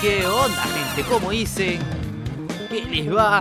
Qué 0.00 0.26
onda 0.26 0.62
gente, 0.62 1.10
¿cómo 1.10 1.30
dicen? 1.30 1.78
¿Qué 2.70 2.82
les 2.82 3.14
va? 3.14 3.40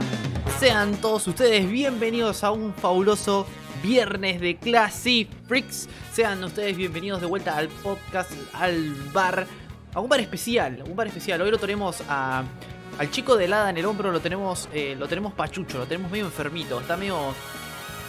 Sean 0.59 0.97
todos 0.97 1.25
ustedes 1.25 1.71
bienvenidos 1.71 2.43
a 2.43 2.51
un 2.51 2.73
fabuloso 2.73 3.47
viernes 3.81 4.41
de 4.41 4.57
Classy 4.57 5.29
Freaks. 5.47 5.87
Sean 6.11 6.43
ustedes 6.43 6.75
bienvenidos 6.75 7.21
de 7.21 7.27
vuelta 7.27 7.55
al 7.55 7.69
podcast, 7.69 8.31
al 8.51 8.93
bar, 9.13 9.47
a 9.93 10.01
un 10.01 10.09
bar 10.09 10.19
especial, 10.19 10.83
un 10.85 10.97
bar 10.97 11.07
especial. 11.07 11.41
Hoy 11.41 11.51
lo 11.51 11.59
tenemos 11.59 12.03
a, 12.09 12.43
al 12.99 13.09
chico 13.09 13.37
de 13.37 13.45
helada 13.45 13.69
en 13.69 13.77
el 13.77 13.85
hombro, 13.85 14.11
lo 14.11 14.19
tenemos, 14.19 14.67
eh, 14.73 14.97
lo 14.99 15.07
tenemos 15.07 15.31
pachucho, 15.31 15.77
lo 15.77 15.85
tenemos 15.85 16.11
medio 16.11 16.25
enfermito, 16.25 16.81
está 16.81 16.97
medio 16.97 17.33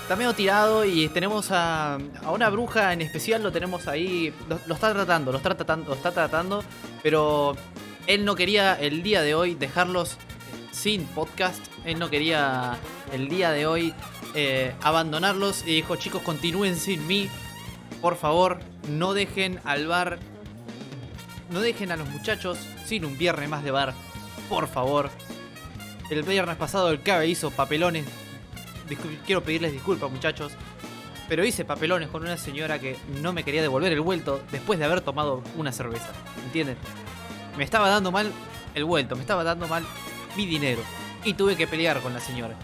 Está 0.04 0.16
medio 0.16 0.34
tirado 0.34 0.84
y 0.84 1.08
tenemos 1.08 1.50
a, 1.50 1.94
a, 1.94 2.30
una 2.30 2.50
bruja 2.50 2.92
en 2.92 3.00
especial, 3.00 3.42
lo 3.42 3.50
tenemos 3.50 3.88
ahí. 3.88 4.34
Lo, 4.50 4.74
está 4.74 4.92
tratando, 4.92 5.32
lo 5.32 5.38
está 5.38 5.54
tratando, 5.54 5.88
lo 5.88 5.94
está 5.94 6.12
tratando. 6.12 6.62
Pero 7.02 7.56
él 8.06 8.26
no 8.26 8.34
quería 8.34 8.74
el 8.74 9.02
día 9.02 9.22
de 9.22 9.34
hoy 9.34 9.54
dejarlos 9.54 10.18
sin 10.72 11.06
podcast. 11.06 11.64
Él 11.86 11.98
no 11.98 12.10
quería 12.10 12.76
el 13.14 13.30
día 13.30 13.50
de 13.50 13.66
hoy 13.66 13.94
eh, 14.34 14.74
abandonarlos 14.82 15.62
y 15.62 15.74
dijo, 15.76 15.96
chicos, 15.96 16.20
continúen 16.20 16.76
sin 16.76 17.06
mí. 17.06 17.30
Por 18.02 18.16
favor, 18.16 18.60
no 18.90 19.14
dejen 19.14 19.58
al 19.64 19.86
bar. 19.86 20.18
No 21.48 21.60
dejen 21.62 21.90
a 21.92 21.96
los 21.96 22.10
muchachos 22.10 22.58
sin 22.84 23.06
un 23.06 23.16
viernes 23.16 23.48
más 23.48 23.64
de 23.64 23.70
bar. 23.70 23.94
Por 24.50 24.68
favor. 24.68 25.08
El 26.10 26.24
viernes 26.24 26.56
pasado 26.58 26.90
el 26.90 27.00
Cabe 27.00 27.26
hizo 27.26 27.50
papelones 27.50 28.04
quiero 29.26 29.42
pedirles 29.42 29.72
disculpas 29.72 30.10
muchachos, 30.10 30.52
pero 31.28 31.44
hice 31.44 31.64
papelones 31.64 32.08
con 32.08 32.22
una 32.22 32.36
señora 32.36 32.78
que 32.78 32.96
no 33.22 33.32
me 33.32 33.44
quería 33.44 33.62
devolver 33.62 33.92
el 33.92 34.00
vuelto 34.00 34.42
después 34.52 34.78
de 34.78 34.84
haber 34.84 35.00
tomado 35.00 35.42
una 35.56 35.72
cerveza, 35.72 36.10
¿entienden? 36.44 36.76
Me 37.56 37.64
estaba 37.64 37.88
dando 37.88 38.10
mal 38.10 38.32
el 38.74 38.84
vuelto, 38.84 39.16
me 39.16 39.22
estaba 39.22 39.44
dando 39.44 39.68
mal 39.68 39.84
mi 40.36 40.46
dinero 40.46 40.82
y 41.24 41.34
tuve 41.34 41.56
que 41.56 41.66
pelear 41.66 42.00
con 42.00 42.12
la 42.12 42.20
señora. 42.20 42.54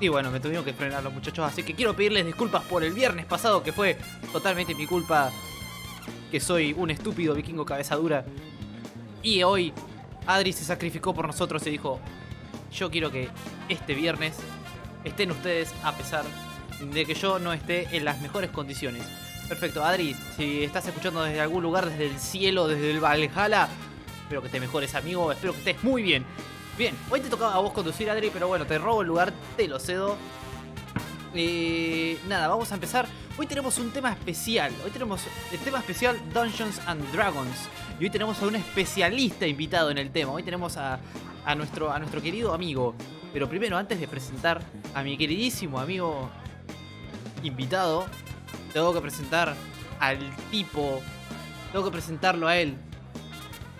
Y 0.00 0.08
bueno, 0.08 0.32
me 0.32 0.40
tuvieron 0.40 0.64
que 0.64 0.72
frenar 0.72 1.04
los 1.04 1.12
muchachos, 1.12 1.46
así 1.46 1.62
que 1.62 1.74
quiero 1.74 1.94
pedirles 1.94 2.26
disculpas 2.26 2.64
por 2.64 2.82
el 2.82 2.92
viernes 2.92 3.24
pasado 3.24 3.62
que 3.62 3.72
fue 3.72 3.96
totalmente 4.32 4.74
mi 4.74 4.86
culpa, 4.86 5.30
que 6.30 6.40
soy 6.40 6.72
un 6.72 6.90
estúpido 6.90 7.34
vikingo 7.34 7.64
cabeza 7.64 7.94
dura. 7.94 8.24
Y 9.22 9.44
hoy 9.44 9.72
Adri 10.26 10.52
se 10.52 10.64
sacrificó 10.64 11.14
por 11.14 11.26
nosotros 11.28 11.64
y 11.68 11.70
dijo, 11.70 12.00
yo 12.72 12.90
quiero 12.90 13.12
que 13.12 13.28
este 13.68 13.94
viernes 13.94 14.36
estén 15.04 15.30
ustedes 15.30 15.74
a 15.82 15.92
pesar 15.92 16.24
de 16.80 17.04
que 17.04 17.14
yo 17.14 17.38
no 17.38 17.52
esté 17.52 17.96
en 17.96 18.04
las 18.04 18.20
mejores 18.20 18.50
condiciones. 18.50 19.04
Perfecto, 19.48 19.84
Adri, 19.84 20.16
si 20.36 20.62
estás 20.62 20.86
escuchando 20.86 21.22
desde 21.22 21.40
algún 21.40 21.62
lugar, 21.62 21.88
desde 21.88 22.06
el 22.06 22.18
cielo, 22.18 22.68
desde 22.68 22.90
el 22.90 23.00
Valhalla, 23.00 23.68
espero 24.22 24.42
que 24.42 24.48
te 24.48 24.60
mejores, 24.60 24.94
amigo, 24.94 25.30
espero 25.30 25.52
que 25.52 25.58
estés 25.58 25.84
muy 25.84 26.02
bien. 26.02 26.24
Bien, 26.78 26.94
hoy 27.10 27.20
te 27.20 27.28
tocaba 27.28 27.54
a 27.54 27.58
vos 27.58 27.72
conducir, 27.72 28.08
Adri, 28.08 28.30
pero 28.30 28.48
bueno, 28.48 28.64
te 28.64 28.78
robo 28.78 29.02
el 29.02 29.08
lugar, 29.08 29.32
te 29.56 29.68
lo 29.68 29.78
cedo. 29.78 30.16
Eh, 31.34 32.18
nada, 32.28 32.48
vamos 32.48 32.70
a 32.72 32.74
empezar. 32.74 33.06
Hoy 33.36 33.46
tenemos 33.46 33.78
un 33.78 33.90
tema 33.90 34.10
especial. 34.10 34.72
Hoy 34.84 34.90
tenemos 34.90 35.22
el 35.50 35.58
tema 35.60 35.78
especial 35.78 36.18
Dungeons 36.32 36.80
and 36.86 37.10
Dragons. 37.12 37.68
Y 37.98 38.04
hoy 38.04 38.10
tenemos 38.10 38.40
a 38.42 38.46
un 38.46 38.56
especialista 38.56 39.46
invitado 39.46 39.90
en 39.90 39.98
el 39.98 40.10
tema. 40.10 40.32
Hoy 40.32 40.42
tenemos 40.42 40.76
a, 40.76 40.98
nuestro, 41.56 41.92
a 41.92 41.98
nuestro 41.98 42.20
querido 42.20 42.54
amigo 42.54 42.94
pero 43.32 43.48
primero, 43.48 43.76
antes 43.76 43.98
de 43.98 44.08
presentar 44.08 44.62
a 44.94 45.02
mi 45.02 45.16
queridísimo 45.16 45.80
amigo 45.80 46.30
invitado, 47.42 48.06
tengo 48.72 48.92
que 48.92 49.00
presentar 49.00 49.54
al 50.00 50.18
tipo, 50.50 51.00
tengo 51.72 51.84
que 51.84 51.90
presentarlo 51.90 52.48
a 52.48 52.56
él, 52.56 52.76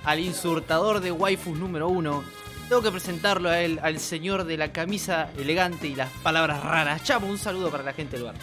al 0.05 0.21
insurtador 0.21 1.01
de 1.01 1.13
waifus 1.13 1.59
número 1.59 1.89
uno. 1.89 2.25
Tengo 2.69 2.83
que 2.83 2.91
presentarlo 2.91 3.51
a 3.51 3.61
él, 3.61 3.81
al 3.83 3.99
señor 3.99 4.45
de 4.45 4.57
la 4.57 4.73
camisa 4.73 5.29
elegante 5.37 5.89
y 5.89 5.95
las 5.95 6.11
palabras 6.23 6.63
raras. 6.63 7.03
Chamo, 7.03 7.27
un 7.27 7.37
saludo 7.37 7.71
para 7.71 7.83
la 7.83 7.93
gente 7.93 8.17
del 8.17 8.27
bar. 8.27 8.35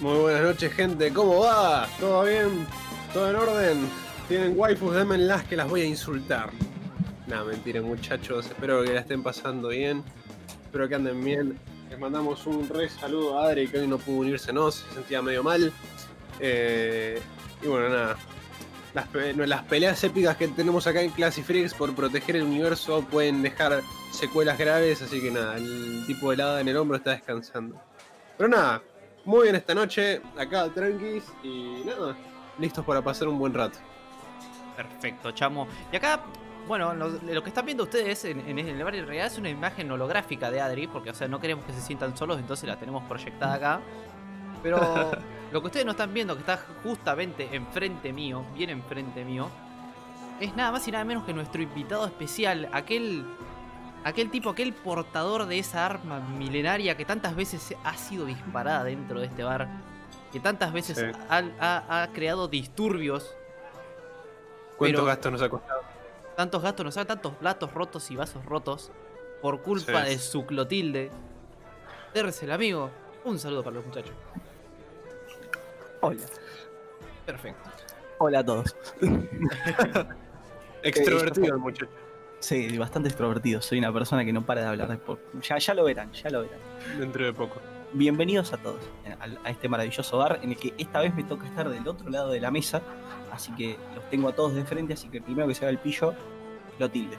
Muy 0.00 0.16
buenas 0.18 0.42
noches, 0.42 0.72
gente. 0.72 1.12
¿Cómo 1.12 1.40
va? 1.40 1.86
¿Todo 2.00 2.24
bien? 2.24 2.66
¿Todo 3.12 3.30
en 3.30 3.36
orden? 3.36 3.90
Tienen 4.28 4.54
waifus, 4.56 4.94
démenlas 4.94 5.44
que 5.44 5.56
las 5.56 5.68
voy 5.68 5.82
a 5.82 5.84
insultar. 5.84 6.50
Nada, 7.26 7.44
mentira, 7.44 7.82
muchachos. 7.82 8.46
Espero 8.46 8.84
que 8.84 8.94
la 8.94 9.00
estén 9.00 9.22
pasando 9.22 9.68
bien. 9.68 10.04
Espero 10.64 10.88
que 10.88 10.94
anden 10.94 11.24
bien. 11.24 11.58
Les 11.90 11.98
mandamos 11.98 12.46
un 12.46 12.68
re 12.68 12.88
saludo 12.88 13.38
a 13.38 13.46
Adri, 13.46 13.66
que 13.66 13.80
hoy 13.80 13.88
no 13.88 13.98
pudo 13.98 14.18
unirse, 14.18 14.52
no, 14.52 14.70
se 14.70 14.88
sentía 14.94 15.22
medio 15.22 15.42
mal. 15.42 15.72
Eh, 16.38 17.20
y 17.62 17.66
bueno, 17.66 17.88
nada. 17.88 18.16
Las, 18.94 19.08
las, 19.36 19.62
peleas 19.64 20.02
épicas 20.04 20.36
que 20.36 20.48
tenemos 20.48 20.86
acá 20.86 21.02
en 21.02 21.10
Classy 21.10 21.42
Freaks 21.42 21.74
por 21.74 21.94
proteger 21.94 22.36
el 22.36 22.44
universo 22.44 23.04
pueden 23.10 23.42
dejar 23.42 23.82
secuelas 24.10 24.56
graves, 24.56 25.02
así 25.02 25.20
que 25.20 25.30
nada, 25.30 25.58
el 25.58 26.04
tipo 26.06 26.28
de 26.28 26.34
helada 26.34 26.60
en 26.62 26.68
el 26.68 26.76
hombro 26.78 26.96
está 26.96 27.10
descansando. 27.10 27.78
Pero 28.38 28.48
nada, 28.48 28.82
muy 29.26 29.42
bien 29.42 29.56
esta 29.56 29.74
noche, 29.74 30.22
acá 30.38 30.70
tranquis 30.70 31.24
y 31.42 31.82
nada, 31.84 32.16
listos 32.58 32.86
para 32.86 33.02
pasar 33.02 33.28
un 33.28 33.38
buen 33.38 33.52
rato. 33.52 33.78
Perfecto, 34.76 35.30
chamo. 35.32 35.68
Y 35.92 35.96
acá 35.96 36.22
bueno, 36.66 36.94
lo, 36.94 37.08
lo, 37.08 37.42
que 37.42 37.48
están 37.50 37.64
viendo 37.64 37.84
ustedes 37.84 38.24
en, 38.24 38.40
en, 38.40 38.58
el 38.58 38.82
bar 38.82 38.94
en 38.94 39.06
realidad 39.06 39.26
es 39.26 39.38
una 39.38 39.48
imagen 39.48 39.90
holográfica 39.90 40.50
de 40.50 40.60
Adri, 40.60 40.86
porque 40.86 41.10
o 41.10 41.14
sea, 41.14 41.28
no 41.28 41.40
queremos 41.40 41.64
que 41.64 41.72
se 41.72 41.80
sientan 41.80 42.16
solos, 42.16 42.38
entonces 42.38 42.68
la 42.68 42.76
tenemos 42.76 43.04
proyectada 43.04 43.54
acá. 43.54 43.80
Pero 44.62 44.78
lo 45.52 45.60
que 45.60 45.66
ustedes 45.66 45.86
no 45.86 45.92
están 45.92 46.12
viendo, 46.12 46.34
que 46.34 46.40
está 46.40 46.58
justamente 46.82 47.48
enfrente 47.52 48.12
mío, 48.12 48.44
bien 48.54 48.70
enfrente 48.70 49.24
mío, 49.24 49.48
es 50.40 50.54
nada 50.56 50.72
más 50.72 50.86
y 50.88 50.90
nada 50.90 51.04
menos 51.04 51.24
que 51.24 51.32
nuestro 51.32 51.62
invitado 51.62 52.04
especial, 52.04 52.68
aquel 52.72 53.24
aquel 54.04 54.30
tipo, 54.30 54.50
aquel 54.50 54.72
portador 54.72 55.46
de 55.46 55.58
esa 55.58 55.84
arma 55.84 56.20
milenaria 56.20 56.96
que 56.96 57.04
tantas 57.04 57.34
veces 57.34 57.74
ha 57.82 57.96
sido 57.96 58.24
disparada 58.26 58.84
dentro 58.84 59.18
de 59.18 59.26
este 59.26 59.42
bar, 59.42 59.68
que 60.32 60.38
tantas 60.38 60.72
veces 60.72 60.98
sí. 60.98 61.04
ha, 61.28 61.42
ha, 61.58 62.02
ha, 62.02 62.08
creado 62.12 62.46
disturbios. 62.46 63.34
¿Cuántos 64.76 65.00
pero... 65.00 65.04
gastos 65.04 65.32
nos 65.32 65.42
ha 65.42 65.48
costado? 65.48 65.75
Tantos 66.36 66.62
gastos 66.62 66.84
nos 66.84 66.94
salen, 66.94 67.08
tantos 67.08 67.34
platos 67.34 67.72
rotos 67.72 68.10
y 68.10 68.16
vasos 68.16 68.44
rotos 68.44 68.92
por 69.42 69.62
culpa 69.62 70.04
sí. 70.04 70.10
de 70.10 70.18
su 70.18 70.46
Clotilde. 70.46 71.10
el 72.14 72.50
amigo. 72.50 72.90
Un 73.24 73.38
saludo 73.38 73.64
para 73.64 73.76
los 73.76 73.86
muchachos. 73.86 74.14
Hola. 76.00 76.20
Perfecto. 77.24 77.70
Hola 78.18 78.38
a 78.38 78.44
todos. 78.44 78.76
extrovertido 80.82 81.54
el 81.54 81.60
muchacho. 81.60 81.90
Sí, 82.38 82.78
bastante 82.78 83.08
extrovertido. 83.08 83.60
Soy 83.60 83.78
una 83.78 83.92
persona 83.92 84.24
que 84.24 84.32
no 84.32 84.44
para 84.44 84.60
de 84.60 84.66
hablar. 84.68 85.00
Ya, 85.42 85.58
ya 85.58 85.74
lo 85.74 85.84
verán, 85.84 86.12
ya 86.12 86.30
lo 86.30 86.42
verán. 86.42 86.58
Dentro 86.98 87.24
de 87.24 87.32
poco. 87.32 87.60
Bienvenidos 87.92 88.52
a 88.52 88.58
todos 88.58 88.80
a, 89.20 89.46
a 89.46 89.50
este 89.50 89.68
maravilloso 89.68 90.18
bar 90.18 90.40
en 90.42 90.50
el 90.50 90.56
que 90.56 90.74
esta 90.78 91.00
vez 91.00 91.14
me 91.14 91.24
toca 91.24 91.46
estar 91.46 91.68
del 91.68 91.86
otro 91.86 92.10
lado 92.10 92.30
de 92.30 92.40
la 92.40 92.50
mesa 92.50 92.82
así 93.36 93.52
que 93.52 93.76
los 93.94 94.08
tengo 94.10 94.28
a 94.28 94.34
todos 94.34 94.54
de 94.54 94.64
frente, 94.64 94.94
así 94.94 95.08
que 95.08 95.18
el 95.18 95.22
primero 95.22 95.46
que 95.46 95.54
se 95.54 95.64
haga 95.64 95.70
el 95.70 95.78
pillo, 95.78 96.14
Clotilde. 96.78 97.16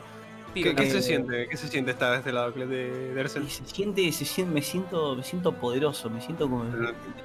¿Qué, 0.54 0.74
¿Qué, 0.74 0.90
se 0.90 1.04
siente? 1.04 1.48
¿Qué 1.48 1.56
se 1.56 1.68
siente 1.68 1.92
estar 1.92 2.14
de 2.14 2.18
este 2.18 2.32
lado 2.32 2.52
de 2.52 3.14
Dersel? 3.14 3.48
Se 3.48 3.64
siente, 3.66 4.12
se 4.12 4.26
siente, 4.26 4.52
me 4.52 4.62
siento, 4.64 5.16
me 5.16 5.24
siento 5.24 5.52
poderoso, 5.52 6.10
me 6.10 6.20
siento 6.20 6.50
como. 6.50 6.66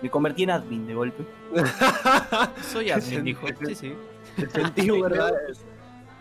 Me 0.03 0.11
convertí 0.11 0.43
en 0.43 0.51
admin 0.51 0.87
de 0.87 0.95
golpe. 0.95 1.25
Soy 2.73 2.91
admin, 2.91 3.25
dijo. 3.25 3.47
Sí, 3.67 3.75
sí. 3.75 3.95
Te 4.37 4.51
sentí 4.51 4.91
verdad. 5.01 5.33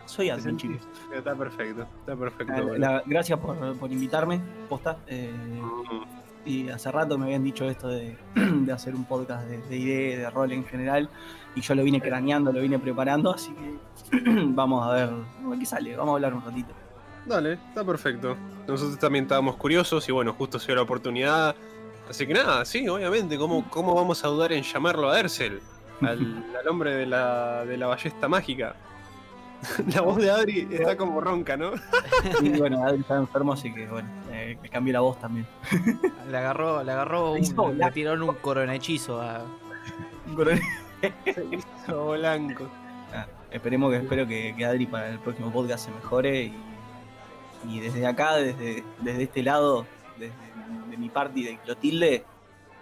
Soy 0.05 0.29
admin, 0.29 0.55
chicos. 0.55 0.87
Está 1.13 1.35
perfecto, 1.35 1.85
está 1.99 2.15
perfecto. 2.15 2.75
La, 2.77 2.77
la, 2.77 3.03
gracias 3.05 3.37
por, 3.39 3.77
por, 3.77 3.91
invitarme, 3.91 4.39
posta. 4.69 4.97
Eh, 5.07 5.33
uh-huh. 5.59 6.20
Y 6.45 6.69
hace 6.69 6.91
rato 6.91 7.17
me 7.17 7.25
habían 7.25 7.43
dicho 7.43 7.69
esto 7.69 7.87
de, 7.87 8.17
de 8.35 8.71
hacer 8.71 8.95
un 8.95 9.05
podcast 9.05 9.47
de, 9.47 9.59
de 9.59 9.77
idea, 9.77 10.17
de 10.17 10.29
rol 10.29 10.51
en 10.51 10.65
general 10.65 11.09
y 11.55 11.61
yo 11.61 11.75
lo 11.75 11.83
vine 11.83 12.01
craneando, 12.01 12.51
lo 12.51 12.61
vine 12.61 12.79
preparando, 12.79 13.33
así 13.33 13.53
que 13.53 14.17
vamos 14.45 14.85
a 14.87 14.93
ver 14.93 15.09
qué 15.59 15.65
sale, 15.65 15.95
vamos 15.95 16.13
a 16.13 16.15
hablar 16.15 16.33
un 16.33 16.43
ratito. 16.43 16.73
Dale, 17.25 17.53
está 17.53 17.83
perfecto. 17.83 18.35
Nosotros 18.67 18.97
también 18.97 19.25
estábamos 19.25 19.55
curiosos 19.57 20.07
y 20.07 20.11
bueno, 20.11 20.33
justo 20.33 20.59
se 20.59 20.67
dio 20.67 20.75
la 20.75 20.81
oportunidad. 20.81 21.55
Así 22.09 22.25
que 22.25 22.33
nada, 22.33 22.65
sí, 22.65 22.87
obviamente, 22.87 23.37
¿cómo, 23.37 23.69
cómo 23.69 23.93
vamos 23.93 24.23
a 24.23 24.27
dudar 24.27 24.53
en 24.53 24.63
llamarlo 24.63 25.09
a 25.09 25.19
Ersel? 25.19 25.59
Al, 26.01 26.45
al 26.59 26.67
hombre 26.67 26.95
de 26.95 27.05
la, 27.05 27.65
de 27.65 27.77
la 27.77 27.87
ballesta 27.87 28.27
mágica. 28.27 28.75
La 29.93 30.01
voz 30.01 30.17
de 30.17 30.31
Adri 30.31 30.67
está 30.71 30.97
como 30.97 31.21
ronca, 31.21 31.55
¿no? 31.57 31.71
Sí, 32.39 32.49
bueno, 32.57 32.83
Adri 32.83 33.01
está 33.01 33.17
enfermo, 33.17 33.53
así 33.53 33.73
que 33.73 33.87
bueno, 33.87 34.09
eh, 34.31 34.57
le 34.61 34.69
cambié 34.69 34.93
la 34.93 35.01
voz 35.01 35.19
también. 35.19 35.45
Le 36.29 36.37
agarró, 36.37 36.83
le 36.83 36.91
agarró 36.91 37.33
un, 37.33 37.77
le 37.77 37.91
tiraron 37.91 38.23
un 38.23 38.35
corona 38.35 38.75
hechizo 38.75 39.21
a. 39.21 39.45
Un 40.27 40.35
corona 40.35 40.61
blanco. 42.17 42.67
Ah, 43.13 43.27
esperemos 43.51 43.91
que 43.91 43.97
espero 43.97 44.27
que, 44.27 44.55
que, 44.57 44.65
Adri 44.65 44.85
para 44.85 45.09
el 45.09 45.19
próximo 45.19 45.51
podcast 45.51 45.85
se 45.85 45.91
mejore 45.91 46.43
y, 46.43 46.53
y 47.67 47.79
desde 47.79 48.05
acá, 48.05 48.37
desde, 48.37 48.83
desde 48.99 49.23
este 49.23 49.43
lado, 49.43 49.85
desde 50.17 50.33
de 50.89 50.97
mi 50.97 51.09
party 51.09 51.43
de 51.43 51.57
Clotilde, 51.59 52.25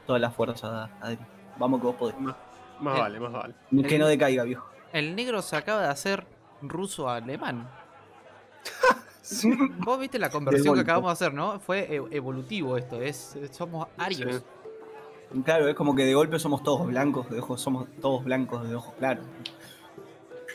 toda 0.06 0.20
la 0.20 0.32
fuerza, 0.32 0.90
Adri. 1.02 1.20
Vamos 1.58 1.80
que 1.82 1.88
vos 1.88 1.96
podés. 1.96 2.20
Más, 2.20 2.36
más 2.80 3.00
vale, 3.00 3.20
más 3.20 3.32
vale. 3.32 3.54
Que 3.88 4.00
no 4.00 4.08
decaiga, 4.08 4.44
viejo. 4.44 4.68
El 4.94 5.16
negro 5.16 5.42
se 5.42 5.56
acaba 5.56 5.82
de 5.84 5.90
hacer 5.90 6.26
ruso-alemán. 6.62 7.70
Sí. 9.22 9.52
Vos 9.78 10.00
viste 10.00 10.18
la 10.18 10.32
conversión 10.32 10.74
que 10.74 10.82
acabamos 10.82 11.10
de 11.10 11.14
hacer, 11.14 11.36
¿no? 11.36 11.60
Fue 11.60 11.82
e- 11.82 12.18
evolutivo 12.18 12.78
esto, 12.78 13.00
es 13.00 13.38
somos 13.52 13.88
arios. 13.96 14.42
Claro, 15.46 15.68
es 15.68 15.76
como 15.76 15.96
que 15.96 16.04
de 16.04 16.16
golpe 16.16 16.40
somos 16.40 16.64
todos 16.64 16.88
blancos 16.88 17.30
de 17.30 17.40
ojos, 17.40 17.62
somos 17.62 17.88
todos 18.02 18.24
blancos 18.24 18.68
de 18.68 18.74
ojos 18.74 18.96
claros. 18.98 19.24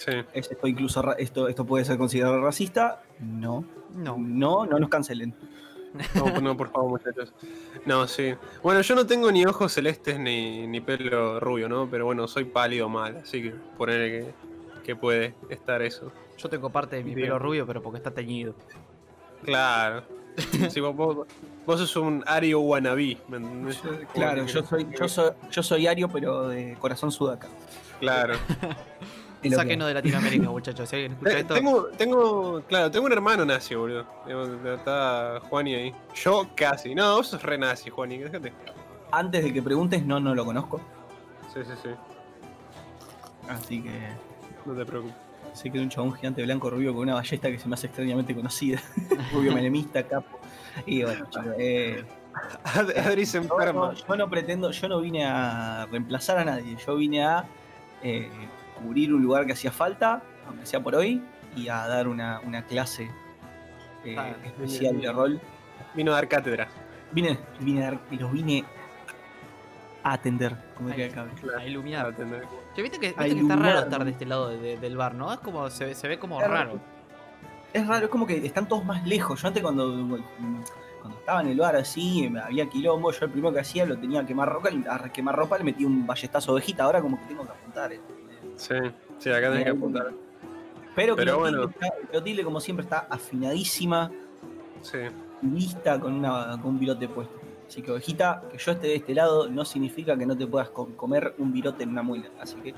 Sí. 0.01 0.11
¿Es 0.33 0.51
esto 0.51 0.67
incluso 0.67 1.17
esto, 1.17 1.47
esto 1.47 1.65
puede 1.65 1.85
ser 1.85 1.99
considerado 1.99 2.41
racista? 2.43 3.03
No. 3.21 3.65
No. 3.95 4.17
No, 4.19 4.67
no 4.67 4.79
nos 4.81 4.89
cancelen. 4.89 5.33
No, 6.17 6.41
no, 6.41 6.57
por 6.57 6.73
favor, 6.73 6.91
muchachos. 6.91 7.33
No, 7.87 8.09
sí. 8.09 8.35
Bueno, 8.63 8.81
yo 8.81 8.97
no 8.97 9.07
tengo 9.07 9.31
ni 9.31 9.47
ojos 9.47 9.73
celestes 9.73 10.19
ni, 10.19 10.67
ni 10.67 10.81
pelo 10.81 11.39
rubio, 11.39 11.69
¿no? 11.69 11.89
Pero 11.89 12.07
bueno, 12.07 12.27
soy 12.27 12.45
pálido 12.45 12.89
mal, 12.89 13.19
así 13.19 13.41
que 13.41 13.51
ponerle 13.79 14.11
que, 14.11 14.35
que 14.85 14.95
puede 14.95 15.35
estar 15.49 15.83
eso. 15.83 16.13
Yo 16.39 16.49
tengo 16.49 16.71
parte 16.71 16.97
de 16.97 17.03
mi 17.03 17.15
Bien. 17.15 17.27
pelo 17.27 17.39
rubio, 17.41 17.67
pero 17.67 17.83
porque 17.83 17.97
está 17.97 18.13
teñido. 18.13 18.55
Claro. 19.45 20.05
Sí, 20.69 20.81
vos, 20.81 20.97
vos, 20.97 21.29
vos 21.65 21.79
sos 21.79 21.95
un 21.95 22.25
Ario 22.27 22.59
wannabe, 22.59 23.17
Claro, 24.13 24.45
yo 24.47 24.65
soy, 24.65 24.89
yo 24.99 25.09
soy, 25.09 25.31
yo 25.49 25.63
soy 25.63 25.87
ario, 25.87 26.09
pero 26.09 26.49
de 26.49 26.77
corazón 26.81 27.13
sudaca. 27.13 27.47
Claro. 28.01 28.35
Sáquenos 29.49 29.87
de 29.89 29.95
Latinoamérica, 29.95 30.51
muchachos. 30.51 30.89
Si 30.89 30.97
alguien 30.97 31.13
escucha 31.13 31.37
Eh, 31.37 31.41
esto, 31.41 31.55
Tengo, 31.55 31.85
tengo, 31.97 32.63
claro, 32.63 32.91
tengo 32.91 33.07
un 33.07 33.13
hermano 33.13 33.45
nazi, 33.45 33.77
boludo. 33.77 34.07
Está 34.75 35.41
Juani 35.49 35.75
ahí. 35.75 35.95
Yo 36.15 36.49
casi. 36.57 36.95
No, 36.97 37.17
vos 37.17 37.29
sos 37.29 37.43
re 37.43 37.57
nazi, 37.57 37.91
Juani, 37.91 38.19
déjate. 38.19 38.53
Antes 39.13 39.45
de 39.45 39.53
que 39.53 39.63
preguntes, 39.63 40.05
no, 40.05 40.19
no 40.19 40.35
lo 40.35 40.45
conozco. 40.45 40.81
Sí, 41.53 41.61
sí, 41.65 41.73
sí. 41.83 41.91
Así 43.49 43.83
que 43.83 43.91
No 44.65 44.75
te 44.75 44.85
preocupes. 44.87 45.17
sé 45.53 45.71
que 45.71 45.79
es 45.79 45.85
un 45.85 45.91
chabón 45.91 46.13
gigante 46.15 46.43
blanco 46.43 46.71
rubio 46.71 46.93
con 46.93 47.03
una 47.03 47.15
ballesta 47.15 47.49
que 47.51 47.59
se 47.59 47.69
me 47.69 47.75
hace 47.75 47.87
extrañamente 47.87 48.35
conocida. 48.35 48.81
rubio 49.33 49.53
menemista, 49.53 50.03
capo. 50.03 50.39
Y 50.87 51.03
bueno, 51.03 51.27
chico, 51.31 51.45
eh, 51.59 52.05
Ad- 52.65 52.97
Adri 52.99 53.27
se 53.27 53.39
yo, 53.39 53.45
enferma. 53.45 53.87
no, 53.89 53.93
yo 53.93 54.17
no 54.17 54.29
pretendo, 54.29 54.71
yo 54.71 54.89
no 54.89 55.01
vine 55.01 55.25
a 55.25 55.87
reemplazar 55.91 56.39
a 56.39 56.45
nadie, 56.45 56.77
yo 56.85 56.97
vine 56.97 57.25
a 57.25 57.45
eh, 58.03 58.29
cubrir 58.83 59.15
un 59.15 59.23
lugar 59.23 59.47
que 59.47 59.53
hacía 59.53 59.71
falta, 59.71 60.23
aunque 60.49 60.67
sea 60.67 60.83
por 60.83 60.95
hoy, 60.97 61.23
y 61.57 61.69
a 61.69 61.87
dar 61.87 62.09
una, 62.09 62.41
una 62.41 62.65
clase 62.67 63.09
eh, 64.05 64.17
Ah, 64.19 64.35
especial 64.45 65.01
de 65.01 65.13
rol. 65.13 65.41
Vino 65.95 66.11
a 66.13 66.17
dar 66.17 66.27
cátedra. 66.29 66.67
Vine, 67.13 67.39
vine 67.61 67.83
a 67.83 67.91
dar, 67.93 68.01
los 68.11 68.33
vine 68.33 68.65
a 70.05 70.13
atender, 70.13 70.55
como 70.77 70.91
diría 70.91 71.07
el 71.07 71.13
cable. 71.13 71.33
a 71.59 71.67
iluminar. 71.67 72.07
Atender. 72.07 72.45
Che, 72.77 72.83
viste 72.83 72.99
que, 73.01 73.09
viste 73.09 73.35
que 73.35 73.41
está 73.41 73.57
raro 73.57 73.79
estar 73.81 74.05
de 74.05 74.11
este 74.11 74.27
lado 74.27 74.51
de- 74.51 74.59
de- 74.59 74.77
del 74.79 74.97
bar, 74.97 75.15
¿no? 75.15 75.33
Es 75.33 75.41
como, 75.41 75.69
se, 75.71 75.87
ve- 75.87 75.95
se 75.95 76.07
ve 76.09 76.19
como 76.19 76.41
raro. 76.41 76.79
Es 77.73 77.87
raro, 77.87 78.05
es 78.05 78.11
como 78.11 78.27
que 78.27 78.45
están 78.47 78.69
todos 78.69 78.85
más 78.85 79.05
lejos. 79.07 79.41
Yo 79.43 79.49
antes 79.49 79.63
cuando, 79.63 79.85
cuando 81.01 81.19
estaba 81.19 81.41
en 81.41 81.49
el 81.49 81.59
bar 81.59 81.75
así, 81.77 82.31
había 82.43 82.67
quilombo, 82.69 83.11
yo 83.11 83.25
el 83.25 83.31
primero 83.33 83.53
que 83.53 83.61
hacía 83.61 83.85
lo 83.87 83.99
tenía 83.99 84.21
a 84.21 84.27
quemar 84.27 84.49
ropa, 84.49 84.69
a 84.91 85.09
quemar 85.13 85.35
ropa 85.35 85.59
le 85.59 85.65
metí 85.65 85.85
un 85.85 86.07
ballestazo 86.07 86.53
de 86.53 86.59
ovejita, 86.59 86.85
ahora 86.85 87.01
como 87.01 87.19
que 87.19 87.27
tengo 87.27 87.45
que 87.45 87.51
apuntar. 87.53 87.93
eh. 87.93 88.01
Sí, 88.57 88.75
sí, 89.19 89.31
acá 89.31 89.49
tenés 89.51 89.65
que 89.65 89.71
apuntar. 89.71 90.13
Pero, 90.95 91.17
Pero 91.17 91.39
Clotilde, 91.39 91.59
bueno. 91.67 91.75
Clotilde, 92.13 92.45
como 92.45 92.61
siempre, 92.61 92.85
está 92.85 93.07
afinadísima, 93.11 94.11
Sí. 94.83 94.99
lista 95.43 95.99
con, 95.99 96.13
una, 96.15 96.51
con 96.63 96.67
un 96.73 96.79
virote 96.79 97.09
puesto. 97.09 97.35
Así 97.75 97.83
que, 97.83 97.91
ovejita, 97.91 98.41
que 98.53 98.57
yo 98.57 98.71
esté 98.71 98.87
de 98.87 98.95
este 98.95 99.15
lado 99.15 99.49
no 99.49 99.65
significa 99.65 100.17
que 100.17 100.25
no 100.25 100.39
te 100.39 100.47
puedas 100.47 100.69
co- 100.69 100.91
comer 100.97 101.35
un 101.39 101.53
virote 101.53 101.83
en 101.83 101.89
una 101.89 102.05
muela. 102.05 102.29
Así 102.41 102.55
que, 102.63 102.73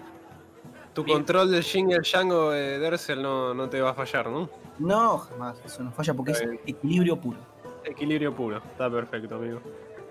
Tu 0.94 1.04
Bien. 1.04 1.18
control 1.18 1.50
del 1.50 1.62
Jing 1.62 1.90
y 1.90 1.92
el 1.92 2.00
Django 2.00 2.52
de 2.52 2.78
Dersel 2.78 3.20
no, 3.20 3.52
no 3.52 3.68
te 3.68 3.78
va 3.82 3.90
a 3.90 3.94
fallar, 3.94 4.30
¿no? 4.30 4.48
no, 4.78 5.18
jamás, 5.18 5.60
eso 5.66 5.82
no 5.82 5.92
falla 5.92 6.14
porque 6.14 6.32
es 6.32 6.40
bien. 6.40 6.58
equilibrio 6.66 7.20
puro. 7.20 7.36
Equilibrio 7.84 8.34
puro. 8.34 8.56
Está 8.56 8.90
perfecto, 8.90 9.34
amigo. 9.34 9.60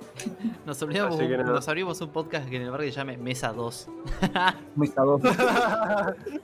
Nos 0.67 0.77
que 0.77 0.85
nada. 0.93 1.43
nos 1.43 1.67
abrimos 1.67 1.99
un 2.01 2.09
podcast 2.09 2.47
que 2.47 2.57
en 2.57 2.61
el 2.61 2.69
bar 2.69 2.81
que 2.81 2.91
se 2.91 2.97
llame 2.97 3.17
Mesa 3.17 3.51
2. 3.53 3.87
Mesa 4.75 5.01
dos. 5.01 5.19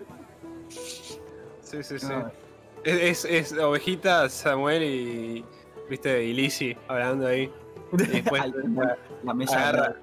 sí, 1.61 1.83
sí, 1.83 1.99
sí. 1.99 2.07
Ah, 2.09 2.31
Es, 2.83 3.23
es, 3.25 3.53
es 3.53 3.59
ovejita, 3.59 4.27
Samuel 4.29 4.81
y. 4.83 5.45
¿Viste? 5.89 6.23
Y 6.23 6.33
Lizzie 6.33 6.77
hablando 6.87 7.27
ahí. 7.27 7.51
Y 7.93 7.97
después 8.21 8.43
la 9.23 9.33
mesa 9.33 9.69
agarra. 9.69 9.95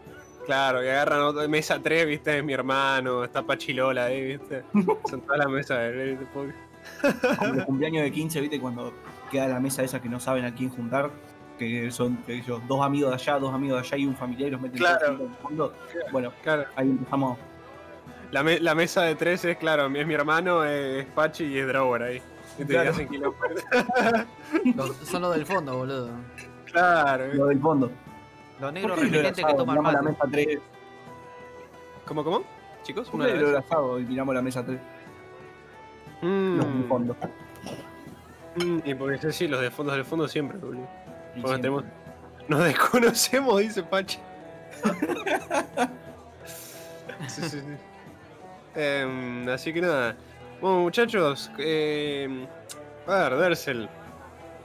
Claro, 0.46 0.80
que 0.80 0.90
agarran 0.90 1.20
otra 1.20 1.46
mesa 1.46 1.78
3, 1.82 2.06
viste, 2.06 2.38
es 2.38 2.44
mi 2.44 2.54
hermano, 2.54 3.22
está 3.24 3.42
Pachilola 3.42 4.06
ahí, 4.06 4.36
viste. 4.38 4.64
Son 5.10 5.20
todas 5.20 5.38
las 5.38 5.48
mesas 5.48 5.78
de, 5.78 6.18
como 6.32 7.52
los 7.54 7.64
cumpleaños 7.66 8.02
de 8.04 8.10
15, 8.12 8.40
¿viste? 8.40 8.58
Cuando 8.60 8.92
queda 9.30 9.46
la 9.48 9.60
mesa 9.60 9.82
esa 9.82 10.00
que 10.00 10.08
no 10.08 10.18
saben 10.18 10.46
a 10.46 10.54
quién 10.54 10.70
juntar, 10.70 11.10
que 11.58 11.90
son 11.90 12.16
que 12.18 12.40
yo, 12.40 12.62
dos 12.66 12.82
amigos 12.82 13.10
de 13.10 13.16
allá, 13.16 13.38
dos 13.38 13.52
amigos 13.52 13.82
de 13.82 13.86
allá 13.88 13.96
y 13.98 14.06
un 14.06 14.16
familiar 14.16 14.48
y 14.48 14.50
los 14.52 14.60
meten 14.60 14.78
Claro. 14.78 15.06
en 15.16 15.20
el 15.20 15.28
fondo. 15.42 15.74
Bueno, 16.12 16.32
Claro, 16.42 16.64
ahí 16.76 16.88
empezamos. 16.88 17.36
la, 18.30 18.42
me- 18.42 18.60
la 18.60 18.74
mesa 18.74 19.02
de 19.02 19.16
3 19.16 19.44
es, 19.44 19.56
claro, 19.58 19.86
es 19.94 20.06
mi 20.06 20.14
hermano, 20.14 20.64
es 20.64 21.04
Pachi 21.06 21.44
y 21.44 21.58
es 21.58 21.66
Drower 21.66 22.02
ahí. 22.04 22.22
Y 22.58 22.64
Claro. 22.64 22.92
Los- 24.74 24.96
son 24.96 25.22
los 25.22 25.34
del 25.34 25.44
fondo, 25.46 25.76
boludo. 25.76 26.10
Claro, 26.72 27.26
Lo 27.34 27.46
del 27.46 27.60
fondo. 27.60 27.86
Los 28.60 28.60
¿Por 28.60 28.72
negros 28.72 28.98
repelentes 29.00 29.44
que 29.44 29.54
toman 29.54 29.78
Miramos 29.78 29.92
la 29.92 30.02
mate. 30.02 30.12
mesa 30.12 30.28
3. 30.30 30.58
¿Cómo, 32.06 32.24
cómo? 32.24 32.42
Chicos, 32.82 33.08
¿Por 33.08 33.20
una 33.20 33.26
vez. 33.26 33.40
lo 33.42 33.58
asado 33.58 33.98
y 34.00 34.04
miramos 34.04 34.34
la 34.34 34.42
mesa 34.42 34.64
3? 34.64 34.78
Mm, 36.22 36.56
Los 36.56 36.66
del 36.66 36.84
fondo. 36.88 37.16
mm, 38.56 38.78
y 38.84 38.94
porque 38.94 39.18
sí, 39.18 39.32
sí, 39.32 39.48
los 39.48 39.60
de 39.60 39.70
fondos 39.70 39.94
del 39.94 40.04
fondo 40.04 40.26
siempre, 40.26 40.58
boludo. 40.58 40.88
Y 41.36 41.40
Porque 41.40 41.58
siempre. 41.60 41.60
tenemos- 41.62 41.84
Nos 42.48 42.64
desconocemos, 42.64 43.58
dice 43.60 43.82
Pachi. 43.82 44.18
sí, 47.26 47.42
sí, 47.42 47.60
sí. 47.60 47.66
Em, 48.74 49.48
así 49.48 49.72
que 49.72 49.80
nada. 49.80 50.16
Bueno, 50.60 50.80
muchachos, 50.80 51.50
em, 51.58 52.46
a 53.06 53.14
ver, 53.14 53.36
Dersel. 53.36 53.88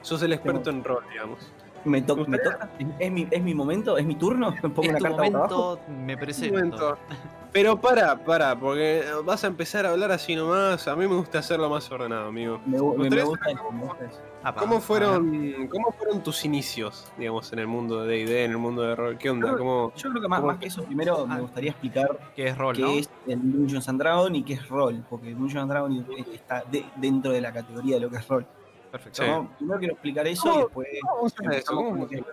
Sos 0.01 0.21
el 0.23 0.33
experto 0.33 0.69
en 0.69 0.83
rol, 0.83 1.03
digamos. 1.11 1.51
Me, 1.85 2.01
to- 2.01 2.13
¿Usted? 2.13 2.27
me 2.27 2.38
toca. 2.39 2.69
¿Es, 3.00 3.12
mi, 3.12 3.27
¿Es 3.30 3.41
mi 3.44 3.53
momento? 3.53 3.97
¿Es 3.97 4.06
mi 4.06 4.15
turno? 4.15 4.51
¿Me 4.63 4.69
pongo 4.69 4.83
Es 4.83 4.89
una 4.89 4.97
tu 5.00 5.03
carta 5.03 5.18
boca 5.24 5.38
abajo? 5.38 5.56
momento, 5.56 5.80
me 6.06 6.18
presento. 6.18 6.53
momento. 6.56 6.97
Pero 7.53 7.80
para, 7.80 8.18
para, 8.18 8.56
porque 8.59 9.03
vas 9.25 9.44
a 9.44 9.47
empezar 9.47 9.85
a 9.85 9.91
hablar 9.91 10.12
así 10.12 10.35
nomás. 10.35 10.88
A 10.88 10.95
mí 10.95 11.07
me 11.07 11.13
gusta 11.15 11.38
hacerlo 11.38 11.69
más 11.69 11.90
ordenado, 11.92 12.30
amigo. 12.30 12.59
Me, 12.66 12.80
me- 12.81 13.09
me 13.11 13.23
gusta 13.23 13.52
eso. 13.52 14.19
¿Cómo 14.57 14.81
fueron, 14.81 15.68
¿Cómo 15.68 15.92
fueron 15.92 16.23
tus 16.23 16.44
inicios, 16.45 17.06
digamos, 17.16 17.54
en 17.54 17.59
el 17.59 17.68
mundo 17.68 18.04
de 18.04 18.25
D&D, 18.25 18.45
en 18.45 18.52
el 18.52 18.57
mundo 18.57 18.81
de 18.81 18.95
rol? 18.95 19.18
¿Qué 19.19 19.30
onda? 19.30 19.52
Yo- 19.52 19.57
¿Cómo... 19.59 19.94
Yo 19.95 20.09
creo 20.09 20.21
que 20.23 20.28
más, 20.28 20.44
más 20.44 20.57
que 20.57 20.66
eso, 20.66 20.83
primero 20.83 21.28
Ah. 21.30 21.35
me 21.35 21.42
gustaría 21.42 21.69
explicar 21.69 22.18
¿Qué 22.35 22.47
es 22.47 22.57
rol, 22.57 22.75
qué 22.75 22.81
no? 22.81 22.92
es 22.94 23.07
el 23.28 23.40
Dungeons 23.40 23.87
and 23.87 23.99
Dragons 24.02 24.35
y 24.35 24.42
qué 24.44 24.54
es 24.54 24.68
rol, 24.68 25.04
porque 25.07 25.30
Dungeons 25.35 25.56
and 25.61 25.71
Dragons 25.71 26.06
está 26.33 26.63
de- 26.71 26.85
dentro 26.95 27.31
de 27.31 27.40
la 27.42 27.54
categoría 27.54 27.95
de 27.97 28.02
lo 28.02 28.09
que 28.09 28.18
es 28.18 28.28
rol. 28.28 28.47
Perfecto. 28.94 29.23
Sí. 29.23 29.30
¿no? 29.30 29.50
Primero 29.57 29.80
quiero 29.80 29.94
explicar 29.95 30.28
eso 30.28 30.44
¿Cómo? 30.44 30.56
y 30.56 30.64
después. 30.64 30.88
¿Cómo 31.02 31.19
funciona 31.19 31.50
eso? 31.52 31.57
empezamos 31.57 31.83
¿Cómo 31.83 31.90
con 31.92 32.00
lo 32.00 32.07
que-? 32.07 32.23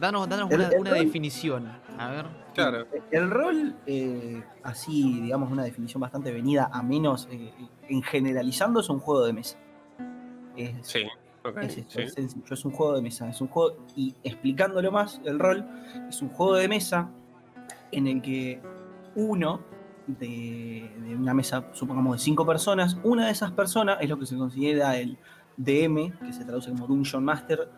Danos, 0.00 0.28
danos 0.28 0.50
El- 0.50 0.56
una, 0.60 0.68
el 0.68 0.80
una 0.80 0.90
rol- 0.90 0.98
definición. 1.04 1.72
A 1.98 2.10
ver. 2.10 2.26
Claro. 2.54 2.86
El 3.10 3.30
rol, 3.30 3.76
eh, 3.86 4.42
así, 4.62 5.20
digamos, 5.22 5.50
una 5.52 5.62
definición 5.64 6.00
bastante 6.00 6.32
venida 6.32 6.68
a 6.72 6.82
menos, 6.82 7.28
eh, 7.30 7.52
en 7.88 8.02
generalizando, 8.02 8.80
es 8.80 8.88
un 8.90 8.98
juego 9.00 9.24
de 9.24 9.32
mesa. 9.32 9.56
Es, 10.56 10.74
Sí. 10.86 11.04
ok, 11.44 11.56
es 11.58 11.78
esto, 11.78 11.90
sí. 11.92 12.02
es 12.02 12.12
sencillo, 12.14 12.44
es 12.54 12.64
un 12.64 12.72
juego 12.72 12.94
de 12.96 13.02
mesa. 13.02 13.28
Es 13.30 13.40
un 13.40 13.48
juego, 13.48 13.76
y 13.96 14.14
explicándolo 14.24 14.90
más, 14.92 15.20
el 15.24 15.38
rol 15.38 15.64
es 16.08 16.20
un 16.20 16.28
juego 16.30 16.56
de 16.56 16.68
mesa 16.68 17.08
en 17.92 18.06
el 18.08 18.20
que 18.20 18.60
uno 19.14 19.60
de, 20.06 20.90
de 21.06 21.14
una 21.16 21.32
mesa, 21.34 21.64
supongamos 21.72 22.16
de 22.16 22.22
cinco 22.22 22.44
personas, 22.46 22.96
una 23.04 23.26
de 23.26 23.32
esas 23.32 23.52
personas 23.52 23.98
es 24.00 24.08
lo 24.08 24.18
que 24.18 24.26
se 24.26 24.36
considera 24.36 24.96
el 24.96 25.16
DM, 25.58 26.12
que 26.24 26.32
se 26.32 26.44
traduce 26.44 26.70
como 26.70 26.86
Dungeon 26.86 27.24
Master, 27.24 27.68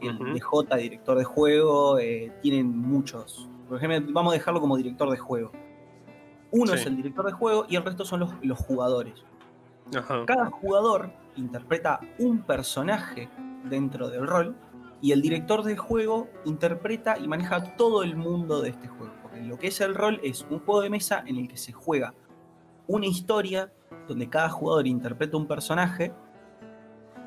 el 0.00 0.14
Ujú. 0.16 0.24
DJ, 0.32 0.76
director 0.78 1.18
de 1.18 1.24
juego, 1.24 1.98
eh, 1.98 2.32
tienen 2.40 2.76
muchos. 2.76 3.48
Por 3.68 3.76
ejemplo, 3.78 4.12
vamos 4.12 4.32
a 4.32 4.34
dejarlo 4.36 4.60
como 4.60 4.76
director 4.76 5.10
de 5.10 5.18
juego. 5.18 5.52
Uno 6.50 6.72
Sí. 6.72 6.78
es 6.80 6.86
el 6.86 6.96
director 6.96 7.26
de 7.26 7.32
juego 7.32 7.66
y 7.68 7.76
el 7.76 7.84
resto 7.84 8.04
son 8.04 8.20
los, 8.20 8.30
los 8.42 8.58
jugadores. 8.58 9.24
Cada 10.26 10.46
jugador 10.50 11.10
interpreta 11.36 12.00
un 12.18 12.38
personaje 12.42 13.28
dentro 13.68 14.08
del 14.08 14.26
rol 14.26 14.54
y 15.00 15.12
el 15.12 15.20
director 15.20 15.62
de 15.62 15.76
juego 15.76 16.28
interpreta 16.44 17.18
y 17.18 17.28
maneja 17.28 17.76
todo 17.76 18.02
el 18.02 18.16
mundo 18.16 18.62
de 18.62 18.70
este 18.70 18.88
juego. 18.88 19.12
Porque 19.22 19.42
lo 19.42 19.58
que 19.58 19.66
es 19.68 19.80
el 19.80 19.94
rol 19.94 20.20
es 20.22 20.46
un 20.48 20.60
juego 20.60 20.80
de 20.80 20.90
mesa 20.90 21.22
en 21.26 21.36
el 21.36 21.48
que 21.48 21.56
se 21.56 21.72
juega 21.72 22.14
una 22.86 23.06
historia 23.06 23.72
donde 24.08 24.28
cada 24.28 24.48
jugador 24.48 24.86
interpreta 24.86 25.36
un 25.36 25.46
personaje 25.46 26.12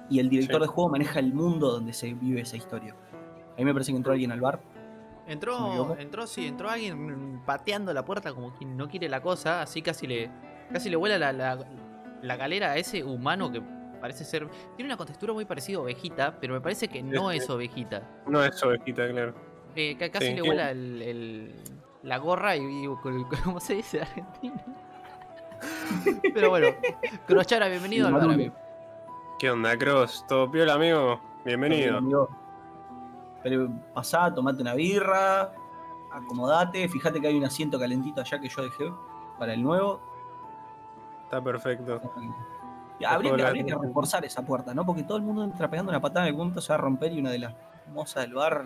y 0.10 0.20
el 0.20 0.30
director 0.30 0.58
Sí. 0.58 0.62
de 0.62 0.68
juego 0.68 0.90
maneja 0.90 1.20
el 1.20 1.34
mundo 1.34 1.72
donde 1.72 1.94
se 1.94 2.14
vive 2.14 2.42
esa 2.42 2.58
historia. 2.58 2.96
A 3.54 3.58
mí 3.58 3.66
me 3.66 3.74
parece 3.74 3.92
que 3.92 3.98
entró 3.98 4.14
alguien 4.14 4.32
al 4.32 4.42
bar. 4.42 4.60
¿Me 5.26 5.34
Entró, 5.34 5.96
entró, 6.00 6.26
sí, 6.26 6.48
entró 6.48 6.70
alguien 6.70 7.42
pateando 7.46 7.94
la 7.94 8.06
puerta 8.06 8.34
como 8.34 8.54
quien 8.54 8.78
no 8.78 8.88
quiere 8.88 9.10
la 9.10 9.22
cosa, 9.22 9.62
así 9.62 9.82
casi 9.82 10.08
le, 10.08 10.30
casi 10.72 10.90
le 10.90 10.96
vuela 10.96 11.18
la, 11.18 11.34
la, 11.34 11.60
la 12.22 12.36
galera, 12.38 12.78
ese 12.78 13.04
humano 13.04 13.52
que 13.52 13.62
parece 14.00 14.24
ser. 14.24 14.48
Tiene 14.78 14.90
una 14.90 14.96
contextura 14.98 15.34
muy 15.34 15.44
parecida 15.44 15.80
a 15.80 15.82
ovejita, 15.82 16.38
pero 16.40 16.54
me 16.54 16.62
parece 16.62 16.88
que 16.88 17.04
no 17.04 17.30
Este- 17.32 17.44
es 17.44 17.50
ovejita. 17.50 18.04
No 18.28 18.42
es 18.44 18.62
ovejita, 18.64 19.10
claro. 19.10 19.34
Eh, 19.76 19.98
ca- 20.00 20.10
casi 20.10 20.28
Sí, 20.28 20.36
le 20.36 20.42
vuela 20.44 20.72
el, 20.72 21.02
el- 21.02 21.56
la 22.04 22.18
gorra 22.20 22.56
y, 22.56 22.62
y 22.62 22.88
con 23.02 23.16
el- 23.16 23.26
¿cómo 23.44 23.60
se 23.60 23.74
dice? 23.76 24.02
Argentina. 24.02 24.64
Pero 26.34 26.50
bueno, 26.50 26.68
Crochara, 27.26 27.68
bienvenido 27.68 28.08
al 28.08 28.14
bar, 28.14 28.24
amigo. 28.30 28.54
¿Qué 29.40 29.52
onda, 29.52 29.78
Cross? 29.78 30.26
¿Todo 30.28 30.50
piola, 30.50 30.74
amigo? 30.74 31.22
Bienvenido. 31.46 31.98
Amigo. 31.98 32.30
Pero 33.44 33.70
pasá, 33.94 34.34
tomate 34.34 34.64
una 34.64 34.74
birra, 34.74 35.54
acomodate, 36.12 36.90
fíjate 36.90 37.22
que 37.22 37.28
hay 37.28 37.38
un 37.38 37.46
asiento 37.46 37.78
calentito 37.78 38.20
allá 38.22 38.40
que 38.40 38.50
yo 38.50 38.64
dejé 38.64 38.92
para 39.38 39.54
el 39.54 39.62
nuevo. 39.62 40.02
Está 41.26 41.44
perfecto. 41.44 42.02
Y 43.00 43.06
habría, 43.06 43.30
que, 43.30 43.36
Hola. 43.36 43.48
habría 43.50 43.66
que 43.66 43.76
reforzar 43.76 44.26
esa 44.26 44.44
puerta, 44.44 44.74
¿no? 44.74 44.84
Porque 44.88 45.04
todo 45.04 45.18
el 45.18 45.24
mundo 45.24 45.44
entra 45.44 45.70
pegando 45.70 45.92
una 45.92 46.02
patada 46.02 46.26
en 46.26 46.34
el 46.34 46.38
momento 46.38 46.60
se 46.60 46.70
va 46.70 46.76
a 46.76 46.82
romper 46.82 47.14
y 47.14 47.20
una 47.20 47.30
de 47.30 47.38
las 47.38 47.54
mozas 47.94 48.24
del 48.24 48.34
bar. 48.34 48.66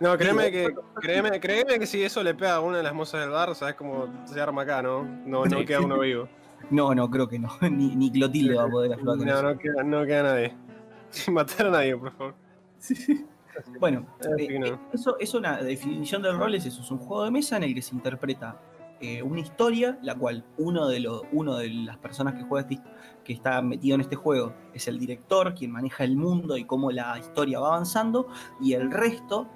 No, 0.00 0.16
créeme 0.16 0.50
que, 0.50 0.74
créeme, 1.02 1.40
créeme 1.40 1.78
que 1.78 1.86
si 1.86 2.02
eso 2.02 2.22
le 2.22 2.34
pega 2.34 2.54
a 2.54 2.60
una 2.60 2.78
de 2.78 2.82
las 2.82 2.94
mozas 2.94 3.20
del 3.20 3.30
bar, 3.30 3.54
sabes 3.54 3.74
cómo 3.74 4.06
se 4.24 4.40
arma 4.40 4.62
acá, 4.62 4.80
¿no? 4.80 5.02
No, 5.02 5.42
queda 5.66 5.80
uno 5.80 5.98
vivo. 5.98 6.26
No, 6.70 6.94
no, 6.94 7.08
creo 7.10 7.28
que 7.28 7.38
no. 7.38 7.48
Ni, 7.70 7.94
ni 7.94 8.10
Clotilde 8.10 8.54
va 8.56 8.64
a 8.64 8.68
poder 8.68 8.98
con 8.98 9.18
No, 9.24 9.42
no 9.42 9.58
queda, 9.58 9.82
no 9.82 10.04
queda 10.04 10.22
nadie. 10.22 10.54
Sin 11.10 11.34
matar 11.34 11.66
a 11.68 11.70
nadie, 11.70 11.96
por 11.96 12.12
favor. 12.12 12.34
Bueno, 13.80 14.06
Así 14.20 14.44
eh, 14.46 14.58
no. 14.58 14.66
eh, 14.66 14.78
eso 14.92 15.16
es 15.18 15.32
una 15.34 15.56
definición 15.62 16.20
del 16.22 16.36
rol, 16.36 16.54
es 16.54 16.66
eso, 16.66 16.82
es 16.82 16.90
un 16.90 16.98
juego 16.98 17.24
de 17.24 17.30
mesa 17.30 17.56
en 17.56 17.62
el 17.62 17.74
que 17.74 17.80
se 17.80 17.94
interpreta 17.94 18.60
eh, 19.00 19.22
una 19.22 19.40
historia, 19.40 19.98
la 20.02 20.14
cual 20.14 20.44
uno 20.58 20.88
de, 20.88 21.00
los, 21.00 21.22
uno 21.32 21.56
de 21.56 21.68
las 21.70 21.96
personas 21.98 22.34
que 22.34 22.42
juega 22.42 22.68
este- 22.68 22.82
que 23.24 23.32
está 23.32 23.60
metido 23.62 23.94
en 23.94 24.02
este 24.02 24.14
juego 24.14 24.52
es 24.74 24.86
el 24.88 24.98
director, 24.98 25.54
quien 25.54 25.70
maneja 25.72 26.04
el 26.04 26.16
mundo 26.16 26.56
y 26.58 26.64
cómo 26.64 26.90
la 26.90 27.18
historia 27.18 27.58
va 27.60 27.68
avanzando, 27.68 28.28
y 28.60 28.74
el 28.74 28.90
resto, 28.90 29.48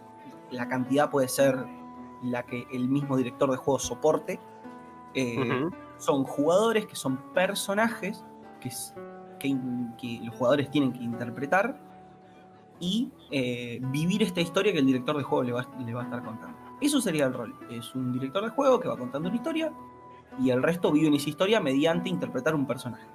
la 0.50 0.66
cantidad 0.66 1.10
puede 1.10 1.28
ser 1.28 1.56
la 2.22 2.44
que 2.44 2.66
el 2.72 2.88
mismo 2.88 3.16
director 3.18 3.50
de 3.50 3.56
juego 3.58 3.78
soporte. 3.78 4.40
eh. 5.14 5.68
Son 6.00 6.24
jugadores 6.24 6.86
que 6.86 6.96
son 6.96 7.16
personajes 7.32 8.24
que, 8.60 8.70
que 9.38 9.56
que 9.98 10.20
los 10.24 10.34
jugadores 10.34 10.70
tienen 10.70 10.92
que 10.92 11.02
interpretar 11.02 11.78
y 12.78 13.12
eh, 13.30 13.78
vivir 13.82 14.22
esta 14.22 14.40
historia 14.40 14.72
que 14.72 14.78
el 14.78 14.86
director 14.86 15.16
de 15.16 15.22
juego 15.22 15.42
le 15.44 15.52
va, 15.52 15.66
le 15.84 15.92
va 15.94 16.00
a 16.00 16.04
estar 16.04 16.22
contando. 16.24 16.56
Eso 16.80 17.00
sería 17.00 17.26
el 17.26 17.34
rol. 17.34 17.54
Es 17.70 17.94
un 17.94 18.12
director 18.12 18.42
de 18.42 18.50
juego 18.50 18.80
que 18.80 18.88
va 18.88 18.96
contando 18.96 19.28
una 19.28 19.36
historia 19.36 19.72
y 20.38 20.48
el 20.50 20.62
resto 20.62 20.90
vive 20.90 21.08
en 21.08 21.14
esa 21.14 21.28
historia 21.28 21.60
mediante 21.60 22.08
interpretar 22.08 22.54
un 22.54 22.66
personaje. 22.66 23.06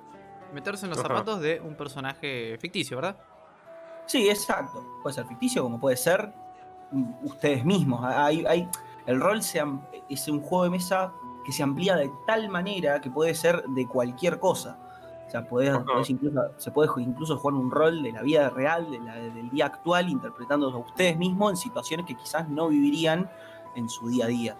Meterse 0.53 0.85
en 0.85 0.91
los 0.91 0.99
Ajá. 0.99 1.07
zapatos 1.07 1.41
de 1.41 1.59
un 1.61 1.75
personaje 1.75 2.57
ficticio, 2.59 2.97
¿verdad? 2.97 3.17
Sí, 4.05 4.29
exacto. 4.29 4.85
Puede 5.01 5.15
ser 5.15 5.25
ficticio 5.25 5.63
como 5.63 5.79
puede 5.79 5.97
ser 5.97 6.31
mm, 6.91 7.25
ustedes 7.25 7.65
mismos. 7.65 8.03
Hay, 8.03 8.45
hay- 8.45 8.69
el 9.07 9.19
rol 9.19 9.41
se 9.41 9.59
am- 9.59 9.81
es 10.09 10.27
un 10.27 10.41
juego 10.41 10.65
de 10.65 10.69
mesa 10.69 11.11
que 11.45 11.51
se 11.51 11.63
amplía 11.63 11.95
de 11.95 12.11
tal 12.27 12.49
manera 12.49 12.99
que 12.99 13.09
puede 13.11 13.35
ser 13.35 13.63
de 13.67 13.87
cualquier 13.87 14.39
cosa. 14.39 14.77
O 15.27 15.29
sea, 15.29 15.47
podés- 15.47 16.09
incluso, 16.09 16.41
se 16.57 16.71
puede 16.71 16.89
incluso 17.01 17.37
jugar 17.37 17.55
un 17.55 17.71
rol 17.71 18.03
de 18.03 18.11
la 18.11 18.21
vida 18.21 18.49
real, 18.49 18.89
de 18.91 18.99
la- 18.99 19.15
del 19.15 19.49
día 19.49 19.65
actual, 19.67 20.09
interpretando 20.09 20.69
a 20.71 20.77
ustedes 20.77 21.17
mismos 21.17 21.51
en 21.51 21.57
situaciones 21.57 22.05
que 22.05 22.15
quizás 22.15 22.47
no 22.49 22.67
vivirían 22.69 23.29
en 23.75 23.89
su 23.89 24.07
día 24.09 24.25
a 24.25 24.27
día. 24.27 24.57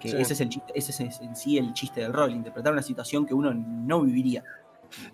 Que 0.00 0.08
Sí. 0.10 0.16
ese 0.18 0.32
es 0.34 0.40
el 0.40 0.48
chiste, 0.48 0.72
ese 0.74 0.90
es 1.04 1.20
en 1.20 1.34
sí 1.36 1.58
el 1.58 1.72
chiste 1.72 2.00
del 2.00 2.12
rol, 2.12 2.32
interpretar 2.32 2.72
una 2.72 2.82
situación 2.82 3.24
que 3.24 3.34
uno 3.34 3.52
no 3.54 4.02
viviría. 4.02 4.42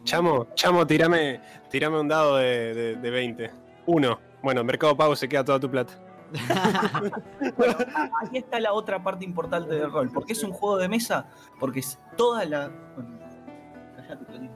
Chamo, 0.04 0.48
chamo, 0.54 0.86
tirame, 0.86 1.40
tirame 1.70 2.00
un 2.00 2.08
dado 2.08 2.36
de, 2.36 2.74
de, 2.74 2.96
de 2.96 3.10
20. 3.10 3.50
Uno. 3.86 4.18
Bueno, 4.42 4.64
Mercado 4.64 4.96
Pago 4.96 5.14
se 5.16 5.28
queda 5.28 5.44
toda 5.44 5.60
tu 5.60 5.70
plata. 5.70 5.92
Bueno, 7.56 7.74
a- 7.94 8.10
ahí 8.20 8.38
está 8.38 8.60
la 8.60 8.72
otra 8.72 9.02
parte 9.02 9.24
importante 9.24 9.74
del 9.74 9.90
rol. 9.90 10.10
¿Por 10.10 10.24
qué 10.24 10.32
es 10.32 10.42
un 10.42 10.52
juego 10.52 10.76
de 10.78 10.88
mesa? 10.88 11.26
Porque 11.58 11.80
es 11.80 11.98
toda 12.16 12.44
la. 12.44 12.68
Bueno, 12.94 13.18
callate, 13.96 14.24
Clotilde. 14.24 14.50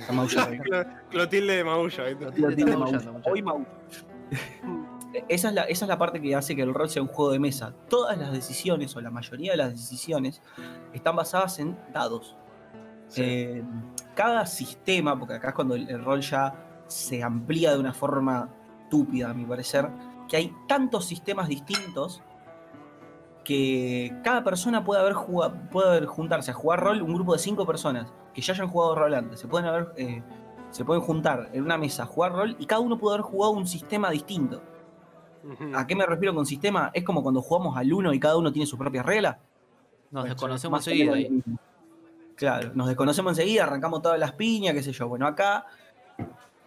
Clotilde 1.10 1.56
de 1.56 1.64
Maullo. 1.64 2.02
Clotilde 2.34 2.76
muchacho. 2.76 3.20
Hoy 3.24 3.42
maulla. 3.42 3.66
Esa 5.28 5.48
es, 5.48 5.54
la, 5.54 5.62
esa 5.64 5.84
es 5.84 5.88
la 5.88 5.98
parte 5.98 6.22
que 6.22 6.36
hace 6.36 6.54
que 6.54 6.62
el 6.62 6.72
rol 6.72 6.88
sea 6.88 7.02
un 7.02 7.08
juego 7.08 7.32
de 7.32 7.40
mesa. 7.40 7.74
Todas 7.88 8.16
las 8.16 8.30
decisiones, 8.32 8.94
o 8.96 9.00
la 9.00 9.10
mayoría 9.10 9.50
de 9.52 9.56
las 9.58 9.70
decisiones, 9.72 10.40
están 10.92 11.16
basadas 11.16 11.58
en 11.58 11.76
dados. 11.92 12.36
Sí. 13.08 13.22
Eh, 13.24 13.64
cada 14.14 14.46
sistema, 14.46 15.18
porque 15.18 15.34
acá 15.34 15.48
es 15.48 15.54
cuando 15.54 15.74
el, 15.74 15.88
el 15.90 16.04
rol 16.04 16.20
ya 16.20 16.54
se 16.86 17.22
amplía 17.24 17.72
de 17.72 17.78
una 17.80 17.92
forma 17.92 18.48
túpida, 18.88 19.30
a 19.30 19.34
mi 19.34 19.44
parecer, 19.44 19.88
que 20.30 20.36
hay 20.36 20.54
tantos 20.68 21.06
sistemas 21.06 21.48
distintos 21.48 22.22
que 23.44 24.16
cada 24.22 24.44
persona 24.44 24.84
puede 24.84 25.00
haber, 25.00 25.14
jugado, 25.14 25.56
puede 25.72 25.88
haber 25.88 26.06
juntarse 26.06 26.52
a 26.52 26.54
jugar 26.54 26.78
rol 26.80 27.02
un 27.02 27.12
grupo 27.12 27.32
de 27.32 27.40
cinco 27.40 27.66
personas 27.66 28.12
que 28.32 28.40
ya 28.40 28.52
hayan 28.52 28.68
jugado 28.68 28.94
rol 28.94 29.12
antes. 29.12 29.40
Se 29.40 29.48
pueden 29.48 29.66
haber, 29.66 29.92
eh, 29.96 30.22
se 30.70 30.84
pueden 30.84 31.02
juntar 31.02 31.50
en 31.52 31.64
una 31.64 31.76
mesa 31.76 32.04
a 32.04 32.06
jugar 32.06 32.32
rol 32.32 32.56
y 32.60 32.66
cada 32.66 32.80
uno 32.80 32.96
puede 32.96 33.16
haber 33.16 33.26
jugado 33.26 33.52
un 33.52 33.66
sistema 33.66 34.08
distinto. 34.10 34.62
¿A 35.74 35.86
qué 35.86 35.96
me 35.96 36.06
refiero 36.06 36.32
con 36.34 36.46
sistema? 36.46 36.90
Es 36.94 37.02
como 37.02 37.22
cuando 37.22 37.42
jugamos 37.42 37.76
al 37.76 37.92
uno 37.92 38.12
y 38.12 38.20
cada 38.20 38.36
uno 38.36 38.52
tiene 38.52 38.66
sus 38.66 38.78
propias 38.78 39.04
reglas. 39.04 39.36
Nos 40.12 40.22
Bueno, 40.22 40.34
desconocemos 40.34 40.86
enseguida. 40.86 41.14
Claro, 42.36 42.70
nos 42.74 42.86
desconocemos 42.86 43.32
enseguida, 43.32 43.64
arrancamos 43.64 44.00
todas 44.00 44.18
las 44.18 44.32
piñas, 44.32 44.74
qué 44.74 44.82
sé 44.82 44.92
yo. 44.92 45.08
Bueno, 45.08 45.26
acá 45.26 45.66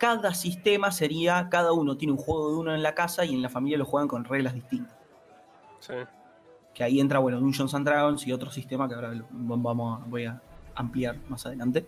cada 0.03 0.33
sistema 0.33 0.91
sería, 0.91 1.47
cada 1.49 1.71
uno 1.71 1.95
tiene 1.95 2.11
un 2.11 2.17
juego 2.17 2.49
de 2.51 2.57
uno 2.57 2.75
en 2.75 2.83
la 2.83 2.93
casa 2.93 3.23
y 3.23 3.33
en 3.33 3.41
la 3.41 3.47
familia 3.47 3.77
lo 3.77 3.85
juegan 3.85 4.09
con 4.09 4.25
reglas 4.25 4.53
distintas. 4.53 4.93
Sí. 5.79 5.93
Que 6.73 6.83
ahí 6.83 6.99
entra, 6.99 7.19
bueno, 7.19 7.39
Dungeons 7.39 7.73
and 7.73 7.85
Dragons 7.87 8.27
y 8.27 8.33
otro 8.33 8.51
sistema 8.51 8.89
que 8.89 8.95
ahora 8.95 9.13
vamos 9.31 10.01
a- 10.01 10.05
voy 10.05 10.25
a 10.25 10.41
ampliar 10.75 11.15
más 11.29 11.45
adelante. 11.45 11.85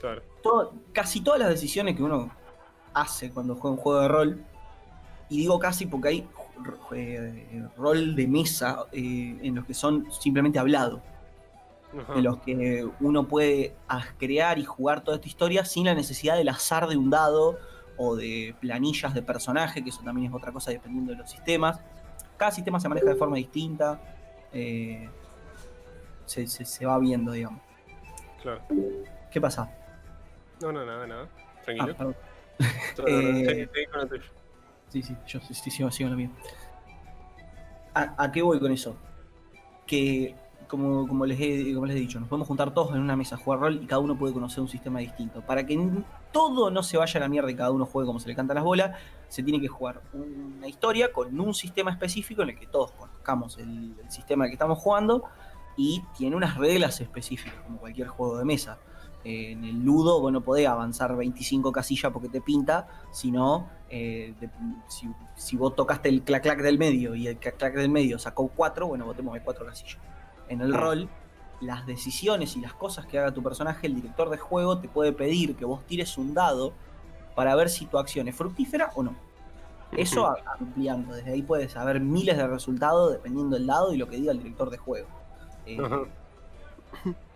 Claro. 0.00 0.22
Todo- 0.40 0.72
casi 0.92 1.20
todas 1.20 1.40
las 1.40 1.48
decisiones 1.48 1.96
que 1.96 2.02
uno 2.04 2.30
hace 2.92 3.32
cuando 3.32 3.56
juega 3.56 3.70
un 3.76 3.82
juego 3.82 4.00
de 4.00 4.06
rol, 4.08 4.44
y 5.28 5.38
digo 5.38 5.58
casi 5.58 5.86
porque 5.86 6.08
hay 6.08 6.28
eh, 6.92 7.66
rol 7.76 8.14
de 8.14 8.28
mesa 8.28 8.84
eh, 8.92 9.36
en 9.42 9.56
los 9.56 9.64
que 9.64 9.74
son 9.74 10.06
simplemente 10.12 10.60
hablado. 10.60 11.02
Ajá. 11.98 12.14
en 12.16 12.24
los 12.24 12.38
que 12.38 12.88
uno 13.00 13.28
puede 13.28 13.74
crear 14.18 14.58
y 14.58 14.64
jugar 14.64 15.02
toda 15.04 15.16
esta 15.16 15.28
historia 15.28 15.64
sin 15.64 15.84
la 15.86 15.94
necesidad 15.94 16.36
del 16.36 16.48
azar 16.48 16.88
de 16.88 16.96
un 16.96 17.10
dado 17.10 17.58
o 17.96 18.16
de 18.16 18.54
planillas 18.60 19.14
de 19.14 19.22
personaje, 19.22 19.82
que 19.84 19.90
eso 19.90 20.02
también 20.02 20.28
es 20.28 20.34
otra 20.34 20.50
cosa 20.52 20.70
dependiendo 20.72 21.12
de 21.12 21.18
los 21.18 21.30
sistemas. 21.30 21.80
Cada 22.36 22.50
sistema 22.50 22.80
se 22.80 22.88
maneja 22.88 23.08
de 23.08 23.14
forma 23.14 23.36
distinta, 23.36 24.00
eh, 24.52 25.08
se, 26.26 26.46
se- 26.48 26.64
se 26.64 26.84
va 26.86 26.98
viendo, 26.98 27.30
digamos. 27.32 27.60
Claro. 28.42 28.60
¿Qué 29.30 29.40
pasa? 29.40 29.70
No, 30.60 30.72
no, 30.72 30.84
nada, 30.84 31.06
nada. 31.06 31.28
Ah, 31.28 31.62
Tranquilo. 31.64 31.96
orden. 31.98 32.16
eh, 33.06 33.68
Sí, 33.72 33.80
sí, 33.80 33.86
con 33.90 34.00
lo 34.00 34.06
tuyo. 34.08 34.22
Sí, 34.88 35.02
sí, 35.02 35.16
yo 35.26 35.40
sí, 35.40 35.54
sí, 35.54 35.70
sigo, 35.70 35.90
sigo 35.90 36.10
lo 36.10 36.16
mío. 36.16 36.30
¿A, 37.94 38.14
a 38.24 38.32
qué 38.32 38.42
voy 38.42 38.58
con 38.58 38.72
eso? 38.72 38.96
Que, 39.86 40.34
como, 40.76 41.26
les 41.26 41.40
he, 41.40 41.74
como 41.74 41.86
les 41.86 41.96
he 41.96 42.00
dicho, 42.00 42.20
nos 42.20 42.28
podemos 42.28 42.48
juntar 42.48 42.72
todos 42.72 42.94
en 42.94 43.00
una 43.00 43.16
mesa 43.16 43.36
jugar 43.36 43.60
rol 43.60 43.80
y 43.82 43.86
cada 43.86 44.00
uno 44.00 44.16
puede 44.16 44.32
conocer 44.32 44.60
un 44.60 44.68
sistema 44.68 45.00
distinto. 45.00 45.40
Para 45.42 45.64
que 45.66 45.78
todo 46.32 46.70
no 46.70 46.82
se 46.82 46.96
vaya 46.96 47.18
a 47.18 47.20
la 47.20 47.28
mierda 47.28 47.50
y 47.50 47.54
cada 47.54 47.70
uno 47.70 47.86
juegue 47.86 48.06
como 48.06 48.20
se 48.20 48.28
le 48.28 48.34
canta 48.34 48.54
las 48.54 48.64
bolas, 48.64 48.96
se 49.28 49.42
tiene 49.42 49.60
que 49.60 49.68
jugar 49.68 50.02
una 50.12 50.68
historia 50.68 51.12
con 51.12 51.38
un 51.38 51.54
sistema 51.54 51.90
específico 51.90 52.42
en 52.42 52.50
el 52.50 52.58
que 52.58 52.66
todos 52.66 52.92
conozcamos 52.92 53.58
el, 53.58 53.94
el 54.02 54.10
sistema 54.10 54.46
que 54.46 54.52
estamos 54.52 54.78
jugando 54.78 55.24
y 55.76 56.02
tiene 56.16 56.36
unas 56.36 56.56
reglas 56.56 57.00
específicas, 57.00 57.60
como 57.64 57.78
cualquier 57.78 58.08
juego 58.08 58.38
de 58.38 58.44
mesa. 58.44 58.78
Eh, 59.24 59.52
en 59.52 59.64
el 59.64 59.82
ludo 59.82 60.20
vos 60.20 60.30
no 60.30 60.42
podés 60.42 60.68
avanzar 60.68 61.16
25 61.16 61.72
casillas 61.72 62.12
porque 62.12 62.28
te 62.28 62.42
pinta, 62.42 62.86
sino 63.10 63.68
eh, 63.88 64.34
si, 64.86 65.08
si 65.34 65.56
vos 65.56 65.74
tocaste 65.74 66.10
el 66.10 66.22
clac 66.22 66.42
clac 66.42 66.60
del 66.60 66.78
medio 66.78 67.14
y 67.14 67.26
el 67.26 67.38
clac 67.38 67.56
clac 67.56 67.74
del 67.74 67.88
medio 67.88 68.18
sacó 68.18 68.48
4, 68.48 68.86
bueno, 68.86 69.06
vos 69.06 69.16
te 69.16 69.22
mueves 69.22 69.42
4 69.42 69.66
casillas. 69.66 69.98
En 70.48 70.60
el 70.60 70.74
rol, 70.74 71.08
las 71.60 71.86
decisiones 71.86 72.56
y 72.56 72.60
las 72.60 72.74
cosas 72.74 73.06
que 73.06 73.18
haga 73.18 73.32
tu 73.32 73.42
personaje, 73.42 73.86
el 73.86 73.94
director 73.94 74.30
de 74.30 74.38
juego 74.38 74.78
te 74.78 74.88
puede 74.88 75.12
pedir 75.12 75.56
que 75.56 75.64
vos 75.64 75.84
tires 75.86 76.18
un 76.18 76.34
dado 76.34 76.72
para 77.34 77.54
ver 77.56 77.68
si 77.68 77.86
tu 77.86 77.98
acción 77.98 78.28
es 78.28 78.36
fructífera 78.36 78.90
o 78.94 79.02
no. 79.02 79.14
Eso 79.92 80.34
ampliando, 80.58 81.14
desde 81.14 81.32
ahí 81.32 81.42
puedes 81.42 81.72
saber 81.72 82.00
miles 82.00 82.36
de 82.36 82.46
resultados 82.46 83.12
dependiendo 83.12 83.56
del 83.56 83.66
dado 83.66 83.92
y 83.92 83.96
lo 83.96 84.08
que 84.08 84.16
diga 84.16 84.32
el 84.32 84.38
director 84.38 84.70
de 84.70 84.78
juego. 84.78 85.08
Eh, 85.66 85.78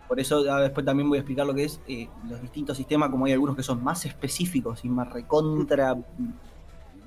por 0.07 0.19
eso 0.19 0.43
ya 0.43 0.57
después 0.57 0.85
también 0.85 1.07
voy 1.07 1.19
a 1.19 1.21
explicar 1.21 1.45
lo 1.45 1.53
que 1.53 1.65
es 1.65 1.79
eh, 1.87 2.09
los 2.27 2.41
distintos 2.41 2.75
sistemas, 2.75 3.09
como 3.09 3.25
hay 3.25 3.33
algunos 3.33 3.55
que 3.55 3.63
son 3.63 3.83
más 3.83 4.05
específicos 4.05 4.83
y 4.83 4.89
más 4.89 5.09
recontra, 5.11 5.95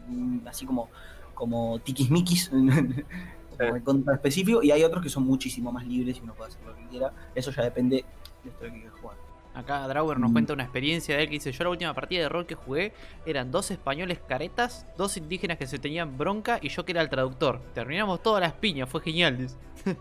mm, 0.08 0.46
así 0.46 0.64
como, 0.64 0.88
como 1.34 1.80
tiquismiquis, 1.80 2.50
como 3.56 3.72
recontra 3.72 4.14
específico, 4.14 4.62
y 4.62 4.70
hay 4.70 4.82
otros 4.84 5.02
que 5.02 5.08
son 5.08 5.24
muchísimo 5.24 5.70
más 5.72 5.86
libres 5.86 6.16
y 6.18 6.20
uno 6.20 6.34
puede 6.34 6.50
hacer 6.50 6.64
lo 6.66 6.74
que 6.76 6.84
quiera. 6.88 7.12
Eso 7.34 7.50
ya 7.50 7.62
depende 7.62 8.04
la 8.44 8.50
historia 8.50 8.72
que 8.74 8.80
quiere 8.80 8.96
jugar. 9.00 9.16
Acá 9.54 9.86
Drauger 9.86 10.18
nos 10.18 10.30
Mm. 10.30 10.32
cuenta 10.32 10.52
una 10.54 10.62
experiencia 10.62 11.14
de 11.14 11.22
él 11.24 11.28
que 11.28 11.34
dice, 11.34 11.52
yo 11.52 11.64
la 11.64 11.70
última 11.70 11.92
partida 11.92 12.22
de 12.22 12.28
rol 12.30 12.46
que 12.46 12.54
jugué 12.54 12.94
eran 13.26 13.50
dos 13.50 13.70
españoles 13.70 14.18
caretas, 14.26 14.86
dos 14.96 15.16
indígenas 15.18 15.58
que 15.58 15.66
se 15.66 15.78
tenían 15.78 16.16
bronca 16.16 16.58
y 16.62 16.70
yo 16.70 16.84
que 16.86 16.92
era 16.92 17.02
el 17.02 17.10
traductor. 17.10 17.60
Terminamos 17.74 18.22
todas 18.22 18.40
las 18.40 18.54
piñas, 18.54 18.88
fue 18.88 19.02
genial. 19.02 19.46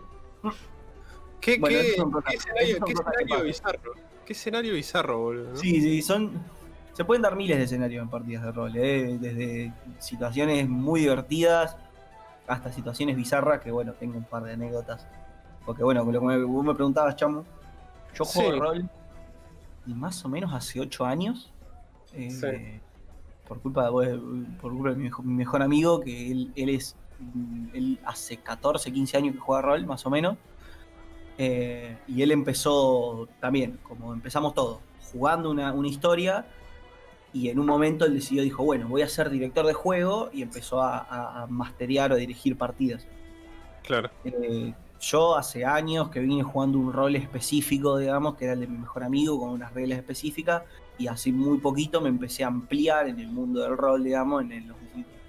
¿Qué, 1.40 1.58
Bueno, 1.58 1.78
qué- 1.78 1.94
qué 2.28 2.36
escenario, 2.36 2.78
qué 3.26 3.42
bizarro? 3.42 3.92
¿Qué 4.24 4.32
escenario 4.32 4.74
bizarro, 4.74 5.18
boludo? 5.18 5.50
¿no? 5.50 5.56
Sí, 5.56 5.80
sí, 5.80 6.00
son. 6.02 6.30
Se 6.92 7.04
pueden 7.04 7.22
dar 7.22 7.34
miles 7.36 7.56
de 7.58 7.64
escenarios 7.64 8.02
en 8.02 8.08
partidas 8.10 8.44
de 8.44 8.52
rol, 8.52 8.72
¿eh? 8.76 9.16
desde 9.18 9.72
situaciones 9.98 10.68
muy 10.68 11.00
divertidas 11.00 11.76
hasta 12.46 12.72
situaciones 12.72 13.16
bizarras, 13.16 13.60
que 13.60 13.70
bueno, 13.70 13.92
tengo 13.92 14.16
un 14.18 14.24
par 14.24 14.42
de 14.44 14.52
anécdotas. 14.52 15.06
Porque 15.64 15.82
bueno, 15.84 16.04
lo 16.04 16.20
que 16.20 16.26
me, 16.26 16.42
vos 16.44 16.64
me 16.64 16.74
preguntabas, 16.74 17.16
chamo, 17.16 17.44
yo 18.14 18.24
juego 18.24 18.52
Sí. 18.52 18.58
rol 18.58 18.90
y 19.86 19.94
más 19.94 20.24
o 20.24 20.28
menos 20.28 20.52
hace 20.52 20.80
8 20.80 21.04
años. 21.04 21.52
eh, 22.14 22.30
Sí. 22.30 22.80
Por 23.48 23.60
culpa 23.60 23.84
de 23.84 23.90
bueno, 23.90 24.46
por 24.60 24.72
culpa 24.72 24.90
de 24.90 24.96
mi 24.96 25.04
mejor, 25.04 25.24
mi 25.24 25.34
mejor 25.34 25.62
amigo, 25.62 26.00
que 26.00 26.30
él, 26.30 26.52
él 26.56 26.68
es. 26.70 26.96
Él 27.72 27.98
hace 28.04 28.36
14, 28.38 28.92
15 28.92 29.16
años 29.16 29.34
que 29.34 29.40
juega 29.40 29.62
rol, 29.62 29.86
más 29.86 30.04
o 30.06 30.10
menos. 30.10 30.36
Eh, 31.38 31.96
y 32.08 32.22
él 32.22 32.30
empezó 32.32 33.28
también, 33.40 33.78
como 33.82 34.12
empezamos 34.12 34.54
todos, 34.54 34.80
jugando 35.12 35.50
una, 35.50 35.72
una 35.72 35.88
historia. 35.88 36.44
Y 37.32 37.48
en 37.48 37.58
un 37.58 37.66
momento 37.66 38.04
él 38.04 38.14
decidió, 38.14 38.42
dijo, 38.42 38.62
bueno, 38.64 38.88
voy 38.88 39.02
a 39.02 39.08
ser 39.08 39.30
director 39.30 39.66
de 39.66 39.72
juego. 39.72 40.28
Y 40.32 40.42
empezó 40.42 40.82
a, 40.82 40.98
a, 40.98 41.42
a 41.42 41.46
masterear 41.46 42.12
o 42.12 42.16
dirigir 42.16 42.56
partidas. 42.56 43.06
Claro. 43.82 44.10
Eh, 44.24 44.74
yo 45.00 45.36
hace 45.36 45.64
años 45.64 46.10
que 46.10 46.20
vine 46.20 46.42
jugando 46.42 46.78
un 46.78 46.92
rol 46.92 47.16
específico, 47.16 47.98
digamos, 47.98 48.36
que 48.36 48.44
era 48.44 48.54
el 48.54 48.60
de 48.60 48.66
mi 48.68 48.78
mejor 48.78 49.02
amigo, 49.02 49.40
con 49.40 49.50
unas 49.50 49.72
reglas 49.74 49.98
específicas, 49.98 50.62
y 50.98 51.08
hace 51.08 51.32
muy 51.32 51.58
poquito 51.58 52.00
me 52.00 52.08
empecé 52.08 52.44
a 52.44 52.46
ampliar 52.46 53.08
en 53.08 53.18
el 53.18 53.28
mundo 53.28 53.60
del 53.62 53.76
rol, 53.76 54.04
digamos, 54.04 54.42
en, 54.42 54.52
el- 54.52 54.66
los 54.68 54.76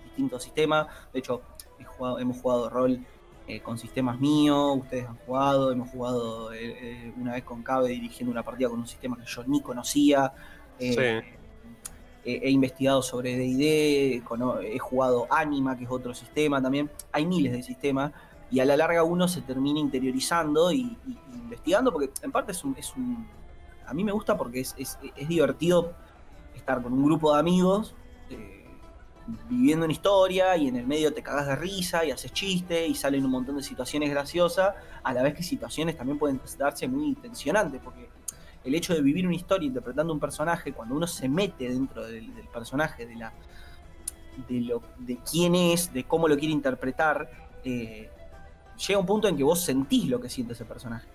distintos 0.06 0.44
sistemas. 0.44 0.88
De 1.12 1.20
hecho, 1.20 1.42
he 1.80 1.84
jugado- 1.86 2.20
hemos 2.20 2.38
jugado 2.40 2.70
rol 2.70 3.00
eh, 3.48 3.62
con 3.62 3.78
sistemas 3.80 4.20
míos, 4.20 4.78
ustedes 4.78 5.08
han 5.08 5.18
jugado, 5.26 5.72
hemos 5.72 5.90
jugado 5.90 6.54
eh, 6.54 6.60
eh, 7.08 7.14
una 7.20 7.34
vez 7.34 7.44
con 7.44 7.64
Cabe 7.64 7.90
dirigiendo 7.90 8.32
una 8.32 8.44
partida 8.44 8.70
con 8.70 8.80
un 8.80 8.88
sistema 8.88 9.18
que 9.18 9.26
yo 9.26 9.44
ni 9.48 9.60
conocía. 9.62 10.32
Sí. 10.78 10.96
He, 12.26 12.50
investigado 12.50 13.02
sobre 13.02 13.36
DD, 13.38 14.22
he 14.64 14.80
jugado 14.80 15.28
Anima, 15.30 15.78
que 15.78 15.84
es 15.86 15.90
otro 15.92 16.14
sistema 16.14 16.62
también. 16.62 16.90
Hay 17.12 17.26
miles 17.26 17.52
de 17.52 17.62
sistemas 17.64 18.12
y 18.52 18.60
a 18.60 18.66
la 18.66 18.78
larga 18.78 19.04
uno 19.04 19.28
se 19.28 19.42
termina 19.42 19.80
interiorizando 19.80 20.72
y, 20.72 20.98
investigando, 21.34 21.92
porque 21.92 22.10
en 22.22 22.32
parte 22.32 22.52
es 22.52 22.64
un, 22.64 22.76
es 22.78 22.94
un- 22.96 23.28
A 23.86 23.94
mí 23.94 24.04
me 24.04 24.12
gusta 24.14 24.38
porque 24.38 24.62
es, 24.62 24.74
es- 24.78 24.98
es 25.16 25.28
divertido 25.28 25.94
estar 26.56 26.82
con 26.82 26.94
un 26.94 27.04
grupo 27.04 27.34
de 27.34 27.40
amigos. 27.40 27.94
eh, 28.30 28.60
viviendo 29.50 29.86
una 29.86 29.94
historia 29.94 30.58
y 30.58 30.68
en 30.68 30.76
el 30.76 30.86
medio 30.86 31.14
te 31.14 31.24
cagas 31.24 31.48
de 31.48 31.56
risa 31.56 32.04
y 32.04 32.12
haces 32.12 32.34
chiste 32.34 32.86
y 32.86 32.94
salen 32.94 33.24
un 33.24 33.32
montón 33.32 33.56
de 33.56 33.64
situaciones 33.64 34.10
graciosas, 34.10 34.76
a 35.02 35.14
la 35.14 35.24
vez 35.24 35.34
que 35.34 35.44
situaciones 35.44 35.96
también 35.96 36.20
pueden 36.20 36.42
darse 36.58 36.90
muy 36.90 37.16
tensionantes, 37.16 37.80
porque 37.82 38.10
el 38.64 38.76
hecho 38.76 38.94
de 38.94 39.02
vivir 39.02 39.26
una 39.28 39.36
historia 39.36 39.68
interpretando 39.68 40.14
un 40.14 40.20
personaje, 40.20 40.72
cuando 40.74 40.96
uno 40.96 41.08
se 41.08 41.28
mete 41.28 41.70
dentro 41.70 42.06
del, 42.06 42.34
del 42.36 42.48
personaje, 42.48 43.06
de 43.06 43.16
la 43.16 43.34
de 44.48 44.62
lo 44.62 44.82
de 44.98 45.18
quién 45.30 45.54
es, 45.54 45.94
de 45.94 46.06
cómo 46.06 46.28
lo 46.28 46.36
quiere 46.38 46.54
interpretar, 46.54 47.30
eh, 47.64 48.10
llega 48.88 49.00
un 49.00 49.06
punto 49.06 49.28
en 49.28 49.38
que 49.38 49.44
vos 49.44 49.62
sentís 49.62 50.08
lo 50.10 50.20
que 50.20 50.28
siente 50.30 50.54
ese 50.54 50.66
personaje. 50.66 51.08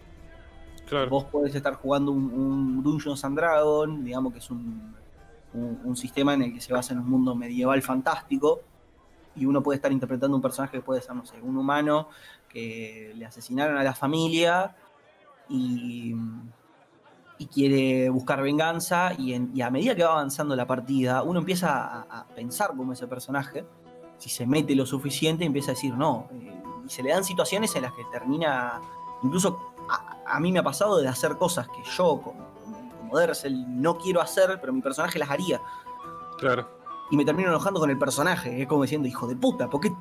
Claro. 0.89 1.11
Vos 1.11 1.25
podés 1.25 1.55
estar 1.55 1.75
jugando 1.75 2.13
un, 2.13 2.33
un 2.33 2.83
Dungeons 2.83 3.25
and 3.25 3.37
Dragons, 3.37 4.05
digamos 4.05 4.33
que 4.33 4.39
es 4.39 4.51
un, 4.51 4.95
un- 5.53 5.81
un 5.85 5.97
sistema 5.97 6.35
en 6.35 6.43
el 6.43 6.55
que 6.55 6.61
se 6.61 6.73
basa 6.73 6.93
en 6.93 7.01
un 7.01 7.11
mundo 7.11 7.35
medieval 7.35 7.83
fantástico, 7.83 8.61
y 9.35 9.45
uno 9.47 9.63
puede 9.63 9.77
estar 9.77 9.91
interpretando 9.93 10.37
un 10.37 10.43
personaje 10.43 10.79
que 10.79 10.83
puede 10.83 11.01
ser, 11.01 11.15
no 11.15 11.27
sé, 11.27 11.41
un 11.43 11.57
humano 11.57 12.09
que 12.49 13.13
le 13.17 13.27
asesinaron 13.27 13.77
a 13.79 13.83
la 13.83 13.95
familia 13.95 14.75
y, 15.49 16.15
y 17.39 17.47
quiere 17.47 18.11
buscar 18.11 18.43
venganza, 18.43 19.13
y, 19.17 19.33
en- 19.35 19.51
y 19.55 19.63
a 19.63 19.71
medida 19.71 19.95
que 19.95 20.03
va 20.05 20.13
avanzando 20.13 20.57
la 20.57 20.67
partida, 20.67 21.23
uno 21.23 21.39
empieza 21.41 21.85
a, 21.87 22.21
a 22.21 22.27
pensar 22.29 22.75
como 22.77 22.93
ese 22.93 23.07
personaje, 23.07 23.65
si 24.19 24.29
se 24.29 24.47
mete 24.47 24.75
lo 24.75 24.85
suficiente, 24.85 25.45
empieza 25.45 25.71
a 25.71 25.75
decir 25.75 25.95
no, 25.95 26.27
eh, 26.33 26.61
y 26.87 26.89
se 26.91 27.03
le 27.03 27.11
dan 27.11 27.23
situaciones 27.25 27.75
en 27.77 27.83
las 27.83 27.93
que 27.93 28.03
termina, 28.11 28.81
incluso 29.23 29.59
a, 29.89 30.35
a 30.35 30.41
mí 30.41 30.51
me 30.51 30.59
ha 30.59 30.63
pasado 30.65 30.99
de 30.99 31.07
hacer 31.09 31.37
cosas 31.37 31.69
que 31.69 31.83
yo 31.97 32.21
como, 32.21 32.49
como 32.99 33.19
Dersel 33.19 33.81
no 33.81 33.97
quiero 33.99 34.21
hacer, 34.21 34.59
pero 34.61 34.73
mi 34.73 34.81
personaje 34.83 35.19
las 35.19 35.31
haría. 35.31 35.61
Claro. 36.39 36.69
Y 37.11 37.17
me 37.17 37.25
termino 37.25 37.49
enojando 37.49 37.81
con 37.81 37.89
el 37.91 37.99
personaje. 37.99 38.61
Es 38.63 38.69
como 38.69 38.83
diciendo, 38.83 39.09
hijo 39.09 39.27
de 39.27 39.35
puta, 39.37 39.71
¿por 39.71 39.81
qué 39.81 39.93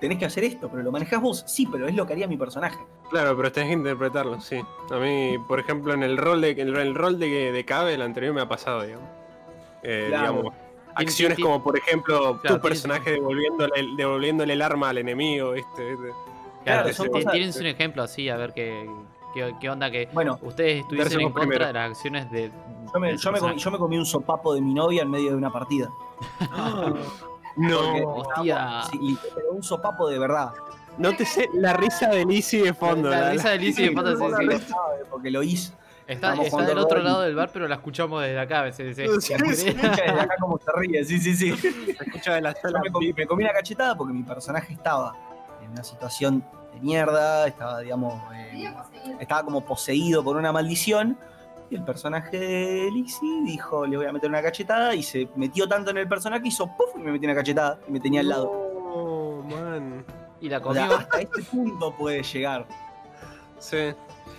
tenés 0.00 0.18
que 0.18 0.24
hacer 0.26 0.44
esto? 0.44 0.68
Pero 0.68 0.82
lo 0.82 0.92
manejás 0.92 1.20
vos. 1.20 1.44
Sí, 1.46 1.66
pero 1.66 1.86
es 1.88 1.94
lo 1.94 2.06
que 2.06 2.12
haría 2.14 2.26
mi 2.28 2.36
personaje. 2.36 2.78
Claro, 3.10 3.36
pero 3.36 3.50
tenés 3.52 3.68
que 3.70 3.74
interpretarlo, 3.74 4.40
sí. 4.40 4.60
A 4.90 4.96
mí, 4.98 5.36
por 5.46 5.60
ejemplo, 5.60 5.92
en 5.94 6.02
el 6.02 6.16
rol 6.16 6.40
de 6.40 6.50
en 6.50 6.74
el 6.76 6.94
rol 6.94 7.18
de, 7.18 7.52
de 7.52 7.64
Cabe, 7.64 7.94
el 7.94 8.02
anterior 8.02 8.34
me 8.34 8.40
ha 8.40 8.48
pasado, 8.48 8.82
digamos. 8.82 9.08
Eh, 9.82 10.06
Claro. 10.08 10.32
digamos, 10.32 10.54
acciones 10.94 11.38
como, 11.38 11.62
por 11.62 11.76
ejemplo, 11.76 12.38
Claro, 12.40 12.56
tu 12.56 12.62
personaje 12.62 13.12
devolviéndole, 13.12 13.72
devolviéndole 13.96 14.52
el 14.54 14.62
arma 14.62 14.88
al 14.90 14.98
enemigo, 14.98 15.52
¿viste? 15.52 15.84
¿viste? 15.90 16.08
Claro, 16.64 16.92
son 16.92 17.08
cosas- 17.08 17.32
tienes 17.32 17.56
un 17.56 17.66
ejemplo 17.66 18.02
así, 18.02 18.28
a 18.30 18.36
ver 18.36 18.54
qué, 18.54 18.88
qué, 19.34 19.54
qué 19.60 19.68
onda 19.68 19.90
que 19.90 20.08
Bueno, 20.12 20.38
ustedes 20.42 20.80
estuviesen 20.80 21.20
en 21.20 21.26
contra 21.26 21.40
primero. 21.42 21.66
de 21.66 21.72
las 21.74 21.90
acciones 21.90 22.30
de... 22.30 22.50
yo 22.94 23.00
me, 23.00 23.08
del 23.08 23.18
yo 23.18 23.32
me 23.32 23.38
comí, 23.38 23.50
personaje. 23.52 23.58
yo 23.58 23.70
me 23.72 23.78
comí 23.78 23.98
un 23.98 24.06
sopapo 24.06 24.54
de 24.54 24.60
mi 24.62 24.72
novia 24.72 25.02
en 25.02 25.10
medio 25.10 25.30
de 25.30 25.36
una 25.36 25.50
partida. 25.52 25.90
Porque 27.54 28.00
No, 28.00 28.08
hostia. 28.14 28.82
Sí, 28.90 29.18
pero 29.34 29.52
un 29.52 29.62
sopapo 29.62 30.08
de 30.08 30.18
verdad. 30.18 30.50
no 30.98 31.14
te 31.16 31.24
sé 31.24 31.48
la 31.54 31.72
risa 31.72 32.08
de 32.08 32.24
Lizzie 32.24 32.62
de 32.64 32.74
fondo. 32.74 33.10
La 33.10 33.20
la- 33.20 33.30
risa 33.30 33.50
de 33.50 33.58
Lizzie 33.58 33.88
de 33.88 33.94
fondo, 33.94 34.16
sí, 34.16 34.24
sí. 34.38 34.46
vez 34.46 34.62
sabe, 34.64 35.04
Porque 35.10 35.30
lo 35.30 35.42
hice. 35.42 35.72
Está, 36.06 36.34
está 36.34 36.62
del 36.66 36.76
otro 36.78 37.00
lado 37.00 37.22
del 37.22 37.34
bar, 37.34 37.48
pero 37.50 37.66
la 37.66 37.76
escuchamos 37.76 38.20
desde 38.22 38.38
acá. 38.38 38.70
sí, 38.72 38.92
sí. 38.94 39.06
Sí, 39.06 39.20
Se 39.20 39.34
escucha 39.34 40.02
desde 40.04 40.20
acá 40.20 40.34
como 40.38 40.58
se 40.58 40.70
ríe, 40.76 41.02
sí, 41.04 41.18
sí, 41.18 41.34
sí. 41.34 41.56
Se 41.56 42.04
escucha 42.04 42.34
de 42.34 42.40
la 42.42 42.52
Yo 42.52 42.60
sala. 42.60 42.80
me 42.84 42.90
comí, 42.90 43.12
me 43.14 43.26
comí 43.26 43.42
una 43.44 43.52
cachetada 43.54 43.94
porque 43.96 44.12
mi 44.12 44.22
personaje 44.22 44.74
estaba 44.74 45.14
en 45.62 45.70
una 45.70 45.82
situación 45.82 46.44
de 46.74 46.80
mierda, 46.80 47.46
estaba, 47.46 47.80
digamos, 47.80 48.20
eh, 48.34 48.70
estaba 49.18 49.44
como 49.44 49.62
poseído 49.64 50.22
por 50.22 50.36
una 50.36 50.52
maldición. 50.52 51.16
Y 51.70 51.76
el 51.76 51.84
personaje 51.84 52.38
de 52.38 52.90
Lizzie 52.92 53.42
dijo, 53.44 53.86
le 53.86 53.96
voy 53.96 54.06
a 54.06 54.12
meter 54.12 54.28
una 54.28 54.42
cachetada, 54.42 54.94
y 54.94 55.02
se 55.02 55.28
metió 55.36 55.66
tanto 55.66 55.90
en 55.90 55.98
el 55.98 56.08
personaje, 56.08 56.46
hizo 56.48 56.66
puff 56.66 56.94
y 56.96 56.98
me 57.00 57.10
metió 57.12 57.26
una 57.28 57.34
cachetada 57.34 57.78
y 57.88 57.92
me 57.92 58.00
tenía 58.00 58.20
al 58.20 58.28
lado. 58.28 58.52
No, 58.84 59.42
man. 59.48 60.04
Y 60.40 60.48
la 60.48 60.58
O 60.58 60.72
sea, 60.74 60.82
comió. 60.86 60.98
hasta 60.98 61.20
este 61.20 61.42
punto 61.42 61.94
puede 61.96 62.22
llegar. 62.22 62.66
Sí. 63.58 63.94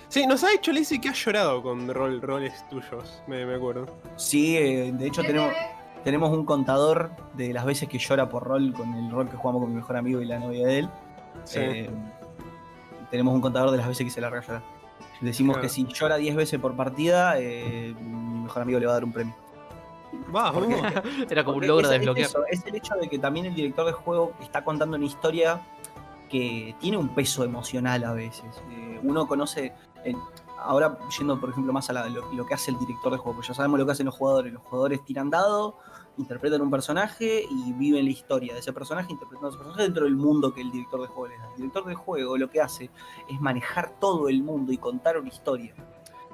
Sí, 0.08 0.28
nos 0.28 0.44
ha 0.44 0.50
dicho 0.50 0.72
Lizzie 0.72 1.02
que 1.02 1.10
ha 1.10 1.14
llorado 1.14 1.64
con 1.64 1.92
rol, 1.92 2.22
roles 2.22 2.54
tuyos, 2.70 3.22
me, 3.28 3.44
me 3.46 3.56
acuerdo. 3.56 3.88
Sí, 4.18 4.56
eh, 4.56 4.92
de 4.94 5.08
hecho 5.08 5.24
tenemos, 5.24 5.52
tenemos 6.04 6.30
un 6.32 6.46
contador 6.46 7.10
de 7.34 7.52
las 7.52 7.66
veces 7.66 7.90
que 7.90 7.98
llora 7.98 8.30
por 8.30 8.44
rol 8.44 8.72
con 8.74 8.94
el 8.94 9.12
rol 9.12 9.28
que 9.30 9.36
jugamos 9.36 9.62
con 9.64 9.70
mi 9.72 9.76
mejor 9.78 9.98
amigo 9.98 10.22
y 10.22 10.26
la 10.26 10.38
novia 10.40 10.68
de 10.68 10.80
él. 10.80 10.90
Sí. 11.44 11.60
Eh, 11.60 11.90
tenemos 13.10 13.34
un 13.34 13.42
contador 13.42 13.72
de 13.72 13.78
las 13.78 13.88
veces 13.88 14.06
que 14.06 14.12
se 14.12 14.22
larga 14.22 14.40
a 14.40 14.42
llorar. 14.42 14.62
Decimos 15.21 15.56
Claro. 15.56 15.62
que 15.67 15.69
si 15.69 15.86
llora 15.86 16.17
10 16.17 16.36
veces 16.36 16.60
por 16.60 16.75
partida, 16.75 17.36
eh, 17.39 17.95
mi 17.99 18.43
mejor 18.43 18.62
amigo 18.63 18.80
le 18.80 18.86
va 18.86 18.91
a 18.91 18.95
dar 18.95 19.04
un 19.06 19.13
premio. 19.13 19.36
Vamos. 20.30 20.63
Era 21.30 21.43
como 21.43 21.56
un 21.58 21.62
Porque 21.62 21.67
logro 21.67 21.88
es, 21.88 21.93
es 21.93 21.99
desbloquear. 21.99 22.28
eso, 22.30 22.45
es 22.49 22.65
el 22.65 22.75
hecho 22.75 22.95
de 22.95 23.08
que 23.10 23.19
también 23.19 23.45
el 23.47 23.56
director 23.56 23.86
de 23.86 23.91
juego 23.93 24.34
está 24.41 24.63
contando 24.63 24.95
una 24.97 25.06
historia 25.06 25.62
que 26.30 26.75
tiene 26.80 26.97
un 26.97 27.10
peso 27.10 27.43
emocional 27.43 28.04
a 28.04 28.13
veces. 28.13 28.45
Eh, 28.71 28.99
uno 29.04 29.28
conoce, 29.28 29.73
eh, 30.04 30.15
ahora 30.60 30.97
yendo 31.17 31.39
por 31.39 31.49
ejemplo 31.49 31.71
más 31.73 31.89
a 31.89 31.93
la- 31.93 32.08
lo, 32.10 32.32
lo 32.34 32.45
que 32.45 32.54
hace 32.54 32.71
el 32.71 32.80
director 32.80 33.12
de 33.12 33.17
juego, 33.17 33.36
pues 33.38 33.47
ya 33.47 33.54
sabemos 33.54 33.80
lo 33.80 33.86
que 33.86 33.91
hacen 33.91 34.06
los 34.06 34.15
jugadores. 34.15 34.54
Los 34.54 34.63
jugadores 34.63 35.04
tiran 35.06 35.30
dado, 35.30 35.78
interpretan 36.17 36.62
un 36.62 36.71
personaje 36.71 37.45
y 37.49 37.73
viven 37.73 38.06
la 38.06 38.12
historia 38.12 38.54
de 38.54 38.60
ese 38.60 38.71
personaje, 38.73 39.12
interpretando 39.12 39.47
a 39.47 39.49
ese 39.49 39.58
personaje 39.58 39.84
dentro 39.84 40.06
del 40.06 40.15
mundo 40.15 40.54
que 40.54 40.62
el 40.62 40.71
director 40.71 41.01
de 41.01 41.08
juego 41.08 41.28
les 41.28 41.39
da. 41.39 41.49
El 41.49 41.56
director 41.58 41.86
de 41.86 41.95
juego 41.95 42.38
lo 42.38 42.49
que 42.49 42.62
hace 42.62 42.89
es 43.30 43.41
manejar 43.41 43.91
todo 43.99 44.30
el 44.30 44.41
mundo 44.43 44.71
y 44.71 44.78
contar 44.78 45.17
una 45.17 45.30
historia. 45.30 45.73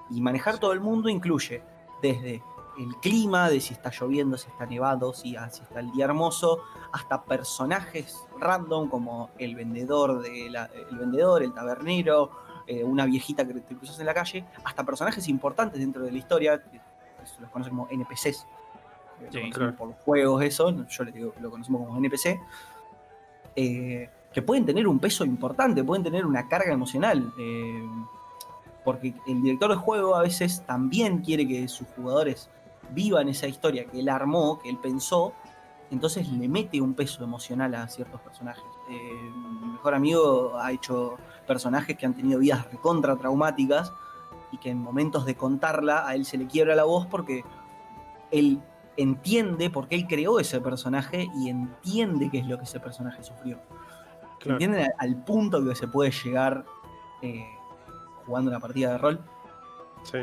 Y 0.09 0.21
manejar 0.21 0.59
todo 0.59 0.73
el 0.73 0.81
mundo 0.81 1.09
incluye 1.09 1.63
desde 2.01 2.43
el 2.79 2.95
clima, 3.01 3.49
de 3.49 3.59
si 3.59 3.73
está 3.73 3.91
lloviendo, 3.91 4.37
si 4.37 4.49
está 4.49 4.65
nevado, 4.65 5.13
si, 5.13 5.35
ah, 5.35 5.49
si 5.49 5.61
está 5.61 5.79
el 5.79 5.91
día 5.91 6.05
hermoso, 6.05 6.59
hasta 6.91 7.23
personajes 7.23 8.17
random 8.39 8.89
como 8.89 9.29
el 9.37 9.55
vendedor, 9.55 10.21
de 10.21 10.49
la- 10.49 10.69
el 10.89 10.97
vendedor, 10.97 11.43
el 11.43 11.53
tabernero, 11.53 12.31
eh, 12.67 12.83
una 12.83 13.05
viejita 13.05 13.45
que 13.45 13.53
te 13.55 13.75
cruzas 13.75 13.99
en 13.99 14.05
la 14.05 14.13
calle, 14.13 14.45
hasta 14.63 14.83
personajes 14.83 15.27
importantes 15.27 15.79
dentro 15.79 16.03
de 16.03 16.11
la 16.11 16.17
historia, 16.17 16.61
que 16.61 16.79
se 17.25 17.41
los 17.41 17.49
conoce 17.51 17.69
como 17.69 17.87
NPCs. 17.89 18.45
Lo 19.25 19.31
Sí, 19.31 19.39
conocemos 19.39 19.55
claro. 19.57 19.75
por 19.75 19.88
los 19.89 19.97
juegos, 19.97 20.43
eso, 20.43 20.86
yo 20.88 21.03
les 21.03 21.13
digo, 21.13 21.34
lo 21.41 21.49
conocemos 21.51 21.86
como 21.86 21.97
NPC. 21.97 22.39
eh, 23.55 24.10
que 24.34 24.41
pueden 24.41 24.65
tener 24.65 24.88
un 24.88 24.97
peso 24.99 25.25
importante, 25.25 25.84
pueden 25.84 26.03
tener 26.03 26.25
una 26.25 26.47
carga 26.47 26.71
emocional. 26.73 27.31
eh, 27.38 27.84
porque 28.84 29.13
el 29.27 29.41
director 29.43 29.69
de 29.69 29.75
juego 29.75 30.15
a 30.15 30.21
veces 30.23 30.63
también 30.65 31.19
quiere 31.19 31.47
que 31.47 31.67
sus 31.67 31.88
jugadores 31.95 32.49
vivan 32.91 33.29
esa 33.29 33.45
historia 33.47 33.86
que 33.86 33.99
él 33.99 34.10
armó, 34.10 34.57
que 34.60 34.69
él 34.69 34.77
pensó, 34.81 35.34
entonces 35.91 36.27
le 36.31 36.47
mete 36.47 36.81
un 36.81 36.93
peso 36.95 37.23
emocional 37.23 37.75
a 37.75 37.88
ciertos 37.89 38.19
personajes. 38.21 38.63
Eh, 38.89 39.31
mi 39.62 39.73
mejor 39.73 39.93
amigo 39.93 40.57
ha 40.57 40.71
hecho 40.71 41.17
personajes 41.45 41.95
que 41.95 42.05
han 42.07 42.15
tenido 42.15 42.39
vidas 42.39 42.65
recontra 42.71 43.15
traumáticas 43.17 43.93
y 44.51 44.57
que 44.57 44.69
en 44.71 44.79
momentos 44.79 45.25
de 45.25 45.36
contarla 45.36 46.07
a 46.07 46.15
él 46.15 46.25
se 46.25 46.38
le 46.38 46.47
quiebra 46.47 46.73
la 46.75 46.86
voz 46.86 47.05
porque 47.05 47.43
él 48.31 48.60
entiende 48.97 49.69
por 49.69 49.88
qué 49.88 49.95
él 49.95 50.08
creó 50.08 50.39
ese 50.39 50.60
personaje 50.62 51.27
y 51.38 51.49
entiende 51.49 52.30
qué 52.30 52.39
es 52.39 52.45
lo 52.47 52.58
que 52.58 52.63
ese 52.65 52.80
personaje 52.80 53.23
sufrió. 53.23 53.58
Claro. 54.39 54.54
Entienden 54.54 54.82
al, 54.84 54.93
al 54.97 55.23
punto 55.23 55.63
que 55.63 55.75
se 55.75 55.88
puede 55.88 56.12
llegar 56.12 56.65
eh, 57.21 57.45
jugando 58.25 58.49
una 58.51 58.60
partida 58.60 58.91
de 58.93 58.97
rol. 58.97 59.19
Sí. 60.04 60.17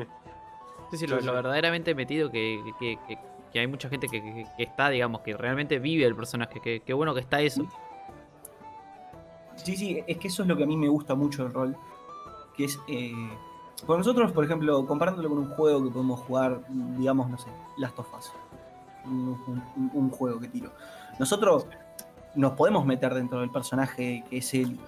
Sí, 0.91 0.97
sí, 0.97 1.07
lo, 1.07 1.21
Sí, 1.21 1.27
lo 1.27 1.33
verdaderamente 1.35 1.95
metido 1.95 2.31
que, 2.31 2.63
que- 2.79 2.99
que- 3.07 3.19
que 3.53 3.61
hay 3.61 3.67
mucha 3.67 3.89
gente 3.89 4.09
que, 4.09 4.21
que- 4.23 4.47
que 4.57 4.63
está, 4.63 4.91
digamos, 4.91 5.21
que 5.23 5.35
realmente 5.37 5.79
vive 5.79 6.05
el 6.05 6.15
personaje. 6.15 6.61
Que, 6.61 6.81
que 6.81 6.93
bueno 6.93 7.15
que 7.15 7.21
está 7.21 7.41
eso. 7.41 7.65
Sí, 9.57 9.77
sí, 9.77 10.03
es 10.07 10.19
que 10.19 10.29
eso 10.29 10.43
es 10.43 10.49
lo 10.49 10.57
que 10.57 10.65
a 10.65 10.67
mí 10.67 10.77
me 10.77 10.89
gusta 10.89 11.15
mucho 11.15 11.45
del 11.45 11.53
rol. 11.53 11.77
Que 12.57 12.65
es. 12.67 12.79
Eh, 12.89 13.13
por 13.87 13.97
nosotros, 13.99 14.33
por 14.33 14.45
ejemplo, 14.45 14.85
comparándolo 14.87 15.29
con 15.29 15.39
un 15.39 15.49
juego 15.51 15.83
que 15.85 15.91
podemos 15.91 16.21
jugar, 16.21 16.61
digamos, 16.69 17.31
no 17.31 17.39
sé, 17.39 17.49
Last 17.77 17.99
of 17.99 18.09
Us. 18.19 18.33
Un, 19.05 19.39
un- 19.77 19.91
un 19.95 20.11
juego 20.11 20.39
que 20.41 20.49
tiro. 20.49 20.73
Nosotros 21.19 21.67
nos 22.35 22.53
podemos 22.53 22.85
meter 22.85 23.15
dentro 23.15 23.41
del 23.41 23.51
personaje 23.51 24.25
que 24.29 24.39
es 24.39 24.53
él 24.55 24.79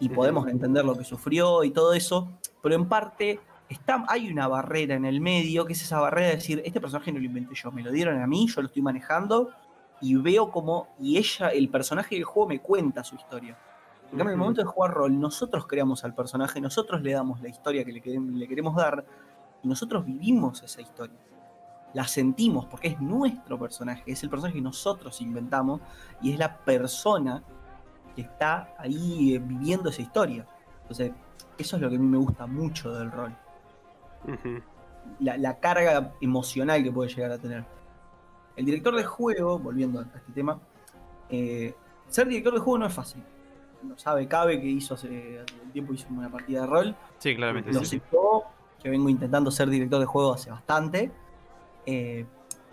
y 0.00 0.08
podemos 0.08 0.46
entender 0.48 0.84
lo 0.84 0.96
que 0.96 1.04
sufrió 1.04 1.64
y 1.64 1.70
todo 1.70 1.94
eso, 1.94 2.28
pero 2.62 2.74
en 2.74 2.86
parte 2.86 3.40
está, 3.68 4.04
hay 4.08 4.30
una 4.30 4.46
barrera 4.48 4.94
en 4.94 5.04
el 5.04 5.20
medio, 5.20 5.64
que 5.66 5.72
es 5.72 5.82
esa 5.82 6.00
barrera 6.00 6.28
de 6.28 6.34
decir, 6.36 6.62
este 6.64 6.80
personaje 6.80 7.12
no 7.12 7.18
lo 7.18 7.24
inventé 7.24 7.54
yo, 7.54 7.70
me 7.72 7.82
lo 7.82 7.90
dieron 7.90 8.20
a 8.20 8.26
mí, 8.26 8.46
yo 8.48 8.60
lo 8.60 8.68
estoy 8.68 8.82
manejando 8.82 9.50
y 10.00 10.14
veo 10.16 10.50
como, 10.50 10.88
y 11.00 11.16
ella, 11.16 11.48
el 11.48 11.68
personaje 11.68 12.14
del 12.16 12.24
juego 12.24 12.48
me 12.48 12.60
cuenta 12.60 13.02
su 13.04 13.14
historia. 13.16 13.56
En 14.12 14.18
cambio, 14.18 14.26
en 14.26 14.30
el 14.32 14.36
momento 14.38 14.60
de 14.60 14.66
jugar 14.66 14.92
rol, 14.92 15.18
nosotros 15.18 15.66
creamos 15.66 16.04
al 16.04 16.14
personaje, 16.14 16.60
nosotros 16.60 17.00
le 17.02 17.12
damos 17.12 17.40
la 17.40 17.48
historia 17.48 17.84
que 17.84 17.92
le 17.92 18.00
queremos 18.48 18.76
dar 18.76 19.04
y 19.62 19.68
nosotros 19.68 20.04
vivimos 20.04 20.62
esa 20.62 20.80
historia. 20.82 21.16
La 21.94 22.06
sentimos 22.06 22.66
porque 22.66 22.88
es 22.88 23.00
nuestro 23.00 23.58
personaje, 23.58 24.02
es 24.06 24.22
el 24.22 24.30
personaje 24.30 24.56
que 24.56 24.62
nosotros 24.62 25.20
inventamos 25.20 25.80
y 26.20 26.32
es 26.32 26.38
la 26.38 26.58
persona 26.58 27.42
que 28.14 28.22
está 28.22 28.74
ahí 28.78 29.34
eh, 29.34 29.38
viviendo 29.38 29.88
esa 29.88 30.02
historia. 30.02 30.46
Entonces, 30.82 31.12
eso 31.56 31.76
es 31.76 31.82
lo 31.82 31.88
que 31.88 31.96
a 31.96 31.98
mí 31.98 32.06
me 32.06 32.18
gusta 32.18 32.46
mucho 32.46 32.92
del 32.92 33.10
rol. 33.10 33.34
La, 35.20 35.36
la 35.36 35.58
carga 35.60 36.12
emocional 36.20 36.82
que 36.82 36.90
puede 36.90 37.10
llegar 37.10 37.30
a 37.30 37.38
tener. 37.38 37.64
El 38.56 38.64
director 38.64 38.94
de 38.94 39.04
juego, 39.04 39.58
volviendo 39.58 40.00
a 40.00 40.02
este 40.02 40.32
tema, 40.32 40.60
eh, 41.28 41.74
ser 42.08 42.28
director 42.28 42.54
de 42.54 42.60
juego 42.60 42.78
no 42.78 42.86
es 42.86 42.92
fácil. 42.92 43.22
No 43.82 43.98
sabe, 43.98 44.26
cabe 44.28 44.60
que 44.60 44.66
hizo 44.66 44.94
hace 44.94 45.40
hace 45.40 45.60
un 45.62 45.70
tiempo 45.72 45.92
hizo 45.92 46.06
una 46.10 46.30
partida 46.30 46.62
de 46.62 46.66
rol. 46.66 46.96
Sí, 47.18 47.36
claramente. 47.36 47.72
Lo 47.72 47.84
sí, 47.84 48.00
que 48.82 48.90
vengo 48.90 49.08
intentando 49.08 49.50
ser 49.50 49.68
director 49.68 50.00
de 50.00 50.06
juego 50.06 50.32
hace 50.32 50.50
bastante. 50.50 51.10
Eh, 51.86 52.26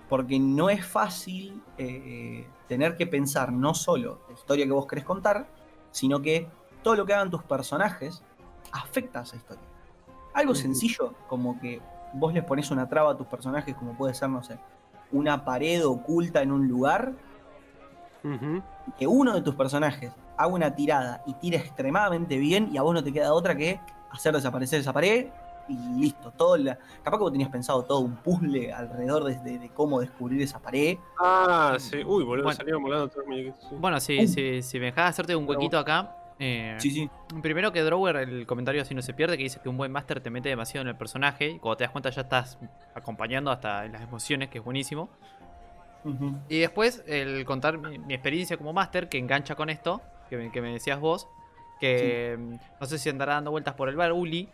porque 0.10 0.40
no 0.40 0.70
es 0.70 0.86
fácil 0.86 1.62
eh, 1.78 2.46
tener 2.68 2.98
que 2.98 3.08
pensar 3.08 3.52
no 3.52 3.74
solo 3.74 4.22
la 4.28 4.34
historia 4.34 4.66
que 4.66 4.72
vos 4.72 4.86
querés 4.86 5.06
contar, 5.06 5.48
sino 5.92 6.22
que 6.22 6.48
todo 6.84 6.96
lo 6.96 7.06
que 7.06 7.14
hagan 7.14 7.30
tus 7.30 7.44
personajes 7.44 8.24
afecta 8.72 9.20
a 9.20 9.24
esa 9.24 9.38
historia. 9.38 9.64
Algo 10.34 10.56
sencillo, 10.56 11.14
como 11.28 11.60
que 11.60 11.82
vos 12.14 12.34
les 12.34 12.44
pones 12.44 12.72
una 12.72 12.88
traba 12.90 13.12
a 13.12 13.18
tus 13.18 13.28
personajes, 13.28 13.76
como 13.76 13.96
puede 13.96 14.14
ser, 14.14 14.30
no 14.30 14.44
sé, 14.44 14.58
una 15.12 15.44
pared 15.46 15.86
oculta 15.86 16.42
en 16.42 16.52
un 16.52 16.68
lugar, 16.68 17.14
que 19.00 19.08
uno 19.08 19.34
de 19.34 19.42
tus 19.42 19.56
personajes 19.56 20.12
haga 20.38 20.48
una 20.48 20.76
tirada 20.76 21.24
y 21.26 21.34
tire 21.34 21.58
extremadamente 21.58 22.38
bien 22.38 22.70
y 22.72 22.78
a 22.78 22.84
vos 22.84 22.94
no 22.94 23.04
te 23.04 23.12
queda 23.12 23.34
otra 23.34 23.56
que 23.56 23.80
hacer 24.12 24.34
desaparecer 24.34 24.80
esa 24.80 24.94
pared 24.94 25.28
y 25.72 26.00
listo. 26.02 26.32
Todo 26.32 26.58
la... 26.58 26.78
Capaz 27.04 27.18
que 27.18 27.24
vos 27.24 27.32
tenías 27.32 27.50
pensado 27.50 27.84
todo 27.84 28.00
un 28.00 28.16
puzzle 28.18 28.72
alrededor 28.74 29.24
de, 29.24 29.40
de- 29.40 29.60
de 29.60 29.70
cómo 29.70 30.00
descubrir 30.02 30.42
esa 30.42 30.60
pared. 30.60 30.98
Ah, 31.20 31.76
sí. 31.80 31.98
Uy, 32.06 32.24
boludo, 32.24 32.44
Bueno. 32.46 32.52
salieron 32.58 32.82
volando 32.84 33.08
todos 33.10 33.26
sí. 33.30 33.54
Bueno, 33.80 34.00
si, 34.00 34.20
Uh. 34.24 34.28
si, 34.28 34.62
si 34.62 34.80
me 34.80 34.86
dejas 34.88 35.10
hacerte 35.10 35.36
un 35.36 35.48
huequito 35.48 35.78
acá. 35.80 36.16
eh, 36.40 36.76
Sí, 36.80 36.92
sí. 36.92 37.10
Primero 37.42 37.72
que 37.72 37.82
Drower, 37.82 38.16
el 38.18 38.46
comentario 38.48 38.82
así 38.82 38.94
no 38.96 39.02
se 39.02 39.14
pierde, 39.14 39.38
que 39.38 39.44
dice 39.44 39.60
que 39.62 39.70
un 39.70 39.78
buen 39.78 39.92
máster 39.92 40.22
te 40.22 40.30
mete 40.30 40.50
demasiado 40.50 40.82
en 40.82 40.88
el 40.90 40.96
personaje. 40.98 41.50
Y 41.52 41.60
cuando 41.60 41.78
te 41.78 41.84
das 41.86 41.92
cuenta 41.92 42.10
ya 42.10 42.22
estás 42.22 42.58
acompañando 42.96 43.52
hasta 43.52 43.86
en 43.86 43.92
las 43.94 44.02
emociones, 44.02 44.50
que 44.50 44.58
es 44.60 44.64
buenísimo. 44.64 45.10
Y 46.50 46.60
después 46.60 47.04
el 47.06 47.46
contar 47.46 47.78
mi, 47.78 48.00
mi 48.00 48.14
experiencia 48.16 48.58
como 48.58 48.74
máster, 48.74 49.08
que 49.08 49.20
engancha 49.20 49.54
con 49.56 49.70
esto, 49.70 50.02
que 50.30 50.38
me, 50.38 50.52
que 50.52 50.60
me 50.60 50.72
decías 50.74 51.00
vos, 51.00 51.28
que 51.80 52.36
mm, 52.40 52.56
no 52.80 52.88
sé 52.88 52.98
si 52.98 53.10
andará 53.10 53.36
dando 53.36 53.52
vueltas 53.52 53.76
por 53.76 53.88
el 53.88 53.96
bar, 53.96 54.12
Uli, 54.12 54.50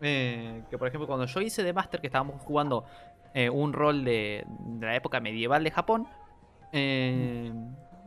eh, 0.00 0.62
que 0.70 0.78
por 0.78 0.88
ejemplo 0.88 1.06
cuando 1.06 1.26
yo 1.26 1.40
hice 1.40 1.62
de 1.62 1.72
máster, 1.72 2.00
que 2.00 2.06
estábamos 2.06 2.40
jugando 2.42 2.84
eh, 3.34 3.50
un 3.50 3.72
rol 3.72 4.04
de, 4.04 4.44
de 4.46 4.86
la 4.86 4.94
época 4.94 5.20
medieval 5.20 5.64
de 5.64 5.70
Japón, 5.70 6.06
eh, 6.72 7.52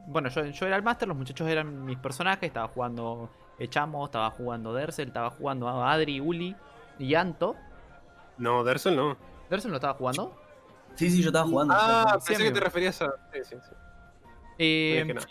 bueno, 0.07 0.29
yo, 0.29 0.45
yo 0.45 0.65
era 0.65 0.75
el 0.75 0.83
máster, 0.83 1.07
los 1.07 1.17
muchachos 1.17 1.47
eran 1.47 1.85
mis 1.85 1.97
personajes, 1.97 2.43
estaba 2.43 2.67
jugando 2.67 3.29
Echamo, 3.59 4.05
estaba 4.05 4.31
jugando 4.31 4.73
Dersel, 4.73 5.09
estaba 5.09 5.29
jugando 5.29 5.67
a 5.67 5.91
Adri, 5.91 6.19
Uli 6.19 6.55
y 6.97 7.13
Anto. 7.15 7.55
No, 8.37 8.63
Dersel 8.63 8.95
no. 8.95 9.17
¿Dersel 9.49 9.71
no 9.71 9.77
estaba 9.77 9.93
jugando? 9.95 10.33
Sí, 10.95 11.09
sí, 11.09 11.21
yo 11.21 11.29
estaba 11.29 11.45
jugando. 11.45 11.73
Ah, 11.77 12.17
pensé 12.25 12.43
que 12.43 12.51
te 12.51 12.59
referías 12.59 13.01
a. 13.01 13.13
Sí, 13.33 13.39
sí, 13.43 13.55
sí. 13.61 13.75
Eh, 14.57 15.13
no. 15.13 15.21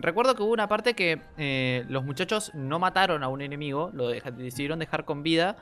Recuerdo 0.00 0.34
que 0.34 0.42
hubo 0.42 0.52
una 0.52 0.68
parte 0.68 0.94
que 0.94 1.20
eh, 1.36 1.84
los 1.88 2.04
muchachos 2.04 2.50
no 2.54 2.78
mataron 2.78 3.22
a 3.22 3.28
un 3.28 3.40
enemigo, 3.40 3.90
lo 3.94 4.08
decidieron 4.08 4.78
dejar 4.78 5.04
con 5.04 5.22
vida. 5.22 5.56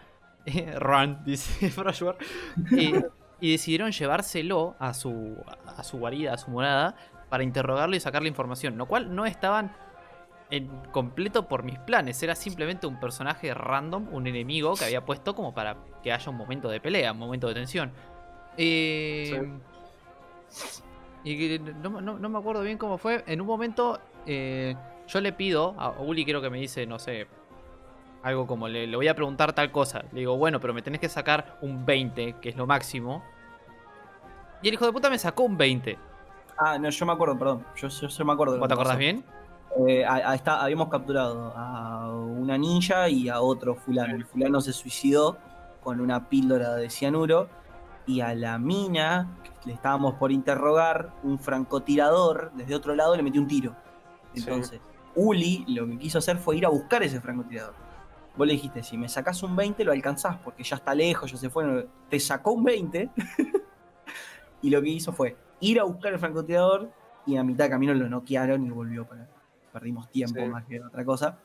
run, 0.79 1.19
dice 1.25 1.71
Freshware. 1.71 2.17
Y, 2.73 2.95
y 3.41 3.53
decidieron 3.53 3.93
llevárselo 3.93 4.75
a 4.79 4.95
su, 4.95 5.37
a 5.67 5.83
su 5.85 5.99
guarida, 5.99 6.35
a 6.35 6.39
su 6.39 6.51
morada, 6.51 6.95
para 7.29 7.43
interrogarlo 7.45 7.95
y 7.97 8.01
sacarle 8.01 8.29
información. 8.29 8.77
Lo 8.79 8.87
cual 8.87 9.15
no 9.15 9.27
estaban 9.27 9.73
en 10.51 10.69
completo 10.93 11.49
por 11.49 11.63
mis 11.63 11.79
planes. 11.79 12.23
Era 12.23 12.35
simplemente 12.35 12.87
un 12.87 13.01
personaje 13.01 13.55
random, 13.55 14.09
un 14.13 14.27
enemigo 14.27 14.75
que 14.75 14.85
había 14.85 15.05
puesto 15.05 15.35
como 15.35 15.55
para 15.55 15.77
que 16.03 16.13
haya 16.13 16.31
un 16.31 16.37
momento 16.37 16.69
de 16.69 16.81
pelea, 16.81 17.13
un 17.13 17.19
momento 17.19 17.49
de 17.49 17.55
tensión. 17.55 17.93
Eh, 18.57 19.51
y 21.25 21.59
no, 21.83 22.01
no- 22.01 22.19
no 22.19 22.29
me 22.29 22.39
acuerdo 22.39 22.63
bien 22.63 22.79
cómo 22.79 22.99
fue. 22.99 23.23
En 23.27 23.41
un 23.41 23.47
momento 23.47 24.01
eh, 24.27 24.77
yo 25.09 25.21
le 25.21 25.33
pido, 25.33 25.75
a 25.79 25.91
Uli 26.01 26.25
creo 26.25 26.41
que 26.41 26.51
me 26.51 26.59
dice, 26.59 26.87
no 26.87 26.99
sé, 26.99 27.27
algo 28.23 28.47
como 28.47 28.69
le, 28.69 28.87
le 28.87 28.97
voy 28.97 29.09
a 29.09 29.15
preguntar 29.15 29.53
tal 29.53 29.71
cosa. 29.73 30.05
Le 30.13 30.21
digo, 30.21 30.37
bueno, 30.37 30.61
pero 30.61 30.73
me 30.75 30.83
tenés 30.83 31.01
que 31.01 31.09
sacar 31.09 31.59
un 31.61 31.85
20, 31.85 32.35
que 32.41 32.49
es 32.51 32.57
lo 32.57 32.67
máximo. 32.67 33.23
Y 34.63 34.69
el 34.69 34.75
hijo 34.75 34.87
de 34.87 34.93
puta 34.93 35.11
me 35.11 35.19
sacó 35.19 35.43
un 35.43 35.57
20. 35.57 35.99
Ah, 36.57 36.79
no, 36.79 36.89
yo 36.89 37.07
me 37.07 37.13
acuerdo, 37.13 37.37
perdón. 37.39 37.65
Yo, 37.77 37.89
yo, 37.89 38.07
yo 38.09 38.25
me 38.25 38.33
acuerdo. 38.33 38.59
¿Vos 38.59 38.69
te 38.69 38.75
acordás 38.75 38.93
pasó. 38.93 38.99
bien? 39.01 39.25
Eh, 39.89 40.05
a- 40.05 40.31
a 40.31 40.35
esta- 40.35 40.63
habíamos 40.63 40.89
capturado 40.89 41.53
a 41.57 42.11
una 42.15 42.57
ninja 42.59 43.09
y 43.09 43.29
a 43.29 43.41
otro 43.41 43.75
fulano. 43.75 44.15
El 44.15 44.25
fulano 44.25 44.61
se 44.61 44.73
suicidó 44.73 45.39
con 45.83 46.01
una 46.01 46.29
píldora 46.29 46.75
de 46.77 46.91
cianuro 46.91 47.49
y 48.07 48.21
a 48.21 48.35
la 48.35 48.59
mina 48.59 49.29
que 49.43 49.71
le 49.71 49.75
estábamos 49.75 50.15
por 50.15 50.31
interrogar, 50.31 51.11
un 51.23 51.39
francotirador 51.39 52.53
desde 52.55 52.75
otro 52.75 52.95
lado 52.95 53.17
le 53.17 53.23
metió 53.23 53.41
un 53.41 53.49
tiro. 53.49 53.75
Sí. 54.35 54.41
Entonces, 54.41 54.81
Uli 55.15 55.65
lo 55.69 55.87
que 55.87 55.99
quiso 55.99 56.19
hacer 56.19 56.39
fue 56.39 56.57
ir 56.57 56.67
a 56.67 56.71
buscar 56.71 57.03
ese 57.03 57.21
francotirador. 57.21 57.75
Vos 58.37 58.47
le 58.47 58.55
dijiste, 58.55 58.83
si 58.83 58.97
me 58.97 59.09
sacás 59.09 59.43
un 59.43 59.55
20 59.55 59.85
lo 59.85 59.93
alcanzás 59.93 60.37
porque 60.39 60.63
ya 60.63 60.77
está 60.77 60.95
lejos, 60.95 61.31
ya 61.31 61.37
se 61.37 61.51
fue. 61.51 61.65
no- 61.67 61.83
Te 62.09 62.19
sacó 62.19 62.53
un 62.53 62.65
20 62.65 63.11
y 64.63 64.71
lo 64.71 64.81
que 64.83 64.89
hizo 64.89 65.13
fue 65.13 65.37
ir 65.61 65.79
a 65.81 65.85
buscar 65.85 66.13
el 66.13 66.19
francotirador 66.19 66.91
y 67.27 67.37
a 67.37 67.45
mitad 67.45 67.65
de 67.65 67.71
camino 67.71 67.95
lo 67.95 68.09
noquearon 68.09 68.65
y 68.65 68.71
volvió 68.71 69.07
para. 69.07 69.29
Perdimos 69.73 70.11
tiempo 70.11 70.41
Sí. 70.41 70.47
más 70.49 70.65
que 70.67 70.81
otra 70.83 71.05
cosa. 71.05 71.39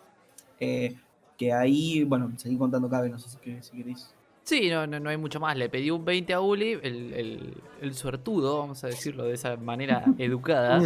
Eh, 0.60 0.96
que 1.38 1.54
ahí, 1.54 2.04
bueno, 2.04 2.32
seguí 2.38 2.58
contando 2.58 2.90
cabe, 2.90 3.10
no 3.10 3.20
sé 3.20 3.30
si 3.30 3.38
queréis. 3.38 4.14
Sí, 4.48 4.70
no, 4.70 4.88
no, 4.88 4.98
no 5.02 5.10
hay 5.10 5.18
mucho 5.18 5.42
más. 5.42 5.58
Le 5.58 5.68
pedí 5.68 5.92
un 5.92 6.06
20 6.06 6.34
a 6.34 6.40
Uli, 6.40 6.80
el, 6.82 7.14
el, 7.14 7.54
el 7.82 7.94
suertudo, 7.96 8.60
vamos 8.60 8.82
a 8.86 8.88
decirlo 8.88 9.26
de 9.26 9.34
esa 9.34 9.58
manera 9.58 10.06
educada. 10.18 10.80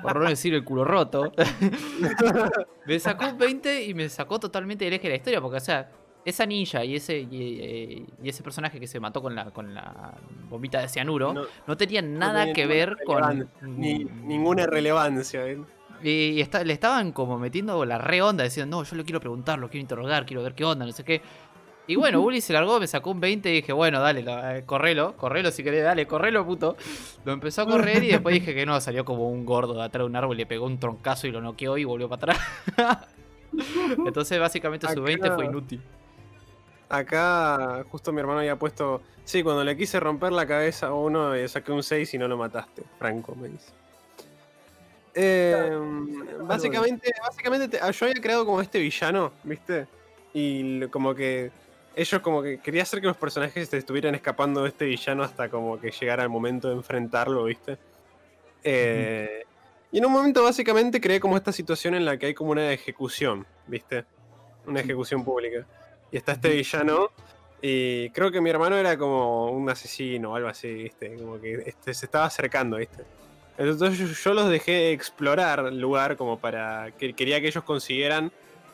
por 0.00 0.16
no 0.20 0.26
decir 0.26 0.54
el 0.54 0.64
culo 0.64 0.86
roto. 0.86 1.32
me 2.86 2.98
sacó 2.98 3.26
un 3.26 3.36
20 3.36 3.84
y 3.84 3.92
me 3.92 4.08
sacó 4.08 4.40
totalmente 4.40 4.86
del 4.86 4.94
eje 4.94 5.02
de 5.02 5.08
la 5.10 5.16
historia, 5.16 5.40
porque, 5.42 5.58
o 5.58 5.60
sea, 5.60 5.90
esa 6.24 6.46
ninja 6.46 6.82
y 6.82 6.96
ese, 6.96 7.18
y, 7.18 7.58
eh, 7.60 8.06
y 8.22 8.28
ese 8.30 8.42
personaje 8.42 8.80
que 8.80 8.86
se 8.86 8.98
mató 9.00 9.20
con 9.20 9.34
la, 9.34 9.50
con 9.50 9.74
la 9.74 10.14
bombita 10.48 10.80
de 10.80 10.88
cianuro 10.88 11.34
no, 11.34 11.42
No, 11.66 11.76
tenían 11.76 12.18
nada 12.18 12.40
tenía 12.40 12.54
que 12.54 12.66
ver 12.66 12.96
con. 13.04 13.50
ni, 13.60 14.04
ninguna 14.04 14.64
relevancia. 14.64 15.46
¿eh? 15.46 15.58
Y 16.02 16.40
está- 16.40 16.64
le 16.64 16.72
estaban 16.72 17.12
como 17.12 17.38
metiendo 17.38 17.84
la 17.84 17.98
re 17.98 18.22
onda, 18.22 18.44
diciendo, 18.44 18.78
no, 18.78 18.84
yo 18.84 18.96
lo 18.96 19.04
quiero 19.04 19.20
preguntar, 19.20 19.58
lo 19.58 19.68
quiero 19.68 19.82
interrogar, 19.82 20.24
quiero 20.24 20.42
ver 20.42 20.54
qué 20.54 20.64
onda, 20.64 20.86
no 20.86 20.92
sé 20.92 21.04
qué. 21.04 21.20
Y 21.90 21.96
bueno, 21.96 22.20
Uli 22.20 22.40
se 22.40 22.52
largó, 22.52 22.78
me 22.78 22.86
sacó 22.86 23.10
un 23.10 23.18
20 23.18 23.50
y 23.50 23.54
dije, 23.54 23.72
bueno, 23.72 23.98
dale, 24.00 24.22
lo- 24.22 24.48
eh, 24.50 24.62
correlo, 24.64 25.16
correlo 25.16 25.50
si 25.50 25.64
querés, 25.64 25.82
dale, 25.82 26.06
correlo, 26.06 26.46
puto. 26.46 26.76
Lo 27.24 27.32
empezó 27.32 27.62
a 27.62 27.66
correr 27.66 28.04
y 28.04 28.08
después 28.12 28.32
dije 28.32 28.54
que 28.54 28.64
no, 28.64 28.80
salió 28.80 29.04
como 29.04 29.28
un 29.28 29.44
gordo 29.44 29.74
de 29.74 29.82
atrás 29.82 30.02
de 30.02 30.06
un 30.06 30.14
árbol, 30.14 30.36
le 30.36 30.46
pegó 30.46 30.66
un 30.66 30.78
troncazo 30.78 31.26
y 31.26 31.32
lo 31.32 31.40
noqueó 31.40 31.76
y 31.78 31.82
volvió 31.84 32.08
para 32.08 32.34
atrás. 32.34 33.08
Entonces 34.06 34.38
básicamente 34.38 34.86
su 34.86 34.92
Acá- 34.92 35.00
20 35.02 35.30
fue 35.32 35.44
inútil. 35.46 35.82
Acá 36.88 37.84
justo 37.90 38.12
mi 38.12 38.20
hermano 38.20 38.38
había 38.38 38.54
puesto. 38.56 39.02
Sí, 39.24 39.42
cuando 39.42 39.64
le 39.64 39.76
quise 39.76 39.98
romper 39.98 40.30
la 40.30 40.46
cabeza 40.46 40.88
a 40.88 40.94
uno, 40.94 41.32
saqué 41.48 41.72
un 41.72 41.82
6 41.82 42.14
y 42.14 42.18
no 42.18 42.28
lo 42.28 42.36
mataste. 42.36 42.82
Franco 43.00 43.34
me 43.34 43.48
dice. 43.48 43.72
Eh, 45.14 45.76
básicamente, 46.42 47.12
básicamente 47.20 47.68
te- 47.68 47.92
yo 47.92 48.06
había 48.06 48.20
creado 48.22 48.46
como 48.46 48.60
este 48.60 48.78
villano, 48.78 49.32
¿viste? 49.42 49.88
Y 50.32 50.86
como 50.86 51.14
que 51.16 51.50
ellos 51.96 52.20
como 52.22 52.42
que 52.42 52.58
quería 52.58 52.82
hacer 52.82 53.00
que 53.00 53.06
los 53.06 53.16
personajes 53.16 53.72
estuvieran 53.72 54.14
escapando 54.14 54.62
de 54.62 54.68
este 54.68 54.84
villano 54.84 55.22
hasta 55.22 55.48
como 55.48 55.80
que 55.80 55.90
llegara 55.90 56.22
el 56.22 56.28
momento 56.28 56.68
de 56.68 56.74
enfrentarlo, 56.74 57.44
¿viste? 57.44 57.78
Eh, 58.62 59.44
Y 59.92 59.98
en 59.98 60.06
un 60.06 60.12
momento 60.12 60.44
básicamente 60.44 61.00
creé 61.00 61.18
como 61.18 61.36
esta 61.36 61.50
situación 61.52 61.94
en 61.94 62.04
la 62.04 62.16
que 62.16 62.26
hay 62.26 62.34
como 62.34 62.52
una 62.52 62.72
ejecución, 62.72 63.44
¿viste? 63.66 64.04
Una 64.66 64.80
ejecución 64.80 65.24
pública. 65.24 65.66
Y 66.12 66.16
está 66.16 66.32
este 66.32 66.50
villano. 66.50 67.10
Y 67.60 68.08
creo 68.10 68.30
que 68.30 68.40
mi 68.40 68.50
hermano 68.50 68.76
era 68.76 68.96
como 68.96 69.50
un 69.50 69.68
asesino 69.68 70.30
o 70.32 70.36
algo 70.36 70.48
así, 70.48 70.72
¿viste? 70.72 71.16
Como 71.16 71.40
que 71.40 71.54
este, 71.66 71.92
se 71.92 72.06
estaba 72.06 72.24
acercando, 72.26 72.76
¿viste? 72.76 73.02
Entonces 73.58 73.98
yo, 73.98 74.06
yo 74.06 74.34
los 74.34 74.48
dejé 74.48 74.92
explorar 74.92 75.66
el 75.66 75.78
lugar 75.80 76.16
como 76.16 76.38
para... 76.38 76.92
que 76.96 77.12
quería 77.12 77.40
que 77.40 77.48
ellos 77.48 77.64
consiguieran 77.64 78.30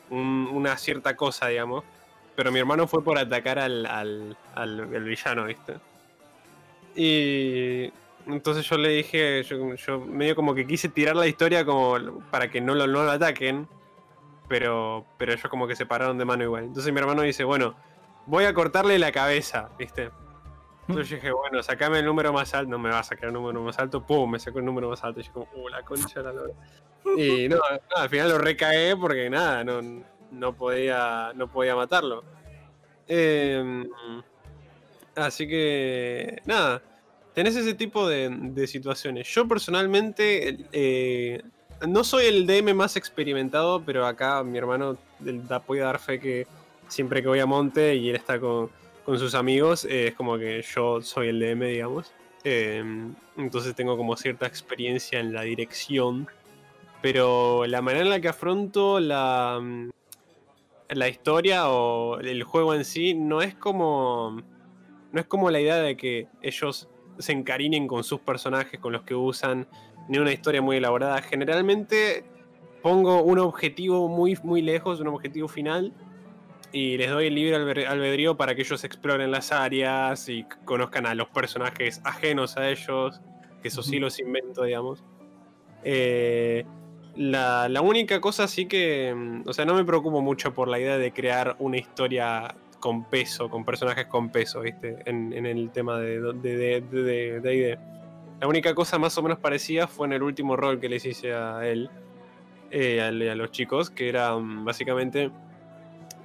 un- 0.09 0.49
una 0.53 0.77
cierta 0.77 1.15
cosa, 1.15 1.47
digamos. 1.47 1.83
Pero 2.37 2.51
mi 2.51 2.59
hermano 2.59 2.87
fue 2.87 3.03
por 3.03 3.17
atacar 3.17 3.59
al, 3.59 3.85
al, 3.85 4.37
al- 4.55 4.85
villano, 5.03 5.43
¿viste? 5.45 5.73
Y 6.95 7.91
entonces 8.27 8.65
yo 8.69 8.77
le 8.77 8.89
dije, 8.89 9.43
yo, 9.43 9.73
yo 9.75 9.99
medio 9.99 10.35
como 10.35 10.55
que 10.55 10.65
quise 10.65 10.87
tirar 10.87 11.15
la 11.15 11.27
historia 11.27 11.65
como 11.65 12.19
para 12.31 12.49
que 12.49 12.61
no 12.61 12.75
lo, 12.75 12.87
no 12.87 13.03
lo 13.03 13.11
ataquen. 13.11 13.67
Pero, 14.47 15.05
pero 15.17 15.33
ellos 15.33 15.49
como 15.49 15.67
que 15.67 15.75
se 15.75 15.85
pararon 15.85 16.17
de 16.17 16.23
mano 16.23 16.43
igual. 16.43 16.63
Entonces 16.63 16.93
mi 16.93 16.99
hermano 16.99 17.23
dice, 17.23 17.43
bueno, 17.43 17.75
voy 18.27 18.45
a 18.45 18.53
cortarle 18.53 18.97
la 18.97 19.11
cabeza, 19.11 19.69
¿viste? 19.77 20.09
Entonces 20.87 21.09
yo 21.09 21.15
dije, 21.17 21.31
bueno, 21.31 21.61
sacame 21.63 21.99
el 21.99 22.05
número 22.05 22.31
más 22.31 22.53
alto. 22.53 22.69
No 22.69 22.79
me 22.79 22.89
va 22.89 22.99
a 22.99 23.03
sacar 23.03 23.25
el 23.25 23.33
número 23.33 23.61
más 23.61 23.77
alto. 23.77 24.05
Pum, 24.05 24.31
me 24.31 24.39
sacó 24.39 24.59
el 24.59 24.65
número 24.65 24.89
más 24.89 25.03
alto. 25.03 25.19
Y 25.19 25.23
yo 25.23 25.33
como, 25.33 25.47
uh, 25.55 25.67
la 25.67 25.81
concha 25.81 26.21
de 26.21 26.23
la 26.27 26.31
lora. 26.33 26.53
Y 27.17 27.49
no, 27.49 27.57
al 27.95 28.09
final 28.09 28.29
lo 28.29 28.37
recagué 28.37 28.95
porque 28.95 29.29
nada, 29.29 29.63
no, 29.65 29.81
no, 30.31 30.53
podía, 30.53 31.31
no 31.35 31.47
podía 31.47 31.75
matarlo. 31.75 32.23
Eh, 33.07 33.85
así 35.15 35.47
que, 35.47 36.41
nada, 36.45 36.81
tenés 37.33 37.55
ese 37.55 37.73
tipo 37.73 38.07
de, 38.07 38.29
de 38.29 38.67
situaciones. 38.67 39.27
Yo 39.33 39.47
personalmente 39.47 40.57
eh, 40.71 41.41
no 41.87 42.03
soy 42.03 42.25
el 42.25 42.45
DM 42.45 42.73
más 42.73 42.95
experimentado, 42.97 43.81
pero 43.85 44.05
acá 44.05 44.43
mi 44.43 44.57
hermano 44.57 44.97
da- 45.19 45.61
puede 45.61 45.81
dar 45.81 45.99
fe 45.99 46.19
que 46.19 46.47
siempre 46.87 47.21
que 47.21 47.27
voy 47.27 47.39
a 47.39 47.45
Monte 47.45 47.95
y 47.95 48.09
él 48.09 48.15
está 48.15 48.39
con, 48.39 48.69
con 49.05 49.17
sus 49.19 49.35
amigos, 49.35 49.85
eh, 49.85 50.07
es 50.07 50.15
como 50.15 50.37
que 50.37 50.63
yo 50.75 51.01
soy 51.01 51.29
el 51.29 51.39
DM, 51.39 51.67
digamos. 51.67 52.11
Eh, 52.43 52.83
entonces 53.37 53.75
tengo 53.75 53.97
como 53.97 54.15
cierta 54.15 54.45
experiencia 54.47 55.19
en 55.19 55.33
la 55.33 55.41
dirección. 55.41 56.27
Pero 57.01 57.65
la 57.67 57.81
manera 57.81 58.03
en 58.05 58.09
la 58.09 58.19
que 58.19 58.27
afronto 58.27 58.99
la, 58.99 59.61
la 60.89 61.07
historia 61.07 61.69
o 61.69 62.19
el 62.19 62.43
juego 62.43 62.73
en 62.73 62.85
sí 62.85 63.13
no 63.13 63.41
es 63.41 63.55
como. 63.55 64.41
No 65.11 65.21
es 65.21 65.25
como 65.27 65.49
la 65.49 65.59
idea 65.59 65.77
de 65.77 65.95
que 65.95 66.27
ellos 66.41 66.89
se 67.17 67.31
encarinen 67.31 67.87
con 67.87 68.03
sus 68.03 68.19
personajes, 68.19 68.79
con 68.79 68.91
los 68.93 69.03
que 69.03 69.15
usan, 69.15 69.67
ni 70.09 70.17
una 70.17 70.33
historia 70.33 70.61
muy 70.61 70.77
elaborada. 70.77 71.21
Generalmente 71.21 72.25
pongo 72.83 73.23
un 73.23 73.39
objetivo 73.39 74.07
muy, 74.09 74.37
muy 74.43 74.61
lejos, 74.61 74.99
un 74.99 75.07
objetivo 75.07 75.47
final, 75.47 75.93
y 76.71 76.97
les 76.97 77.09
doy 77.09 77.27
el 77.27 77.35
libre 77.35 77.57
albe- 77.57 77.87
albedrío 77.87 78.35
para 78.35 78.53
que 78.53 78.61
ellos 78.61 78.83
exploren 78.83 79.31
las 79.31 79.51
áreas 79.51 80.27
y 80.27 80.45
conozcan 80.65 81.05
a 81.05 81.15
los 81.15 81.29
personajes 81.29 82.01
ajenos 82.03 82.57
a 82.57 82.69
ellos, 82.69 83.21
que 83.61 83.69
eso 83.69 83.81
sí 83.81 83.99
los 83.99 84.19
invento, 84.19 84.63
digamos. 84.63 85.03
Eh, 85.83 86.65
la, 87.17 87.67
la 87.69 87.81
única 87.81 88.21
cosa 88.21 88.47
sí 88.47 88.67
que, 88.67 89.13
mm, 89.15 89.43
o 89.47 89.53
sea, 89.53 89.65
no 89.65 89.73
me 89.73 89.83
preocupo 89.83 90.21
mucho 90.21 90.53
por 90.53 90.67
la 90.67 90.79
idea 90.79 90.97
de 90.97 91.11
crear 91.11 91.55
una 91.59 91.77
historia 91.77 92.55
con 92.79 93.05
peso, 93.05 93.49
con 93.49 93.65
personajes 93.65 94.05
con 94.05 94.29
peso, 94.29 94.61
¿viste? 94.61 94.99
En, 95.05 95.33
en 95.33 95.45
el 95.45 95.71
tema 95.71 95.99
de. 95.99 96.21
De, 96.33 96.81
de, 96.81 97.39
de. 97.41 97.79
La 98.39 98.47
única 98.47 98.75
cosa 98.75 98.99
más 98.99 99.17
o 99.17 99.23
menos 99.23 99.39
parecida 99.39 99.87
fue 99.87 100.07
en 100.07 100.13
el 100.13 100.23
último 100.23 100.55
rol 100.55 100.79
que 100.79 100.89
les 100.89 101.05
hice 101.05 101.33
a 101.33 101.67
él, 101.67 101.89
eh, 102.69 103.01
a, 103.01 103.07
a 103.07 103.35
los 103.35 103.51
chicos, 103.51 103.89
que 103.89 104.09
era 104.09 104.35
mm, 104.37 104.63
básicamente 104.63 105.31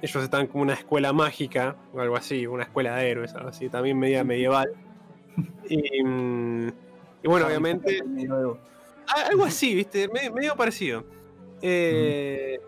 ellos 0.03 0.21
estaban 0.21 0.47
como 0.47 0.63
una 0.63 0.73
escuela 0.73 1.13
mágica 1.13 1.77
o 1.93 2.01
algo 2.01 2.17
así, 2.17 2.45
una 2.45 2.63
escuela 2.63 2.97
de 2.97 3.09
héroes, 3.09 3.33
algo 3.35 3.49
así, 3.49 3.69
también 3.69 3.97
media 3.97 4.23
medieval. 4.25 4.69
Y, 5.69 6.03
mm, 6.03 6.67
y 7.23 7.27
bueno, 7.27 7.47
obviamente, 7.47 8.03
algo 9.07 9.45
así, 9.45 9.75
¿viste? 9.75 10.07
Me- 10.07 10.29
medio 10.29 10.55
parecido. 10.55 11.03
Eh, 11.61 12.59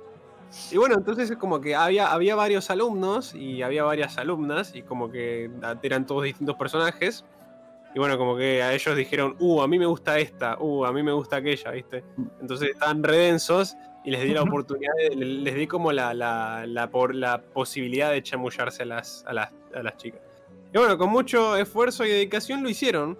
Y 0.72 0.78
bueno, 0.78 0.96
entonces 0.96 1.30
es 1.30 1.38
como 1.38 1.60
que 1.60 1.76
había, 1.76 2.14
había 2.14 2.34
varios 2.36 2.70
alumnos 2.70 3.36
y 3.36 3.62
había 3.62 3.84
varias 3.84 4.18
alumnas 4.18 4.74
y 4.74 4.84
como 4.84 5.12
que 5.12 5.50
eran 5.84 6.06
todos 6.06 6.24
distintos 6.24 6.56
personajes. 6.56 7.26
Y 7.94 8.00
bueno, 8.00 8.18
como 8.18 8.38
que 8.38 8.62
a 8.64 8.74
ellos 8.74 8.96
dijeron, 8.96 9.36
uh, 9.40 9.62
a 9.62 9.68
mí 9.68 9.78
me 9.80 9.86
gusta 9.86 10.18
esta, 10.20 10.58
uh, 10.60 10.86
a 10.86 10.94
mí 10.94 11.04
me 11.04 11.12
gusta 11.12 11.38
aquella, 11.38 11.72
¿viste? 11.72 12.04
Entonces 12.40 12.70
estaban 12.72 13.04
redensos 13.04 13.76
y 14.06 14.12
les 14.12 14.24
di 14.24 14.34
la 14.34 14.44
oportunidad, 14.44 14.94
de- 15.10 15.16
les 15.16 15.56
di 15.56 15.68
como 15.68 15.92
la, 15.92 16.14
la, 16.14 16.66
la, 16.68 16.90
por, 16.90 17.16
la 17.16 17.42
posibilidad 17.42 18.12
de 18.12 18.22
chamullarse 18.24 18.84
a 18.84 18.86
las, 18.86 19.26
a, 19.28 19.34
las, 19.34 19.52
a 19.74 19.84
las 19.84 19.98
chicas. 19.98 20.22
Y 20.74 20.78
bueno, 20.78 20.98
con 20.98 21.10
mucho 21.10 21.58
esfuerzo 21.58 22.06
y 22.06 22.10
dedicación 22.10 22.64
lo 22.64 22.70
hicieron. 22.70 23.18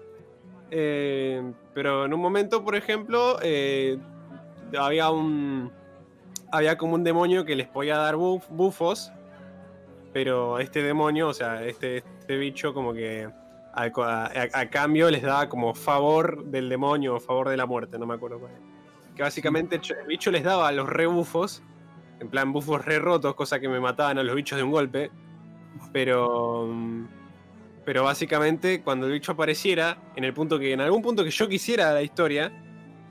Eh, 0.70 1.42
pero 1.74 2.04
en 2.06 2.14
un 2.14 2.20
momento, 2.20 2.64
por 2.64 2.74
ejemplo, 2.76 3.38
eh, 3.42 3.98
había 4.78 5.10
un. 5.10 5.70
Había 6.52 6.76
como 6.78 6.94
un 6.94 7.04
demonio 7.04 7.44
que 7.44 7.56
les 7.56 7.66
podía 7.68 7.96
dar 7.96 8.14
buf- 8.16 8.46
bufos. 8.48 9.12
Pero 10.12 10.58
este 10.58 10.82
demonio, 10.82 11.28
o 11.28 11.34
sea, 11.34 11.62
este, 11.64 11.98
este 11.98 12.36
bicho, 12.38 12.72
como 12.72 12.94
que 12.94 13.28
a, 13.74 13.90
cambio 14.70 15.10
les 15.10 15.22
daba 15.22 15.48
como 15.50 15.74
favor 15.74 16.44
del 16.46 16.70
demonio 16.70 17.20
favor 17.20 17.50
de 17.50 17.58
la 17.58 17.66
muerte, 17.66 17.98
no 17.98 18.06
me 18.06 18.14
acuerdo 18.14 18.38
cuál. 18.40 18.52
Que 19.14 19.22
básicamente 19.22 19.76
el 19.76 19.82
ch- 19.82 19.96
el 20.00 20.06
bicho 20.06 20.30
les 20.30 20.42
daba 20.44 20.72
los 20.72 20.88
rebufos, 20.88 21.62
en 22.20 22.30
plan 22.30 22.52
bufos 22.52 22.82
re 22.84 22.98
rotos, 22.98 23.34
cosa 23.34 23.60
que 23.60 23.68
me 23.68 23.78
mataban 23.80 24.18
a 24.18 24.22
los 24.22 24.34
bichos 24.34 24.56
de 24.56 24.62
un 24.64 24.70
golpe. 24.70 25.10
Pero. 25.92 26.66
Pero 27.86 28.04
básicamente 28.04 28.82
cuando 28.82 29.06
el 29.06 29.14
bicho 29.14 29.32
apareciera, 29.32 29.98
en 30.16 30.24
el 30.24 30.34
punto 30.34 30.58
que. 30.60 30.74
En 30.74 30.82
algún 30.82 31.02
punto 31.02 31.24
que 31.24 31.30
yo 31.32 31.48
quisiera 31.48 31.88
de 31.90 31.94
la 31.96 32.02
historia, 32.04 32.52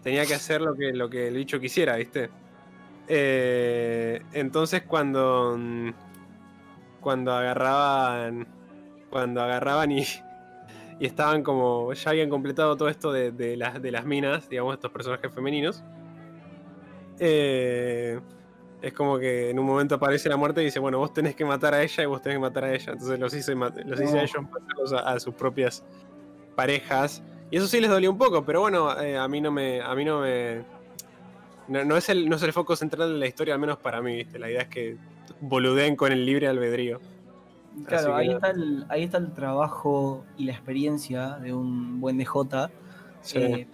tenía 0.04 0.28
que 0.28 0.36
hacer 0.36 0.62
lo 0.62 0.76
que, 0.76 0.94
lo 0.94 1.10
que 1.10 1.30
el 1.30 1.36
bicho 1.38 1.60
quisiera, 1.62 1.98
¿viste? 1.98 2.32
Eh, 3.08 4.28
entonces 4.34 4.84
cuando. 4.84 5.58
mm, 5.60 5.92
Cuando 7.00 7.34
agarraban. 7.34 8.48
Cuando 9.10 9.42
agarraban 9.44 9.92
y. 9.92 10.06
Y 11.00 11.06
estaban 11.08 11.44
como. 11.44 11.94
Ya 11.94 12.12
habían 12.12 12.30
completado 12.30 12.78
todo 12.78 12.90
esto 12.90 13.12
de, 13.14 13.32
de 13.32 13.58
las, 13.58 13.82
de 13.82 13.92
las 13.92 14.06
minas, 14.06 14.50
digamos, 14.50 14.76
estos 14.76 14.92
personajes 14.92 15.34
femeninos. 15.34 15.84
Eh, 17.20 18.20
es 18.82 18.94
como 18.94 19.18
que 19.18 19.50
en 19.50 19.60
un 19.60 19.66
momento 19.66 19.96
aparece 19.96 20.30
la 20.30 20.38
muerte 20.38 20.62
y 20.62 20.66
dice, 20.66 20.80
bueno, 20.80 21.00
vos 21.00 21.14
tenés 21.14 21.36
que 21.36 21.46
matar 21.46 21.74
a 21.74 21.82
ella 21.84 22.04
y 22.04 22.06
vos 22.06 22.22
tenés 22.22 22.38
que 22.38 22.42
matar 22.42 22.66
a 22.66 22.74
ella. 22.74 22.94
Entonces 22.94 23.20
los 23.20 23.34
hice, 23.34 23.56
los 23.56 24.00
hice 24.02 24.20
a 24.20 24.24
ellos 24.24 24.44
matarlos 24.44 24.94
a, 24.94 25.00
a 25.00 25.20
sus 25.20 25.34
propias 25.34 25.84
parejas. 26.56 27.24
Y 27.52 27.58
eso 27.58 27.68
sí 27.68 27.80
les 27.80 27.90
dolió 27.90 28.12
un 28.12 28.18
poco, 28.18 28.44
pero 28.44 28.62
bueno, 28.62 29.00
eh, 29.00 29.18
a 29.18 29.28
mí 29.28 29.42
no 29.42 29.52
me. 29.52 29.82
A 29.82 29.94
mí 29.96 30.04
no 30.04 30.22
me. 30.22 30.64
No, 31.68 31.84
no 31.84 31.98
es 31.98 32.10
el, 32.10 32.30
no 32.30 32.36
es 32.36 32.44
el 32.44 32.54
foco 32.54 32.76
central 32.76 33.14
de 33.14 33.20
la 33.20 33.28
historia, 33.28 33.54
al 33.54 33.60
menos 33.60 33.78
para 33.78 34.02
mí, 34.02 34.16
¿viste? 34.16 34.38
La 34.40 34.50
idea 34.50 34.62
es 34.62 34.68
que 34.68 34.98
boludeen 35.42 35.96
con 35.96 36.12
el 36.12 36.26
libre 36.26 36.48
albedrío. 36.48 37.00
Claro, 37.88 38.16
que 38.16 38.22
ahí 38.22 38.30
está, 38.32 38.52
el, 38.52 38.86
ahí 38.90 39.04
está 39.04 39.18
el 39.18 39.34
trabajo 39.34 40.26
y 40.38 40.46
la 40.46 40.54
experiencia 40.54 41.32
de 41.38 41.54
un 41.54 42.00
buen 42.00 42.18
DJ 42.18 42.70
Sí. 43.22 43.38
eh, 43.40 43.68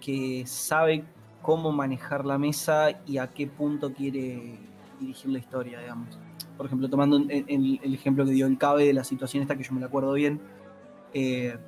que 0.00 0.44
sabe 0.46 1.04
cómo 1.44 1.72
manejar 1.72 2.24
la 2.24 2.38
mesa 2.38 2.88
y 3.06 3.18
a 3.18 3.26
qué 3.28 3.46
punto 3.46 3.92
quiere 3.92 4.58
dirigir 4.98 5.30
la 5.30 5.38
historia, 5.38 5.78
digamos. 5.78 6.18
Por 6.56 6.64
ejemplo, 6.64 6.88
tomando 6.88 7.18
en- 7.18 7.30
el, 7.30 7.94
ejemplo 7.94 8.24
que 8.24 8.30
dio 8.30 8.46
el 8.46 8.56
Cabe 8.56 8.86
de 8.86 8.94
la 8.94 9.04
situación 9.04 9.42
esta, 9.42 9.54
que 9.54 9.62
yo 9.62 9.74
me 9.74 9.80
la 9.80 9.86
acuerdo 9.86 10.14
bien, 10.14 10.40
eh, 11.12 11.58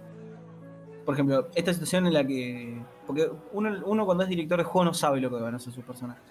por 1.05 1.15
ejemplo, 1.15 1.49
esta 1.55 1.73
situación 1.75 2.07
en 2.07 2.15
la 2.15 2.27
que. 2.27 2.81
Porque 3.07 3.31
uno, 3.53 3.83
uno 3.85 4.07
cuando 4.07 4.25
es 4.25 4.31
director 4.31 4.59
de 4.59 4.65
juego 4.65 4.87
no 4.87 4.95
sabe 4.95 5.21
lo 5.21 5.29
que 5.29 5.37
van 5.37 5.53
a 5.53 5.59
hacer 5.59 5.73
sus 5.75 5.85
personajes. 5.85 6.23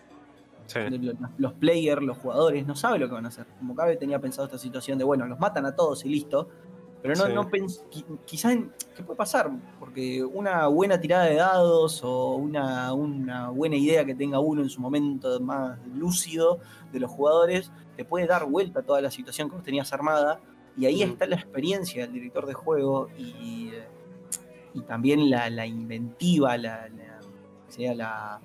Sí. 0.65 0.79
Los, 0.89 1.15
los 1.37 1.53
players, 1.53 2.01
los 2.01 2.17
jugadores, 2.17 2.65
no 2.65 2.75
saben 2.75 2.99
lo 2.99 3.07
que 3.07 3.13
van 3.13 3.25
a 3.25 3.27
hacer. 3.27 3.45
Como 3.59 3.75
Cabe 3.75 3.95
tenía 3.95 4.19
pensado 4.19 4.45
esta 4.47 4.57
situación 4.57 4.97
de, 4.97 5.03
bueno, 5.03 5.27
los 5.27 5.39
matan 5.39 5.67
a 5.67 5.75
todos 5.75 6.03
y 6.03 6.09
listo. 6.09 6.49
Pero 7.07 7.33
no, 7.33 7.43
Sí. 7.43 8.03
no 8.07 8.17
quizás, 8.25 8.53
en- 8.53 8.71
¿qué 8.95 9.03
puede 9.03 9.17
pasar? 9.17 9.51
Porque 9.79 10.23
una 10.23 10.67
buena 10.67 10.99
tirada 10.99 11.25
de 11.25 11.35
dados 11.35 12.01
o 12.03 12.35
una, 12.35 12.93
una 12.93 13.49
buena 13.49 13.75
idea 13.75 14.03
que 14.05 14.15
tenga 14.15 14.39
uno 14.39 14.61
en 14.63 14.69
su 14.69 14.81
momento 14.81 15.39
más 15.39 15.77
lúcido 15.93 16.59
de 16.91 16.99
los 16.99 17.11
jugadores, 17.11 17.71
te 17.95 18.05
puede 18.05 18.25
dar 18.25 18.45
vuelta 18.45 18.79
a 18.79 18.83
toda 18.83 19.01
la 19.01 19.11
situación 19.11 19.49
que 19.49 19.55
vos 19.55 19.63
tenías 19.63 19.93
armada. 19.93 20.39
Y 20.77 20.87
ahí 20.87 21.05
Mm. 21.05 21.09
está 21.11 21.27
la 21.27 21.35
experiencia 21.35 22.03
del 22.05 22.13
director 22.13 22.45
de 22.47 22.53
juego 22.53 23.09
y, 23.17 23.71
y 24.73 24.81
también 24.81 25.29
la, 25.29 25.49
la 25.49 25.65
inventiva, 25.67 26.57
la, 26.57 26.89
la- 26.89 27.19
sea 27.67 27.93
la, 27.93 28.39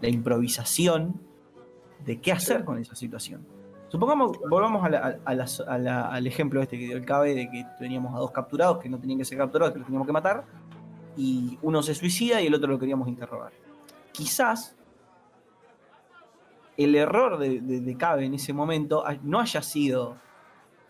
la 0.00 0.08
improvisación 0.08 1.20
de 2.04 2.20
qué 2.20 2.32
hacer 2.32 2.64
con 2.64 2.78
esa 2.78 2.94
situación. 2.94 3.46
Supongamos, 3.98 4.36
volvamos 4.50 4.84
a 4.84 4.88
la- 4.88 4.98
a- 4.98 5.30
a 5.30 5.34
las- 5.36 5.60
a 5.60 5.78
la- 5.78 6.08
al 6.08 6.26
ejemplo 6.26 6.60
este 6.60 6.76
que 6.76 6.86
dio 6.86 6.96
el 6.96 7.04
Cabe 7.04 7.32
de 7.32 7.48
que 7.48 7.64
teníamos 7.78 8.12
a 8.12 8.18
dos 8.18 8.32
capturados 8.32 8.78
que 8.78 8.88
no 8.88 8.98
tenían 8.98 9.20
que 9.20 9.24
ser 9.24 9.38
capturados, 9.38 9.72
que 9.72 9.78
los 9.78 9.86
teníamos 9.86 10.04
que 10.04 10.12
matar, 10.12 10.42
y 11.16 11.56
uno 11.62 11.80
se 11.80 11.94
suicida 11.94 12.40
y 12.42 12.48
el 12.48 12.54
otro 12.56 12.66
lo 12.66 12.76
queríamos 12.80 13.06
interrogar. 13.06 13.52
Quizás 14.10 14.74
el 16.76 16.96
error 16.96 17.38
de, 17.38 17.60
de- 17.60 17.80
de 17.82 17.96
Cabe 17.96 18.24
en 18.24 18.34
ese 18.34 18.52
momento 18.52 19.04
no 19.22 19.38
haya 19.38 19.62
sido, 19.62 20.16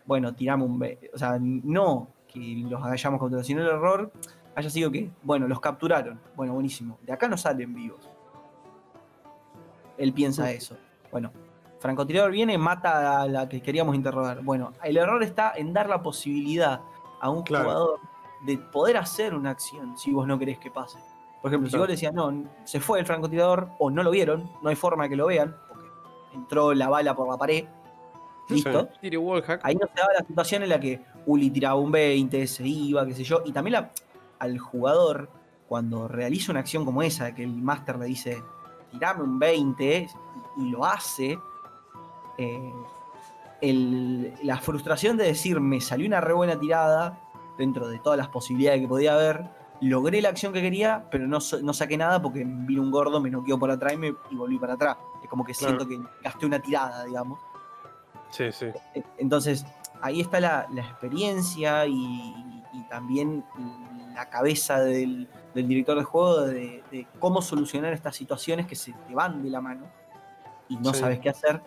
bueno, 0.07 0.33
tiramos 0.33 0.67
un... 0.67 0.79
be- 0.79 1.11
O 1.13 1.17
sea, 1.19 1.37
no 1.39 2.07
que 2.27 2.65
los 2.67 2.83
hayamos 2.83 3.19
capturado, 3.19 3.43
sino 3.43 3.61
el 3.61 3.67
error 3.67 4.11
haya 4.55 4.69
sido 4.71 4.89
que, 4.89 5.11
bueno, 5.21 5.47
los 5.47 5.59
capturaron. 5.59 6.19
Bueno, 6.35 6.53
buenísimo. 6.55 6.97
De 7.03 7.13
acá 7.13 7.27
no 7.27 7.37
salen 7.37 7.71
vivos. 7.75 8.09
Él 9.95 10.11
piensa 10.11 10.49
eso. 10.51 10.75
Bueno, 11.11 11.31
francotirador 11.85 12.31
viene, 12.31 12.57
mata 12.57 13.21
a 13.21 13.27
la 13.27 13.47
que 13.47 13.61
queríamos 13.61 13.95
interrogar. 13.95 14.41
Bueno, 14.43 14.73
el 14.83 14.97
error 14.97 15.21
está 15.21 15.53
en 15.55 15.71
dar 15.71 15.87
la 15.87 16.01
posibilidad 16.01 16.81
a 17.21 17.29
un 17.29 17.43
Claro. 17.43 17.65
jugador 17.65 17.99
de 18.45 18.57
poder 18.57 18.97
hacer 18.97 19.35
una 19.35 19.51
acción 19.51 19.95
si 19.97 20.11
vos 20.11 20.25
no 20.27 20.37
querés 20.39 20.57
que 20.57 20.71
pase. 20.71 20.97
Por 21.41 21.51
ejemplo, 21.51 21.69
si 21.69 21.77
vos 21.77 21.87
le 21.87 21.93
decías, 21.93 22.11
no, 22.13 22.43
se 22.63 22.79
fue 22.79 22.99
el 22.99 23.05
francotirador 23.05 23.69
o 23.77 23.91
no 23.91 24.01
lo 24.01 24.09
vieron, 24.09 24.49
no 24.63 24.69
hay 24.69 24.75
forma 24.75 25.03
de 25.03 25.09
que 25.11 25.15
lo 25.15 25.27
vean, 25.27 25.55
porque 25.69 25.85
entró 26.33 26.73
la 26.73 26.89
bala 26.89 27.15
por 27.15 27.29
la 27.29 27.37
pared, 27.37 27.65
listo. 28.49 28.89
Ahí 29.63 29.75
no 29.75 29.87
se 29.87 29.93
daba 29.95 30.13
la 30.19 30.25
situación 30.25 30.63
en 30.63 30.69
la 30.69 30.79
que 30.79 31.03
Uli 31.27 31.51
tiraba 31.51 31.75
un 31.75 31.91
20, 31.91 32.47
se 32.47 32.67
iba, 32.67 33.05
qué 33.05 33.13
sé 33.13 33.23
yo. 33.23 33.41
Y 33.45 33.51
también 33.51 33.73
la- 33.73 33.91
al 34.39 34.57
jugador, 34.57 35.29
cuando 35.67 36.07
realiza 36.07 36.51
una 36.51 36.61
acción 36.61 36.83
como 36.83 37.03
esa, 37.03 37.33
que 37.35 37.43
el 37.43 37.53
máster 37.55 37.97
le 37.99 38.05
dice, 38.07 38.41
tirame 38.91 39.21
un 39.23 39.37
20, 39.39 40.07
y, 40.57 40.61
y 40.63 40.69
lo 40.71 40.83
hace, 40.85 41.37
eh, 42.37 42.73
el- 43.61 44.33
la 44.43 44.57
frustración 44.59 45.17
de 45.17 45.25
decir, 45.25 45.59
me 45.59 45.81
salió 45.81 46.07
una 46.07 46.21
re 46.21 46.33
buena 46.33 46.59
tirada, 46.59 47.19
dentro 47.57 47.87
de 47.87 47.99
todas 47.99 48.17
las 48.17 48.27
posibilidades 48.27 48.81
que 48.81 48.87
podía 48.87 49.13
haber, 49.13 49.45
logré 49.81 50.21
la 50.21 50.29
acción 50.29 50.51
que 50.53 50.61
quería, 50.61 51.05
pero 51.09 51.27
no, 51.27 51.39
no 51.61 51.73
saqué 51.73 51.97
nada 51.97 52.21
porque 52.21 52.43
vino 52.45 52.81
un 52.81 52.91
gordo, 52.91 53.19
me 53.21 53.29
noqueó 53.29 53.57
por 53.57 53.71
atrás 53.71 53.93
y, 53.93 53.97
me, 53.97 54.13
y 54.29 54.35
volví 54.35 54.57
para 54.59 54.73
atrás. 54.73 54.97
Es 55.23 55.29
como 55.29 55.43
que 55.45 55.53
Claro. 55.53 55.77
siento 55.79 55.87
que 55.87 56.09
gasté 56.23 56.45
una 56.45 56.59
tirada, 56.59 57.05
digamos. 57.05 57.39
Sí, 58.29 58.51
sí. 58.51 58.65
Eh, 58.93 59.03
Entonces, 59.17 59.65
ahí 60.01 60.21
está 60.21 60.39
la, 60.39 60.67
la 60.73 60.81
experiencia 60.81 61.85
y, 61.87 62.63
y 62.73 62.83
también 62.89 63.43
la 64.13 64.29
cabeza 64.29 64.79
del, 64.81 65.27
del 65.53 65.67
director 65.67 65.97
de 65.97 66.03
juego 66.03 66.41
de, 66.41 66.83
de 66.91 67.07
cómo 67.19 67.41
solucionar 67.41 67.93
estas 67.93 68.15
situaciones 68.15 68.65
que 68.67 68.75
se 68.75 68.93
te 69.07 69.13
van 69.15 69.41
de 69.43 69.49
la 69.49 69.61
mano 69.61 69.85
y 70.67 70.77
no 70.77 70.93
Sí. 70.93 70.99
sabes 70.99 71.19
qué 71.19 71.29
hacer. 71.29 71.61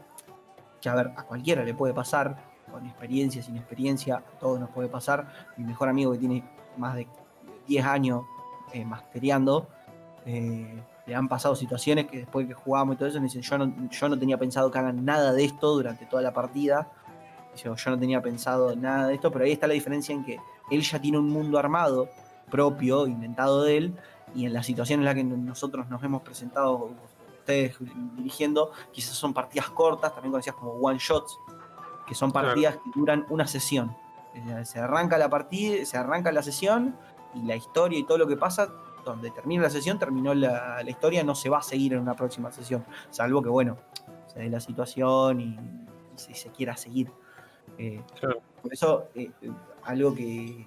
Que 0.80 0.88
a 0.88 0.94
ver, 0.94 1.12
a 1.16 1.24
cualquiera 1.24 1.64
le 1.64 1.74
puede 1.74 1.94
pasar, 1.94 2.36
con 2.70 2.86
experiencia, 2.86 3.42
sin 3.42 3.56
experiencia, 3.56 4.16
a 4.16 4.38
todos 4.38 4.60
nos 4.60 4.70
puede 4.70 4.88
pasar. 4.88 5.26
Mi 5.56 5.64
mejor 5.64 5.88
amigo 5.88 6.12
que 6.12 6.18
tiene 6.18 6.44
más 6.76 6.94
de 6.94 7.06
10 7.66 7.84
años 7.84 8.22
eh, 8.72 8.84
mastereando, 8.84 9.68
eh, 10.26 10.82
le 11.06 11.14
han 11.14 11.28
pasado 11.28 11.56
situaciones 11.56 12.06
que 12.06 12.18
después 12.18 12.46
que 12.46 12.54
jugamos 12.54 12.94
y 12.94 12.98
todo 12.98 13.08
eso, 13.08 13.18
me 13.18 13.24
dicen, 13.24 13.42
yo 13.42 13.58
no, 13.58 13.72
yo 13.90 14.08
no 14.08 14.18
tenía 14.18 14.38
pensado 14.38 14.70
que 14.70 14.78
hagan 14.78 15.04
nada 15.04 15.32
de 15.32 15.44
esto 15.44 15.72
durante 15.74 16.04
toda 16.06 16.22
la 16.22 16.32
partida. 16.32 16.88
Dice, 17.52 17.70
yo 17.74 17.90
no 17.90 17.98
tenía 17.98 18.20
pensado 18.20 18.76
nada 18.76 19.08
de 19.08 19.14
esto, 19.14 19.32
pero 19.32 19.44
ahí 19.44 19.52
está 19.52 19.66
la 19.66 19.74
diferencia 19.74 20.14
en 20.14 20.24
que 20.24 20.38
él 20.70 20.82
ya 20.82 21.00
tiene 21.00 21.18
un 21.18 21.30
mundo 21.30 21.58
armado, 21.58 22.08
propio, 22.50 23.06
inventado 23.06 23.62
de 23.62 23.76
él, 23.78 23.94
y 24.34 24.44
en 24.44 24.52
la 24.52 24.62
situación 24.62 25.00
en 25.00 25.06
la 25.06 25.14
que 25.14 25.24
nosotros 25.24 25.88
nos 25.88 26.02
hemos 26.04 26.22
presentado, 26.22 26.90
dirigiendo, 28.16 28.72
quizás 28.92 29.14
son 29.16 29.32
partidas 29.34 29.70
cortas, 29.70 30.12
también 30.14 30.32
conocidas 30.32 30.56
como 30.56 30.72
one 30.72 30.98
shots, 30.98 31.38
que 32.06 32.14
son 32.14 32.30
Claro. 32.30 32.48
partidas 32.48 32.76
que 32.76 32.90
duran 32.94 33.26
una 33.30 33.46
sesión. 33.46 33.96
Sea, 34.46 34.64
Se 34.64 34.78
arranca 34.78 35.18
la 35.18 35.28
partida, 35.28 35.84
se 35.84 35.96
arranca 35.96 36.30
la 36.30 36.42
sesión 36.42 36.96
y 37.34 37.42
la 37.42 37.56
historia 37.56 37.98
y 37.98 38.04
todo 38.04 38.18
lo 38.18 38.26
que 38.26 38.36
pasa, 38.36 38.68
donde 39.04 39.30
termina 39.30 39.62
la 39.62 39.70
sesión, 39.70 39.98
terminó 39.98 40.34
la, 40.34 40.82
la 40.82 40.90
historia, 40.90 41.24
no 41.24 41.34
se 41.34 41.48
va 41.48 41.58
a 41.58 41.62
seguir 41.62 41.94
en 41.94 42.00
una 42.00 42.14
próxima 42.14 42.52
sesión, 42.52 42.84
salvo 43.10 43.42
que, 43.42 43.48
bueno, 43.48 43.76
se 44.26 44.40
dé 44.40 44.48
la 44.50 44.60
situación 44.60 45.40
y, 45.40 45.44
y 45.44 46.18
se, 46.18 46.34
se 46.34 46.50
quiera 46.50 46.76
seguir. 46.76 47.10
Eh, 47.78 48.02
Claro. 48.20 48.40
por 48.62 48.72
eso, 48.72 49.08
eh, 49.14 49.30
eh, 49.42 49.50
algo 49.84 50.14
que, 50.14 50.64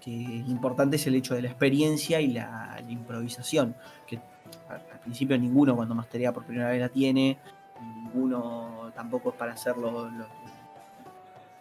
que 0.00 0.40
es 0.40 0.48
importante 0.48 0.96
es 0.96 1.06
el 1.06 1.14
hecho 1.16 1.34
de 1.34 1.42
la 1.42 1.48
experiencia 1.48 2.20
y 2.20 2.28
la, 2.28 2.78
la 2.82 2.90
improvisación, 2.90 3.76
que 4.06 4.20
principio 5.06 5.38
ninguno 5.38 5.74
cuando 5.74 5.94
masterea 5.94 6.32
por 6.32 6.44
primera 6.44 6.68
vez 6.68 6.80
la 6.80 6.88
tiene, 6.88 7.38
ninguno 7.80 8.90
tampoco 8.94 9.30
es 9.30 9.34
para 9.36 9.52
hacerlo, 9.52 9.90
lo- 9.90 10.26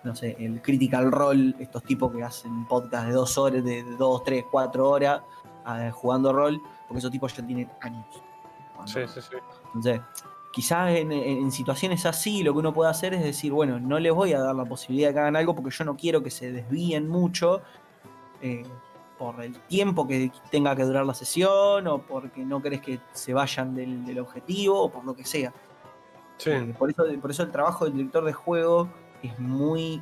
no 0.03 0.15
sé, 0.15 0.36
el 0.39 0.62
critical 0.62 1.12
role, 1.12 1.55
estos 1.58 1.84
tipos 1.84 2.12
que 2.13 2.23
hacen 2.23 2.65
podcast 2.67 3.08
de 3.08 3.13
dos 3.13 3.38
horas, 3.39 3.63
de 3.63 3.84
dos, 3.97 4.23
tres, 4.23 4.45
cuatro 4.51 4.89
horas 4.89 5.21
eh, 5.67 5.89
jugando 5.91 6.31
rol, 6.31 6.62
porque 6.88 6.99
esos 6.99 7.10
tipos 7.12 7.36
ya 7.36 7.43
tienen 7.45 7.69
años. 7.81 8.05
Sí, 8.86 8.99
sí, 9.08 9.19
sí. 9.21 9.38
Entonces, 9.73 10.01
quizás 10.53 10.91
en 10.91 11.51
situaciones 11.51 12.05
así 12.05 12.43
lo 12.43 12.53
que 12.53 12.60
uno 12.60 12.71
puede 12.71 12.91
hacer 12.91 13.15
es 13.15 13.23
decir, 13.23 13.51
bueno, 13.51 13.79
no 13.79 13.97
les 13.99 14.13
voy 14.13 14.34
a 14.34 14.39
dar 14.39 14.53
la 14.55 14.65
posibilidad 14.65 15.10
de 15.10 15.13
que 15.15 15.19
hagan 15.21 15.36
algo 15.36 15.55
porque 15.55 15.71
yo 15.71 15.84
no 15.86 15.97
quiero 15.97 16.21
que 16.21 16.29
se 16.29 16.51
desvíen 16.51 17.10
mucho 17.10 17.62
eh, 18.41 18.63
por 19.17 19.41
el 19.41 19.58
tiempo 19.62 20.08
que 20.08 20.32
tenga 20.51 20.75
que 20.75 20.84
durar 20.84 21.06
la 21.06 21.13
sesión 21.13 21.88
o 21.88 21.99
porque 21.99 22.43
no 22.45 22.62
querés 22.62 22.82
que 22.82 22.99
se 23.13 23.34
vayan 23.34 23.73
del, 23.75 24.06
del 24.06 24.19
objetivo 24.19 24.82
o 24.82 24.91
por 24.91 25.06
lo 25.06 25.15
que 25.15 25.25
sea. 25.25 25.54
Sí, 26.38 26.49
Eh, 26.51 26.75
por, 26.78 26.89
eso, 26.89 27.06
por 27.21 27.32
eso 27.32 27.43
el 27.43 27.51
trabajo 27.51 27.86
del 27.86 27.95
director 27.95 28.25
de 28.25 28.34
juego 28.34 28.89
es 29.23 29.39
muy, 29.39 30.01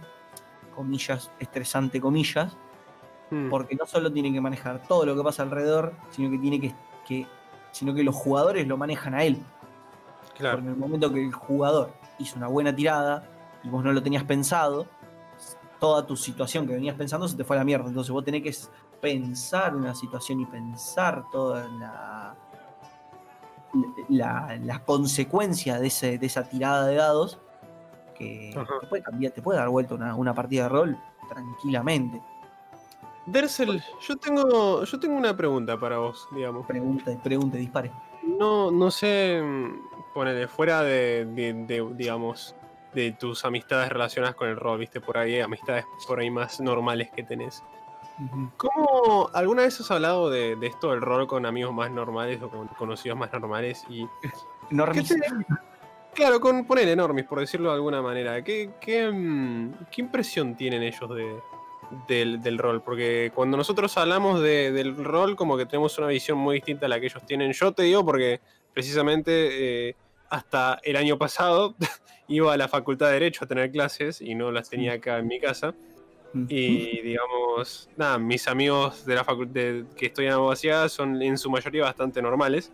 comillas, 0.75 1.29
estresante, 1.39 2.01
comillas, 2.01 2.57
Mm, 3.33 3.49
porque 3.49 3.75
no 3.75 3.87
solo 3.87 4.11
tiene 4.11 4.31
que 4.31 4.39
manejar 4.39 4.83
todo 4.87 5.05
lo 5.05 5.15
que 5.15 5.23
pasa 5.23 5.41
alrededor, 5.41 5.93
sino 6.11 6.29
que 6.29 6.37
tiene 6.37 6.59
que, 6.61 6.75
que 7.07 7.25
sino 7.71 7.93
que 7.95 8.03
los 8.03 8.13
jugadores 8.13 8.67
lo 8.67 8.77
manejan 8.77 9.15
a 9.15 9.23
él. 9.23 9.37
claro. 10.37 10.57
Porque 10.57 10.67
en 10.67 10.73
el 10.73 10.79
momento 10.79 11.11
que 11.11 11.23
el 11.23 11.33
jugador 11.33 11.91
hizo 12.19 12.37
una 12.37 12.47
buena 12.47 12.75
tirada 12.75 13.27
y 13.63 13.69
vos 13.69 13.83
no 13.83 13.91
lo 13.91 14.03
tenías 14.03 14.23
pensado, 14.23 14.85
toda 15.79 16.05
tu 16.05 16.15
situación 16.15 16.67
que 16.67 16.73
venías 16.73 16.95
pensando 16.95 17.27
se 17.27 17.35
te 17.35 17.43
fue 17.43 17.55
a 17.55 17.59
la 17.59 17.65
mierda. 17.65 17.87
Entonces 17.87 18.11
vos 18.11 18.23
tenés 18.23 18.43
que 18.43 18.53
pensar 19.03 19.75
una 19.75 19.93
situación 19.93 20.39
y 20.39 20.45
pensar 20.45 21.25
toda 21.29 21.67
la, 21.67 22.35
la, 24.07 24.57
la 24.63 24.79
consecuencia 24.85 25.77
de, 25.77 25.87
ese, 25.87 26.17
de 26.17 26.25
esa 26.25 26.47
tirada 26.47 26.87
de 26.87 26.95
dados 26.95 27.37
que 28.17 28.53
Ajá. 28.55 28.79
te 28.79 28.87
puede 28.87 29.03
cambiar, 29.03 29.33
te 29.33 29.41
puede 29.41 29.59
dar 29.59 29.67
vuelta 29.67 29.95
una, 29.95 30.15
una 30.15 30.33
partida 30.33 30.63
de 30.63 30.69
rol 30.69 30.97
tranquilamente. 31.27 32.21
Dersel, 33.25 33.83
yo 34.07 34.15
tengo, 34.15 34.85
yo 34.85 34.99
tengo 35.01 35.17
una 35.17 35.35
pregunta 35.35 35.77
para 35.77 35.97
vos, 35.97 36.25
digamos. 36.33 36.65
Pregunta, 36.65 37.11
pregunta, 37.21 37.57
dispare. 37.57 37.91
No, 38.39 38.71
no 38.71 38.89
sé, 38.89 39.41
ponele, 40.13 40.47
fuera 40.47 40.81
de, 40.81 41.25
de- 41.25 41.53
de, 41.53 41.89
digamos, 41.95 42.55
de 42.93 43.11
tus 43.11 43.43
amistades 43.43 43.89
relacionadas 43.91 44.35
con 44.37 44.47
el 44.47 44.55
rol, 44.55 44.79
viste, 44.79 45.01
por 45.01 45.17
ahí, 45.17 45.41
amistades 45.41 45.83
por 46.07 46.19
ahí 46.21 46.29
más 46.31 46.61
normales 46.61 47.09
que 47.13 47.23
tenés. 47.23 47.61
¿Cómo 48.57 49.29
alguna 49.33 49.63
vez 49.63 49.79
has 49.79 49.89
hablado 49.91 50.29
de, 50.29 50.55
de 50.55 50.67
esto 50.67 50.91
del 50.91 51.01
rol 51.01 51.27
con 51.27 51.45
amigos 51.45 51.73
más 51.73 51.91
normales 51.91 52.41
o 52.41 52.49
con 52.49 52.67
conocidos 52.69 53.17
más 53.17 53.31
normales? 53.33 53.83
Y 53.89 54.05
Normis. 54.69 55.09
¿Qué 55.09 55.19
te- 55.19 55.27
claro, 56.13 56.39
con 56.39 56.65
poner 56.65 56.87
enormes, 56.87 57.25
por 57.25 57.39
decirlo 57.39 57.69
de 57.69 57.75
alguna 57.75 58.01
manera. 58.01 58.43
¿Qué, 58.43 58.71
qué, 58.79 59.09
mm, 59.11 59.73
qué 59.91 60.01
impresión 60.01 60.55
tienen 60.55 60.83
ellos 60.83 61.09
de, 61.15 61.35
del, 62.07 62.41
del 62.41 62.57
rol? 62.59 62.81
Porque 62.81 63.31
cuando 63.33 63.57
nosotros 63.57 63.97
hablamos 63.97 64.41
de- 64.41 64.71
del 64.71 65.03
rol, 65.03 65.35
como 65.35 65.57
que 65.57 65.65
tenemos 65.65 65.97
una 65.97 66.07
visión 66.07 66.37
muy 66.37 66.55
distinta 66.55 66.85
a 66.85 66.89
la 66.89 66.99
que 66.99 67.07
ellos 67.07 67.25
tienen. 67.25 67.51
Yo 67.53 67.71
te 67.71 67.83
digo 67.83 68.05
porque 68.05 68.41
precisamente 68.73 69.89
eh, 69.89 69.95
hasta 70.29 70.79
el 70.83 70.95
año 70.97 71.17
pasado 71.17 71.75
iba 72.27 72.53
a 72.53 72.57
la 72.57 72.67
facultad 72.67 73.07
de 73.07 73.13
Derecho 73.13 73.45
a 73.45 73.47
tener 73.47 73.71
clases 73.71 74.21
y 74.21 74.35
no 74.35 74.51
las 74.51 74.69
tenía 74.69 74.93
acá 74.93 75.17
en 75.17 75.27
mi 75.27 75.39
casa. 75.39 75.73
Y 76.33 77.01
digamos, 77.01 77.89
nada, 77.95 78.17
mis 78.17 78.47
amigos 78.47 79.05
de 79.05 79.15
la 79.15 79.23
facultad 79.23 79.85
que 79.95 80.07
estudian 80.07 80.33
abogacía 80.33 80.89
son 80.89 81.21
en 81.21 81.37
su 81.37 81.49
mayoría 81.49 81.83
bastante 81.83 82.21
normales. 82.21 82.71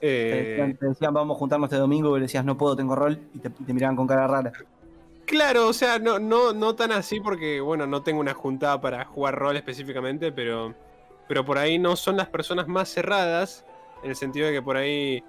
Te 0.00 0.06
Eh, 0.08 0.44
decían, 0.48 0.76
te 0.76 0.86
decían, 0.86 1.14
vamos 1.14 1.36
a 1.36 1.38
juntarnos 1.38 1.68
este 1.68 1.76
domingo, 1.76 2.16
y 2.16 2.20
le 2.20 2.24
decías, 2.24 2.44
no 2.44 2.56
puedo, 2.56 2.74
tengo 2.74 2.96
rol, 2.96 3.20
y 3.34 3.38
te, 3.38 3.72
miraban 3.72 3.96
con 3.96 4.06
cara 4.06 4.26
rara. 4.26 4.52
Claro, 5.26 5.68
o 5.68 5.72
sea, 5.72 5.98
no, 5.98 6.18
no, 6.18 6.52
no 6.52 6.74
tan 6.74 6.90
así 6.90 7.20
porque, 7.20 7.60
bueno, 7.60 7.86
no 7.86 8.02
tengo 8.02 8.20
una 8.20 8.34
juntada 8.34 8.80
para 8.80 9.04
jugar 9.04 9.36
rol 9.36 9.56
específicamente, 9.56 10.32
pero, 10.32 10.74
pero 11.28 11.44
por 11.44 11.58
ahí 11.58 11.78
no 11.78 11.94
son 11.96 12.16
las 12.16 12.28
personas 12.28 12.66
más 12.66 12.88
cerradas, 12.88 13.64
en 14.02 14.10
el 14.10 14.16
sentido 14.16 14.46
de 14.48 14.54
que 14.54 14.62
por 14.62 14.76
ahí, 14.76 15.22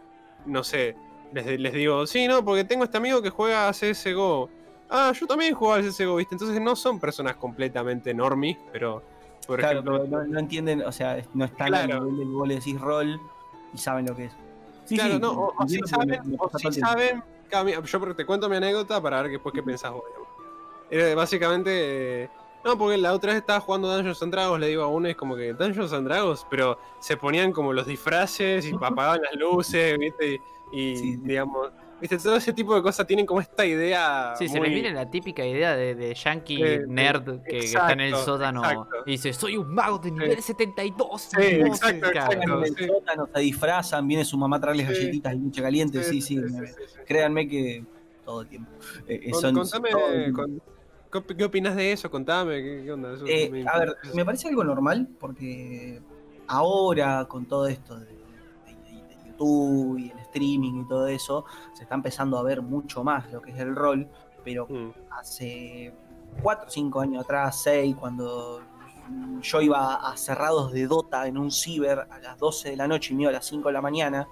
no 0.45 0.63
sé, 0.63 0.95
les, 1.33 1.59
les 1.59 1.73
digo, 1.73 2.07
sí, 2.07 2.27
no, 2.27 2.43
porque 2.43 2.63
tengo 2.63 2.85
este 2.85 2.97
amigo 2.97 3.21
que 3.21 3.29
juega 3.29 3.67
a 3.69 3.73
CSGO. 3.73 4.49
Ah, 4.93 5.13
yo 5.17 5.25
también 5.25 5.55
juego 5.55 5.73
al 5.73 5.83
CSGO, 5.89 6.17
¿viste? 6.17 6.35
Entonces 6.35 6.59
no 6.61 6.75
son 6.75 6.99
personas 6.99 7.35
completamente 7.37 8.13
normis, 8.13 8.57
pero, 8.73 9.01
por 9.47 9.59
claro, 9.59 9.79
ejemplo... 9.79 10.01
pero 10.03 10.23
no, 10.23 10.27
no 10.27 10.39
entienden, 10.39 10.81
o 10.81 10.91
sea, 10.91 11.23
no 11.33 11.45
están 11.45 11.67
Claro. 11.69 11.93
al 11.99 12.03
nivel 12.03 12.17
de 12.17 12.23
que 12.25 12.29
vos 12.29 12.47
le 12.47 12.55
decís 12.55 12.79
rol 12.81 13.19
y 13.73 13.77
saben 13.77 14.05
lo 14.05 14.15
que 14.15 14.25
es. 14.25 14.33
Sí, 14.85 14.95
claro, 14.97 15.13
sí, 15.13 15.19
no, 15.21 15.31
o, 15.31 15.45
o 15.47 15.55
porque 15.55 15.79
saben, 15.85 16.35
o 16.37 16.59
si 16.59 16.73
saben, 16.81 17.23
yo 17.85 18.15
te 18.15 18.25
cuento 18.25 18.49
mi 18.49 18.57
anécdota 18.57 19.01
para 19.01 19.21
ver 19.21 19.31
después 19.31 19.53
qué 19.55 19.63
pensás 19.63 19.91
vos. 19.93 20.03
digamos. 20.07 20.27
Era 20.89 21.15
básicamente, 21.15 22.23
eh, 22.23 22.29
no, 22.65 22.77
porque 22.77 22.97
la 22.97 23.13
otra 23.13 23.31
vez 23.31 23.39
estaba 23.39 23.61
jugando 23.61 23.87
Dungeons 23.95 24.21
and 24.21 24.33
Dragons, 24.33 24.59
le 24.59 24.67
digo 24.67 24.83
a 24.83 24.87
uno, 24.87 25.07
es 25.07 25.15
como 25.15 25.37
que 25.37 25.53
Dungeons 25.53 25.93
and 25.93 26.05
Dragons, 26.05 26.45
pero 26.49 26.77
se 26.99 27.15
ponían 27.15 27.53
como 27.53 27.71
los 27.71 27.85
disfraces 27.87 28.65
y 28.65 28.73
apagaban 28.75 29.21
las 29.21 29.35
luces, 29.35 29.97
¿viste? 29.97 30.41
Y, 30.73 30.81
y, 30.91 30.95
Sí, 30.97 31.11
sí. 31.13 31.17
digamos, 31.23 31.69
¿viste? 32.01 32.17
Todo 32.17 32.35
ese 32.35 32.51
tipo 32.51 32.75
de 32.75 32.81
cosas 32.81 33.05
tienen 33.07 33.25
como 33.25 33.39
esta 33.39 33.65
idea. 33.65 34.33
Sí, 34.37 34.49
se 34.49 34.59
les 34.59 34.69
viene 34.73 34.91
la 34.91 35.09
típica 35.09 35.45
idea 35.45 35.75
de, 35.75 35.95
de 35.95 36.13
yankee 36.13 36.61
Eh, 36.61 36.83
nerd 36.87 37.41
que, 37.43 37.49
que 37.49 37.57
está 37.59 37.93
en 37.93 38.01
el 38.01 38.15
sótano 38.15 38.61
exacto. 38.63 38.95
y 39.05 39.11
dice, 39.11 39.31
soy 39.33 39.57
un 39.57 39.73
mago 39.73 39.99
de 39.99 40.11
nivel 40.11 40.41
72. 40.41 41.21
Sí, 41.21 41.29
sé, 41.39 41.61
exacto, 41.61 42.31
en 42.33 42.41
el 42.41 42.87
sótano, 42.87 43.29
se 43.33 43.39
disfrazan, 43.41 44.07
viene 44.07 44.25
su 44.25 44.37
mamá 44.37 44.57
a 44.57 44.59
traerles 44.59 44.87
Sí. 44.87 44.93
galletitas 44.95 45.33
y 45.35 45.37
leche 45.39 45.61
caliente, 45.61 46.03
sí, 46.03 46.21
sí, 46.21 46.35
me- 46.37 46.67
sí, 46.67 46.73
sí. 46.87 46.99
créanme 47.05 47.47
que 47.47 47.83
todo 48.25 48.41
el 48.41 48.47
tiempo. 48.47 48.71
Eh, 49.07 49.21
eh, 49.25 49.31
Con- 49.31 49.41
son- 49.41 49.55
contame, 49.55 49.89
todo 49.91 50.07
el 50.11 50.19
tiempo. 50.33 50.41
con- 51.11 51.23
¿qué, 51.27 51.35
qué 51.35 51.43
opinas 51.45 51.75
de 51.75 51.91
eso? 51.91 52.09
Contame, 52.09 52.61
¿qué, 52.63 52.81
qué 52.83 52.91
onda? 52.91 53.13
Eso 53.13 53.25
Eh, 53.27 53.49
me- 53.51 53.67
a 53.67 53.79
ver, 53.79 53.95
me 54.13 54.25
parece 54.25 54.47
algo 54.47 54.63
normal 54.63 55.07
porque 55.19 55.99
ahora 56.47 57.25
con 57.25 57.45
todo 57.45 57.67
esto 57.67 57.99
de 57.99 58.20
YouTube 59.41 59.97
y 59.97 60.11
el 60.11 60.19
streaming 60.19 60.81
y 60.81 60.87
todo 60.87 61.07
eso, 61.07 61.45
se 61.73 61.83
está 61.83 61.95
empezando 61.95 62.37
a 62.37 62.43
ver 62.43 62.61
mucho 62.61 63.03
más 63.03 63.31
lo 63.31 63.41
que 63.41 63.51
es 63.51 63.59
el 63.59 63.75
rol, 63.75 64.07
pero 64.43 64.67
Mm. 64.69 64.89
hace 65.19 65.93
4 66.41 66.67
o 66.67 66.69
5 66.69 67.01
años 67.01 67.23
atrás, 67.23 67.61
6, 67.63 67.95
cuando 67.99 68.61
yo 69.41 69.61
iba 69.61 69.95
a 69.95 70.15
cerrados 70.15 70.71
de 70.71 70.87
Dota 70.87 71.27
en 71.27 71.37
un 71.37 71.51
ciber 71.51 72.07
a 72.09 72.19
las 72.19 72.37
12 72.37 72.69
de 72.71 72.77
la 72.77 72.87
noche 72.87 73.13
y 73.13 73.21
iba 73.21 73.29
a 73.29 73.33
las 73.33 73.45
5 73.45 73.67
de 73.69 73.73
la 73.73 73.81
mañana. 73.81 74.27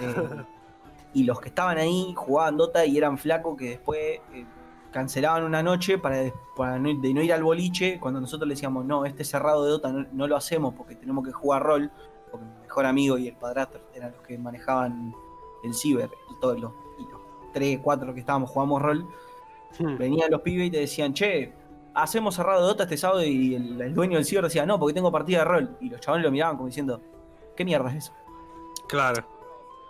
eh, 0.00 0.14
y 1.14 1.24
los 1.24 1.40
que 1.40 1.48
estaban 1.48 1.78
ahí 1.78 2.12
jugaban 2.16 2.56
Dota 2.56 2.84
y 2.86 2.96
eran 2.96 3.18
flacos 3.18 3.56
que 3.56 3.70
después 3.70 3.98
eh, 4.32 4.46
cancelaban 4.92 5.42
una 5.44 5.62
noche 5.62 5.98
para, 5.98 6.22
para 6.56 6.78
no, 6.78 6.94
de 7.00 7.12
no 7.14 7.22
ir 7.22 7.32
al 7.32 7.42
boliche. 7.42 7.98
Cuando 8.00 8.20
nosotros 8.20 8.46
le 8.48 8.54
decíamos, 8.54 8.84
no, 8.84 9.04
este 9.04 9.24
cerrado 9.24 9.64
de 9.64 9.70
Dota 9.72 9.92
no, 9.92 10.06
no 10.12 10.26
lo 10.28 10.36
hacemos 10.36 10.74
porque 10.74 10.94
tenemos 10.94 11.24
que 11.24 11.32
jugar 11.32 11.62
rol. 11.62 11.90
Mejor 12.74 12.86
amigo 12.86 13.18
y 13.18 13.28
el 13.28 13.36
padrastro 13.36 13.80
eran 13.94 14.10
los 14.10 14.20
que 14.22 14.36
manejaban 14.36 15.14
el 15.62 15.74
ciber 15.74 16.10
y 16.28 16.40
todos 16.40 16.60
los, 16.60 16.72
y 16.98 17.02
los 17.02 17.20
3, 17.52 17.78
4 17.80 18.12
que 18.12 18.18
estábamos 18.18 18.50
jugamos 18.50 18.82
rol 18.82 19.06
Mm. 19.78 19.96
venían 19.96 20.30
los 20.30 20.40
pibes 20.42 20.68
y 20.68 20.70
te 20.70 20.78
decían, 20.78 21.12
che, 21.14 21.52
hacemos 21.94 22.34
cerrado 22.34 22.62
de 22.62 22.66
Dota 22.68 22.84
este 22.84 22.96
sábado 22.96 23.24
y 23.24 23.54
el, 23.54 23.80
el 23.80 23.94
dueño 23.94 24.16
del 24.16 24.24
ciber 24.24 24.44
decía, 24.44 24.66
no, 24.66 24.78
porque 24.78 24.94
tengo 24.94 25.10
partida 25.10 25.38
de 25.38 25.44
rol. 25.44 25.76
Y 25.80 25.88
los 25.90 26.00
chavales 26.00 26.24
lo 26.24 26.30
miraban 26.30 26.56
como 26.56 26.66
diciendo, 26.66 27.00
¿qué 27.56 27.64
mierda 27.64 27.90
es 27.90 27.96
eso? 27.96 28.12
Claro. 28.88 29.24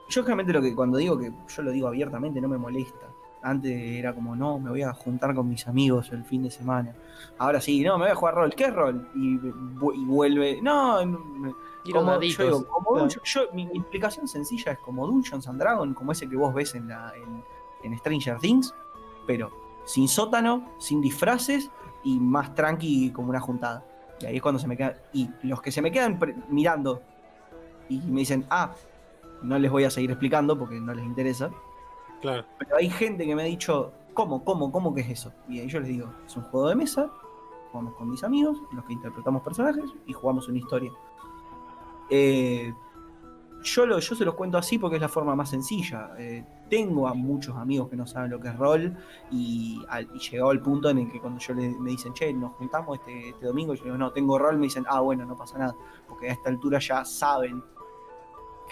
Yo 0.08 0.22
realmente 0.22 0.52
lo 0.52 0.60
que 0.60 0.74
cuando 0.74 0.98
digo 0.98 1.18
que 1.18 1.32
yo 1.48 1.62
lo 1.62 1.70
digo 1.70 1.88
abiertamente 1.88 2.40
no 2.40 2.48
me 2.48 2.58
molesta. 2.58 3.06
Antes 3.42 3.72
era 3.74 4.14
como, 4.14 4.34
no, 4.34 4.58
me 4.58 4.70
voy 4.70 4.82
a 4.82 4.92
juntar 4.94 5.34
con 5.34 5.48
mis 5.48 5.66
amigos 5.68 6.10
el 6.12 6.24
fin 6.24 6.42
de 6.42 6.50
semana. 6.50 6.94
Ahora 7.36 7.60
sí, 7.60 7.82
no, 7.82 7.98
me 7.98 8.04
voy 8.04 8.12
a 8.12 8.14
jugar 8.14 8.34
rol. 8.34 8.54
¿Qué 8.54 8.64
es 8.64 8.74
rol? 8.74 9.10
Y, 9.14 9.34
y 9.34 10.04
vuelve, 10.06 10.60
no, 10.62 11.04
no, 11.04 11.18
Quiero 11.42 11.54
como, 11.92 12.12
yo 12.20 12.44
digo, 12.44 12.66
como 12.66 12.90
Claro. 12.92 13.04
Dungeon- 13.08 13.22
yo- 13.24 13.52
mi, 13.52 13.66
mi 13.66 13.78
explicación 13.78 14.26
sencilla 14.28 14.72
es 14.72 14.78
como 14.78 15.06
Dungeons 15.06 15.46
and 15.48 15.60
Dragons, 15.60 15.96
como 15.96 16.12
ese 16.12 16.28
que 16.28 16.36
vos 16.36 16.54
ves 16.54 16.74
en, 16.74 16.88
la, 16.88 17.12
en, 17.16 17.44
en 17.82 17.98
Stranger 17.98 18.38
Things, 18.38 18.74
pero 19.26 19.50
sin 19.84 20.08
sótano, 20.08 20.70
sin 20.78 21.00
disfraces 21.00 21.70
y 22.02 22.18
más 22.18 22.54
tranqui 22.54 23.10
como 23.12 23.30
una 23.30 23.40
juntada. 23.40 23.84
Y 24.20 24.26
ahí 24.26 24.36
es 24.36 24.42
cuando 24.42 24.58
se 24.58 24.66
me 24.68 24.76
quedan. 24.76 24.94
Y 25.12 25.28
los 25.42 25.60
que 25.60 25.70
se 25.72 25.82
me 25.82 25.90
quedan 25.92 26.18
mirando 26.48 27.02
y 27.88 27.98
me 27.98 28.20
dicen, 28.20 28.46
ah, 28.48 28.72
no 29.42 29.58
les 29.58 29.70
voy 29.70 29.84
a 29.84 29.90
seguir 29.90 30.10
explicando 30.10 30.58
porque 30.58 30.80
no 30.80 30.94
les 30.94 31.04
interesa. 31.04 31.50
Claro. 32.22 32.44
Pero 32.58 32.76
hay 32.76 32.88
gente 32.88 33.26
que 33.26 33.34
me 33.34 33.42
ha 33.42 33.46
dicho, 33.46 33.92
¿cómo, 34.14 34.42
cómo, 34.44 34.72
cómo 34.72 34.94
que 34.94 35.02
es 35.02 35.10
eso? 35.10 35.32
Y 35.48 35.58
ahí 35.60 35.68
yo 35.68 35.80
les 35.80 35.88
digo, 35.88 36.08
es 36.24 36.34
un 36.36 36.44
juego 36.44 36.68
de 36.68 36.76
mesa, 36.76 37.10
jugamos 37.70 37.94
con 37.96 38.08
mis 38.08 38.24
amigos, 38.24 38.56
los 38.72 38.84
que 38.86 38.94
interpretamos 38.94 39.42
personajes 39.42 39.84
y 40.06 40.12
jugamos 40.14 40.48
una 40.48 40.56
historia. 40.58 40.92
Eh, 42.10 42.72
yo, 43.62 43.86
lo, 43.86 43.98
yo 43.98 44.14
se 44.14 44.24
los 44.24 44.34
cuento 44.34 44.58
así 44.58 44.78
porque 44.78 44.96
es 44.96 45.02
la 45.02 45.08
forma 45.08 45.34
más 45.34 45.50
sencilla. 45.50 46.10
Eh, 46.18 46.44
tengo 46.68 47.08
a 47.08 47.14
muchos 47.14 47.56
amigos 47.56 47.88
que 47.88 47.96
no 47.96 48.06
saben 48.06 48.30
lo 48.30 48.40
que 48.40 48.48
es 48.48 48.56
rol 48.58 48.96
y, 49.30 49.82
al- 49.88 50.08
y 50.14 50.18
llegado 50.18 50.50
al 50.50 50.60
punto 50.60 50.90
en 50.90 50.98
el 50.98 51.10
que 51.10 51.20
cuando 51.20 51.40
yo 51.40 51.54
le, 51.54 51.70
me 51.78 51.90
dicen, 51.90 52.12
che, 52.14 52.32
nos 52.32 52.52
juntamos 52.54 52.98
este, 52.98 53.30
este 53.30 53.46
domingo, 53.46 53.74
yo 53.74 53.84
digo, 53.84 53.96
no, 53.98 54.10
tengo 54.12 54.38
rol, 54.38 54.56
me 54.58 54.64
dicen, 54.64 54.84
ah, 54.88 55.00
bueno, 55.00 55.24
no 55.24 55.36
pasa 55.36 55.58
nada, 55.58 55.74
porque 56.08 56.28
a 56.28 56.32
esta 56.32 56.48
altura 56.50 56.78
ya 56.78 57.04
saben 57.04 57.62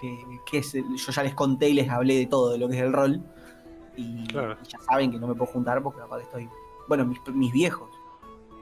que, 0.01 0.41
que 0.45 0.59
es 0.59 0.75
el- 0.75 0.95
yo 0.97 1.13
ya 1.13 1.23
les 1.23 1.35
conté 1.35 1.69
y 1.71 1.75
les 1.75 1.89
hablé 1.89 2.17
de 2.19 2.27
todo, 2.27 2.51
de 2.53 2.59
lo 2.59 2.69
que 2.69 2.77
es 2.77 2.83
el 2.83 2.93
rol. 2.93 3.23
Y, 3.97 4.27
Claro. 4.27 4.57
y 4.63 4.67
ya 4.69 4.79
saben 4.81 5.11
que 5.11 5.19
no 5.19 5.27
me 5.29 5.35
puedo 5.35 5.51
juntar 5.53 5.83
porque 5.83 6.01
capaz 6.01 6.17
que 6.19 6.23
estoy. 6.25 6.49
Bueno, 6.89 7.05
mis, 7.05 7.19
mis 7.29 7.53
viejos. 7.53 7.91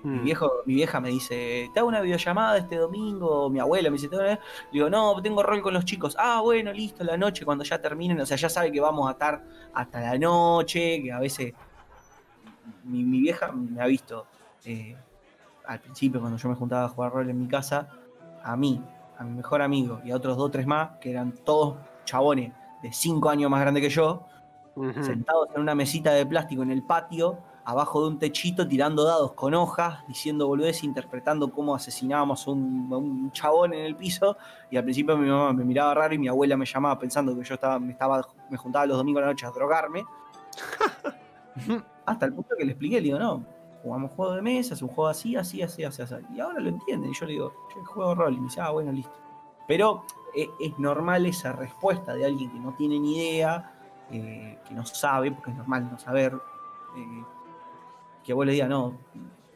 Mi, 0.03 0.19
Mm. 0.19 0.25
viejo, 0.25 0.51
mi 0.67 0.75
vieja 0.75 1.01
me 1.01 1.11
dice, 1.11 1.71
¿te 1.75 1.79
hago 1.81 1.89
una 1.89 2.01
videollamada 2.01 2.57
este 2.59 2.77
domingo? 2.77 3.51
Mi 3.51 3.59
abuela 3.61 3.91
me 3.91 3.95
dice, 3.97 4.09
"¿Te 4.09 4.17
hago 4.17 4.25
una-?" 4.25 4.35
Le 4.35 4.41
digo, 4.73 4.89
no, 4.91 5.21
tengo 5.23 5.43
rol 5.43 5.61
con 5.61 5.75
los 5.75 5.85
chicos. 5.85 6.17
Ah, 6.19 6.41
bueno, 6.43 6.73
listo, 6.73 7.05
la 7.05 7.17
noche, 7.17 7.45
cuando 7.45 7.65
ya 7.65 7.81
terminen. 7.81 8.21
O 8.21 8.27
sea, 8.27 8.37
ya 8.37 8.49
sabe 8.49 8.73
que 8.73 8.81
vamos 8.81 9.09
a 9.09 9.13
estar 9.13 9.43
hasta 9.75 10.01
la 10.01 10.19
noche, 10.19 11.03
que 11.03 11.13
a 11.13 11.19
veces. 11.19 11.53
Mi, 12.85 13.05
mi 13.05 13.21
vieja 13.21 13.53
me 13.53 13.83
ha 13.83 13.87
visto 13.87 14.27
eh, 14.65 14.97
al 15.67 15.81
principio, 15.81 16.21
cuando 16.21 16.39
yo 16.39 16.49
me 16.49 16.55
juntaba 16.55 16.85
a 16.85 16.89
jugar 16.89 17.13
rol 17.13 17.29
en 17.31 17.39
mi 17.39 17.47
casa, 17.49 17.89
a 18.43 18.57
mí, 18.57 18.83
a 19.19 19.25
mi 19.25 19.37
mejor 19.37 19.61
amigo 19.63 20.01
y 20.05 20.11
a 20.13 20.17
otros 20.17 20.37
dos 20.37 20.47
o 20.47 20.51
tres 20.51 20.67
más, 20.67 20.99
que 21.01 21.11
eran 21.11 21.33
todos 21.45 21.77
chabones 22.05 22.53
de 22.83 22.93
cinco 22.93 23.29
años 23.29 23.51
más 23.51 23.61
grandes 23.61 23.83
que 23.83 23.91
yo, 23.91 24.27
sentados 25.03 25.49
en 25.55 25.61
una 25.61 25.75
mesita 25.75 26.13
de 26.13 26.25
plástico 26.25 26.63
en 26.63 26.71
el 26.71 26.83
patio, 26.83 27.39
abajo 27.71 28.03
de 28.03 28.09
un 28.09 28.19
techito, 28.19 28.67
tirando 28.67 29.05
dados 29.05 29.33
con 29.33 29.55
hojas, 29.55 30.07
diciendo 30.07 30.47
boludez, 30.49 30.83
interpretando 30.83 31.51
cómo 31.51 31.75
asesinábamos 31.75 32.47
a 32.47 32.51
un, 32.51 32.89
a 32.93 32.97
un 32.97 33.33
chabón 33.33 33.73
en 33.73 33.85
el 33.87 33.97
piso. 33.97 34.37
Y 34.71 34.77
al 34.77 34.85
principio 34.85 35.17
mi 35.17 35.29
mamá 35.29 35.53
me 35.53 35.65
miraba 35.65 35.95
raro 35.95 36.15
y 36.15 36.19
mi 36.19 36.29
abuela 36.29 36.57
me 36.57 36.67
llamaba 36.67 36.99
pensando 36.99 37.37
que 37.37 37.45
yo 37.45 37.55
estaba, 37.55 37.79
me, 37.79 37.93
estaba, 37.93 38.27
me 38.51 38.57
juntaba 38.57 38.87
los 38.87 38.97
domingos 38.97 39.23
a 39.23 39.27
la 39.27 39.33
noche 39.33 39.47
a 39.47 39.51
drogarme. 39.51 40.05
Hasta 42.07 42.27
el 42.27 42.33
punto 42.35 42.55
que 42.59 42.65
le 42.65 42.73
expliqué, 42.73 42.97
le 42.97 43.03
digo, 43.03 43.19
no, 43.19 43.45
jugamos 43.83 44.11
juego 44.13 44.35
de 44.35 44.43
mesa, 44.43 44.75
es 44.75 44.83
un 44.83 44.89
juego 44.89 45.09
así, 45.09 45.37
así, 45.37 45.63
así, 45.63 45.85
así, 45.85 46.03
así. 46.03 46.15
Y 46.35 46.41
ahora 46.41 46.61
lo 46.61 46.69
entienden. 46.69 47.11
Y 47.11 47.15
yo 47.15 47.27
le 47.27 47.33
digo, 47.33 47.53
yo 47.75 47.85
juego 47.85 48.15
rol. 48.15 48.35
Y 48.35 48.39
me 48.39 48.45
dice, 48.45 48.61
ah, 48.61 48.71
bueno, 48.71 48.93
listo. 48.93 49.15
Pero 49.69 50.05
es, 50.35 50.49
es 50.59 50.79
normal 50.79 51.27
esa 51.27 51.53
respuesta 51.53 52.15
de 52.15 52.25
alguien 52.25 52.51
que 52.51 52.59
no 52.59 52.75
tiene 52.75 52.99
ni 52.99 53.17
idea, 53.17 53.73
eh, 54.11 54.59
que 54.67 54.75
no 54.75 54.85
sabe, 54.85 55.31
porque 55.31 55.51
es 55.53 55.57
normal 55.57 55.89
no 55.91 55.99
saber. 55.99 56.35
eh, 56.97 57.25
que 58.31 58.35
vos 58.35 58.47
le 58.47 58.53
digas, 58.53 58.69
no, 58.69 58.97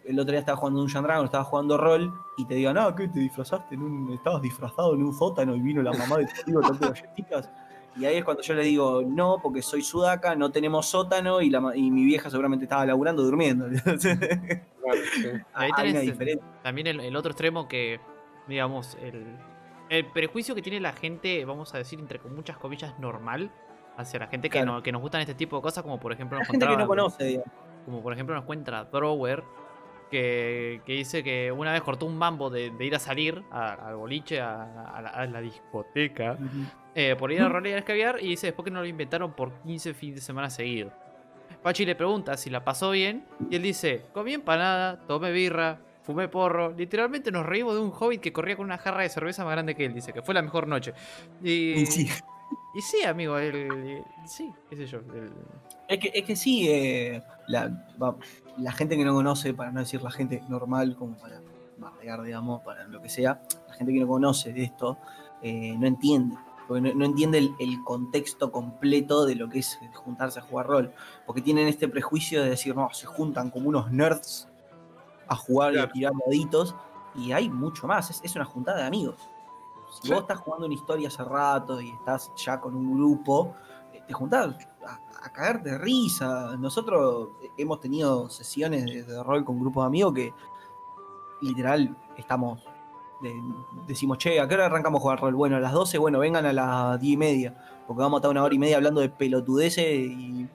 el 0.05 0.19
otro 0.19 0.33
día 0.33 0.41
estaba 0.41 0.57
jugando 0.59 0.83
un 0.83 0.89
Dragon, 0.89 1.25
estaba 1.25 1.45
jugando 1.45 1.79
rol, 1.79 2.13
y 2.37 2.45
te 2.45 2.55
diga, 2.57 2.73
no, 2.73 2.93
¿qué 2.97 3.07
te 3.07 3.21
disfrazaste? 3.21 3.77
En 3.77 3.83
un, 3.83 4.13
estabas 4.13 4.43
disfrazado 4.43 4.95
en 4.95 5.05
un 5.05 5.15
sótano 5.15 5.55
y 5.55 5.61
vino 5.61 5.81
la 5.81 5.93
mamá 5.93 6.19
de 6.19 6.27
tu 6.45 6.59
a 6.59 6.63
darte 6.63 6.89
galletitas. 6.89 7.51
Y 7.97 8.05
ahí 8.05 8.17
es 8.17 8.25
cuando 8.25 8.43
yo 8.43 8.55
le 8.55 8.65
digo, 8.65 9.03
no, 9.07 9.39
porque 9.41 9.63
soy 9.63 9.83
sudaca, 9.83 10.35
no 10.35 10.51
tenemos 10.51 10.87
sótano, 10.87 11.41
y, 11.41 11.51
la, 11.51 11.71
y 11.77 11.89
mi 11.93 12.05
vieja 12.05 12.29
seguramente 12.31 12.65
estaba 12.65 12.85
laburando 12.85 13.23
durmiendo. 13.23 13.67
Ahí 15.55 15.71
tenés 15.95 16.19
también 16.65 16.87
el, 16.89 17.01
el 17.01 17.15
otro 17.17 17.31
extremo 17.31 17.69
que, 17.69 18.01
digamos, 18.49 18.97
el, 19.01 19.25
el 19.89 20.07
prejuicio 20.07 20.57
que 20.57 20.63
tiene 20.63 20.81
la 20.81 20.93
gente, 20.93 21.45
vamos 21.45 21.73
a 21.75 21.79
decir, 21.79 22.01
entre 22.01 22.19
muchas 22.29 22.59
comillas, 22.59 22.99
normal, 22.99 23.53
hacia 23.97 24.19
la 24.19 24.27
gente 24.27 24.51
que, 24.51 24.59
no- 24.67 24.83
que 24.83 24.91
nos 24.91 25.01
gustan 25.01 25.21
este 25.21 25.35
tipo 25.35 25.55
de 25.57 25.63
cosas, 25.63 25.85
como 25.85 26.01
por 26.01 26.13
ejemplo 26.13 26.39
La 26.39 26.45
gente 26.45 26.67
que 26.67 26.77
no 26.77 26.89
conoce, 26.89 27.25
digamos. 27.25 27.53
Como 27.85 28.03
por 28.03 28.13
ejemplo 28.13 28.35
nos 28.35 28.45
cuenta 28.45 28.85
Drower, 28.85 29.43
que, 30.11 30.81
que 30.87 30.93
dice 30.93 31.23
que 31.25 31.51
una 31.51 31.73
vez 31.73 31.83
cortó 31.83 32.07
un 32.07 32.17
mambo 32.17 32.51
de, 32.51 32.71
de 32.71 32.85
ir 32.85 32.95
a 32.95 32.99
salir 32.99 33.43
a- 33.51 33.73
al 33.89 33.97
boliche, 33.97 34.41
a, 34.41 34.63
a 34.95 35.03
la, 35.03 35.09
a 35.11 35.27
la 35.27 35.41
discoteca, 35.41 36.37
eh, 36.95 37.17
por 37.19 37.33
ir 37.33 37.41
a 37.43 37.49
rolear 37.49 37.77
y 37.77 37.79
escabiar, 37.81 38.19
y 38.21 38.29
dice 38.29 38.47
después 38.49 38.65
que 38.65 38.71
no 38.71 38.81
lo 38.81 38.87
inventaron 38.87 39.33
por 39.33 39.53
15 39.63 39.95
fines 39.95 40.17
de 40.17 40.21
semana 40.21 40.51
seguidos. 40.51 40.93
Pachi 41.63 41.85
le 41.87 41.95
pregunta 41.97 42.37
si 42.37 42.51
la 42.51 42.63
pasó 42.63 42.91
bien 42.91 43.25
y 43.51 43.57
él 43.57 43.63
dice, 43.63 44.03
comí 44.13 44.35
empanada, 44.35 44.99
tomé 45.07 45.33
birra, 45.33 45.81
fumé 46.03 46.29
porro. 46.29 46.73
Literalmente 46.77 47.31
nos 47.33 47.47
reímos 47.47 47.75
de 47.75 47.81
un 47.81 47.91
hobbit 47.99 48.21
que 48.21 48.33
corría 48.33 48.57
con 48.57 48.67
una 48.67 48.77
jarra 48.79 49.03
de 49.03 49.09
cerveza 49.09 49.45
más 49.45 49.53
grande 49.55 49.75
que 49.75 49.87
él, 49.87 49.95
dice, 49.95 50.13
que 50.13 50.21
fue 50.23 50.35
la 50.35 50.43
mejor 50.43 50.69
noche. 50.69 50.93
Y, 51.43 51.73
Y 51.81 51.87
sí. 51.87 52.09
Y 52.75 52.81
sí, 52.83 53.03
amigo, 53.05 53.39
él, 53.39 54.03
sí, 54.27 54.53
qué 54.69 54.77
sé 54.77 54.87
yo. 54.87 54.99
él- 55.15 55.33
Es 55.89 55.99
que, 55.99 56.11
es 56.15 56.25
que 56.25 56.35
sí, 56.37 56.69
eh, 56.69 57.23
la, 57.47 57.69
va- 58.03 58.17
la 58.59 58.73
gente 58.73 58.97
que 58.97 59.05
no 59.05 59.15
conoce, 59.15 59.53
para 59.55 59.71
no 59.71 59.81
decir 59.81 60.03
la 60.03 60.11
gente 60.11 60.43
normal, 60.49 60.97
como 60.97 61.15
para 61.17 61.41
bardear, 61.79 62.23
digamos, 62.23 62.63
para 62.63 62.85
lo 62.89 63.01
que 63.03 63.09
sea, 63.09 63.41
la 63.69 63.75
gente 63.75 63.93
que 63.93 64.01
no 64.01 64.07
conoce 64.09 64.53
de 64.53 64.65
esto, 64.65 64.97
eh, 65.43 65.75
no 65.79 65.87
entiende. 65.87 66.37
Porque 66.67 66.81
no, 66.81 66.95
no 66.95 67.05
entiende 67.05 67.37
el, 67.39 67.55
el 67.59 67.83
contexto 67.85 68.51
completo 68.51 69.27
de 69.27 69.35
lo 69.35 69.51
que 69.51 69.59
es 69.59 69.79
juntarse 69.95 70.39
a 70.39 70.43
jugar 70.43 70.67
rol. 70.67 70.93
Porque 71.27 71.43
tienen 71.43 71.69
este 71.69 71.89
prejuicio 71.89 72.43
de 72.43 72.49
decir, 72.51 72.75
no, 72.75 72.89
se 72.95 73.07
juntan 73.07 73.51
como 73.51 73.69
unos 73.69 73.93
nerds 73.93 74.49
a 75.29 75.37
jugar 75.37 75.75
y 75.75 75.79
a 75.79 75.89
tirar 75.93 76.13
daditos. 76.25 76.75
Y 77.17 77.33
hay 77.33 77.51
mucho 77.51 77.87
más, 77.87 78.09
es, 78.11 78.21
es 78.25 78.35
una 78.35 78.47
juntada 78.47 78.79
de 78.79 78.85
amigos. 78.87 79.17
Si 80.01 80.09
Sí. 80.09 80.13
vos 80.13 80.23
estás 80.23 80.39
jugando 80.39 80.67
una 80.67 80.75
historia 80.75 81.09
hace 81.09 81.25
rato 81.25 81.81
y 81.81 81.91
estás 81.91 82.33
ya 82.37 82.61
con 82.61 82.75
un 82.75 82.95
grupo, 82.95 83.55
eh, 83.93 84.03
te 84.07 84.13
juntás 84.13 84.55
a, 84.87 84.99
a 85.27 85.33
cagarte 85.33 85.71
de 85.71 85.79
risa. 85.79 86.57
Nosotros 86.59 87.29
hemos 87.57 87.81
tenido 87.81 88.29
sesiones 88.29 88.85
de, 88.87 89.03
de 89.05 89.23
rol 89.23 89.45
con 89.45 89.59
grupos 89.61 89.85
de 89.85 89.87
amigos 89.87 90.15
que 90.15 90.35
literal 91.41 91.97
estamos. 92.17 92.63
de- 93.23 93.35
decimos, 93.87 94.19
che, 94.19 94.41
¿a 94.41 94.47
qué 94.49 94.55
hora 94.55 94.67
arrancamos 94.67 94.99
a 94.99 95.03
jugar 95.03 95.21
rol? 95.21 95.35
Bueno, 95.35 95.57
a 95.57 95.61
las 95.61 95.73
12, 95.73 95.97
bueno, 95.99 96.19
vengan 96.19 96.45
a 96.45 96.53
las 96.53 97.01
10 97.01 97.15
y 97.15 97.17
media, 97.17 97.55
porque 97.87 98.03
vamos 98.03 98.19
a 98.19 98.19
estar 98.19 98.31
una 98.31 98.43
hora 98.43 98.55
y 98.55 98.59
media 98.59 98.77
hablando 98.77 99.01
de 99.01 99.09
pelotudeces 99.09 99.85
y, 99.87 100.49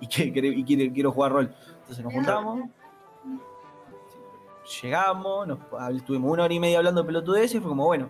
y, 0.00 0.06
que, 0.06 0.24
y 0.24 0.64
quiero 0.92 1.12
jugar 1.12 1.32
rol. 1.32 1.54
Entonces 1.80 2.02
nos 2.04 2.12
juntamos, 2.14 2.60
llegamos, 4.82 5.46
nos, 5.46 5.58
estuvimos 5.94 6.30
una 6.32 6.44
hora 6.44 6.54
y 6.54 6.60
media 6.60 6.78
hablando 6.78 7.02
de 7.02 7.06
pelotudeces 7.06 7.54
y 7.56 7.60
fue 7.60 7.68
como, 7.68 7.86
bueno, 7.86 8.08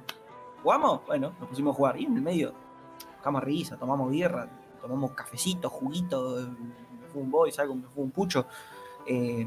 ¿jugamos? 0.62 1.00
Bueno, 1.06 1.32
nos 1.38 1.48
pusimos 1.48 1.74
a 1.74 1.76
jugar. 1.76 2.00
Y 2.00 2.04
en 2.04 2.16
el 2.16 2.22
medio, 2.22 2.52
cama 3.22 3.40
risa, 3.40 3.76
tomamos 3.76 4.10
birra, 4.10 4.48
tomamos 4.80 5.12
cafecito, 5.12 5.68
juguito, 5.70 6.36
me 7.00 7.06
fue 7.08 7.22
un 7.22 7.30
boy, 7.30 7.52
algo, 7.58 7.74
me 7.74 7.88
fue 7.88 8.04
un 8.04 8.10
pucho. 8.10 8.46
Eh, 9.06 9.46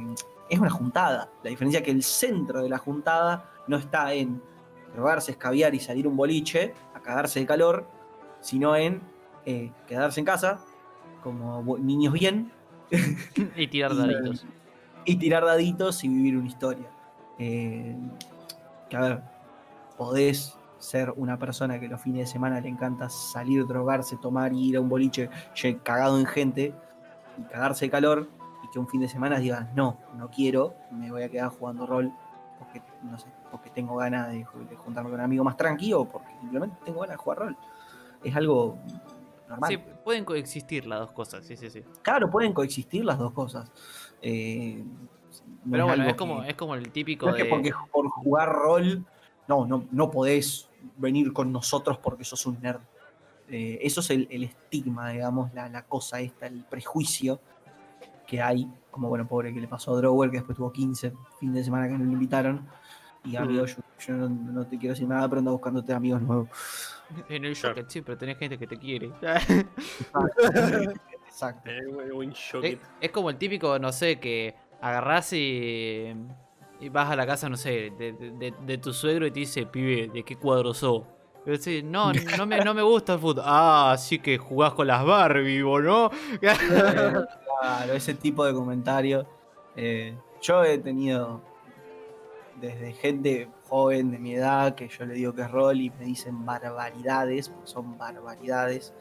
es 0.50 0.60
una 0.60 0.70
juntada. 0.70 1.30
La 1.44 1.50
diferencia 1.50 1.80
es 1.80 1.86
que 1.86 1.92
el 1.92 2.04
centro 2.04 2.62
de 2.62 2.70
la 2.70 2.78
juntada 2.78 3.50
no 3.68 3.78
está 3.78 4.14
en 4.14 4.42
drogarse, 4.94 5.32
escabiar 5.32 5.74
y 5.74 5.80
salir 5.80 6.08
un 6.08 6.16
boliche 6.18 6.74
a 6.94 7.00
cagarse 7.00 7.40
de 7.40 7.46
calor, 7.46 7.88
sino 8.42 8.76
en 8.76 9.02
eh, 9.46 9.72
quedarse 9.88 10.20
en 10.20 10.26
casa, 10.26 10.60
como 11.24 11.78
niños 11.78 12.14
bien, 12.14 12.52
y 13.56 13.68
tirar 13.68 13.94
Y- 13.94 13.98
daditos. 13.98 14.46
y 15.06 15.16
tirar 15.18 15.46
daditos 15.46 16.04
y 16.04 16.10
vivir 16.10 16.38
una 16.38 16.48
historia. 16.48 16.88
Eh, 17.40 17.96
que 18.90 18.98
a 18.98 19.02
ver, 19.02 19.22
podés 19.98 20.56
ser 20.80 21.12
una 21.16 21.38
persona 21.40 21.80
que 21.80 21.88
los 21.88 22.02
fines 22.02 22.28
de 22.28 22.32
semana 22.32 22.60
le 22.60 22.68
encanta 22.70 23.10
salir, 23.10 23.66
drogarse, 23.66 24.18
tomar 24.18 24.54
y 24.54 24.70
ir 24.70 24.78
a 24.78 24.82
un 24.82 24.90
boliche 24.90 25.30
cagado 25.84 26.20
en 26.20 26.26
gente 26.26 26.74
y 27.38 27.42
cagarse 27.44 27.86
de 27.86 27.92
calor 27.92 28.28
y 28.64 28.70
que 28.72 28.80
un 28.80 28.88
fin 28.88 29.00
de 29.02 29.08
semana 29.08 29.40
digas, 29.40 29.74
no, 29.76 29.98
no 30.18 30.30
quiero, 30.30 30.76
me 30.92 31.10
voy 31.10 31.24
a 31.24 31.30
quedar 31.30 31.50
jugando 31.50 31.86
rol 31.88 32.12
porque, 32.60 32.82
no 33.04 33.18
sé, 33.18 33.28
porque 33.50 33.70
tengo 33.70 33.96
ganas 33.96 34.32
de, 34.32 34.46
ju- 34.46 34.68
de 34.68 34.76
juntarme 34.76 35.10
con 35.10 35.20
un 35.20 35.26
amigo 35.26 35.44
más 35.44 35.56
tranquilo 35.58 36.02
o 36.02 36.06
porque 36.10 36.30
simplemente 36.42 36.76
tengo 36.86 37.00
ganas 37.00 37.14
de 37.18 37.24
jugar 37.24 37.40
rol. 37.40 37.58
Es 38.24 38.36
algo 38.36 38.78
normal. 39.50 39.70
Sí, 39.70 39.78
pueden 40.04 40.26
coexistir 40.26 40.86
las 40.86 41.00
dos 41.00 41.12
cosas, 41.14 41.46
sí, 41.46 41.56
sí, 41.58 41.70
sí. 41.70 41.84
Claro, 42.02 42.30
pueden 42.30 42.54
coexistir 42.54 43.04
las 43.06 43.18
dos 43.18 43.32
cosas. 43.34 43.72
Eh, 44.22 44.84
Pero 45.70 45.86
bueno, 45.88 46.06
es 46.06 46.16
como, 46.16 46.42
que- 46.42 46.50
es 46.50 46.56
como 46.56 46.76
el 46.76 46.90
típico 46.92 47.26
no 47.28 47.32
es 47.32 47.38
que 47.38 47.44
de... 47.44 47.50
porque 47.50 47.72
por 47.92 48.10
jugar 48.10 48.50
rol, 48.52 49.06
no, 49.48 49.66
no, 49.66 49.86
no 49.92 50.12
podés 50.12 50.70
venir 50.98 51.32
con 51.34 51.52
nosotros 51.52 51.98
porque 52.00 52.24
sos 52.24 52.46
un 52.46 52.60
nerd. 52.62 52.82
Eh, 53.50 53.80
eso 53.82 54.00
es 54.02 54.10
el, 54.10 54.28
el 54.32 54.44
estigma, 54.44 55.10
digamos, 55.12 55.54
la, 55.54 55.70
la 55.70 55.84
cosa 55.84 56.20
esta, 56.20 56.48
el 56.48 56.64
prejuicio 56.64 57.40
que 58.28 58.42
hay. 58.42 58.68
Como 58.92 59.10
bueno, 59.10 59.28
pobre 59.28 59.54
que 59.54 59.60
le 59.60 59.68
pasó 59.68 59.94
a 59.94 59.98
Drower, 59.98 60.30
que 60.30 60.38
después 60.38 60.56
tuvo 60.58 60.72
15 60.72 61.14
fin 61.40 61.52
de 61.54 61.64
semana 61.64 61.88
que 61.88 61.94
no 61.94 62.04
lo 62.06 62.12
invitaron. 62.12 62.68
Y 63.26 63.36
amigo, 63.38 63.66
yo, 63.66 63.78
yo 64.06 64.14
no, 64.16 64.28
no 64.30 64.68
te 64.68 64.78
quiero 64.78 64.94
decir 64.94 65.08
nada, 65.08 65.28
pero 65.30 65.40
anda 65.40 65.52
buscándote 65.52 65.94
amigos 65.94 66.22
nuevos. 66.22 66.50
En 67.30 67.46
el. 67.46 67.54
Shocket 67.54 67.90
siempre 67.90 68.16
tenés 68.18 68.38
gente 68.38 68.58
que 68.58 68.68
te 68.68 68.78
quiere. 68.78 69.12
Exacto. 71.26 71.70
Es 73.02 73.12
como 73.12 73.30
el 73.30 73.38
típico, 73.38 73.80
no 73.80 73.92
sé, 73.92 74.20
que 74.20 74.56
agarrás 74.84 75.32
y, 75.34 76.14
y 76.80 76.90
vas 76.90 77.10
a 77.10 77.16
la 77.16 77.26
casa, 77.26 77.48
no 77.50 77.56
sé, 77.58 77.92
de, 77.98 78.14
de- 78.14 78.32
de- 78.32 78.54
de 78.66 78.78
tu 78.78 78.94
suegro 78.94 79.26
y 79.26 79.32
te 79.32 79.40
dice, 79.40 79.66
pibe, 79.66 80.10
¿de 80.14 80.24
qué 80.24 80.36
cuadro 80.36 80.74
sos? 80.74 81.04
Y 81.46 81.50
vos 81.50 81.64
decís, 81.64 81.84
no, 81.84 82.12
no 82.38 82.46
me, 82.46 82.60
no 82.62 82.74
me 82.74 82.82
gusta 82.82 83.14
el 83.14 83.20
fútbol. 83.20 83.44
Ah, 83.46 83.96
sí 83.98 84.20
que 84.20 84.38
jugás 84.38 84.74
con 84.74 84.88
las 84.88 85.06
Barbie, 85.06 85.62
¿vos 85.62 85.84
no? 85.84 86.10
Claro, 87.62 87.94
ese 87.94 88.14
tipo 88.14 88.46
de 88.46 88.54
comentarios. 88.54 89.26
eh, 89.76 90.16
yo 90.42 90.64
he 90.64 90.78
tenido 90.78 91.42
desde 92.60 92.94
gente 92.94 93.50
joven 93.70 94.12
de 94.12 94.20
mi 94.20 94.36
edad 94.36 94.76
que 94.76 94.88
yo 94.88 95.06
le 95.06 95.14
digo 95.16 95.34
que 95.34 95.42
es 95.42 95.52
rol 95.52 95.80
y 95.82 95.90
me 95.92 96.06
dicen 96.06 96.46
barbaridades, 96.46 97.50
porque 97.50 97.68
son 97.68 97.98
barbaridades. 97.98 98.94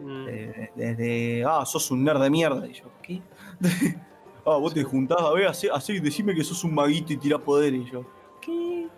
Mm. 0.00 0.26
eh, 0.28 0.70
desde, 0.76 1.44
ah, 1.46 1.64
sos 1.66 1.90
un 1.90 2.04
nerd 2.04 2.20
de 2.22 2.30
mierda. 2.30 2.66
Y 2.66 2.72
yo, 2.74 2.84
¿qué? 3.02 3.20
ah, 4.46 4.56
vos 4.56 4.74
te 4.74 4.82
juntás 4.82 5.20
a 5.20 5.30
ver, 5.32 5.46
así, 5.46 5.68
así, 5.72 6.00
decime 6.00 6.34
que 6.34 6.44
sos 6.44 6.62
un 6.64 6.74
maguito 6.74 7.12
y 7.12 7.16
tirás 7.16 7.40
poder. 7.40 7.74
Y 7.74 7.84
yo, 7.90 8.04
¿qué? 8.40 8.88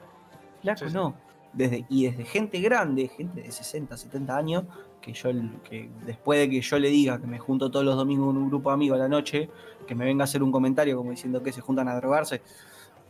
Flaco, 0.63 0.89
Sí, 0.89 0.95
no. 0.95 1.15
Desde, 1.53 1.87
y 1.89 2.07
desde 2.07 2.25
gente 2.25 2.61
grande, 2.61 3.07
gente 3.07 3.43
de 3.43 3.53
60, 3.53 3.97
70 3.97 4.37
años, 4.37 4.65
que 5.01 5.13
yo 5.13 5.31
que 5.69 5.89
después 6.05 6.41
de 6.41 6.51
que 6.51 6.61
yo 6.61 6.79
le 6.81 6.89
diga 6.89 7.21
que 7.21 7.29
me 7.29 7.39
junto 7.39 7.71
todos 7.71 7.85
los 7.85 7.95
domingos 7.97 8.27
con 8.27 8.37
un 8.39 8.49
grupo 8.49 8.71
de 8.71 8.75
amigos 8.75 8.97
a 8.97 9.03
la 9.03 9.09
noche, 9.09 9.49
que 9.87 9.95
me 9.95 10.05
venga 10.05 10.23
a 10.23 10.25
hacer 10.25 10.43
un 10.43 10.51
comentario 10.51 10.97
como 10.97 11.11
diciendo 11.11 11.43
que 11.43 11.53
se 11.53 11.61
juntan 11.61 11.87
a 11.89 11.95
drogarse, 11.95 12.43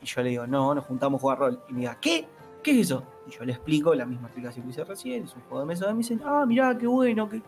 y 0.03 0.07
yo 0.07 0.22
le 0.22 0.30
digo, 0.30 0.47
no, 0.47 0.74
nos 0.74 0.85
juntamos 0.85 1.18
a 1.18 1.22
jugar 1.22 1.39
rol, 1.39 1.61
y 1.70 1.72
me 1.72 1.80
diga, 1.80 1.97
¿qué? 2.01 2.26
¿Qué 2.62 2.72
es 2.72 2.87
eso? 2.87 3.05
Y 3.26 3.30
yo 3.30 3.45
le 3.45 3.53
explico 3.53 3.95
la 3.95 4.05
misma 4.05 4.26
explicación 4.26 4.64
que 4.66 4.72
hice 4.72 4.85
recién, 4.85 5.24
es 5.24 5.35
un 5.35 5.43
juego 5.43 5.61
de 5.61 5.66
mesa, 5.66 5.87
y 5.89 5.93
me 5.93 5.99
dicen, 5.99 6.20
ah, 6.24 6.45
mirá, 6.47 6.76
qué 6.76 6.87
bueno, 6.87 7.28
qué- 7.30 7.43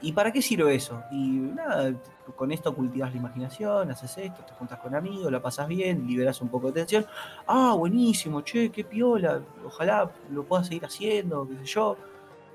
¿Y 0.00 0.12
para 0.12 0.32
qué 0.32 0.40
sirve 0.40 0.74
eso? 0.74 1.02
Y 1.10 1.16
nada, 1.54 1.92
con 2.36 2.50
esto 2.52 2.74
cultivas 2.74 3.12
la 3.12 3.18
imaginación, 3.18 3.90
haces 3.90 4.16
esto, 4.18 4.42
te 4.44 4.54
juntas 4.54 4.78
con 4.78 4.94
amigos, 4.94 5.30
la 5.30 5.40
pasas 5.42 5.68
bien, 5.68 6.06
liberas 6.06 6.40
un 6.40 6.48
poco 6.48 6.68
de 6.68 6.72
tensión. 6.74 7.04
Ah, 7.46 7.74
buenísimo, 7.76 8.40
che, 8.42 8.70
qué 8.70 8.84
piola, 8.84 9.40
ojalá 9.64 10.10
lo 10.30 10.44
puedas 10.44 10.66
seguir 10.68 10.84
haciendo, 10.84 11.46
qué 11.48 11.56
sé 11.58 11.64
yo. 11.66 11.96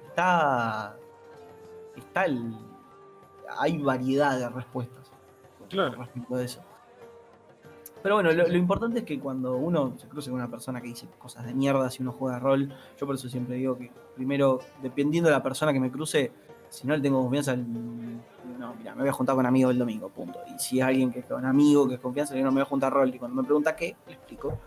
Está. 0.07 0.95
Está 1.95 2.25
el. 2.25 2.55
Hay 3.59 3.77
variedad 3.77 4.37
de 4.39 4.49
respuestas 4.49 5.11
Claro. 5.69 5.97
respecto 5.97 6.35
a 6.35 6.43
eso. 6.43 6.61
Pero 8.03 8.15
bueno, 8.15 8.31
lo, 8.31 8.47
lo 8.47 8.57
importante 8.57 8.99
es 8.99 9.05
que 9.05 9.19
cuando 9.19 9.57
uno 9.57 9.93
se 9.97 10.07
cruce 10.07 10.29
con 10.29 10.39
una 10.39 10.49
persona 10.49 10.79
que 10.81 10.87
dice 10.87 11.07
cosas 11.17 11.45
de 11.45 11.53
mierda, 11.53 11.89
si 11.89 12.03
uno 12.03 12.11
juega 12.13 12.39
rol, 12.39 12.71
yo 12.97 13.05
por 13.05 13.15
eso 13.15 13.27
siempre 13.27 13.55
digo 13.55 13.77
que 13.77 13.91
primero, 14.15 14.59
dependiendo 14.81 15.29
de 15.29 15.35
la 15.35 15.43
persona 15.43 15.73
que 15.73 15.79
me 15.79 15.91
cruce, 15.91 16.31
si 16.69 16.87
no 16.87 16.95
le 16.95 17.01
tengo 17.01 17.21
confianza, 17.21 17.55
no, 17.55 18.73
mira, 18.75 18.93
me 18.95 19.01
voy 19.01 19.09
a 19.09 19.13
juntar 19.13 19.35
con 19.35 19.45
amigos 19.45 19.71
el 19.73 19.79
domingo, 19.79 20.09
punto. 20.09 20.39
Y 20.53 20.59
si 20.59 20.79
es 20.79 20.85
alguien 20.85 21.11
que 21.11 21.19
es 21.19 21.25
con 21.25 21.45
amigo, 21.45 21.87
que 21.87 21.95
es 21.95 21.99
confianza, 22.01 22.35
yo 22.35 22.43
no 22.43 22.51
me 22.51 22.55
voy 22.55 22.61
a 22.63 22.65
juntar 22.65 22.91
rol. 22.93 23.13
Y 23.13 23.19
cuando 23.19 23.41
me 23.41 23.43
pregunta 23.45 23.75
qué, 23.75 23.95
le 24.07 24.13
explico. 24.13 24.59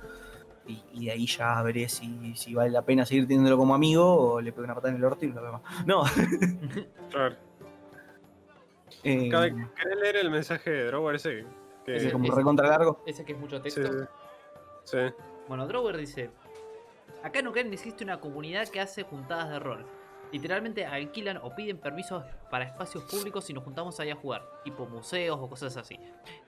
Y, 0.66 0.82
y 0.92 1.07
de 1.07 1.12
ahí 1.12 1.26
ya 1.26 1.61
veré 1.62 1.88
si, 1.88 2.34
si 2.36 2.55
vale 2.55 2.70
la 2.70 2.82
pena 2.82 3.05
seguir 3.05 3.26
teniéndolo 3.26 3.57
como 3.57 3.74
amigo 3.74 4.05
o 4.34 4.40
le 4.40 4.53
pego 4.53 4.64
una 4.64 4.74
patada 4.74 4.90
en 4.92 4.96
el 4.98 5.05
orto 5.05 5.24
y 5.24 5.32
lo 5.32 5.42
veo 5.42 5.53
más. 5.53 5.86
No. 5.86 6.03
Claro. 7.11 7.34
eh, 9.03 9.28
¿Querés 9.30 9.98
leer 10.01 10.16
el 10.16 10.30
mensaje 10.30 10.70
de 10.70 10.84
Drower 10.86 11.16
ese? 11.16 11.44
Que, 11.84 11.96
ese 11.96 12.12
como 12.12 12.26
es- 12.28 12.34
recontra 12.34 12.68
largo. 12.68 13.03
Ese 13.07 13.24
que 13.24 13.32
es 13.32 13.38
mucho 13.38 13.57
sí, 13.57 13.62
texto. 13.62 13.90
sí. 14.84 14.98
Bueno, 15.48 15.66
Drower 15.66 15.96
dice: 15.96 16.30
Acá 17.24 17.40
en 17.40 17.48
Ucrania 17.48 17.72
existe 17.72 18.05
una 18.05 18.20
comunidad 18.20 18.68
que 18.68 18.80
hace 18.80 19.03
juntadas 19.03 19.51
de 19.51 19.59
rol. 19.59 19.84
Literalmente 20.33 20.87
alquilan 20.87 21.39
o 21.39 21.55
piden 21.55 21.78
permisos 21.78 22.22
para 22.51 22.64
espacios 22.64 23.03
públicos 23.05 23.49
y 23.51 23.53
nos 23.53 23.64
juntamos 23.64 23.99
ahí 23.99 24.11
a 24.11 24.14
jugar, 24.14 24.43
tipo 24.64 24.87
museos 24.87 25.39
o 25.41 25.49
cosas 25.49 25.76
así. 25.76 25.99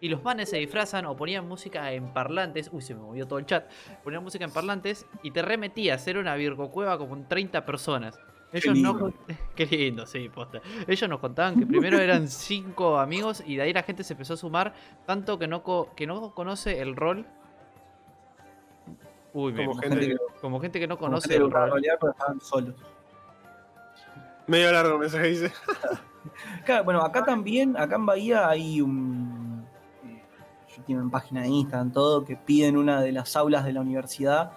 Y 0.01 0.09
los 0.09 0.23
manes 0.23 0.51
se 0.51 0.59
disfrazan 0.59 1.05
o 1.07 1.17
ponían 1.17 1.49
música 1.49 1.91
en 1.93 2.13
parlantes. 2.13 2.69
Uy, 2.73 2.81
se 2.83 2.95
me 2.95 3.01
movió 3.01 3.27
todo 3.27 3.39
el 3.41 3.47
chat. 3.47 3.69
Ponían 4.05 4.23
música 4.23 4.45
en 4.45 4.53
parlantes 4.53 5.07
y 5.23 5.31
te 5.33 5.43
remetías. 5.43 6.07
Era 6.07 6.21
una 6.21 6.35
virgocueva 6.37 6.97
con 6.99 7.27
30 7.27 7.65
personas. 7.67 8.19
Ellos 8.53 8.77
no. 8.79 9.13
Qué 9.57 9.67
lindo, 9.67 10.05
sí, 10.07 10.29
posta. 10.29 10.61
Ellos 10.87 11.09
nos 11.09 11.19
contaban 11.21 11.59
que 11.59 11.67
primero 11.67 11.99
eran 11.99 12.29
5 12.29 12.99
amigos 12.99 13.43
y 13.47 13.57
de 13.57 13.63
ahí 13.63 13.73
la 13.73 13.83
gente 13.83 14.05
se 14.05 14.13
empezó 14.13 14.35
a 14.35 14.37
sumar. 14.37 14.75
Tanto 15.07 15.39
que 15.39 15.49
no, 15.49 15.63
co- 15.63 15.91
que 15.97 16.07
no 16.07 16.35
conoce 16.35 16.81
el 16.81 16.95
rol. 16.95 17.27
Uy, 19.35 19.53
me, 19.53 19.65
Como 19.65 19.81
Como 19.81 19.83
gente 19.83 20.07
que- 20.09 20.17
como 20.41 20.61
gente 20.61 20.81
que 20.81 20.87
no 20.87 20.99
como 20.99 21.09
conoce 21.13 21.35
el 21.37 21.51
rol. 21.51 21.71
rolear, 21.71 21.97
pero 22.01 22.13
estaban 22.13 22.41
solos. 22.41 22.75
Medio 24.53 24.71
largo 24.73 24.93
el 24.95 24.99
mensaje 25.01 25.27
dice. 25.29 25.53
Claro, 26.65 26.85
bueno, 26.85 27.01
acá 27.03 27.25
también, 27.25 27.77
acá 27.77 27.97
en 27.97 28.07
Bahía 28.07 28.49
hay 28.49 28.81
un. 28.81 29.67
eh, 30.07 30.23
tienen 30.87 31.11
página 31.11 31.43
de 31.43 31.49
Instagram, 31.49 31.91
todo, 31.93 32.25
que 32.25 32.37
piden 32.37 32.77
una 32.77 33.01
de 33.01 33.11
las 33.11 33.35
aulas 33.37 33.65
de 33.65 33.73
la 33.73 33.81
universidad 33.81 34.53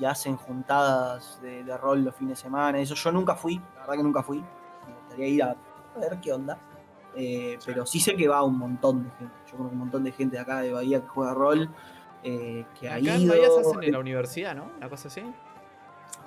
y 0.00 0.04
hacen 0.04 0.36
juntadas 0.36 1.40
de, 1.42 1.64
de 1.64 1.76
rol 1.76 2.04
los 2.04 2.14
fines 2.14 2.38
de 2.38 2.42
semana. 2.44 2.78
Eso 2.78 2.94
yo 2.94 3.10
nunca 3.10 3.34
fui, 3.34 3.56
la 3.74 3.80
verdad 3.80 3.94
que 3.94 4.02
nunca 4.04 4.22
fui. 4.22 4.38
Me 4.38 4.94
gustaría 5.00 5.28
ir 5.28 5.42
a 5.42 5.56
ver 6.00 6.20
qué 6.20 6.32
onda. 6.32 6.56
Eh, 7.16 7.58
pero 7.66 7.84
sí 7.84 7.98
sé 7.98 8.14
que 8.14 8.28
va 8.28 8.44
un 8.44 8.56
montón 8.58 9.02
de 9.04 9.10
gente. 9.18 9.34
Yo 9.50 9.56
conozco 9.56 9.72
un 9.72 9.78
montón 9.80 10.04
de 10.04 10.12
gente 10.12 10.36
de 10.36 10.42
acá 10.42 10.60
de 10.60 10.72
Bahía 10.72 11.00
que 11.00 11.08
juega 11.08 11.34
rol. 11.34 11.68
eh, 12.22 12.64
que 12.78 12.88
ha 12.88 12.94
Acá 12.96 13.14
en 13.16 13.22
ido. 13.22 13.32
Bahía 13.34 13.48
se 13.50 13.60
hacen 13.60 13.82
en 13.82 13.92
la 13.92 13.98
universidad, 13.98 14.54
¿no? 14.54 14.70
Una 14.76 14.88
cosa 14.88 15.08
así. 15.08 15.22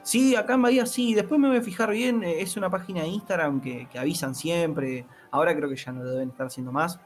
Sí, 0.04 0.36
acá 0.36 0.54
en 0.56 0.62
Bahía 0.64 0.86
sí. 0.86 1.14
Después 1.14 1.39
me 1.39 1.47
voy 1.47 1.58
a 1.58 1.62
fijar 1.62 1.91
bien. 1.91 2.24
eh, 2.24 2.41
Es 2.41 2.58
una 2.58 2.70
página 2.70 3.02
de 3.02 3.08
Instagram 3.10 3.62
que, 3.62 3.88
que 3.89 3.99
avisan 3.99 4.34
siempre. 4.36 5.06
Ahora 5.32 5.56
creo 5.56 5.70
que 5.70 5.76
ya 5.76 5.91
no 5.91 6.04
lo 6.04 6.10
deben 6.12 6.30
estar 6.30 6.47
haciendo 6.47 6.72
más. 6.72 6.99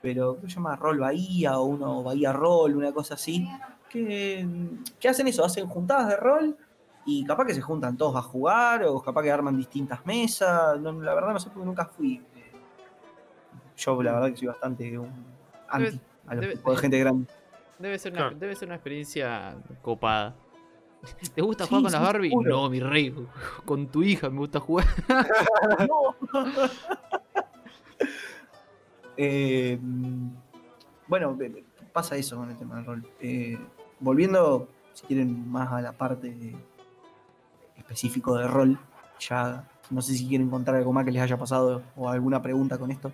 Pero 0.00 0.32
creo 0.34 0.42
que 0.44 0.48
se 0.50 0.54
llama 0.56 0.76
Roll 0.76 1.00
Bahía 1.00 1.58
o 1.58 1.64
uno 1.64 2.02
Bahía 2.04 2.32
Roll, 2.32 2.76
una 2.76 2.92
cosa 2.92 3.14
así. 3.14 3.48
Que, 3.90 4.46
que 5.00 5.08
hacen 5.08 5.26
eso, 5.28 5.44
hacen 5.44 5.66
juntadas 5.66 6.08
de 6.08 6.16
rol 6.16 6.56
y 7.06 7.24
capaz 7.24 7.46
que 7.46 7.54
se 7.54 7.62
juntan 7.62 7.96
todos 7.96 8.14
a 8.16 8.22
jugar 8.22 8.84
o 8.84 9.00
capaz 9.02 9.22
que 9.22 9.30
arman 9.32 9.56
distintas 9.56 10.04
mesas. 10.06 10.78
No, 10.78 10.92
la 10.92 11.14
verdad 11.14 11.32
no 11.32 11.40
sé 11.40 11.48
porque 11.50 11.66
nunca 11.66 11.86
fui. 11.86 12.22
Yo 13.76 14.02
la 14.02 14.12
verdad 14.12 14.30
que 14.30 14.36
soy 14.36 14.48
bastante 14.48 14.98
un 14.98 15.10
anti 15.68 16.00
a 16.26 16.34
los 16.34 16.44
debe- 16.44 16.62
de 16.70 16.76
gente 16.76 16.98
grande. 16.98 17.26
Debe 17.78 17.98
ser 17.98 18.12
una, 18.12 18.22
Claro. 18.22 18.36
debe 18.38 18.56
ser 18.56 18.68
una 18.68 18.74
experiencia 18.74 19.56
copada. 19.82 20.34
¿Te 21.34 21.42
gusta 21.42 21.64
Sí, 21.64 21.68
jugar 21.70 21.82
con 21.84 21.92
las 21.92 22.02
Barbie? 22.02 22.30
No, 22.44 22.68
mi 22.70 22.80
rey. 22.80 23.14
Con 23.64 23.86
tu 23.88 24.02
hija 24.02 24.28
me 24.30 24.38
gusta 24.38 24.60
jugar. 24.60 24.86
No. 25.88 26.14
Eh, 29.16 29.78
bueno, 31.06 31.34
ve- 31.36 31.64
pasa 31.92 32.16
eso 32.16 32.36
con 32.36 32.50
el 32.50 32.56
tema 32.56 32.76
del 32.76 32.84
rol. 32.84 33.06
Eh, 33.20 33.58
volviendo, 34.00 34.68
si 34.92 35.06
quieren, 35.06 35.50
más 35.50 35.72
a 35.72 35.80
la 35.80 35.92
parte 35.92 36.30
de- 36.30 36.56
específico 37.76 38.36
de 38.36 38.46
rol, 38.46 38.78
ya 39.18 39.68
no 39.90 40.02
sé 40.02 40.14
si 40.14 40.28
quieren 40.28 40.48
contar 40.50 40.76
algo 40.76 40.92
más 40.92 41.04
que 41.04 41.10
les 41.12 41.22
haya 41.22 41.36
pasado 41.36 41.82
o 41.96 42.08
alguna 42.08 42.40
pregunta 42.42 42.78
con 42.78 42.90
esto. 42.90 43.10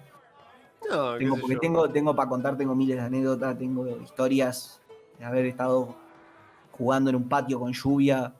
No, 0.90 1.16
Tengo, 1.16 1.36
porque 1.38 1.54
yo. 1.54 1.60
tengo, 1.60 1.88
tengo 1.88 2.14
para 2.14 2.28
contar, 2.28 2.56
tengo 2.58 2.74
miles 2.74 2.96
de 2.96 3.02
anécdotas, 3.02 3.56
tengo 3.56 3.86
historias 4.02 4.82
de 5.18 5.24
haber 5.24 5.46
estado 5.46 5.94
jugando 6.78 7.10
en 7.10 7.16
un 7.16 7.28
patio 7.28 7.58
con 7.60 7.72
lluvia, 7.72 8.32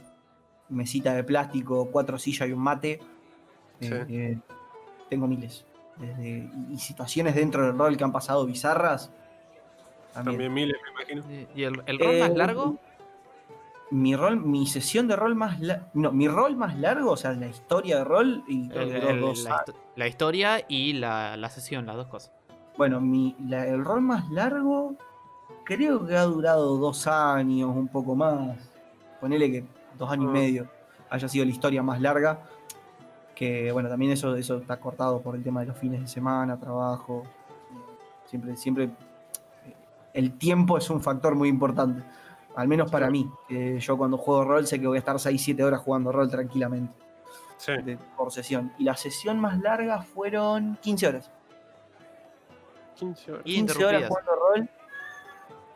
mesita 0.69 1.15
de 1.15 1.25
plástico, 1.25 1.89
cuatro 1.91 2.19
sillas 2.19 2.49
y 2.49 2.53
un 2.53 2.61
mate. 2.61 3.01
Sí. 3.81 3.89
Eh, 3.93 4.07
eh, 4.09 4.39
tengo 5.11 5.27
miles. 5.27 5.65
Desde, 5.99 6.29
y, 6.29 6.51
y 6.73 6.79
situaciones 6.79 7.35
dentro 7.35 7.65
del 7.67 7.79
rol 7.79 7.97
que 7.97 8.05
han 8.05 8.13
pasado 8.13 8.45
bizarras. 8.47 9.13
También. 10.13 10.35
También 10.37 10.55
miles, 10.55 10.77
me 10.85 10.91
imagino. 11.21 11.49
¿Y 11.55 11.63
el, 11.65 11.83
el 11.87 11.99
rol 11.99 12.15
Eh, 12.15 12.21
más 12.21 12.31
largo? 12.35 12.79
Mi 13.91 14.17
rol, 14.17 14.41
mi 14.41 14.67
sesión 14.67 15.07
de 15.07 15.15
rol 15.15 15.37
más 15.37 15.61
la- 15.61 15.89
no, 15.95 16.11
mi 16.11 16.27
rol 16.27 16.57
más 16.57 16.77
largo, 16.79 17.13
o 17.13 17.17
sea, 17.17 17.33
la 17.33 17.47
historia 17.47 17.99
de 17.99 18.05
rol 18.05 18.43
y 18.49 18.69
El- 18.73 18.91
el- 18.97 19.21
dos 19.21 19.45
la, 19.45 19.65
la 19.95 20.09
historia 20.09 20.65
y 20.69 20.95
la, 20.95 21.37
la 21.37 21.49
sesión, 21.51 21.87
las 21.87 21.95
dos 21.97 22.07
cosas. 22.09 22.33
Bueno, 22.77 23.01
mi, 23.01 23.37
la- 23.47 23.69
el 23.69 23.85
rol 23.85 24.01
más 24.01 24.29
largo 24.31 24.97
creo 25.65 26.07
que 26.07 26.17
ha 26.17 26.23
durado 26.25 26.77
dos 26.77 27.07
años, 27.07 27.71
un 27.75 27.89
poco 27.89 28.15
más. 28.15 28.57
Ponele 29.21 29.51
que 29.51 29.65
dos 29.99 30.11
años 30.11 30.27
Ah. 30.29 30.31
y 30.31 30.33
medio 30.41 30.69
haya 31.11 31.29
sido 31.29 31.45
la 31.45 31.51
historia 31.51 31.83
más 31.83 32.01
larga. 32.01 32.39
Que 33.35 33.73
bueno, 33.73 33.89
también 33.89 34.13
eso, 34.13 34.35
eso 34.37 34.59
está 34.59 34.79
cortado 34.79 35.21
por 35.21 35.35
el 35.35 35.43
tema 35.43 35.61
de 35.61 35.67
los 35.67 35.77
fines 35.79 36.01
de 36.01 36.07
semana, 36.09 36.59
trabajo. 36.59 37.23
Siempre, 38.27 38.57
siempre 38.57 38.85
eh, 38.85 39.75
el 40.13 40.39
tiempo 40.39 40.79
es 40.79 40.89
un 40.91 41.01
factor 41.03 41.35
muy 41.35 41.49
importante. 41.49 42.03
Al 42.57 42.69
menos 42.69 42.91
para 42.91 43.11
mí. 43.11 43.29
que 43.49 43.81
yo 43.81 43.99
cuando 43.99 44.17
juego 44.17 44.45
rol 44.45 44.67
sé 44.67 44.81
que 44.81 44.87
voy 44.87 44.97
a 44.97 45.01
estar 45.01 45.17
6-7 45.19 45.63
horas 45.65 45.81
jugando 45.81 46.13
rol 46.13 46.31
tranquilamente 46.31 46.93
Sí. 47.57 47.73
de- 47.83 47.97
por 48.17 48.31
sesión. 48.31 48.73
Y 48.79 48.85
la 48.85 48.97
sesión 48.97 49.41
más 49.41 49.59
larga 49.61 50.03
fueron 50.03 50.79
15 50.81 51.09
horas. 51.09 51.31
15 52.97 53.33
horas. 53.33 53.43
Y 53.45 53.55
15 53.57 53.85
horas 53.85 54.09
jugando 54.09 54.33
rol. 54.37 54.69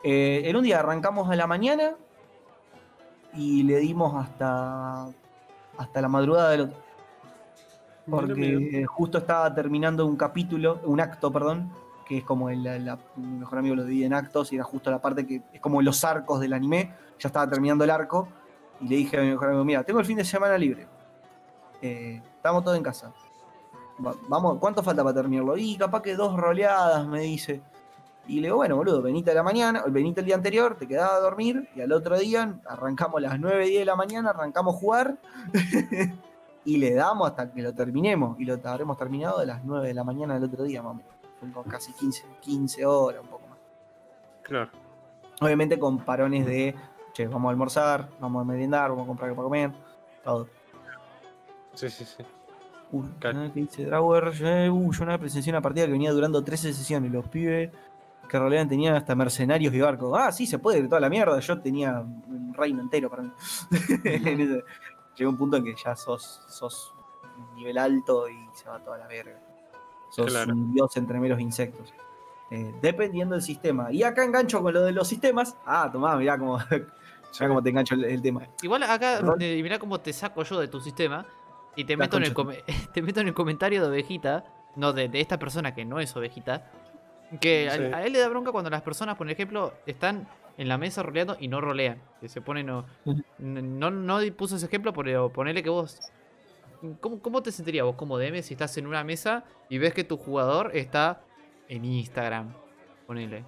Eh, 0.03 0.43
en 0.45 0.57
un 0.57 0.63
día 0.63 0.79
arrancamos 0.81 1.29
a 1.31 1.37
la 1.37 1.47
mañana 1.47 1.95
y 3.35 3.63
le 3.65 3.79
dimos 3.79 4.15
hasta, 4.15 5.07
hasta 5.77 6.01
la 6.01 6.09
madrugada 6.09 6.51
del 6.51 6.61
otro. 6.63 6.77
Porque 8.09 8.35
mira. 8.35 8.87
justo 8.89 9.19
estaba 9.19 9.55
terminando 9.55 10.07
un 10.07 10.17
capítulo, 10.17 10.81
un 10.85 11.01
acto, 11.01 11.31
perdón, 11.31 11.71
que 12.07 12.19
es 12.19 12.25
como 12.25 12.49
el, 12.49 12.63
mejor 13.17 13.59
amigo 13.59 13.75
lo 13.75 13.85
divide 13.85 14.07
en 14.07 14.15
actos 14.15 14.51
y 14.53 14.55
era 14.55 14.65
justo 14.65 14.91
la 14.91 14.99
parte 14.99 15.27
que 15.27 15.43
es 15.53 15.61
como 15.61 15.83
los 15.83 16.03
arcos 16.05 16.41
del 16.41 16.55
anime. 16.55 16.95
Ya 17.19 17.29
estaba 17.29 17.49
terminando 17.49 17.85
el 17.85 17.91
arco 17.91 18.29
y 18.81 18.89
le 18.89 18.97
dije 18.97 19.19
a 19.19 19.21
mi 19.21 19.29
mejor 19.31 19.49
amigo, 19.49 19.65
mira, 19.65 19.83
tengo 19.85 20.01
el 20.01 20.07
fin 20.07 20.17
de 20.17 20.25
semana 20.25 20.57
libre. 20.57 20.87
Eh, 21.83 22.23
estamos 22.37 22.65
todos 22.65 22.77
en 22.79 22.83
casa. 22.83 23.13
Va- 24.05 24.15
Vamos, 24.29 24.57
¿cuánto 24.59 24.83
falta 24.83 25.03
para 25.03 25.15
terminarlo? 25.15 25.57
Y 25.59 25.77
capaz 25.77 26.01
que 26.01 26.15
dos 26.15 26.35
roleadas, 26.35 27.07
me 27.07 27.21
dice. 27.21 27.61
Y 28.29 28.41
le 28.41 28.49
digo, 28.49 28.57
bueno, 28.57 28.77
boludo, 28.77 29.01
venite 29.01 29.31
a 29.31 29.35
la 29.35 29.43
mañana, 29.43 29.83
venite 29.89 30.21
el 30.21 30.27
día 30.27 30.35
anterior, 30.35 30.77
te 30.77 30.87
quedaba 30.87 31.17
a 31.17 31.21
dormir, 31.21 31.67
y 31.75 31.81
al 31.81 31.91
otro 31.93 32.19
día 32.19 32.61
arrancamos 32.67 33.17
a 33.17 33.21
las 33.21 33.41
9, 33.41 33.67
10 33.67 33.79
de 33.81 33.85
la 33.87 33.97
mañana, 33.97 34.31
arrancamos 34.31 34.77
a 34.77 34.79
jugar, 34.79 35.17
y 36.67 36.77
le 36.77 36.93
damos 36.93 37.31
hasta 37.31 37.51
que 37.51 37.63
lo 37.63 37.73
terminemos, 37.73 38.39
y 38.39 38.45
lo 38.45 38.61
habremos 38.63 38.99
terminado 38.99 39.39
a 39.39 39.47
las 39.47 39.65
9 39.65 39.89
de 39.89 39.95
la 39.95 40.05
mañana 40.05 40.35
del 40.35 40.45
otro 40.45 40.65
día, 40.65 40.83
menos. 40.83 41.01
Fueron 41.41 41.65
casi 41.71 41.93
15, 41.95 42.27
15 42.41 42.85
horas, 42.85 43.23
un 43.23 43.29
poco 43.29 43.49
más. 43.49 43.59
Claro. 44.43 44.71
Obviamente 45.41 45.79
con 45.79 45.99
parones 45.99 46.45
de, 46.45 46.75
che, 47.15 47.27
vamos 47.29 47.49
a 47.49 47.53
almorzar, 47.53 48.09
vamos 48.21 48.43
a 48.43 48.45
merendar, 48.45 48.91
vamos 48.91 49.05
a 49.05 49.07
comprar 49.07 49.31
algo 49.31 49.37
para 49.37 49.45
comer, 49.45 49.73
todo. 50.23 50.49
Sí, 51.73 51.89
sí, 51.89 52.05
sí. 52.05 52.25
Claro. 53.19 53.51
¿qué 53.53 53.61
dice 53.61 53.85
Drawer? 53.85 54.33
Yo, 54.33 54.75
uh, 54.75 54.93
yo 54.93 55.03
una 55.03 55.19
presencié 55.19 55.53
una 55.53 55.61
partida 55.61 55.87
que 55.87 55.93
venía 55.93 56.11
durando 56.11 56.43
13 56.43 56.73
sesiones. 56.73 57.13
Los 57.13 57.29
pibes 57.29 57.71
que 58.29 58.39
roleaban 58.39 58.69
tenían 58.69 58.95
hasta 58.95 59.15
mercenarios 59.15 59.73
y 59.75 59.81
barcos. 59.81 60.17
Ah, 60.19 60.31
sí, 60.33 60.47
se 60.47 60.59
puede, 60.59 60.83
toda 60.87 61.01
la 61.01 61.09
mierda. 61.09 61.39
Yo 61.41 61.61
tenía 61.61 62.01
un 62.01 62.53
reino 62.55 62.81
entero 62.81 63.11
para 63.11 63.23
mí. 63.23 63.33
En 64.05 64.63
Llega 65.17 65.31
un 65.31 65.37
punto 65.37 65.57
en 65.57 65.65
que 65.65 65.75
ya 65.75 65.97
sos, 65.97 66.43
sos 66.49 66.95
un 67.37 67.57
nivel 67.57 67.77
alto 67.77 68.29
y 68.29 68.37
se 68.53 68.69
va 68.69 68.79
toda 68.79 68.99
la 68.99 69.09
verga. 69.09 69.41
Sos 70.11 70.27
Claro. 70.27 70.53
un 70.53 70.73
dios 70.73 70.97
entre 70.97 71.19
meros 71.19 71.41
insectos. 71.41 71.93
Eh, 72.51 72.73
dependiendo 72.81 73.35
del 73.35 73.43
sistema. 73.43 73.93
Y 73.93 74.05
acá 74.05 74.25
engancho 74.25 74.63
con 74.63 74.73
lo 74.73 74.83
de 74.83 74.93
los 74.93 75.09
sistemas. 75.09 75.57
Ah, 75.67 75.91
tomá, 75.93 76.17
mirá 76.17 76.39
cómo, 76.39 76.59
mirá 76.71 77.49
cómo 77.49 77.63
te 77.63 77.71
engancho 77.71 77.95
el, 77.95 78.05
el 78.05 78.23
tema. 78.23 78.47
Igual 78.63 78.85
acá, 78.85 79.21
eh, 79.41 79.61
mirá 79.63 79.79
cómo 79.79 80.01
te 80.01 80.13
saco 80.13 80.45
yo 80.45 80.61
de 80.61 80.69
tu 80.69 80.81
sistema 80.81 81.27
y 81.75 81.85
te 81.85 81.95
La 81.97 82.05
meto, 82.05 82.17
en 82.19 82.23
el 82.25 82.35
te 82.95 83.03
meto 83.03 83.21
en 83.21 83.29
el 83.29 83.35
comentario 83.35 83.83
de 83.83 83.89
ovejita, 83.89 84.45
no, 84.77 84.93
de, 84.93 85.09
de 85.09 85.21
esta 85.21 85.39
persona 85.39 85.75
que 85.75 85.85
no 85.85 85.99
es 86.01 86.15
ovejita, 86.17 86.71
que 87.41 87.69
a- 87.69 87.77
Sí. 87.77 87.83
a, 87.93 88.05
él 88.05 88.13
le 88.13 88.19
da 88.21 88.29
bronca 88.29 88.53
cuando 88.53 88.71
las 88.71 88.83
personas, 88.83 89.17
por 89.17 89.31
ejemplo, 89.31 89.75
están 89.87 90.27
en 90.57 90.69
la 90.69 90.79
mesa 90.79 91.03
roleando 91.03 91.37
y 91.39 91.49
no 91.49 91.61
rolean, 91.61 92.01
que 92.21 92.29
se 92.29 92.41
ponen, 92.41 92.67
no, 92.67 92.85
no, 93.39 93.91
no 93.91 94.19
puso 94.37 94.57
ese 94.57 94.67
ejemplo, 94.67 94.93
pero 94.93 95.31
ponele 95.33 95.63
que 95.63 95.71
vos, 95.71 96.01
¿cómo, 97.01 97.21
cómo 97.21 97.43
te 97.43 97.53
sentirías 97.53 97.85
vos 97.85 97.95
como 97.97 98.19
DM 98.19 98.43
si 98.43 98.55
estás 98.55 98.77
en 98.79 98.87
una 98.87 99.05
mesa 99.05 99.45
y 99.69 99.79
ves 99.79 99.95
que 99.95 100.03
tu 100.05 100.17
jugador 100.17 100.71
está 100.75 101.21
en 101.69 101.85
Instagram, 101.85 102.53
ponele, 103.07 103.45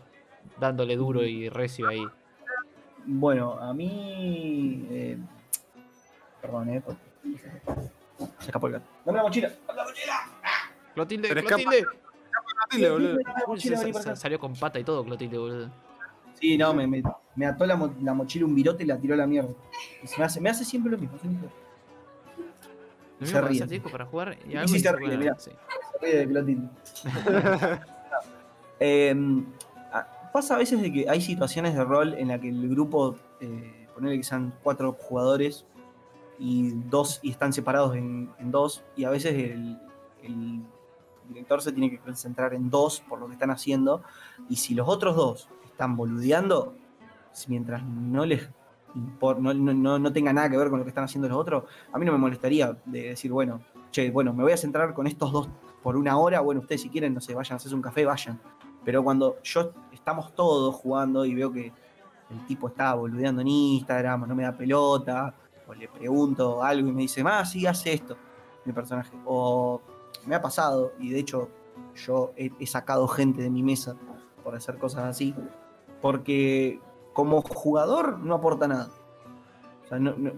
dándole 0.59 0.95
duro 0.97 1.25
y 1.25 1.49
recio 1.49 1.89
ahí? 1.89 2.05
Bueno, 3.07 3.59
a 3.59 3.73
mí. 3.73 4.87
eh, 4.91 5.17
perdón, 6.43 6.69
eh. 6.71 6.83
Se 8.39 8.47
escapó 8.47 8.67
el 8.67 8.75
gato. 8.75 8.85
¡Dame 9.05 9.17
la 9.19 9.23
mochila! 9.25 9.51
¡Dame 9.67 9.77
la 9.79 9.85
mochila! 9.85 10.15
Clotilde, 10.95 11.35
le 11.35 11.41
escapa. 11.41 11.63
Clotilde. 12.71 12.91
Boludo. 13.47 14.17
Salió 14.17 14.39
con 14.39 14.55
pata 14.55 14.79
y 14.79 14.85
todo, 14.85 15.05
Clotilde, 15.05 15.37
boludo. 15.39 15.71
Sí, 16.41 16.57
no, 16.57 16.73
me, 16.73 16.87
me, 16.87 17.03
me 17.37 17.47
ató 17.47 17.67
la, 17.67 17.77
mo- 17.77 17.95
la 18.03 18.15
mochila 18.15 18.47
un 18.47 18.55
virote 18.55 18.85
y 18.85 18.87
la 18.87 18.97
tiró 18.99 19.15
a 19.15 19.17
la 19.19 19.27
mierda. 19.27 19.51
Y 20.03 20.07
se 20.07 20.19
me, 20.19 20.25
hace, 20.25 20.41
me 20.41 20.49
hace 20.49 20.65
siempre 20.65 20.91
lo 20.93 20.97
mismo. 20.99 21.19
Lo 23.19 23.27
Se 23.27 23.41
ríe. 23.43 23.67
disco 23.67 23.91
para 23.91 24.07
jugar 24.07 24.39
y 24.49 24.53
Y 24.53 24.57
algo 24.57 24.69
sí 24.69 24.77
y 24.77 24.81
se 24.81 24.89
se 24.89 24.97
ríe, 24.97 25.07
puede- 25.09 25.19
mirá. 25.19 25.37
sí. 25.39 25.51
Se 25.93 26.07
ríe 26.07 26.17
de 26.17 26.29
Clotilde. 26.29 26.69
Eh, 28.83 29.15
a- 29.93 30.31
pasa 30.33 30.55
a 30.55 30.59
veces 30.59 30.81
de 30.81 30.91
que 30.91 31.07
hay 31.09 31.21
situaciones 31.21 31.75
de 31.75 31.85
rol 31.85 32.15
en 32.15 32.29
la 32.29 32.41
que 32.41 32.49
el 32.49 32.67
grupo, 32.71 33.17
eh, 33.41 33.87
ponerle 33.95 34.17
que 34.17 34.25
sean 34.25 34.55
cuatro 34.63 34.97
jugadores 34.99 35.67
y 36.39 36.71
dos 36.89 37.21
y 37.23 37.31
están 37.31 37.53
separados 37.53 37.95
en, 37.97 38.31
en 38.39 38.51
dos, 38.51 38.83
y 38.97 39.05
a 39.05 39.11
veces 39.11 39.35
el, 39.35 39.79
el 40.23 40.63
director 41.33 41.63
se 41.63 41.73
tiene 41.73 41.91
que 41.91 41.99
concentrar 41.99 42.55
en 42.55 42.69
dos 42.71 43.01
por 43.09 43.19
lo 43.19 43.27
que 43.27 43.33
están 43.35 43.51
haciendo, 43.51 44.03
y 44.49 44.57
si 44.57 44.75
los 44.75 44.89
otros 44.89 45.17
dos 45.17 45.49
están 45.65 45.97
boludeando, 45.97 46.75
mientras 47.49 47.83
no 47.85 48.27
les 48.27 48.51
impor- 48.95 49.39
no, 49.39 49.55
no, 49.55 49.99
no- 49.99 50.13
tenga 50.13 50.33
nada 50.33 50.51
que 50.51 50.57
ver 50.57 50.69
con 50.69 50.79
lo 50.79 50.85
que 50.85 50.91
están 50.91 51.05
haciendo 51.05 51.29
los 51.29 51.39
otros, 51.39 51.65
a 51.93 51.99
mí 51.99 52.05
no 52.05 52.13
me 52.13 52.19
molestaría 52.19 52.77
de 52.85 53.11
decir, 53.11 53.31
bueno, 53.33 53.61
che, 53.91 54.11
bueno, 54.11 54.33
me 54.33 54.43
voy 54.43 54.53
a 54.53 54.57
centrar 54.57 54.93
con 54.95 55.07
estos 55.07 55.33
dos 55.33 55.49
por 55.83 55.97
una 55.97 56.19
hora, 56.19 56.41
bueno, 56.41 56.61
ustedes 56.61 56.83
si 56.83 56.89
quieren, 56.91 57.15
no 57.15 57.21
sé, 57.21 57.35
vayan 57.35 57.55
a 57.55 57.57
hacerse 57.57 57.75
un 57.75 57.83
café, 57.83 58.05
vayan. 58.05 58.39
Pero 58.85 59.03
cuando 59.03 59.37
yo 59.43 59.73
estamos 59.93 60.35
todos 60.35 60.75
jugando 60.75 61.25
y 61.25 61.35
veo 61.35 61.53
que 61.53 61.73
el 62.31 62.47
tipo 62.47 62.69
está 62.69 62.95
boludeando 62.95 63.41
en 63.43 63.49
Instagram, 63.49 64.27
no 64.29 64.35
me 64.35 64.43
da 64.43 64.53
pelota, 64.53 65.35
o 65.67 65.75
le 65.75 65.89
pregunto 65.89 66.63
algo 66.63 66.89
y 66.89 66.93
me 66.93 67.03
dice, 67.03 67.23
más, 67.23 67.51
sí, 67.51 67.67
hace 67.67 67.93
esto, 67.93 68.17
mi 68.65 68.73
personaje. 68.73 69.17
O 69.25 69.81
me 70.27 70.35
ha 70.35 70.43
pasado, 70.43 70.93
y 70.99 71.11
de 71.11 71.19
hecho 71.19 71.49
yo 71.95 72.33
he, 72.37 72.67
sacado 72.67 73.09
gente 73.09 73.43
de 73.43 73.51
mi 73.51 73.63
mesa 73.63 73.97
por 74.45 74.55
hacer 74.55 74.79
cosas 74.79 75.05
así, 75.05 75.35
porque 76.01 76.81
como 77.13 77.43
jugador 77.43 78.19
no 78.19 78.35
aporta 78.35 78.69
nada. 78.69 78.91
No, 79.91 80.15
no- 80.17 80.33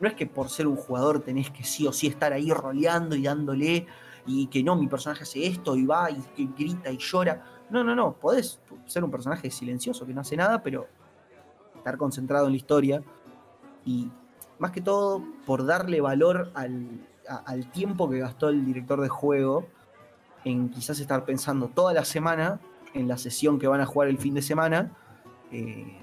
es 0.00 0.14
que 0.14 0.26
por 0.26 0.48
ser 0.48 0.66
un 0.66 0.76
jugador 0.76 1.20
tenés 1.20 1.50
que 1.50 1.64
sí 1.64 1.86
o 1.86 1.92
sí 1.92 2.08
estar 2.08 2.32
ahí 2.32 2.50
roleando 2.50 3.14
y 3.14 3.22
dándole 3.22 3.86
y 4.26 4.46
que 4.48 4.62
no, 4.62 4.76
mi 4.76 4.88
personaje 4.88 5.22
hace 5.22 5.46
esto 5.46 5.76
y 5.76 5.86
va 5.86 6.10
y 6.10 6.46
grita 6.58 6.90
y 6.90 6.98
llora. 6.98 7.42
No, 7.70 7.84
no, 7.84 7.94
no, 7.94 8.12
podés 8.12 8.60
ser 8.86 9.04
un 9.04 9.10
personaje 9.10 9.50
silencioso 9.50 10.04
que 10.04 10.12
no 10.12 10.20
hace 10.20 10.36
nada, 10.36 10.62
pero 10.62 10.88
estar 11.76 11.96
concentrado 11.96 12.46
en 12.46 12.52
la 12.52 12.56
historia 12.56 13.02
y 13.84 14.10
más 14.58 14.72
que 14.72 14.82
todo 14.82 15.24
por 15.46 15.64
darle 15.64 16.00
valor 16.00 16.50
al, 16.54 17.08
al 17.30 17.70
tiempo 17.70 18.08
que 18.10 18.18
gastó 18.18 18.48
el 18.48 18.64
director 18.64 19.00
de 19.00 19.08
juego 19.08 19.66
en 20.44 20.68
quizás 20.68 20.98
estar 21.00 21.24
pensando 21.24 21.68
toda 21.68 21.92
la 21.92 22.04
semana 22.04 22.60
en 22.94 23.06
la 23.06 23.16
sesión 23.18 23.58
que 23.58 23.68
van 23.68 23.80
a 23.80 23.86
jugar 23.86 24.08
el 24.08 24.18
fin 24.18 24.34
de 24.34 24.42
semana 24.42 24.90
eh, 25.52 25.96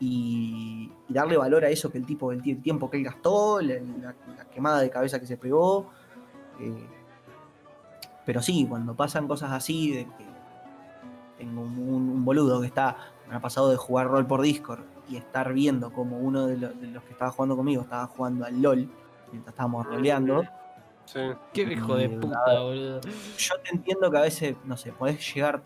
y, 0.00 0.90
darle 1.08 1.36
valor 1.36 1.64
a 1.64 1.68
eso 1.68 1.90
que 1.92 1.98
el 1.98 2.06
tipo, 2.06 2.32
el, 2.32 2.40
ti- 2.40 2.52
el 2.52 2.62
tiempo 2.62 2.88
que 2.90 2.96
él 2.96 3.04
gastó, 3.04 3.60
la, 3.60 4.14
quemada 4.52 4.80
de 4.80 4.88
cabeza 4.88 5.20
que 5.20 5.26
se 5.26 5.36
pegó. 5.36 5.90
eh, 6.58 6.86
pero 8.24 8.40
sí, 8.40 8.66
cuando 8.68 8.94
pasan 8.94 9.28
cosas 9.28 9.50
así, 9.52 10.06
tengo 11.36 11.60
un, 11.62 12.24
boludo 12.24 12.60
que 12.60 12.68
está, 12.68 12.96
me 13.28 13.34
ha 13.34 13.40
pasado 13.40 13.68
de 13.70 13.76
jugar 13.76 14.06
rol 14.08 14.26
por 14.26 14.40
Discord 14.40 14.84
y 15.10 15.16
estar 15.16 15.52
viendo 15.52 15.92
como 15.92 16.18
uno 16.18 16.46
de, 16.46 16.56
de 16.56 16.86
los 16.86 17.02
que 17.02 17.12
estaba 17.12 17.32
jugando 17.32 17.56
conmigo 17.56 17.82
estaba 17.82 18.06
jugando 18.06 18.44
al 18.46 18.62
LOL 18.62 18.88
mientras 19.32 19.52
estábamos 19.52 19.86
roleando. 19.86 20.44
Sí. 21.04 21.20
Qué 21.52 21.62
hijo 21.62 21.96
de 21.96 22.08
puta, 22.08 22.60
boludo. 22.60 23.00
Yo 23.36 23.54
te 23.62 23.70
entiendo 23.70 24.10
que 24.10 24.18
a 24.18 24.22
veces, 24.22 24.56
no 24.64 24.76
sé, 24.76 24.92
podés 24.92 25.34
llegar, 25.34 25.62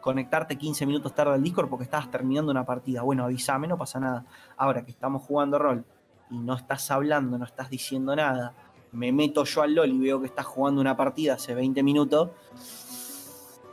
conectarte 0.00 0.56
15 0.56 0.86
minutos 0.86 1.14
tarde 1.14 1.34
al 1.34 1.42
Discord 1.42 1.68
porque 1.68 1.84
estabas 1.84 2.10
terminando 2.10 2.50
una 2.50 2.64
partida. 2.64 3.02
Bueno, 3.02 3.24
avísame, 3.24 3.66
no 3.66 3.78
pasa 3.78 3.98
nada. 3.98 4.24
Ahora 4.56 4.84
que 4.84 4.90
estamos 4.90 5.22
jugando 5.22 5.58
rol 5.58 5.84
y 6.30 6.38
no 6.38 6.54
estás 6.54 6.90
hablando, 6.90 7.38
no 7.38 7.44
estás 7.44 7.70
diciendo 7.70 8.14
nada, 8.14 8.54
me 8.92 9.12
meto 9.12 9.44
yo 9.44 9.62
al 9.62 9.74
LOL 9.74 9.90
y 9.90 9.98
veo 9.98 10.20
que 10.20 10.26
estás 10.26 10.46
jugando 10.46 10.80
una 10.80 10.96
partida 10.96 11.34
hace 11.34 11.54
20 11.54 11.82
minutos. 11.82 12.30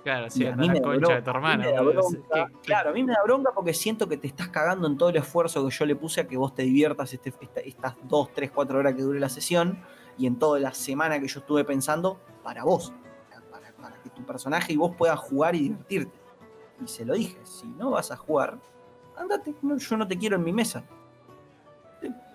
Claro, 0.03 0.29
sí, 0.29 0.45
anda 0.45 0.61
mí 0.61 0.67
la 0.67 0.73
me 0.73 0.79
da 0.79 0.83
concha 0.85 0.99
bronca, 0.99 1.15
de 1.15 1.21
tu 1.21 1.29
hermano. 1.29 1.63
me 1.63 1.71
da 1.71 1.81
boludo. 1.81 2.09
bronca. 2.09 2.27
¿Qué- 2.33 2.45
qué- 2.53 2.59
Claro, 2.67 2.89
a 2.89 2.93
mí 2.93 3.03
me 3.03 3.13
da 3.13 3.23
bronca 3.23 3.51
porque 3.55 3.73
siento 3.73 4.07
que 4.09 4.17
te 4.17 4.27
estás 4.27 4.49
cagando 4.49 4.87
en 4.87 4.97
todo 4.97 5.09
el 5.09 5.15
esfuerzo 5.15 5.65
que 5.65 5.71
yo 5.73 5.85
le 5.85 5.95
puse 5.95 6.21
a 6.21 6.27
que 6.27 6.35
vos 6.37 6.53
te 6.53 6.63
diviertas 6.63 7.13
este- 7.13 7.33
esta- 7.41 7.61
estas 7.61 7.95
2, 8.07 8.29
3, 8.33 8.51
4 8.51 8.79
horas 8.79 8.93
que 8.95 9.01
dure 9.01 9.19
la 9.19 9.29
sesión 9.29 9.79
y 10.17 10.27
en 10.27 10.37
toda 10.37 10.59
la 10.59 10.73
semana 10.73 11.19
que 11.19 11.27
yo 11.27 11.39
estuve 11.39 11.63
pensando 11.63 12.19
para 12.43 12.63
vos, 12.65 12.91
para, 13.49 13.71
para 13.73 13.95
que 14.01 14.09
tu 14.09 14.23
personaje 14.25 14.73
y 14.73 14.75
vos 14.75 14.93
puedas 14.97 15.17
jugar 15.19 15.55
y 15.55 15.59
divertirte. 15.69 16.19
Y 16.83 16.87
se 16.87 17.05
lo 17.05 17.13
dije, 17.13 17.37
si 17.43 17.67
no 17.67 17.91
vas 17.91 18.11
a 18.11 18.17
jugar, 18.17 18.59
andate, 19.17 19.55
no, 19.61 19.77
yo 19.77 19.95
no 19.97 20.05
te 20.07 20.17
quiero 20.17 20.35
en 20.35 20.43
mi 20.43 20.51
mesa. 20.51 20.83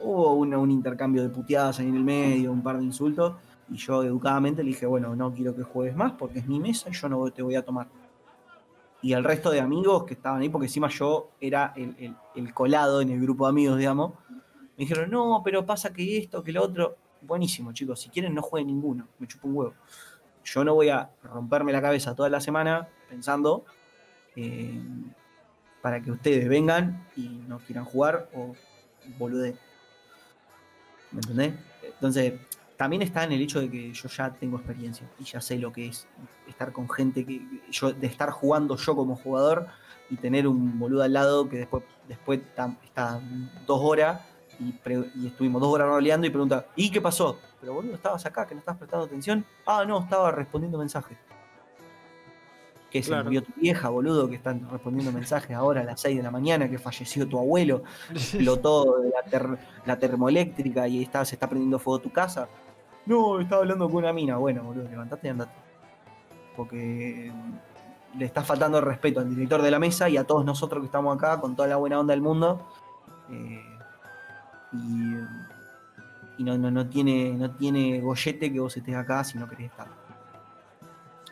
Hubo 0.01 0.33
una- 0.35 0.57
un 0.59 0.71
intercambio 0.71 1.23
de 1.23 1.29
puteadas 1.29 1.79
ahí 1.81 1.89
en 1.89 1.97
el 1.97 2.05
medio, 2.05 2.51
un 2.53 2.63
par 2.63 2.79
de 2.79 2.85
insultos, 2.85 3.35
y 3.71 3.77
yo 3.77 4.03
educadamente 4.03 4.63
le 4.63 4.71
dije, 4.71 4.87
bueno, 4.87 5.15
no 5.15 5.33
quiero 5.33 5.55
que 5.55 5.63
juegues 5.63 5.95
más 5.95 6.13
porque 6.13 6.39
es 6.39 6.47
mi 6.47 6.59
mesa 6.59 6.89
y 6.91 6.93
yo 6.93 7.09
no 7.09 7.31
te 7.31 7.43
voy 7.43 7.55
a 7.55 7.65
tomar 7.65 7.89
y 9.01 9.13
el 9.13 9.23
resto 9.23 9.51
de 9.51 9.61
amigos 9.61 10.05
que 10.05 10.15
estaban 10.15 10.41
ahí, 10.41 10.49
porque 10.49 10.67
encima 10.67 10.89
yo 10.89 11.31
era 11.41 11.73
el, 11.77 12.53
colado 12.53 13.01
en 13.01 13.11
el 13.11 13.21
grupo 13.21 13.47
de 13.47 13.51
amigos, 13.51 13.79
digamos, 13.79 14.15
me 14.31 14.85
dijeron, 14.85 15.11
no, 15.11 15.41
pero 15.45 15.65
pasa 15.65 15.93
que 15.93 16.19
esto, 16.19 16.43
que 16.43 16.53
lo 16.53 16.63
otro. 16.63 16.97
Buenísimo, 17.21 17.73
chicos, 17.73 18.01
si 18.01 18.11
quieren 18.11 18.35
no 18.35 18.43
jueguen 18.43 18.69
ninguno, 18.69 19.09
me 19.19 19.27
chupo 19.27 19.49
un 19.49 19.57
huevo. 19.57 19.75
Yo 20.45 20.65
no 20.65 20.75
voy 20.75 20.89
a 20.89 21.11
romperme 21.25 21.73
la 21.73 21.83
cabeza 21.83 22.15
toda 22.15 22.29
la 22.29 22.41
semana 22.41 22.89
pensando 23.09 23.65
eh, 24.37 24.81
para 25.83 26.01
que 26.01 26.13
ustedes 26.13 26.49
vengan 26.49 27.07
y 27.17 27.29
no 27.49 27.59
quieran 27.59 27.85
jugar 27.85 28.29
o 28.35 28.55
boludeen. 29.19 29.59
¿Me 31.11 31.21
entendés? 31.21 31.55
Entonces, 31.83 32.35
también 32.79 33.03
está 33.03 33.25
en 33.25 33.33
el 33.33 33.43
hecho 33.43 33.61
de 33.61 33.69
que 33.71 33.93
yo 33.93 34.09
ya 34.09 34.33
tengo 34.33 34.57
experiencia 34.57 35.07
y 35.19 35.25
ya 35.25 35.41
sé 35.43 35.59
lo 35.59 35.71
que 35.73 35.89
es 35.89 36.07
estar 36.49 36.73
con 36.73 36.89
gente 36.89 37.27
que 37.27 37.43
yo 37.71 37.93
de 37.93 38.07
estar 38.07 38.31
jugando 38.31 38.77
yo 38.77 38.97
como 38.97 39.17
jugador 39.17 39.67
y 40.09 40.17
tener 40.17 40.47
un 40.49 40.79
boludo 40.79 41.03
al 41.03 41.13
lado 41.13 41.49
que 41.49 41.59
después 41.59 41.83
después 42.09 42.41
está 42.85 43.21
dos 43.67 43.81
horas 43.83 44.23
y, 44.61 44.73
pre- 44.73 45.11
y 45.17 45.27
estuvimos 45.27 45.61
dos 45.61 45.75
horas 45.75 45.89
roleando 45.89 46.27
y 46.27 46.31
pregunta 46.31 46.67
¿y 46.77 46.91
qué 46.91 47.01
pasó? 47.03 47.39
pero 47.61 47.75
boludo 47.75 47.95
estabas 47.95 48.25
acá 48.25 48.47
que 48.47 48.55
no 48.55 48.61
estabas 48.61 48.79
prestando 48.79 49.05
atención 49.07 49.45
ah 49.67 49.85
no 49.85 49.99
estaba 50.01 50.31
respondiendo 50.31 50.79
mensajes 50.79 51.19
que 52.91 53.03
se 53.03 53.09
Claro. 53.11 53.25
murió 53.25 53.43
tu 53.43 53.53
vieja 53.61 53.89
boludo 53.91 54.29
que 54.31 54.37
están 54.37 54.67
respondiendo 54.71 55.13
mensajes 55.13 55.55
ahora 55.55 55.83
a 55.83 55.85
las 55.85 56.01
6 56.01 56.17
de 56.17 56.23
la 56.23 56.31
mañana 56.31 56.71
que 56.71 56.79
falleció 56.79 57.29
tu 57.29 57.39
abuelo 57.39 57.83
explotó 58.11 58.97
la, 59.03 59.29
ter- 59.29 59.59
la 59.85 59.99
termoeléctrica 59.99 60.89
y 60.89 61.03
está, 61.03 61.25
se 61.25 61.35
está 61.35 61.49
prendiendo 61.49 61.79
fuego 61.79 61.99
tu 61.99 62.11
casa. 62.13 62.49
No, 63.09 63.41
estaba 63.41 63.63
hablando 63.63 63.87
con 63.87 63.97
una 63.97 64.13
mina. 64.13 64.37
Bueno, 64.37 64.63
boludo, 64.63 64.89
levantate 64.89 65.27
y 65.27 65.31
andate. 65.31 65.53
Porque 66.57 67.33
le 68.17 68.25
está 68.25 68.43
faltando 68.43 68.79
el 68.79 68.85
respeto 68.85 69.21
al 69.21 69.29
director 69.29 69.63
de 69.63 69.71
la 69.71 69.79
mesa 69.79 70.09
y 70.09 70.17
a 70.17 70.25
todos 70.25 70.45
nosotros 70.45 70.81
que 70.83 70.87
estamos 70.87 71.17
acá 71.17 71.41
con 71.41 71.57
toda 71.57 71.69
la 71.69 71.77
buena 71.77 71.99
onda 71.99 72.13
del 72.13 72.23
mundo. 72.23 72.69
Eh, 73.31 73.63
y 74.73 75.17
y 76.39 76.45
no, 76.45 76.57
no, 76.57 76.71
no, 76.71 76.87
tiene, 76.87 77.35
no 77.35 77.51
tiene 77.51 78.01
gollete 78.01 78.53
que 78.53 78.61
vos 78.61 78.77
estés 78.77 78.95
acá 78.95 79.25
si 79.25 79.37
no 79.37 79.49
querés 79.49 79.73
estar. 79.73 79.89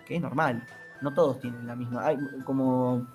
Que 0.04 0.16
es 0.16 0.20
normal. 0.20 0.66
No 1.00 1.14
todos 1.14 1.40
tienen 1.40 1.64
la 1.64 1.76
misma. 1.76 2.04
Hay, 2.04 2.18
como, 2.44 3.06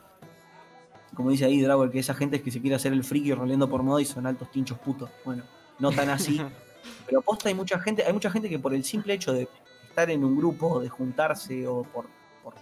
como 1.14 1.30
dice 1.32 1.46
ahí 1.46 1.62
Drago, 1.62 1.90
que 1.90 2.00
esa 2.00 2.14
gente 2.14 2.38
es 2.38 2.44
que 2.44 2.52
se 2.52 2.62
quiere 2.62 2.78
hacer 2.78 2.94
el 2.94 3.04
friki 3.04 3.34
roleando 3.34 3.70
por 3.70 3.84
moda 3.84 4.02
y 4.02 4.06
son 4.06 4.26
altos 4.26 4.50
tinchos 4.52 4.80
putos. 4.80 5.10
Bueno, 5.26 5.44
no 5.80 5.92
tan 5.92 6.10
así. 6.10 6.42
pero 7.06 7.22
posta 7.22 7.50
hay 7.50 7.56
mucha 7.56 7.80
gente, 7.80 8.04
hay 8.04 8.14
mucha 8.14 8.30
gente 8.30 8.50
que 8.50 8.60
por 8.60 8.74
el 8.74 8.84
simple 8.84 9.14
hecho 9.14 9.34
de 9.34 9.48
estar 9.88 10.10
en 10.10 10.24
un 10.24 10.38
grupo, 10.38 10.80
de 10.80 10.90
juntarse 10.90 11.68
o 11.68 11.84
por, 11.84 12.08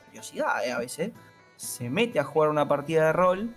curiosidad 0.07 0.65
eh, 0.65 0.71
a 0.71 0.79
veces, 0.79 1.11
se 1.55 1.89
mete 1.89 2.19
a 2.19 2.23
jugar 2.23 2.49
una 2.49 2.67
partida 2.67 3.07
de 3.07 3.13
rol 3.13 3.49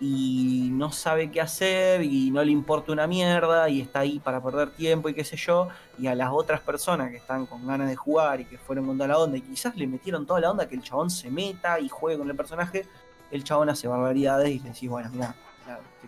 y 0.00 0.68
no 0.72 0.92
sabe 0.92 1.30
qué 1.30 1.40
hacer 1.40 2.02
y 2.02 2.30
no 2.30 2.42
le 2.44 2.52
importa 2.52 2.92
una 2.92 3.06
mierda 3.06 3.68
y 3.68 3.80
está 3.80 4.00
ahí 4.00 4.20
para 4.20 4.40
perder 4.42 4.70
tiempo 4.70 5.08
y 5.08 5.14
qué 5.14 5.24
sé 5.24 5.36
yo, 5.36 5.68
y 5.98 6.06
a 6.06 6.14
las 6.14 6.30
otras 6.30 6.60
personas 6.60 7.10
que 7.10 7.16
están 7.16 7.46
con 7.46 7.66
ganas 7.66 7.88
de 7.88 7.96
jugar 7.96 8.40
y 8.40 8.44
que 8.44 8.58
fueron 8.58 8.86
con 8.86 8.96
toda 8.96 9.08
la 9.08 9.18
onda 9.18 9.36
y 9.36 9.42
quizás 9.42 9.76
le 9.76 9.86
metieron 9.86 10.24
toda 10.26 10.40
la 10.40 10.50
onda 10.50 10.68
que 10.68 10.76
el 10.76 10.82
chabón 10.82 11.10
se 11.10 11.30
meta 11.30 11.80
y 11.80 11.88
juegue 11.88 12.18
con 12.18 12.30
el 12.30 12.36
personaje, 12.36 12.86
el 13.30 13.42
chabón 13.42 13.70
hace 13.70 13.88
barbaridades 13.88 14.50
y 14.50 14.60
le 14.60 14.70
decís, 14.70 14.88
bueno, 14.88 15.10
mira, 15.12 15.34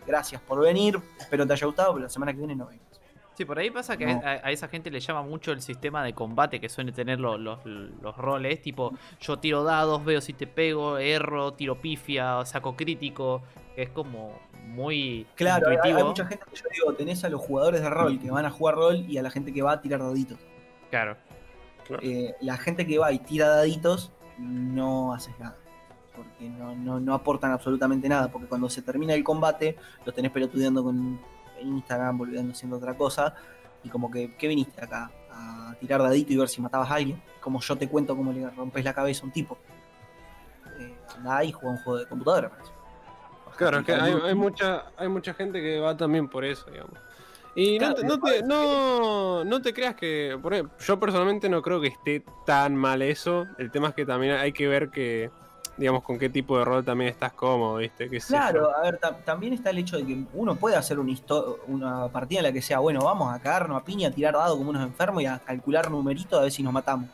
gracias 0.06 0.40
por 0.40 0.60
venir, 0.60 1.00
espero 1.18 1.46
te 1.46 1.52
haya 1.52 1.66
gustado, 1.66 1.92
pero 1.94 2.04
la 2.04 2.10
semana 2.10 2.32
que 2.32 2.38
viene 2.38 2.54
no 2.54 2.66
vengas. 2.66 2.89
Sí, 3.40 3.46
por 3.46 3.58
ahí 3.58 3.70
pasa 3.70 3.96
que 3.96 4.04
No. 4.04 4.20
a, 4.22 4.32
a 4.32 4.50
esa 4.50 4.68
gente 4.68 4.90
le 4.90 5.00
llama 5.00 5.22
mucho 5.22 5.50
el 5.52 5.62
sistema 5.62 6.04
de 6.04 6.12
combate 6.12 6.60
que 6.60 6.68
suele 6.68 6.92
tener 6.92 7.18
lo- 7.18 7.38
los, 7.38 7.64
los 7.64 8.14
roles. 8.18 8.60
Tipo, 8.60 8.92
yo 9.18 9.38
tiro 9.38 9.64
dados, 9.64 10.04
veo 10.04 10.20
si 10.20 10.34
te 10.34 10.46
pego, 10.46 10.98
erro, 10.98 11.54
tiro 11.54 11.80
pifia, 11.80 12.44
saco 12.44 12.76
crítico. 12.76 13.40
que 13.74 13.84
Es 13.84 13.88
como 13.88 14.38
muy 14.66 15.26
Claro, 15.36 15.68
hay, 15.70 15.76
intuitivo. 15.76 15.98
hay 16.00 16.04
mucha 16.04 16.26
gente 16.26 16.44
que 16.50 16.54
yo 16.56 16.64
digo, 16.70 16.92
tenés 16.92 17.24
a 17.24 17.30
los 17.30 17.40
jugadores 17.40 17.80
de 17.80 17.88
rol 17.88 18.18
que 18.20 18.30
van 18.30 18.44
a 18.44 18.50
jugar 18.50 18.74
rol 18.74 18.96
y 19.08 19.16
a 19.16 19.22
la 19.22 19.30
gente 19.30 19.54
que 19.54 19.62
va 19.62 19.72
a 19.72 19.80
tirar 19.80 20.00
daditos. 20.00 20.38
Claro. 20.90 21.16
Eh, 22.02 22.34
la 22.42 22.58
gente 22.58 22.86
que 22.86 22.98
va 22.98 23.10
y 23.10 23.20
tira 23.20 23.48
daditos, 23.48 24.12
no 24.36 25.14
haces 25.14 25.32
nada. 25.38 25.56
Porque 26.14 26.46
no, 26.50 26.74
no, 26.76 27.00
no 27.00 27.14
aportan 27.14 27.52
absolutamente 27.52 28.06
nada. 28.06 28.30
Porque 28.30 28.48
cuando 28.48 28.68
se 28.68 28.82
termina 28.82 29.14
el 29.14 29.24
combate, 29.24 29.76
lo 30.04 30.12
tenés 30.12 30.30
pelotudeando 30.30 30.84
con 30.84 31.18
Instagram, 31.68 32.18
volviendo 32.18 32.52
haciendo 32.52 32.76
otra 32.76 32.94
cosa. 32.94 33.34
Y 33.82 33.88
como 33.88 34.10
que, 34.10 34.34
¿qué 34.36 34.48
viniste 34.48 34.82
acá? 34.82 35.10
A 35.30 35.74
tirar 35.80 36.02
dadito 36.02 36.32
y 36.32 36.36
ver 36.36 36.48
si 36.48 36.60
matabas 36.60 36.90
a 36.90 36.94
alguien. 36.94 37.22
Como 37.40 37.60
yo 37.60 37.76
te 37.76 37.88
cuento 37.88 38.16
cómo 38.16 38.32
le 38.32 38.48
rompes 38.50 38.84
la 38.84 38.92
cabeza 38.92 39.22
a 39.22 39.26
un 39.26 39.32
tipo. 39.32 39.58
Eh, 40.78 40.94
y 41.44 41.52
juega 41.52 41.70
un 41.70 41.78
juego 41.78 41.98
de 41.98 42.06
computadora, 42.06 42.50
parece. 42.50 42.70
Claro, 43.56 43.80
es 43.80 43.84
que 43.84 43.92
hay, 43.92 44.34
mucha, 44.34 44.84
hay 44.96 45.08
mucha 45.08 45.34
gente 45.34 45.60
que 45.60 45.78
va 45.80 45.94
también 45.94 46.28
por 46.28 46.44
eso, 46.46 46.70
digamos. 46.70 46.98
Y 47.54 47.78
no, 47.78 47.94
Claro, 47.94 48.08
no, 48.08 48.20
te, 48.20 48.42
no, 48.42 49.44
no 49.44 49.60
te 49.60 49.74
creas 49.74 49.94
que. 49.96 50.38
Por 50.40 50.78
yo 50.78 51.00
personalmente 51.00 51.48
no 51.48 51.60
creo 51.60 51.80
que 51.80 51.88
esté 51.88 52.24
tan 52.46 52.76
mal 52.76 53.02
eso. 53.02 53.46
El 53.58 53.70
tema 53.70 53.88
es 53.88 53.94
que 53.94 54.06
también 54.06 54.36
hay 54.36 54.52
que 54.52 54.68
ver 54.68 54.90
que. 54.90 55.30
Digamos, 55.80 56.02
con 56.02 56.18
qué 56.18 56.28
tipo 56.28 56.58
de 56.58 56.64
rol 56.66 56.84
también 56.84 57.08
estás 57.10 57.32
cómodo, 57.32 57.76
¿viste? 57.76 58.10
Qué. 58.10 58.20
Claro, 58.20 58.70
a 58.76 58.82
ver, 58.82 58.98
ta- 58.98 59.16
también 59.16 59.54
está 59.54 59.70
el 59.70 59.78
hecho 59.78 59.96
de 59.96 60.04
que 60.06 60.24
uno 60.34 60.54
puede 60.54 60.76
hacer 60.76 60.98
una, 60.98 61.16
una 61.68 62.08
partida 62.08 62.40
en 62.40 62.44
la 62.44 62.52
que 62.52 62.60
sea, 62.60 62.80
bueno, 62.80 63.00
vamos 63.02 63.34
a 63.34 63.38
cagarnos 63.40 63.80
a 63.80 63.84
piña, 63.84 64.08
a 64.08 64.10
tirar 64.10 64.34
dado 64.34 64.58
como 64.58 64.68
unos 64.68 64.82
enfermos 64.82 65.22
y 65.22 65.26
a 65.26 65.38
calcular 65.38 65.90
numeritos 65.90 66.38
a 66.38 66.42
ver 66.42 66.52
si 66.52 66.62
nos 66.62 66.72
matamos. 66.74 67.08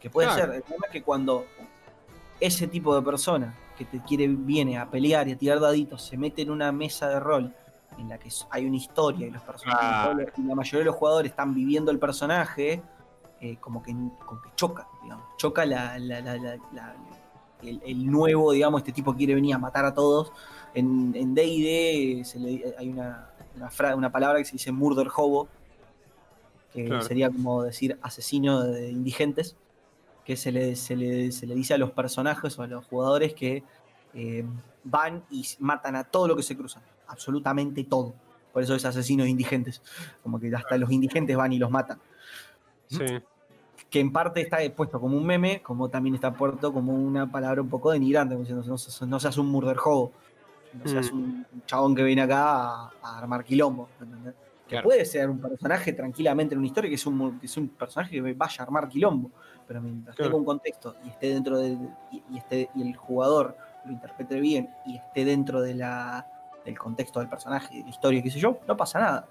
Que 0.00 0.08
puede 0.08 0.28
Claro. 0.28 0.40
ser. 0.46 0.54
El 0.54 0.62
problema 0.62 0.86
es 0.86 0.92
que 0.92 1.02
cuando 1.02 1.44
ese 2.38 2.68
tipo 2.68 2.94
de 2.94 3.02
persona 3.02 3.54
que 3.76 3.84
te 3.86 3.98
quiere, 4.02 4.28
viene 4.28 4.78
a 4.78 4.88
pelear 4.88 5.26
y 5.26 5.32
a 5.32 5.36
tirar 5.36 5.58
daditos, 5.58 6.02
se 6.02 6.16
mete 6.16 6.42
en 6.42 6.50
una 6.52 6.70
mesa 6.70 7.08
de 7.08 7.18
rol 7.18 7.52
en 7.98 8.08
la 8.08 8.18
que 8.18 8.28
hay 8.50 8.66
una 8.66 8.76
historia 8.76 9.26
y 9.26 9.30
los 9.32 9.42
personajes, 9.42 9.80
Ah. 9.82 10.14
y 10.36 10.42
la 10.42 10.54
mayoría 10.54 10.78
de 10.78 10.84
los 10.86 10.94
jugadores 10.94 11.30
están 11.32 11.54
viviendo 11.54 11.90
el 11.90 11.98
personaje, 11.98 12.80
eh, 13.40 13.56
como, 13.60 13.82
que, 13.82 13.92
como 14.24 14.40
que 14.42 14.50
choca, 14.54 14.86
digamos. 15.02 15.24
Choca 15.38 15.66
la- 15.66 15.98
la- 15.98 16.20
la- 16.20 16.94
el, 17.62 17.80
el 17.84 18.06
nuevo, 18.10 18.52
digamos, 18.52 18.80
este 18.80 18.92
tipo 18.92 19.14
quiere 19.14 19.34
venir 19.34 19.54
a 19.54 19.58
matar 19.58 19.84
a 19.84 19.94
todos. 19.94 20.32
En 20.74 21.12
en 21.14 21.34
D&D 21.34 22.22
le- 22.38 22.74
hay 22.78 22.88
una, 22.88 23.28
una, 23.56 23.70
fra- 23.70 23.94
una 23.96 24.10
palabra 24.10 24.38
que 24.38 24.44
se 24.44 24.52
dice 24.52 24.72
murder 24.72 25.08
hobo, 25.14 25.48
que 26.72 26.86
Claro. 26.86 27.02
sería 27.02 27.30
como 27.30 27.62
decir 27.62 27.98
asesino 28.02 28.62
de 28.62 28.90
indigentes, 28.90 29.56
que 30.24 30.36
se 30.36 30.52
le, 30.52 30.76
se 30.76 30.96
le, 30.96 31.30
se 31.32 31.46
le 31.46 31.54
dice 31.54 31.74
a 31.74 31.78
los 31.78 31.90
personajes 31.90 32.58
o 32.58 32.62
a 32.62 32.66
los 32.66 32.84
jugadores 32.86 33.34
que 33.34 33.62
eh, 34.14 34.44
van 34.84 35.24
y 35.30 35.44
matan 35.58 35.96
a 35.96 36.04
todo 36.04 36.28
lo 36.28 36.36
que 36.36 36.42
se 36.42 36.56
cruzan, 36.56 36.82
absolutamente 37.08 37.84
todo. 37.84 38.14
Por 38.52 38.62
eso 38.62 38.74
es 38.74 38.84
asesino 38.84 39.24
de 39.24 39.30
indigentes, 39.30 39.82
como 40.22 40.38
que 40.38 40.54
hasta 40.54 40.76
los 40.78 40.90
indigentes 40.90 41.36
van 41.36 41.52
y 41.52 41.58
los 41.58 41.70
matan. 41.70 41.98
Sí. 42.86 42.98
Que 43.92 44.00
en 44.00 44.10
parte 44.10 44.40
está 44.40 44.56
puesto 44.74 44.98
como 44.98 45.16
un 45.18 45.24
meme, 45.26 45.60
como 45.62 45.88
también 45.90 46.14
está 46.14 46.32
puesto 46.32 46.72
como 46.72 46.92
una 46.94 47.30
palabra 47.30 47.60
un 47.60 47.68
poco 47.68 47.90
denigrante, 47.92 48.34
como 48.34 48.42
diciendo, 48.44 48.64
no, 48.66 48.78
seas- 48.78 49.02
no 49.06 49.20
seas 49.20 49.36
un 49.38 49.48
murder 49.48 49.76
hobo, 49.84 50.12
no 50.72 50.88
seas 50.88 51.12
Mm. 51.12 51.14
un 51.16 51.46
chabón 51.66 51.94
que 51.94 52.02
viene 52.02 52.22
acá 52.22 52.42
a, 52.86 52.90
a 53.02 53.18
armar 53.18 53.44
quilombo. 53.44 53.88
¿entendés? 54.00 54.34
Que 54.66 54.76
Claro. 54.76 54.84
puede 54.88 55.04
ser 55.04 55.28
un 55.28 55.38
personaje 55.38 55.92
tranquilamente 55.92 56.54
en 56.54 56.58
una 56.60 56.66
historia 56.68 56.88
que 56.88 56.94
es 56.94 57.04
un, 57.06 57.38
que 57.38 57.44
es 57.46 57.56
un 57.58 57.68
personaje 57.68 58.10
que 58.12 58.32
vaya 58.32 58.56
a 58.60 58.62
armar 58.62 58.88
quilombo, 58.88 59.30
pero 59.68 59.82
mientras 59.82 60.16
Claro. 60.16 60.30
tenga 60.30 60.38
un 60.40 60.46
contexto 60.46 60.96
y 61.04 61.08
esté 61.10 61.28
dentro 61.28 61.58
del 61.58 61.76
y, 62.10 62.22
y 62.32 62.38
esté 62.38 62.70
y 62.74 62.80
el 62.88 62.96
jugador 62.96 63.54
lo 63.84 63.92
interprete 63.92 64.40
bien 64.40 64.70
y 64.86 64.96
esté 64.96 65.26
dentro 65.26 65.60
de 65.60 65.74
la, 65.74 66.26
del 66.64 66.78
contexto 66.78 67.20
del 67.20 67.28
personaje, 67.28 67.76
de 67.76 67.82
la 67.82 67.90
historia, 67.90 68.22
qué 68.22 68.30
sé 68.30 68.38
yo, 68.40 68.58
no 68.66 68.74
pasa 68.74 68.98
nada. 69.00 69.26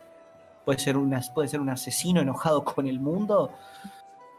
Puede 0.65 0.77
ser, 0.77 0.95
una, 0.97 1.19
puede 1.33 1.47
ser 1.47 1.59
un 1.59 1.69
asesino 1.69 2.21
enojado 2.21 2.63
con 2.63 2.85
el 2.85 2.99
mundo 2.99 3.49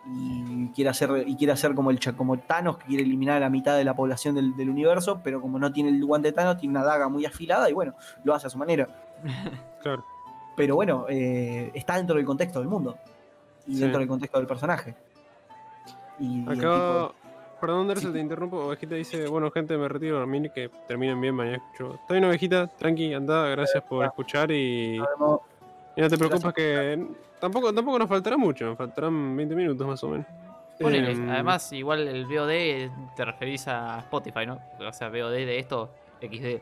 y 0.07 0.69
quiere 0.69 0.91
hacer, 0.91 1.25
y 1.27 1.37
quiere 1.37 1.53
hacer 1.53 1.75
como 1.75 1.91
el 1.91 1.99
como 2.17 2.39
Thanos 2.39 2.79
que 2.79 2.87
quiere 2.87 3.05
eliminar 3.05 3.37
a 3.37 3.41
la 3.41 3.51
mitad 3.51 3.77
de 3.77 3.85
la 3.85 3.95
población 3.95 4.35
del, 4.35 4.57
del 4.57 4.69
universo, 4.71 5.21
pero 5.23 5.41
como 5.41 5.59
no 5.59 5.73
tiene 5.73 5.91
el 5.91 6.05
guante 6.05 6.29
de 6.29 6.33
Thanos, 6.33 6.59
tiene 6.59 6.77
una 6.77 6.85
daga 6.85 7.09
muy 7.09 7.25
afilada 7.25 7.71
y 7.71 7.73
bueno, 7.73 7.95
lo 8.25 8.35
hace 8.35 8.47
a 8.47 8.51
su 8.51 8.59
manera. 8.59 8.89
Claro. 9.83 10.05
Pero 10.57 10.75
bueno, 10.77 11.07
eh, 11.09 11.71
está 11.75 11.97
dentro 11.97 12.15
del 12.17 12.25
contexto 12.25 12.59
del 12.61 12.69
mundo 12.69 12.97
y 13.67 13.75
Sí. 13.75 13.81
dentro 13.81 13.99
del 14.01 14.09
contexto 14.09 14.39
del 14.39 14.47
personaje. 14.47 14.95
Y, 16.19 16.41
y 16.41 16.43
Acá, 16.45 16.55
tipo- 16.55 17.15
perdón, 17.61 17.89
Derse, 17.89 18.07
Sí. 18.09 18.13
te 18.13 18.19
interrumpo. 18.21 18.59
Ovejita 18.59 18.95
dice: 18.95 19.27
Bueno, 19.29 19.51
gente, 19.51 19.77
me 19.79 19.89
retiro 19.89 20.17
a 20.17 20.19
dormir. 20.21 20.51
Que 20.55 20.69
terminen 20.87 21.21
bien 21.21 21.35
mañana. 21.35 21.57
Escucho. 21.57 21.95
Está 21.95 22.15
bien, 22.15 22.25
Ovejita, 22.27 22.67
tranqui, 22.67 23.15
anda. 23.15 23.49
Gracias 23.49 23.83
por 23.85 24.05
escuchar. 24.05 24.51
Y, 24.53 24.97
y 24.97 25.01
no 25.01 26.09
te 26.09 26.17
preocupes, 26.19 26.53
que 26.53 27.07
tampoco, 27.43 27.75
tampoco 27.75 27.99
nos 27.99 28.09
faltará 28.09 28.39
mucho. 28.39 28.65
Nos 28.65 28.79
faltarán 28.79 29.37
20 29.37 29.55
minutos 29.55 29.87
más 29.87 30.03
o 30.05 30.09
menos. 30.09 30.27
Ponele, 30.81 31.13
Em, 31.13 31.29
además, 31.31 31.71
igual 31.73 32.09
el 32.09 32.25
VOD 32.25 33.15
te 33.15 33.25
referís 33.25 33.69
a 33.69 33.99
Spotify, 33.99 34.47
¿no? 34.47 34.59
O 34.81 34.93
sea, 34.93 35.11
VOD 35.11 35.33
de 35.33 35.59
esto, 35.59 35.91
XD. 36.21 36.61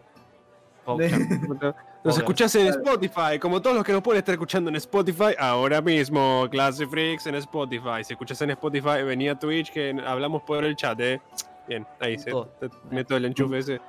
Nos 2.02 2.18
escuchás 2.18 2.54
en 2.56 2.66
Spotify, 2.68 3.38
como 3.40 3.60
todos 3.62 3.76
los 3.76 3.84
que 3.84 3.92
nos 3.92 4.02
pueden 4.02 4.18
estar 4.18 4.32
escuchando 4.34 4.68
en 4.70 4.76
Spotify 4.76 5.34
ahora 5.38 5.80
mismo. 5.80 6.48
Classic 6.50 6.88
Freaks 6.88 7.26
en 7.26 7.34
Spotify. 7.36 8.02
Si 8.02 8.14
escuchas 8.14 8.40
en 8.42 8.50
Spotify, 8.50 9.02
vení 9.04 9.28
a 9.28 9.38
Twitch 9.38 9.70
que 9.70 9.94
hablamos 10.04 10.42
por 10.42 10.64
el 10.64 10.74
chat, 10.76 10.98
eh. 11.00 11.20
Bien, 11.68 11.86
ahí 12.00 12.18
se 12.18 12.30
Todo. 12.30 12.48
meto 12.90 13.16
el 13.16 13.26
enchufe 13.26 13.58
ese. 13.58 13.80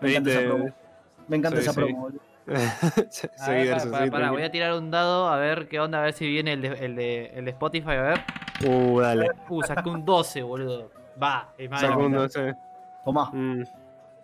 Me 0.00 0.10
encanta 0.10 0.30
esa 0.30 0.40
promo. 0.48 0.74
Me 1.28 1.36
encanta 1.36 1.56
Sí, 1.58 1.62
esa 1.62 1.72
promo. 1.72 1.98
boludo. 2.00 2.20
Se- 3.10 3.30
A 3.38 3.44
seguí, 3.44 3.58
ver, 3.58 3.66
Derso, 3.68 3.90
pará, 3.90 3.98
seguí, 3.98 4.10
pará, 4.10 4.30
voy 4.30 4.42
a 4.42 4.50
tirar 4.50 4.74
un 4.74 4.90
dado 4.90 5.28
a 5.28 5.36
ver 5.36 5.68
qué 5.68 5.80
onda, 5.80 6.00
a 6.00 6.02
ver 6.02 6.12
si 6.12 6.26
viene 6.26 6.54
el 6.54 6.62
de, 6.62 6.68
el 6.68 6.96
de, 6.96 7.26
el 7.34 7.44
de 7.44 7.50
Spotify, 7.50 7.90
a 7.90 8.02
ver. 8.02 8.20
Uh, 8.66 9.00
dale. 9.00 9.30
Uh, 9.48 9.62
saqué 9.62 9.88
un 9.88 10.04
12, 10.04 10.42
boludo. 10.42 10.90
Va, 11.22 11.52
es 11.58 11.70
más 11.70 11.82
ese. 11.82 12.54
Tomá. 13.04 13.30
Mm. 13.32 13.62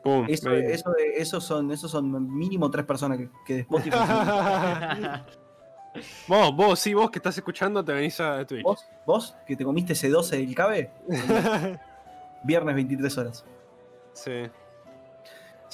Pum. 0.02 0.26
Eso, 0.28 0.50
eso, 0.50 0.94
esos 1.16 1.44
son, 1.44 1.70
esos 1.72 1.90
son 1.90 2.36
mínimo 2.36 2.70
tres 2.70 2.84
personas 2.84 3.16
que, 3.16 3.30
que 3.46 3.54
de 3.54 3.60
Spotify. 3.60 3.96
vos, 6.28 6.54
vos, 6.54 6.78
sí, 6.78 6.92
vos 6.92 7.10
que 7.10 7.18
estás 7.18 7.36
escuchando, 7.38 7.82
te 7.82 7.92
venís 7.92 8.20
a 8.20 8.44
Twitch. 8.44 8.62
¿Vos? 8.62 8.86
¿Vos? 9.06 9.34
¿Que 9.46 9.56
te 9.56 9.64
comiste 9.64 9.94
ese 9.94 10.10
12 10.10 10.36
del 10.36 10.54
cabe? 10.54 10.90
Viernes 12.44 12.74
23 12.74 13.18
horas. 13.18 13.44
Sí. 14.12 14.42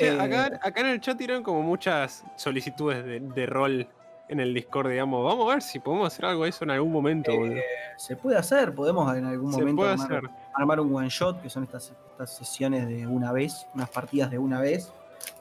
Che, 0.01 0.09
Eh, 0.17 0.21
acá, 0.21 0.59
acá 0.63 0.81
en 0.81 0.87
el 0.87 1.01
chat 1.01 1.17
tiraron 1.19 1.43
como 1.43 1.63
muchas 1.63 2.25
solicitudes 2.37 3.05
de, 3.05 3.21
de 3.21 3.47
rol 3.47 3.87
en 4.29 4.41
el 4.41 4.55
Discord, 4.55 4.89
digamos. 4.91 5.25
Vamos 5.25 5.47
a 5.51 5.55
ver 5.55 5.63
si 5.63 5.79
podemos 5.79 6.07
hacer 6.07 6.25
algo 6.25 6.45
de 6.45 6.51
eso 6.51 6.65
en 6.65 6.71
algún 6.71 6.91
momento. 6.93 7.37
boludo. 7.37 7.61
Se 7.97 8.17
puede 8.17 8.37
hacer, 8.39 8.75
podemos 8.75 9.15
en 9.17 9.27
algún 9.27 9.53
Se 9.53 9.59
momento 9.59 9.81
puede 9.83 9.93
armar, 9.93 10.13
hacer. 10.17 10.31
armar 10.55 10.81
un 10.81 10.95
one 10.95 11.09
shot, 11.11 11.43
que 11.43 11.51
son 11.51 11.65
estas, 11.65 11.93
estas 12.13 12.35
sesiones 12.37 12.89
de 12.89 13.07
una 13.07 13.33
vez, 13.33 13.67
unas 13.75 13.91
partidas 13.91 14.31
de 14.31 14.39
una 14.39 14.61
vez. 14.61 14.93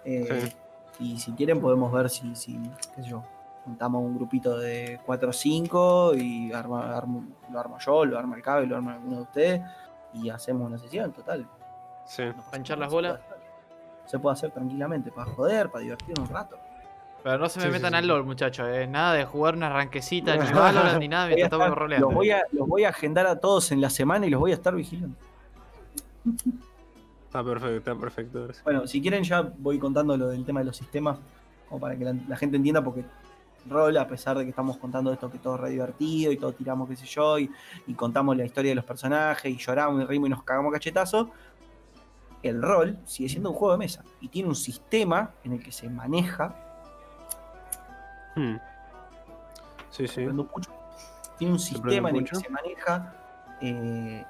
Eh, 0.03 0.51
Y 0.99 1.17
si 1.17 1.31
quieren 1.31 1.61
podemos 1.61 1.93
ver 1.93 2.09
si, 2.09 2.35
si 2.35 2.59
qué 2.95 3.01
sé 3.03 3.09
yo, 3.09 3.23
juntamos 3.63 4.01
un 4.03 4.15
grupito 4.17 4.57
de 4.57 4.99
4 5.05 5.29
o 5.29 5.33
5 5.33 6.13
y 6.15 6.51
arma- 6.51 6.93
armo- 6.97 7.25
lo 7.49 7.57
armo 7.59 7.77
yo, 7.79 8.03
lo 8.03 8.19
arma 8.19 8.35
el 8.35 8.41
cabe, 8.41 8.65
lo 8.65 8.75
arma 8.75 8.95
alguno 8.95 9.15
de 9.17 9.21
ustedes 9.21 9.61
y 10.13 10.29
hacemos 10.29 10.67
una 10.67 10.77
sesión 10.77 11.13
total. 11.13 11.47
Sí. 12.05 12.23
Panchar 12.51 12.79
las 12.79 12.91
bolas. 12.91 13.19
Se 14.09 14.17
puede 14.19 14.33
hacer 14.33 14.51
tranquilamente, 14.51 15.11
para 15.11 15.29
joder, 15.31 15.69
para 15.69 15.83
divertirnos 15.83 16.29
un 16.29 16.35
rato. 16.35 16.57
Pero 17.23 17.37
no 17.37 17.49
se 17.49 17.59
me 17.59 17.65
Sí, 17.65 17.71
metan 17.71 17.91
sí. 17.91 17.97
al 17.97 18.07
LOL, 18.07 18.23
muchachos. 18.25 18.67
Eh. 18.69 18.87
Nada 18.87 19.13
de 19.13 19.25
jugar 19.25 19.55
una 19.55 19.69
ranquecita 19.69 20.35
ni 20.37 20.51
Valorant 20.53 20.99
ni 20.99 21.07
nada 21.07 21.27
mientras 21.27 21.51
estamos 21.51 21.77
roleando. 21.77 22.07
los, 22.07 22.15
voy 22.15 22.31
a, 22.31 22.43
los 22.51 22.67
voy 22.67 22.85
a 22.85 22.89
agendar 22.89 23.27
a 23.27 23.39
todos 23.39 23.71
en 23.71 23.81
la 23.81 23.89
semana 23.89 24.25
y 24.25 24.29
los 24.29 24.39
voy 24.39 24.51
a 24.51 24.55
estar 24.55 24.73
vigilando. 24.73 25.15
Está 27.25 27.43
perfecto, 27.43 27.77
está 27.77 27.95
perfecto. 27.95 28.47
Bueno, 28.63 28.87
si 28.87 28.99
quieren 29.03 29.23
ya 29.23 29.41
voy 29.59 29.77
contando 29.77 30.17
lo 30.17 30.29
del 30.29 30.43
tema 30.45 30.61
de 30.61 30.65
los 30.65 30.75
sistemas, 30.75 31.19
como 31.67 31.79
para 31.79 31.95
que 31.95 32.03
la, 32.03 32.15
la 32.27 32.35
gente 32.35 32.57
entienda, 32.57 32.83
porque 32.83 33.03
rol, 33.69 33.95
a 33.97 34.07
pesar 34.07 34.35
de 34.35 34.45
que 34.45 34.49
estamos 34.49 34.77
contando 34.77 35.13
esto 35.13 35.29
que 35.29 35.37
todo 35.37 35.53
es 35.53 35.61
re 35.61 35.69
divertido 35.69 36.31
y 36.31 36.37
todo 36.37 36.53
tiramos 36.53 36.89
qué 36.89 36.95
sé 36.95 37.05
yo, 37.05 37.37
y, 37.37 37.51
y 37.85 37.93
contamos 37.93 38.35
la 38.35 38.45
historia 38.45 38.71
de 38.71 38.75
los 38.75 38.83
personajes, 38.85 39.45
y 39.51 39.57
lloramos 39.57 40.01
y 40.01 40.05
reímos 40.05 40.25
y 40.25 40.29
nos 40.31 40.41
cagamos 40.41 40.73
cachetazos, 40.73 41.27
el 42.43 42.61
rol 42.61 42.97
sigue 43.05 43.29
siendo 43.29 43.51
un 43.51 43.55
juego 43.55 43.73
de 43.73 43.79
mesa, 43.79 44.03
y 44.21 44.29
tiene 44.29 44.49
un 44.49 44.55
sistema 44.55 45.31
en 45.43 45.53
el 45.53 45.63
que 45.63 45.71
se 45.71 45.89
maneja, 45.89 46.55
Hmm. 48.39 48.57
Sí, 49.89 50.07
sí. 50.07 50.27
tiene 51.37 51.53
un 51.53 51.59
sistema 51.59 52.09
en 52.09 52.15
el 52.17 52.23
que 52.23 52.35
se 52.35 52.49
maneja 52.49 53.13
eh, 53.59 54.23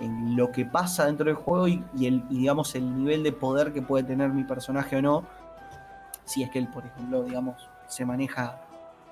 en 0.00 0.36
lo 0.36 0.50
que 0.52 0.64
pasa 0.64 1.06
dentro 1.06 1.26
del 1.26 1.34
juego 1.34 1.68
y, 1.68 1.84
y 1.94 2.06
el, 2.06 2.24
y, 2.30 2.38
digamos 2.38 2.74
el 2.74 3.04
nivel 3.04 3.22
de 3.22 3.32
poder 3.32 3.72
que 3.72 3.82
puede 3.82 4.04
tener 4.04 4.30
mi 4.30 4.44
personaje 4.44 4.96
o 4.96 5.02
no. 5.02 5.26
Si 6.24 6.42
es 6.42 6.50
que 6.50 6.60
él, 6.60 6.68
por 6.68 6.86
ejemplo, 6.86 7.24
digamos, 7.24 7.68
se 7.88 8.06
maneja 8.06 8.60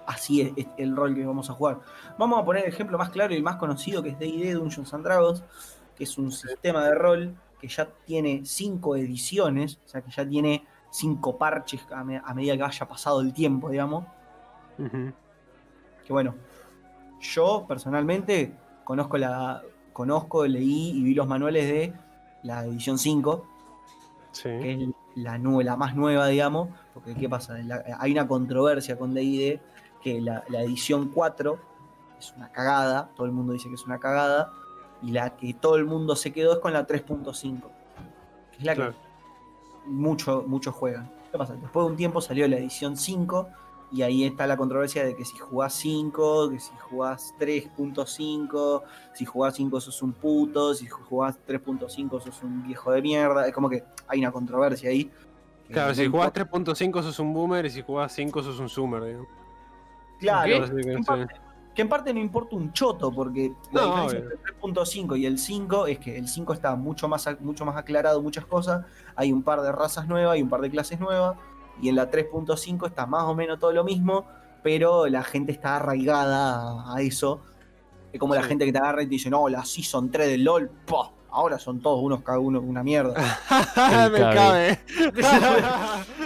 así 0.06 0.40
es, 0.40 0.52
es 0.56 0.66
el 0.78 0.96
rol 0.96 1.14
que 1.14 1.26
vamos 1.26 1.50
a 1.50 1.54
jugar. 1.54 1.80
Vamos 2.16 2.40
a 2.40 2.44
poner 2.44 2.64
el 2.64 2.72
ejemplo 2.72 2.96
más 2.96 3.10
claro 3.10 3.34
y 3.34 3.36
el 3.36 3.42
más 3.42 3.56
conocido 3.56 4.02
que 4.02 4.10
es 4.10 4.18
D&D 4.18 4.54
Dungeons 4.54 4.94
and 4.94 5.04
Dragons, 5.04 5.42
que 5.96 6.04
es 6.04 6.16
un 6.16 6.32
sistema 6.32 6.84
de 6.84 6.94
rol 6.94 7.34
que 7.60 7.68
ya 7.68 7.86
tiene 8.06 8.42
cinco 8.44 8.96
ediciones, 8.96 9.78
o 9.84 9.88
sea 9.88 10.00
que 10.02 10.10
ya 10.10 10.26
tiene 10.28 10.64
cinco 10.90 11.36
parches 11.36 11.80
a, 11.92 12.02
me- 12.02 12.20
a 12.24 12.34
medida 12.34 12.56
que 12.56 12.62
vaya 12.62 12.88
pasado 12.88 13.20
el 13.20 13.32
tiempo, 13.32 13.68
digamos 13.70 14.04
que 16.06 16.12
bueno, 16.12 16.34
yo 17.20 17.64
personalmente 17.68 18.54
conozco 18.84 19.18
la 19.18 19.62
conozco, 19.92 20.46
leí 20.46 20.90
y 20.98 21.02
vi 21.04 21.14
los 21.14 21.26
manuales 21.26 21.68
de 21.68 21.92
la 22.42 22.64
edición 22.64 22.98
5, 22.98 23.46
Sí. 24.32 24.42
que 24.48 24.72
es 24.72 24.88
la, 25.16 25.36
la 25.38 25.76
más 25.76 25.94
nueva, 25.94 26.28
digamos, 26.28 26.68
porque 26.94 27.14
¿qué 27.14 27.28
pasa? 27.28 27.58
La- 27.58 27.84
hay 27.98 28.12
una 28.12 28.26
controversia 28.26 28.96
con 28.98 29.12
D&D 29.12 29.60
que 30.00 30.20
la, 30.20 30.42
la 30.48 30.62
edición 30.62 31.10
4 31.12 31.58
es 32.18 32.32
una 32.36 32.50
cagada, 32.50 33.10
todo 33.16 33.26
el 33.26 33.32
mundo 33.32 33.52
dice 33.52 33.68
que 33.68 33.74
es 33.74 33.84
una 33.84 33.98
cagada, 33.98 34.52
y 35.02 35.12
la 35.12 35.36
que 35.36 35.54
todo 35.54 35.76
el 35.76 35.84
mundo 35.86 36.16
se 36.16 36.32
quedó 36.32 36.52
es 36.54 36.58
con 36.58 36.72
la 36.72 36.86
3.5, 36.86 37.60
que 38.52 38.58
es 38.58 38.64
la 38.64 38.74
Claro. 38.74 38.92
que 38.92 39.90
mucho, 39.90 40.44
muchos 40.46 40.74
juegan. 40.74 41.10
¿Qué 41.32 41.38
pasa? 41.38 41.54
Después 41.54 41.86
de 41.86 41.90
un 41.92 41.96
tiempo 41.96 42.20
salió 42.20 42.46
la 42.48 42.56
edición 42.56 42.96
5 42.96 43.48
y 43.92 44.02
ahí 44.02 44.24
está 44.24 44.46
la 44.46 44.56
controversia 44.56 45.04
de 45.04 45.16
que 45.16 45.24
si 45.24 45.36
jugás 45.38 45.72
5, 45.74 46.50
que 46.50 46.60
si 46.60 46.72
jugás 46.90 47.34
3.5, 47.40 48.82
si 49.14 49.24
jugás 49.24 49.54
5 49.56 49.80
sos 49.80 50.02
un 50.02 50.12
puto, 50.12 50.74
si 50.74 50.86
jugás 50.86 51.38
3.5 51.46 52.20
sos 52.20 52.42
un 52.42 52.62
viejo 52.62 52.92
de 52.92 53.02
mierda. 53.02 53.46
Es 53.46 53.54
como 53.54 53.68
que 53.68 53.82
hay 54.06 54.20
una 54.20 54.30
controversia 54.32 54.90
ahí. 54.90 55.10
Claro, 55.68 55.88
no 55.88 55.94
si 55.94 56.06
jugás 56.08 56.28
importa. 56.36 56.74
3.5 56.74 57.02
sos 57.02 57.18
un 57.20 57.32
boomer 57.32 57.66
y 57.66 57.70
si 57.70 57.82
jugás 57.82 58.12
5 58.12 58.42
sos 58.42 58.58
un 58.58 58.68
zoomer, 58.68 59.04
digamos. 59.04 59.28
Claro, 60.18 60.66
¿Qué? 60.68 61.26
Que, 61.74 61.82
en 61.82 61.88
parte, 61.88 62.12
no 62.12 62.20
importa 62.20 62.56
un 62.56 62.72
choto, 62.72 63.12
porque 63.12 63.52
la 63.72 63.82
No, 63.82 63.86
diferencia 64.02 64.18
entre 64.18 64.34
el 64.34 64.60
3.5 64.60 65.18
y 65.18 65.26
el 65.26 65.38
5 65.38 65.86
es 65.86 65.98
que 65.98 66.18
el 66.18 66.28
5 66.28 66.52
está 66.52 66.74
mucho 66.74 67.08
más, 67.08 67.28
mucho 67.40 67.64
más 67.64 67.76
aclarado 67.76 68.20
muchas 68.20 68.44
cosas. 68.44 68.84
Hay 69.14 69.32
un 69.32 69.42
par 69.42 69.62
de 69.62 69.72
razas 69.72 70.08
nuevas 70.08 70.38
y 70.38 70.42
un 70.42 70.48
par 70.48 70.60
de 70.60 70.70
clases 70.70 70.98
nuevas. 70.98 71.36
Y 71.80 71.88
en 71.88 71.96
la 71.96 72.10
3.5 72.10 72.86
está 72.86 73.06
más 73.06 73.24
o 73.24 73.34
menos 73.34 73.58
todo 73.58 73.72
lo 73.72 73.84
mismo, 73.84 74.26
pero 74.62 75.06
la 75.06 75.22
gente 75.22 75.52
está 75.52 75.76
arraigada 75.76 76.92
a, 76.94 77.00
eso. 77.00 77.40
Es 78.12 78.18
como 78.18 78.34
la 78.34 78.42
gente 78.42 78.66
que 78.66 78.72
te 78.72 78.78
agarra 78.78 79.02
y 79.02 79.06
te 79.06 79.10
dice, 79.10 79.30
no, 79.30 79.48
la 79.48 79.64
Season 79.64 80.10
3 80.10 80.28
del 80.28 80.44
LOL, 80.44 80.70
¡pah! 80.86 81.10
ahora 81.32 81.58
son 81.58 81.80
todos 81.80 82.02
unos 82.02 82.22
cada 82.22 82.38
uno 82.38 82.60
una 82.60 82.82
mierda. 82.82 83.14
Me 84.10 84.18
cabe. 84.18 84.78
cabe. 85.14 85.60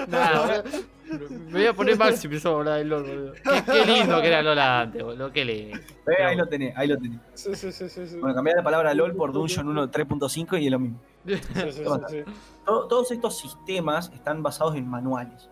Nah, 0.08 0.62
me 1.18 1.52
voy 1.52 1.66
a 1.66 1.72
poner 1.74 1.98
mal 1.98 2.16
si 2.16 2.26
empezó 2.26 2.50
a 2.56 2.58
hablar 2.58 2.78
del 2.78 2.88
LOL, 2.88 3.02
boludo. 3.02 3.32
Qué, 3.34 3.62
qué 3.72 3.86
lindo 3.86 4.20
que 4.20 4.28
era 4.28 4.42
LOL 4.42 4.58
antes, 4.58 5.02
boludo. 5.02 5.32
Qué 5.32 5.44
lindo. 5.44 5.76
Eh, 5.78 6.22
ahí 6.24 6.36
lo 6.36 6.46
tenés, 6.46 6.76
ahí 6.76 6.88
lo 6.88 6.96
tenés. 6.98 7.20
Sí, 7.34 7.54
sí, 7.54 7.72
sí, 7.72 7.88
sí, 7.88 8.06
sí. 8.06 8.16
Bueno, 8.18 8.34
cambiar 8.34 8.56
la 8.56 8.62
palabra 8.64 8.92
LOL 8.94 9.14
por 9.14 9.32
Dungeon 9.32 9.68
1 9.68 9.90
3.5 9.90 10.60
y 10.60 10.66
es 10.66 10.70
lo 10.72 10.78
mismo. 10.78 11.00
Sí, 11.26 11.36
sí, 11.36 11.72
sí, 11.72 11.84
sí. 12.08 12.18
To- 12.66 12.86
todos 12.86 13.10
estos 13.10 13.38
sistemas 13.38 14.10
están 14.14 14.42
basados 14.42 14.74
en 14.76 14.88
manuales. 14.88 15.48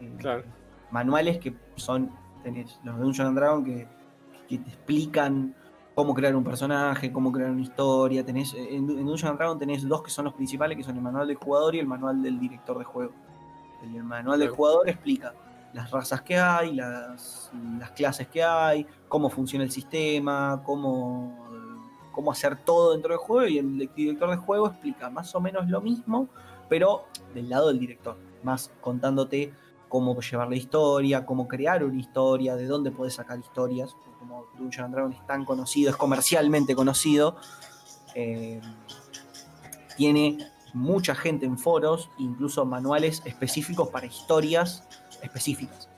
Eh, 0.00 0.12
Claro. 0.18 0.42
Manuales 0.90 1.38
que 1.38 1.54
son, 1.76 2.10
tenés 2.42 2.78
los 2.84 2.96
de 2.96 3.02
Dungeon 3.02 3.28
and 3.28 3.36
Dragon 3.38 3.64
que, 3.64 3.86
que 4.48 4.58
te 4.58 4.68
explican 4.68 5.54
cómo 5.94 6.14
crear 6.14 6.34
un 6.34 6.42
personaje, 6.44 7.12
cómo 7.12 7.30
crear 7.32 7.50
una 7.50 7.62
historia. 7.62 8.24
Tenés, 8.24 8.52
en, 8.54 8.90
en 8.90 9.06
Dungeon 9.06 9.30
and 9.30 9.38
Dragon 9.38 9.58
tenés 9.58 9.86
dos 9.88 10.02
que 10.02 10.10
son 10.10 10.24
los 10.26 10.34
principales, 10.34 10.76
que 10.76 10.82
son 10.84 10.96
el 10.96 11.02
manual 11.02 11.28
del 11.28 11.36
jugador 11.36 11.74
y 11.74 11.78
el 11.78 11.86
manual 11.86 12.22
del 12.22 12.38
director 12.40 12.78
de 12.78 12.84
juego. 12.84 13.12
El, 13.82 14.02
manual 14.02 14.38
del 14.38 14.50
jugador 14.50 14.88
explica 14.88 15.34
las 15.72 15.90
razas 15.90 16.22
que 16.22 16.38
hay, 16.38 16.74
las, 16.74 17.50
las 17.78 17.90
clases 17.92 18.28
que 18.28 18.42
hay, 18.42 18.86
cómo 19.08 19.30
funciona 19.30 19.64
el 19.64 19.70
sistema, 19.70 20.62
cómo, 20.64 21.46
cómo 22.12 22.30
hacer 22.30 22.56
todo 22.56 22.92
dentro 22.92 23.10
del 23.10 23.18
juego 23.18 23.48
y 23.48 23.58
el 23.58 23.90
director 23.94 24.30
de 24.30 24.36
juego 24.36 24.68
explica 24.68 25.10
más 25.10 25.34
o 25.34 25.40
menos 25.40 25.68
lo 25.68 25.80
mismo, 25.80 26.28
pero 26.68 27.06
del 27.34 27.48
lado 27.48 27.68
del 27.68 27.78
director, 27.78 28.16
más 28.42 28.70
contándote 28.80 29.52
cómo 29.92 30.18
llevar 30.18 30.48
la 30.48 30.56
historia, 30.56 31.26
cómo 31.26 31.46
crear 31.46 31.84
una 31.84 32.00
historia, 32.00 32.56
de 32.56 32.66
dónde 32.66 32.90
puedes 32.90 33.14
sacar 33.14 33.38
historias, 33.38 33.94
como 34.18 34.46
Dungeon 34.56 34.86
and 34.86 34.94
Dragon 34.94 35.12
es 35.12 35.26
tan 35.26 35.44
conocido, 35.44 35.90
es 35.90 35.96
comercialmente 35.96 36.74
conocido, 36.74 37.36
eh, 38.14 38.60
tiene 39.96 40.38
mucha 40.72 41.14
gente 41.14 41.46
en 41.46 41.58
foros, 41.58 42.10
incluso 42.18 42.64
manuales 42.64 43.22
específicos 43.24 43.88
para 43.88 44.06
historias 44.06 44.86
específicas. 45.22 45.88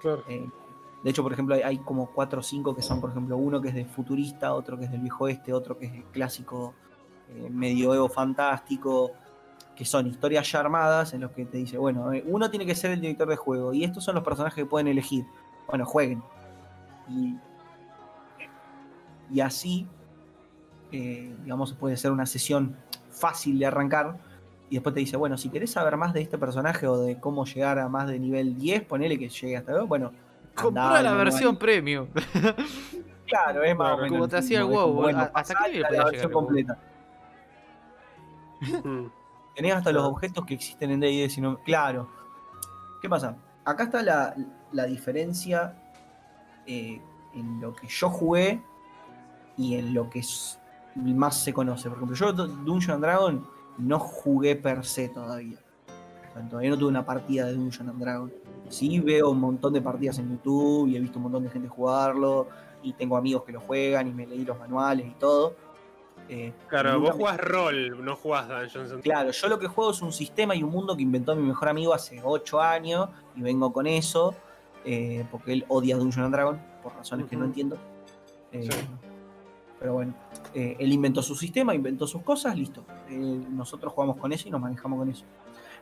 Claro. 0.00 0.24
Eh, 0.28 0.48
de 1.02 1.10
hecho, 1.10 1.22
por 1.22 1.32
ejemplo, 1.32 1.54
hay, 1.54 1.62
hay 1.62 1.78
como 1.78 2.06
cuatro 2.06 2.40
o 2.40 2.42
cinco 2.42 2.74
que 2.74 2.82
son, 2.82 3.00
por 3.00 3.10
ejemplo, 3.10 3.36
uno 3.36 3.60
que 3.60 3.68
es 3.68 3.74
de 3.74 3.84
futurista, 3.84 4.54
otro 4.54 4.78
que 4.78 4.86
es 4.86 4.90
del 4.90 5.00
viejo 5.00 5.28
este, 5.28 5.52
otro 5.52 5.78
que 5.78 5.86
es 5.86 5.92
el 5.92 6.04
clásico 6.04 6.74
eh, 7.28 7.48
medioevo 7.50 8.08
fantástico, 8.08 9.12
que 9.74 9.84
son 9.84 10.06
historias 10.06 10.50
ya 10.50 10.60
armadas 10.60 11.12
en 11.12 11.20
los 11.20 11.32
que 11.32 11.44
te 11.44 11.58
dice, 11.58 11.76
bueno, 11.76 12.12
eh, 12.12 12.24
uno 12.26 12.50
tiene 12.50 12.64
que 12.64 12.74
ser 12.74 12.92
el 12.92 13.00
director 13.00 13.28
de 13.28 13.36
juego 13.36 13.74
y 13.74 13.84
estos 13.84 14.04
son 14.04 14.14
los 14.14 14.24
personajes 14.24 14.54
que 14.54 14.66
pueden 14.66 14.88
elegir. 14.88 15.24
Bueno, 15.68 15.84
jueguen. 15.84 16.22
Y, 17.08 17.36
y 19.30 19.40
así, 19.40 19.86
eh, 20.92 21.36
digamos, 21.42 21.72
puede 21.74 21.96
ser 21.96 22.12
una 22.12 22.26
sesión 22.26 22.76
fácil 23.16 23.58
de 23.58 23.66
arrancar. 23.66 24.16
Y 24.68 24.74
después 24.76 24.94
te 24.94 25.00
dice, 25.00 25.16
bueno, 25.16 25.36
si 25.38 25.48
querés 25.48 25.70
saber 25.70 25.96
más 25.96 26.12
de 26.12 26.20
este 26.22 26.38
personaje 26.38 26.86
o 26.86 26.98
de 26.98 27.18
cómo 27.20 27.44
llegar 27.44 27.78
a 27.78 27.88
más 27.88 28.08
de 28.08 28.18
nivel 28.18 28.56
10, 28.58 28.82
ponele 28.84 29.18
que 29.18 29.28
llegue 29.28 29.56
hasta 29.56 29.72
luego. 29.72 29.86
Bueno, 29.86 30.12
Comprá 30.54 31.02
la 31.02 31.12
versión 31.14 31.56
premium. 31.56 32.08
Claro, 33.26 33.64
es 33.64 33.76
más 33.76 33.86
o 33.86 33.96
Claro, 33.96 33.96
menos. 34.02 34.10
como 34.12 34.28
te 34.28 34.36
hacía 34.36 34.60
el 34.60 34.66
WoW, 34.66 34.92
bueno, 34.92 35.18
¿a- 35.18 35.30
hasta 35.34 35.54
qué 35.64 35.80
la 35.80 36.04
versión 36.04 36.30
completa. 36.30 36.78
Mm. 38.84 39.06
Tenés 39.56 39.74
hasta 39.74 39.90
los 39.90 40.04
objetos 40.04 40.44
que 40.46 40.54
existen 40.54 40.90
en 40.92 41.00
D&D, 41.00 41.28
si 41.30 41.40
no- 41.40 41.58
Claro. 41.64 42.08
¿Qué 43.02 43.08
pasa? 43.08 43.36
Acá 43.64 43.84
está 43.84 44.02
la, 44.02 44.34
la 44.72 44.84
diferencia 44.84 45.74
eh, 46.66 47.00
en 47.34 47.60
lo 47.60 47.74
que 47.74 47.88
yo 47.88 48.08
jugué 48.10 48.60
y 49.56 49.74
en 49.76 49.92
lo 49.92 50.08
que 50.08 50.20
es- 50.20 50.60
más 50.96 51.42
se 51.42 51.52
conoce. 51.52 51.88
Por 51.88 51.98
ejemplo, 51.98 52.16
yo 52.16 52.32
Dungeon 52.32 52.94
and 52.96 53.04
Dragon 53.04 53.46
no 53.78 53.98
jugué 53.98 54.56
per 54.56 54.84
se 54.84 55.08
todavía. 55.08 55.58
O 56.30 56.32
sea, 56.32 56.48
todavía 56.48 56.70
no 56.70 56.78
tuve 56.78 56.88
una 56.88 57.04
partida 57.04 57.46
de 57.46 57.54
Dungeon 57.54 57.88
and 57.90 58.00
Dragon. 58.00 58.32
Sí 58.68 58.98
veo 59.00 59.30
un 59.30 59.40
montón 59.40 59.72
de 59.72 59.80
partidas 59.80 60.18
en 60.18 60.30
YouTube 60.30 60.88
y 60.88 60.96
he 60.96 61.00
visto 61.00 61.18
un 61.18 61.24
montón 61.24 61.44
de 61.44 61.50
gente 61.50 61.68
jugarlo 61.68 62.48
y 62.82 62.92
tengo 62.94 63.16
amigos 63.16 63.44
que 63.44 63.52
lo 63.52 63.60
juegan 63.60 64.08
y 64.08 64.12
me 64.12 64.26
leí 64.26 64.44
los 64.44 64.58
manuales 64.58 65.06
y 65.06 65.14
todo. 65.18 65.54
Eh, 66.28 66.52
Claro, 66.68 66.98
vos 66.98 67.10
me- 67.10 67.16
jugás 67.16 67.38
rol, 67.38 68.04
no 68.04 68.16
jugás 68.16 68.48
Dungeons 68.48 68.90
and 68.92 69.02
Claro, 69.02 69.30
yo 69.30 69.48
lo 69.48 69.58
que 69.58 69.68
juego 69.68 69.92
es 69.92 70.02
un 70.02 70.12
sistema 70.12 70.56
y 70.56 70.62
un 70.64 70.70
mundo 70.70 70.96
que 70.96 71.02
inventó 71.02 71.36
mi 71.36 71.42
mejor 71.42 71.68
amigo 71.68 71.94
hace 71.94 72.20
8 72.24 72.60
años 72.60 73.08
y 73.36 73.42
vengo 73.42 73.72
con 73.72 73.86
eso, 73.86 74.34
eh, 74.84 75.24
porque 75.30 75.52
él 75.52 75.64
odia 75.68 75.96
Dungeon 75.96 76.24
and 76.26 76.34
Dragon, 76.34 76.60
por 76.82 76.94
razones 76.96 77.26
que 77.28 77.36
no 77.36 77.44
entiendo. 77.44 77.76
Eh, 78.50 78.68
Sí. 78.70 78.70
Pero 79.78 79.94
bueno, 79.94 80.14
eh, 80.54 80.76
él 80.78 80.92
inventó 80.92 81.22
su 81.22 81.34
sistema, 81.34 81.74
inventó 81.74 82.06
sus 82.06 82.22
cosas, 82.22 82.56
listo. 82.56 82.84
Nosotros 83.10 83.92
jugamos 83.92 84.16
con 84.16 84.32
eso 84.32 84.48
y 84.48 84.50
nos 84.50 84.60
manejamos 84.60 84.98
con 84.98 85.10
eso. 85.10 85.24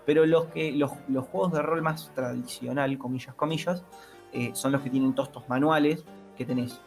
Pero 0.05 0.27
los, 0.27 0.47
que, 0.47 0.73
los, 0.73 0.93
los 1.09 1.27
juegos 1.27 1.53
de 1.53 1.63
rol 1.63 1.81
más 1.83 2.13
tradicional, 2.15 2.99
comillas, 2.99 3.35
comillas, 3.35 3.85
eh, 4.33 4.51
son 4.55 4.73
los 4.73 4.83
que 4.83 4.91
tienen 4.91 5.15
todos 5.15 5.29
estos 5.29 5.49
manuales 5.49 6.05
que 6.37 6.45
tenés. 6.45 6.81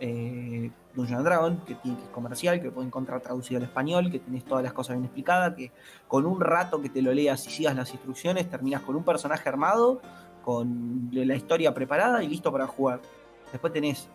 Eh, 0.00 0.70
Dungeon 0.94 1.18
and 1.18 1.26
Dragon, 1.26 1.56
que, 1.66 1.76
que 1.78 1.88
es 1.90 2.08
comercial, 2.12 2.60
que 2.60 2.66
lo 2.66 2.74
pueden 2.74 2.88
encontrar 2.88 3.20
traducido 3.20 3.58
al 3.58 3.64
español, 3.64 4.10
que 4.10 4.18
tenés 4.18 4.44
todas 4.44 4.62
las 4.62 4.72
cosas 4.72 4.96
bien 4.96 5.04
explicadas, 5.04 5.54
que 5.54 5.72
con 6.06 6.26
un 6.26 6.40
rato 6.40 6.80
que 6.82 6.88
te 6.88 7.00
lo 7.00 7.12
leas 7.12 7.46
y 7.46 7.50
sigas 7.50 7.74
las 7.74 7.92
instrucciones, 7.92 8.48
terminas 8.50 8.82
con 8.82 8.96
un 8.96 9.04
personaje 9.04 9.48
armado, 9.48 10.00
con 10.42 11.08
la 11.12 11.34
historia 11.34 11.72
preparada 11.72 12.22
y 12.22 12.28
listo 12.28 12.52
para 12.52 12.66
jugar. 12.66 13.00
Después 13.50 13.72
tenés 13.72 14.08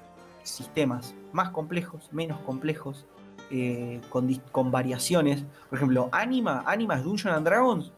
sistemas 0.44 1.16
más 1.34 1.50
complejos, 1.50 2.10
menos 2.12 2.40
complejos, 2.42 3.06
eh, 3.52 4.00
con, 4.10 4.34
con 4.52 4.72
variaciones. 4.72 5.44
Por 5.70 5.78
ejemplo, 5.78 6.10
Anima, 6.12 6.64
Anima 6.66 6.96
es 6.96 7.04
Dungeon 7.04 7.34
and 7.36 7.46
Dragons, 7.48 7.92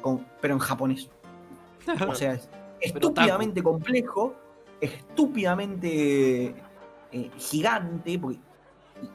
con, 0.00 0.26
pero 0.40 0.54
en 0.54 0.60
japonés. 0.60 1.08
O 2.08 2.14
sea, 2.14 2.34
es 2.34 2.48
estúpidamente 2.80 3.62
complejo, 3.62 4.34
estúpidamente 4.80 6.54
eh, 7.12 7.30
gigante, 7.38 8.18
porque- 8.18 8.38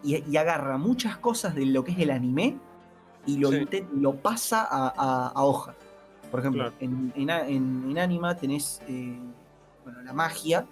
y, 0.03 0.23
y 0.31 0.37
agarra 0.37 0.77
muchas 0.77 1.17
cosas 1.17 1.53
de 1.55 1.65
lo 1.67 1.83
que 1.83 1.91
es 1.91 1.99
el 1.99 2.09
anime 2.09 2.57
y 3.27 3.37
lo, 3.37 3.51
Sí. 3.51 3.67
lo 3.95 4.15
pasa 4.15 4.63
a, 4.69 4.87
a- 4.95 5.27
a 5.29 5.43
hoja. 5.43 5.75
Por 6.31 6.39
ejemplo, 6.39 6.63
Claro. 6.63 6.75
en, 6.79 7.13
en, 7.15 7.29
a- 7.29 7.47
en- 7.47 7.85
en 7.91 7.99
Anima 7.99 8.35
tenés 8.35 8.81
eh, 8.87 9.19
bueno, 9.83 10.01
la 10.01 10.11
magia 10.13 10.65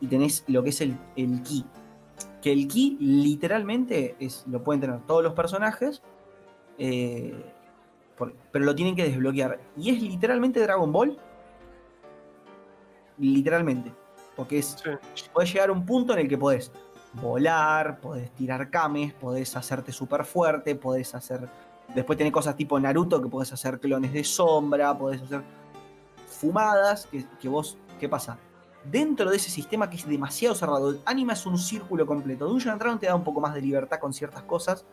y 0.00 0.06
tenés 0.06 0.44
lo 0.46 0.62
que 0.62 0.70
es 0.70 0.80
el, 0.80 0.96
el 1.16 1.42
ki. 1.42 1.64
Que 2.42 2.52
el 2.52 2.68
ki 2.68 2.96
literalmente 3.00 4.16
es, 4.20 4.44
lo 4.48 4.62
pueden 4.62 4.80
tener 4.80 5.00
todos 5.06 5.22
los 5.22 5.32
personajes, 5.34 6.02
eh, 6.78 7.34
por- 8.16 8.34
pero 8.52 8.64
lo 8.64 8.74
tienen 8.74 8.94
que 8.96 9.04
desbloquear. 9.04 9.58
Y 9.76 9.90
es 9.90 10.02
literalmente 10.02 10.60
Dragon 10.60 10.90
Ball. 10.92 11.18
Literalmente. 13.18 13.92
Porque 14.36 14.58
es, 14.58 14.76
Sí. 15.14 15.24
podés 15.32 15.52
llegar 15.52 15.70
a 15.70 15.72
un 15.72 15.84
punto 15.84 16.12
en 16.12 16.20
el 16.20 16.28
que 16.28 16.38
podés 16.38 16.70
volar, 17.14 17.98
podés 18.00 18.30
tirar 18.32 18.70
kames, 18.70 19.12
podés 19.14 19.56
hacerte 19.56 19.92
súper 19.92 20.24
fuerte, 20.24 20.74
podés 20.76 21.14
hacer... 21.14 21.48
Después 21.94 22.16
tenés 22.18 22.32
cosas 22.32 22.54
tipo 22.54 22.78
Naruto 22.78 23.20
que 23.22 23.28
podés 23.28 23.52
hacer 23.52 23.80
clones 23.80 24.12
de 24.12 24.22
sombra, 24.22 24.96
podés 24.96 25.22
hacer 25.22 25.42
fumadas, 26.26 27.06
que, 27.06 27.24
que 27.40 27.48
vos... 27.48 27.76
¿Qué 27.98 28.08
pasa? 28.08 28.38
Dentro 28.90 29.30
de 29.30 29.36
ese 29.36 29.50
sistema 29.50 29.90
que 29.90 29.96
es 29.96 30.08
demasiado 30.08 30.54
cerrado, 30.54 30.96
Anima 31.04 31.34
es 31.34 31.44
un 31.44 31.58
círculo 31.58 32.06
completo. 32.06 32.46
Dungeon 32.46 32.72
and 32.72 32.80
Dragon 32.80 32.98
te 32.98 33.06
da 33.06 33.14
un 33.14 33.24
poco 33.24 33.40
más 33.40 33.54
de 33.54 33.60
libertad 33.60 33.98
con 33.98 34.14
ciertas 34.14 34.42
cosas 34.44 34.84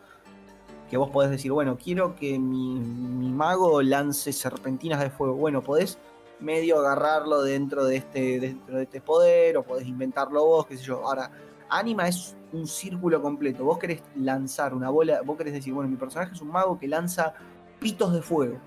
que 0.90 0.96
vos 0.96 1.10
podés 1.10 1.30
decir, 1.30 1.50
bueno, 1.50 1.76
quiero 1.82 2.14
que 2.14 2.38
mi, 2.38 2.78
mi 2.78 3.30
mago 3.30 3.82
lance 3.82 4.32
serpentinas 4.32 5.00
de 5.00 5.10
fuego. 5.10 5.34
Bueno, 5.34 5.62
podés 5.62 5.98
medio 6.40 6.78
agarrarlo 6.78 7.42
dentro 7.42 7.84
de 7.86 7.96
este 7.96 8.38
dentro 8.38 8.76
de 8.76 8.82
este 8.82 9.00
poder 9.00 9.56
o 9.56 9.62
podés 9.62 9.86
inventarlo 9.86 10.44
vos, 10.44 10.66
qué 10.66 10.76
sé 10.76 10.84
yo. 10.84 11.06
Ahora, 11.06 11.30
Anima 11.68 12.06
es 12.06 12.36
un 12.52 12.66
círculo 12.66 13.20
completo. 13.22 13.64
Vos 13.64 13.78
querés 13.78 14.02
lanzar 14.14 14.74
una 14.74 14.90
bola, 14.90 15.22
vos 15.22 15.36
querés 15.36 15.54
decir, 15.54 15.72
bueno, 15.72 15.88
mi 15.88 15.96
personaje 15.96 16.34
es 16.34 16.40
un 16.40 16.48
mago 16.48 16.78
que 16.78 16.86
lanza 16.86 17.34
pitos 17.80 18.12
de 18.12 18.22
fuego. 18.22 18.58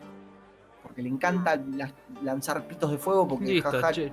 Porque 0.89 1.01
le 1.03 1.09
encanta 1.09 1.55
la- 1.55 1.93
lanzar 2.23 2.67
pitos 2.67 2.89
de 2.91 2.97
fuego 2.97 3.27
porque 3.27 3.45
Listo, 3.45 3.69
jaja, 3.71 3.91
eh, 3.91 4.11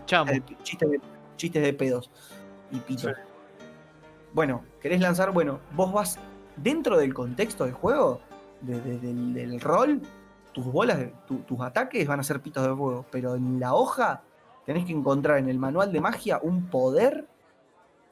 chistes, 0.62 0.91
de, 0.91 1.01
chistes 1.37 1.62
de 1.62 1.72
pedos 1.72 2.11
y 2.70 2.79
pitos. 2.81 3.03
Sí. 3.16 3.22
Bueno, 4.33 4.62
¿querés 4.81 5.01
lanzar? 5.01 5.33
Bueno, 5.33 5.61
vos 5.74 5.93
vas 5.93 6.18
dentro 6.57 6.99
del 6.99 7.14
contexto 7.14 7.64
del 7.64 7.72
juego, 7.72 8.20
de- 8.61 8.81
de- 8.81 8.99
del, 8.99 9.33
del 9.35 9.61
rol, 9.61 10.01
tus 10.53 10.64
bolas, 10.66 10.99
tu- 11.27 11.39
tus 11.41 11.61
ataques 11.61 12.07
van 12.07 12.20
a 12.20 12.22
ser 12.22 12.41
pitos 12.41 12.62
de 12.62 12.74
fuego, 12.74 13.05
pero 13.11 13.35
en 13.35 13.59
la 13.59 13.74
hoja 13.74 14.22
tenés 14.66 14.85
que 14.85 14.93
encontrar 14.93 15.39
en 15.39 15.49
el 15.49 15.59
manual 15.59 15.93
de 15.93 16.01
magia 16.01 16.39
un 16.43 16.66
poder 16.66 17.27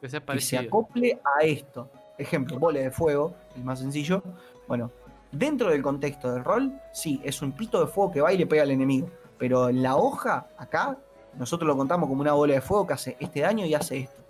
Que 0.00 0.08
que 0.08 0.40
se 0.40 0.56
acople 0.58 1.20
a 1.24 1.44
esto. 1.44 1.90
Ejemplo, 2.16 2.58
bola 2.58 2.80
de 2.80 2.90
fuego, 2.90 3.34
el 3.56 3.64
más 3.64 3.80
sencillo. 3.80 4.22
Bueno, 4.68 4.90
dentro 5.38 5.70
del 5.70 5.82
contexto 5.82 6.32
del 6.32 6.44
rol, 6.44 6.72
sí, 6.92 7.20
es 7.24 7.42
un 7.42 7.52
pito 7.52 7.80
de 7.80 7.86
fuego 7.86 8.10
que 8.12 8.20
va 8.20 8.32
y 8.32 8.38
le 8.38 8.46
pega 8.46 8.62
al 8.62 8.70
enemigo. 8.70 9.08
Pero 9.38 9.68
en 9.68 9.82
la 9.82 9.96
hoja, 9.96 10.46
acá, 10.56 10.96
nosotros 11.36 11.66
lo 11.66 11.76
contamos 11.76 12.08
como 12.08 12.20
una 12.20 12.32
bola 12.32 12.54
de 12.54 12.60
fuego 12.60 12.86
que 12.86 12.92
hace 12.94 13.16
este 13.20 13.40
daño 13.40 13.66
y 13.66 13.74
hace 13.74 13.98
esto. 13.98 14.22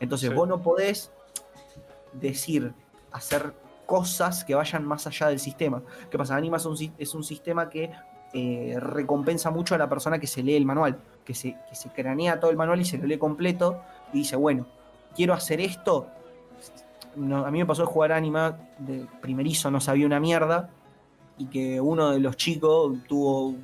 Entonces 0.00 0.30
Sí. 0.30 0.34
vos 0.34 0.48
no 0.48 0.60
podés 0.60 1.12
decir, 2.12 2.72
hacer 3.12 3.52
cosas 3.86 4.44
que 4.44 4.54
vayan 4.54 4.84
más 4.84 5.06
allá 5.06 5.28
del 5.28 5.38
sistema. 5.38 5.82
¿Qué 6.10 6.18
pasa? 6.18 6.36
Anima 6.36 6.56
es 6.56 6.64
un, 6.66 6.76
es 6.98 7.14
un 7.14 7.22
sistema 7.22 7.68
que 7.68 7.90
eh, 8.32 8.76
recompensa 8.80 9.50
mucho 9.50 9.74
a 9.74 9.78
la 9.78 9.88
persona 9.88 10.18
que 10.18 10.26
se 10.26 10.42
lee 10.42 10.56
el 10.56 10.64
manual, 10.64 10.98
que 11.24 11.34
se, 11.34 11.56
que 11.68 11.74
se 11.76 11.90
cranea 11.90 12.40
todo 12.40 12.50
el 12.50 12.56
manual 12.56 12.80
y 12.80 12.84
se 12.84 12.98
lo 12.98 13.06
lee 13.06 13.18
completo 13.18 13.80
y 14.12 14.18
dice, 14.18 14.34
bueno, 14.36 14.66
quiero 15.14 15.34
hacer 15.34 15.60
esto. 15.60 16.08
No, 17.16 17.44
a 17.46 17.50
mí 17.50 17.58
me 17.58 17.66
pasó 17.66 17.82
de 17.82 17.86
jugar 17.86 18.12
Anima 18.12 18.58
de 18.78 19.06
primerizo, 19.20 19.70
no 19.70 19.80
sabía 19.80 20.06
una 20.06 20.20
mierda, 20.20 20.70
y 21.38 21.46
que 21.46 21.80
uno 21.80 22.10
de 22.10 22.20
los 22.20 22.36
chicos 22.36 22.96
tuvo 23.08 23.54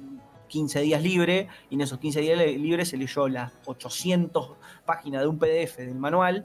15 0.49 0.81
días 0.81 1.03
libre, 1.03 1.49
y 1.69 1.75
en 1.75 1.81
esos 1.81 1.99
15 1.99 2.21
días 2.21 2.39
li- 2.39 2.59
libres 2.59 2.89
se 2.89 2.97
leyó 2.97 3.29
las 3.29 3.53
800 3.67 4.53
páginas 4.85 5.23
de 5.23 5.29
un 5.29 5.39
PDF 5.39 5.79
del 5.79 5.95
manual, 5.97 6.45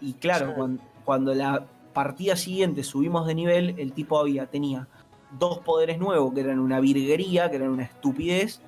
y 0.00 0.14
claro, 0.14 0.48
Sí. 0.48 0.52
cuan- 0.56 0.80
cuando, 1.04 1.34
la 1.34 1.66
partida 1.94 2.36
siguiente 2.36 2.82
subimos 2.82 3.26
de 3.26 3.34
nivel, 3.34 3.74
el 3.78 3.92
tipo 3.92 4.18
había, 4.18 4.46
tenía 4.46 4.88
dos 5.38 5.58
poderes 5.60 5.98
nuevos, 5.98 6.34
que 6.34 6.40
eran 6.40 6.58
una 6.58 6.80
virguería, 6.80 7.48
que 7.50 7.56
eran 7.56 7.70
una 7.70 7.84
estupidez, 7.84 8.60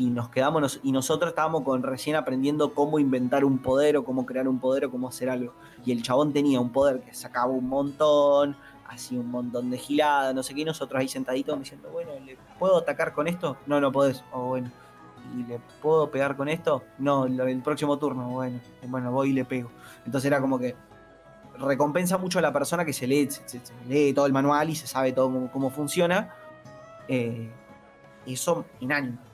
y 0.00 0.08
nos 0.08 0.30
quedamos 0.30 0.80
y 0.82 0.92
nosotros 0.92 1.28
estábamos 1.28 1.62
con 1.62 1.82
recién 1.82 2.16
aprendiendo 2.16 2.72
cómo 2.72 2.98
inventar 2.98 3.44
un 3.44 3.58
poder 3.58 3.98
o 3.98 4.02
cómo 4.02 4.24
crear 4.24 4.48
un 4.48 4.58
poder 4.58 4.86
o 4.86 4.90
cómo 4.90 5.08
hacer 5.08 5.28
algo. 5.28 5.52
Y 5.84 5.92
el 5.92 6.02
chabón 6.02 6.32
tenía 6.32 6.58
un 6.58 6.70
poder 6.70 7.02
que 7.02 7.12
sacaba 7.12 7.48
un 7.48 7.68
montón, 7.68 8.56
hacía 8.88 9.20
un 9.20 9.30
montón 9.30 9.68
de 9.68 9.76
gilada, 9.76 10.32
no 10.32 10.42
sé 10.42 10.54
qué, 10.54 10.62
y 10.62 10.64
nosotros 10.64 10.98
ahí 10.98 11.06
sentaditos 11.06 11.58
diciendo, 11.58 11.90
bueno, 11.92 12.12
¿le 12.24 12.38
puedo 12.58 12.78
atacar 12.78 13.12
con 13.12 13.28
esto? 13.28 13.58
No, 13.66 13.78
no 13.78 13.92
podés. 13.92 14.24
O 14.32 14.46
bueno, 14.46 14.70
¿y 15.36 15.42
le 15.42 15.60
puedo 15.82 16.10
pegar 16.10 16.34
con 16.34 16.48
esto? 16.48 16.82
No, 16.98 17.26
el 17.26 17.60
próximo 17.60 17.98
turno, 17.98 18.26
bueno, 18.30 18.58
bueno, 18.84 19.12
voy 19.12 19.28
y 19.28 19.32
le 19.34 19.44
pego. 19.44 19.70
Entonces 20.06 20.28
era 20.28 20.40
como 20.40 20.58
que 20.58 20.76
recompensa 21.58 22.16
mucho 22.16 22.38
a 22.38 22.42
la 22.42 22.54
persona 22.54 22.86
que 22.86 22.94
se 22.94 23.06
lee, 23.06 23.28
se, 23.30 23.60
lee 23.86 24.14
todo 24.14 24.24
el 24.24 24.32
manual 24.32 24.70
y 24.70 24.76
se 24.76 24.86
sabe 24.86 25.12
todo 25.12 25.26
cómo, 25.26 25.52
cómo 25.52 25.68
funciona. 25.68 26.34
Eh, 27.06 27.50
eso 28.24 28.64
en 28.80 28.92
anime. 28.92 29.29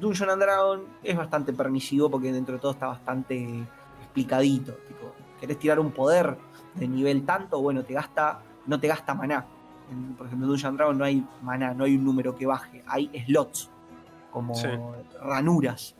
Dungeon 0.00 0.30
and 0.30 0.42
Dragon 0.42 0.84
es 1.02 1.16
bastante 1.16 1.52
permisivo 1.52 2.10
porque 2.10 2.32
dentro 2.32 2.54
de 2.54 2.60
todo 2.60 2.72
está 2.72 2.86
bastante 2.86 3.64
explicadito. 4.02 4.72
Tipo, 4.88 5.14
¿querés 5.38 5.58
tirar 5.58 5.78
un 5.78 5.92
poder 5.92 6.36
de 6.74 6.88
nivel 6.88 7.24
tanto? 7.24 7.60
Bueno, 7.60 7.84
te 7.84 7.94
gasta, 7.94 8.40
no 8.66 8.80
te 8.80 8.88
gasta 8.88 9.14
maná. 9.14 9.46
En, 9.90 10.14
por 10.14 10.26
ejemplo, 10.26 10.46
en 10.46 10.50
Dungeon 10.52 10.68
and 10.70 10.78
Dragon 10.78 10.98
no 10.98 11.04
hay 11.04 11.26
maná, 11.42 11.74
no 11.74 11.84
hay 11.84 11.96
un 11.96 12.04
número 12.04 12.34
que 12.34 12.46
baje, 12.46 12.82
hay 12.86 13.10
slots, 13.26 13.70
como 14.30 14.54
Sí. 14.54 14.68
ranuras. 15.20 15.94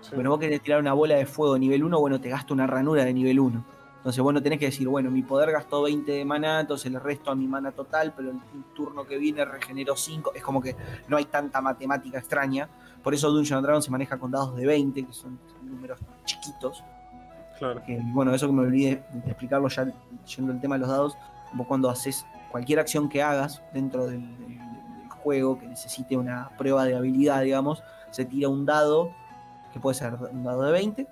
Sí. 0.00 0.14
Bueno, 0.14 0.30
vos 0.30 0.40
querés 0.40 0.60
tirar 0.62 0.80
una 0.80 0.92
bola 0.92 1.14
de 1.16 1.26
fuego 1.26 1.54
de 1.54 1.60
nivel 1.60 1.84
1, 1.84 1.98
bueno, 2.00 2.20
te 2.20 2.28
gasta 2.28 2.52
una 2.54 2.66
ranura 2.66 3.04
de 3.04 3.12
nivel 3.12 3.38
1. 3.38 3.64
Entonces 3.98 4.22
vos 4.22 4.32
no 4.32 4.42
tenés 4.42 4.58
que 4.58 4.64
decir, 4.64 4.88
bueno, 4.88 5.10
mi 5.10 5.22
poder 5.22 5.52
gastó 5.52 5.82
20 5.82 6.10
de 6.10 6.24
maná, 6.24 6.60
entonces 6.60 6.90
le 6.90 6.98
resto 6.98 7.30
a 7.30 7.34
mi 7.34 7.46
mana 7.46 7.70
total, 7.70 8.14
pero 8.16 8.30
el 8.30 8.38
turno 8.74 9.04
que 9.04 9.18
viene 9.18 9.44
regeneró 9.44 9.94
5. 9.94 10.32
Es 10.34 10.42
como 10.42 10.62
que 10.62 10.74
no 11.08 11.18
hay 11.18 11.26
tanta 11.26 11.60
matemática 11.60 12.18
extraña. 12.18 12.66
Por 13.02 13.14
eso 13.14 13.30
Dungeon 13.30 13.58
and 13.58 13.66
Dragon 13.66 13.82
se 13.82 13.90
maneja 13.90 14.18
con 14.18 14.30
dados 14.30 14.54
de 14.56 14.66
20, 14.66 15.06
que 15.06 15.12
son 15.12 15.38
números 15.62 15.98
chiquitos. 16.24 16.82
Claro. 17.58 17.82
Que, 17.84 17.98
bueno, 18.12 18.34
eso 18.34 18.46
que 18.46 18.52
me 18.52 18.62
olvidé 18.62 19.02
de 19.12 19.30
explicarlo 19.30 19.68
ya 19.68 19.86
yendo 20.36 20.52
el 20.52 20.60
tema 20.60 20.74
de 20.76 20.80
los 20.80 20.88
dados. 20.88 21.16
Vos 21.52 21.66
cuando 21.66 21.88
haces 21.90 22.24
cualquier 22.50 22.78
acción 22.80 23.08
que 23.08 23.22
hagas 23.22 23.62
dentro 23.72 24.06
del, 24.06 24.20
del- 24.38 24.58
del 24.58 25.08
juego 25.22 25.58
que 25.58 25.66
necesite 25.66 26.16
una 26.16 26.48
prueba 26.56 26.84
de 26.84 26.96
habilidad, 26.96 27.42
digamos, 27.42 27.82
se 28.10 28.24
tira 28.24 28.48
un 28.48 28.64
dado 28.66 29.10
que 29.72 29.78
puede 29.80 29.94
ser 29.94 30.14
un 30.14 30.42
dado 30.44 30.62
de 30.62 30.72
20 30.72 31.06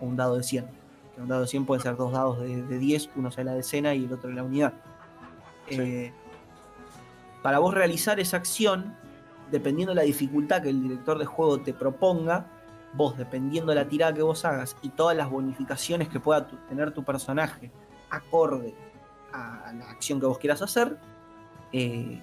o 0.00 0.04
un 0.06 0.16
dado 0.16 0.36
de 0.36 0.42
100. 0.42 0.66
Que 1.14 1.20
un 1.22 1.28
dado 1.28 1.42
de 1.42 1.46
100 1.48 1.64
pueden 1.66 1.82
ser 1.82 1.96
dos 1.96 2.12
dados 2.12 2.40
de, 2.40 2.62
de 2.62 2.78
10, 2.78 3.10
uno 3.16 3.30
sea 3.30 3.44
la 3.44 3.54
decena 3.54 3.94
y 3.94 4.04
el 4.04 4.12
otro 4.12 4.30
la 4.30 4.42
unidad. 4.42 4.72
Sí. 5.68 5.76
Eh, 5.80 6.12
para 7.42 7.58
vos 7.60 7.72
realizar 7.74 8.18
esa 8.20 8.36
acción, 8.36 8.96
dependiendo 9.50 9.92
de 9.92 9.96
la 9.96 10.02
dificultad 10.02 10.62
que 10.62 10.70
el 10.70 10.82
director 10.82 11.18
de 11.18 11.26
juego 11.26 11.60
te 11.60 11.72
proponga, 11.74 12.46
vos, 12.94 13.16
dependiendo 13.16 13.70
de 13.70 13.76
la 13.76 13.88
tirada 13.88 14.12
que 14.14 14.22
vos 14.22 14.44
hagas 14.44 14.76
y 14.82 14.88
todas 14.90 15.16
las 15.16 15.30
bonificaciones 15.30 16.08
que 16.08 16.18
pueda 16.20 16.46
tu- 16.46 16.56
tener 16.68 16.92
tu 16.92 17.04
personaje 17.04 17.70
acorde 18.10 18.74
a 19.32 19.72
la 19.76 19.90
acción 19.90 20.18
que 20.20 20.26
vos 20.26 20.38
quieras 20.38 20.62
hacer, 20.62 20.96
eh, 21.72 22.20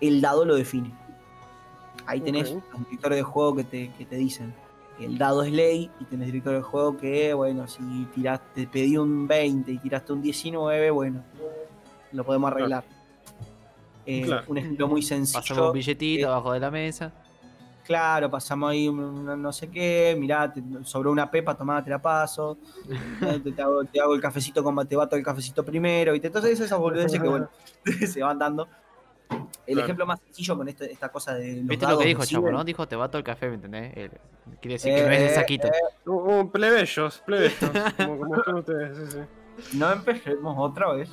el 0.00 0.20
dado 0.20 0.44
lo 0.44 0.54
define. 0.54 0.94
Ahí 2.06 2.20
tenés 2.20 2.50
Ok. 2.52 2.62
los 2.72 2.84
directores 2.88 3.18
de 3.18 3.22
juego 3.22 3.56
que 3.56 3.64
te, 3.64 3.92
que 3.92 4.04
te 4.04 4.16
dicen 4.16 4.54
que 4.98 5.06
el 5.06 5.18
dado 5.18 5.42
es 5.42 5.52
ley 5.52 5.90
y 6.00 6.04
tenés 6.04 6.26
directores 6.26 6.60
de 6.60 6.62
juego 6.62 6.96
que, 6.96 7.32
bueno, 7.34 7.66
si 7.66 7.82
tiraste, 8.14 8.66
pedí 8.66 8.96
un 8.96 9.26
20 9.26 9.72
y 9.72 9.78
tiraste 9.78 10.12
un 10.12 10.22
19, 10.22 10.90
bueno, 10.90 11.22
lo 12.12 12.24
podemos 12.24 12.50
arreglar. 12.50 12.84
Eh, 14.06 14.22
Claro. 14.22 14.44
Un 14.48 14.58
ejemplo 14.58 14.88
muy 14.88 15.02
sencillo. 15.02 15.40
Pasamos 15.40 15.66
un 15.68 15.72
billetito 15.72 16.26
eh, 16.26 16.30
abajo 16.30 16.52
de 16.52 16.60
la 16.60 16.70
mesa. 16.70 17.12
Claro, 17.84 18.30
pasamos 18.30 18.70
ahí 18.70 18.88
un- 18.88 19.24
no 19.42 19.52
sé 19.52 19.68
qué, 19.68 20.16
mirá, 20.18 20.52
te, 20.52 20.62
sobró 20.84 21.10
una 21.10 21.28
pepa, 21.30 21.56
tomá, 21.56 21.82
te 21.82 21.90
la 21.90 22.00
paso. 22.00 22.56
Eh, 23.22 23.40
te, 23.42 23.52
te 23.52 23.62
hago, 23.62 23.84
te 23.84 24.00
hago 24.00 24.14
el 24.14 24.20
cafecito 24.20 24.62
con 24.64 24.86
te 24.86 24.96
bato 24.96 25.14
el 25.16 25.22
cafecito 25.22 25.64
primero. 25.64 26.14
Y 26.14 26.20
te, 26.20 26.26
entonces 26.28 26.58
esas 26.58 26.78
boludeces 26.78 27.20
que 27.20 27.28
bueno, 27.28 27.48
se 28.06 28.22
van 28.22 28.38
dando. 28.38 28.68
El 29.66 29.74
Claro. 29.74 29.80
ejemplo 29.86 30.06
más 30.06 30.20
sencillo 30.20 30.56
con 30.56 30.68
este- 30.68 30.92
esta 30.92 31.08
cosa 31.10 31.34
de 31.34 31.56
los 31.58 31.66
¿Viste 31.66 31.86
lo 31.86 31.98
que 31.98 32.06
dijo, 32.06 32.24
chavo, 32.26 32.50
no? 32.50 32.64
Dijo, 32.64 32.86
te 32.86 32.96
bato 32.96 33.16
el 33.16 33.24
café, 33.24 33.48
¿me 33.48 33.54
entendés? 33.54 33.92
Quiere 34.60 34.74
decir 34.74 34.94
que 34.94 35.02
no 35.06 35.10
es 35.12 35.20
de 35.20 35.28
saquito. 35.34 35.68
Un, 36.06 36.34
un 36.34 36.50
plebeyos, 36.50 37.22
plebeyos, 37.24 37.58
como, 37.96 38.18
como 38.42 38.58
ustedes, 38.58 39.12
sí, 39.12 39.18
No 39.74 39.90
empecemos 39.92 40.54
otra 40.58 40.92
vez. 40.92 41.10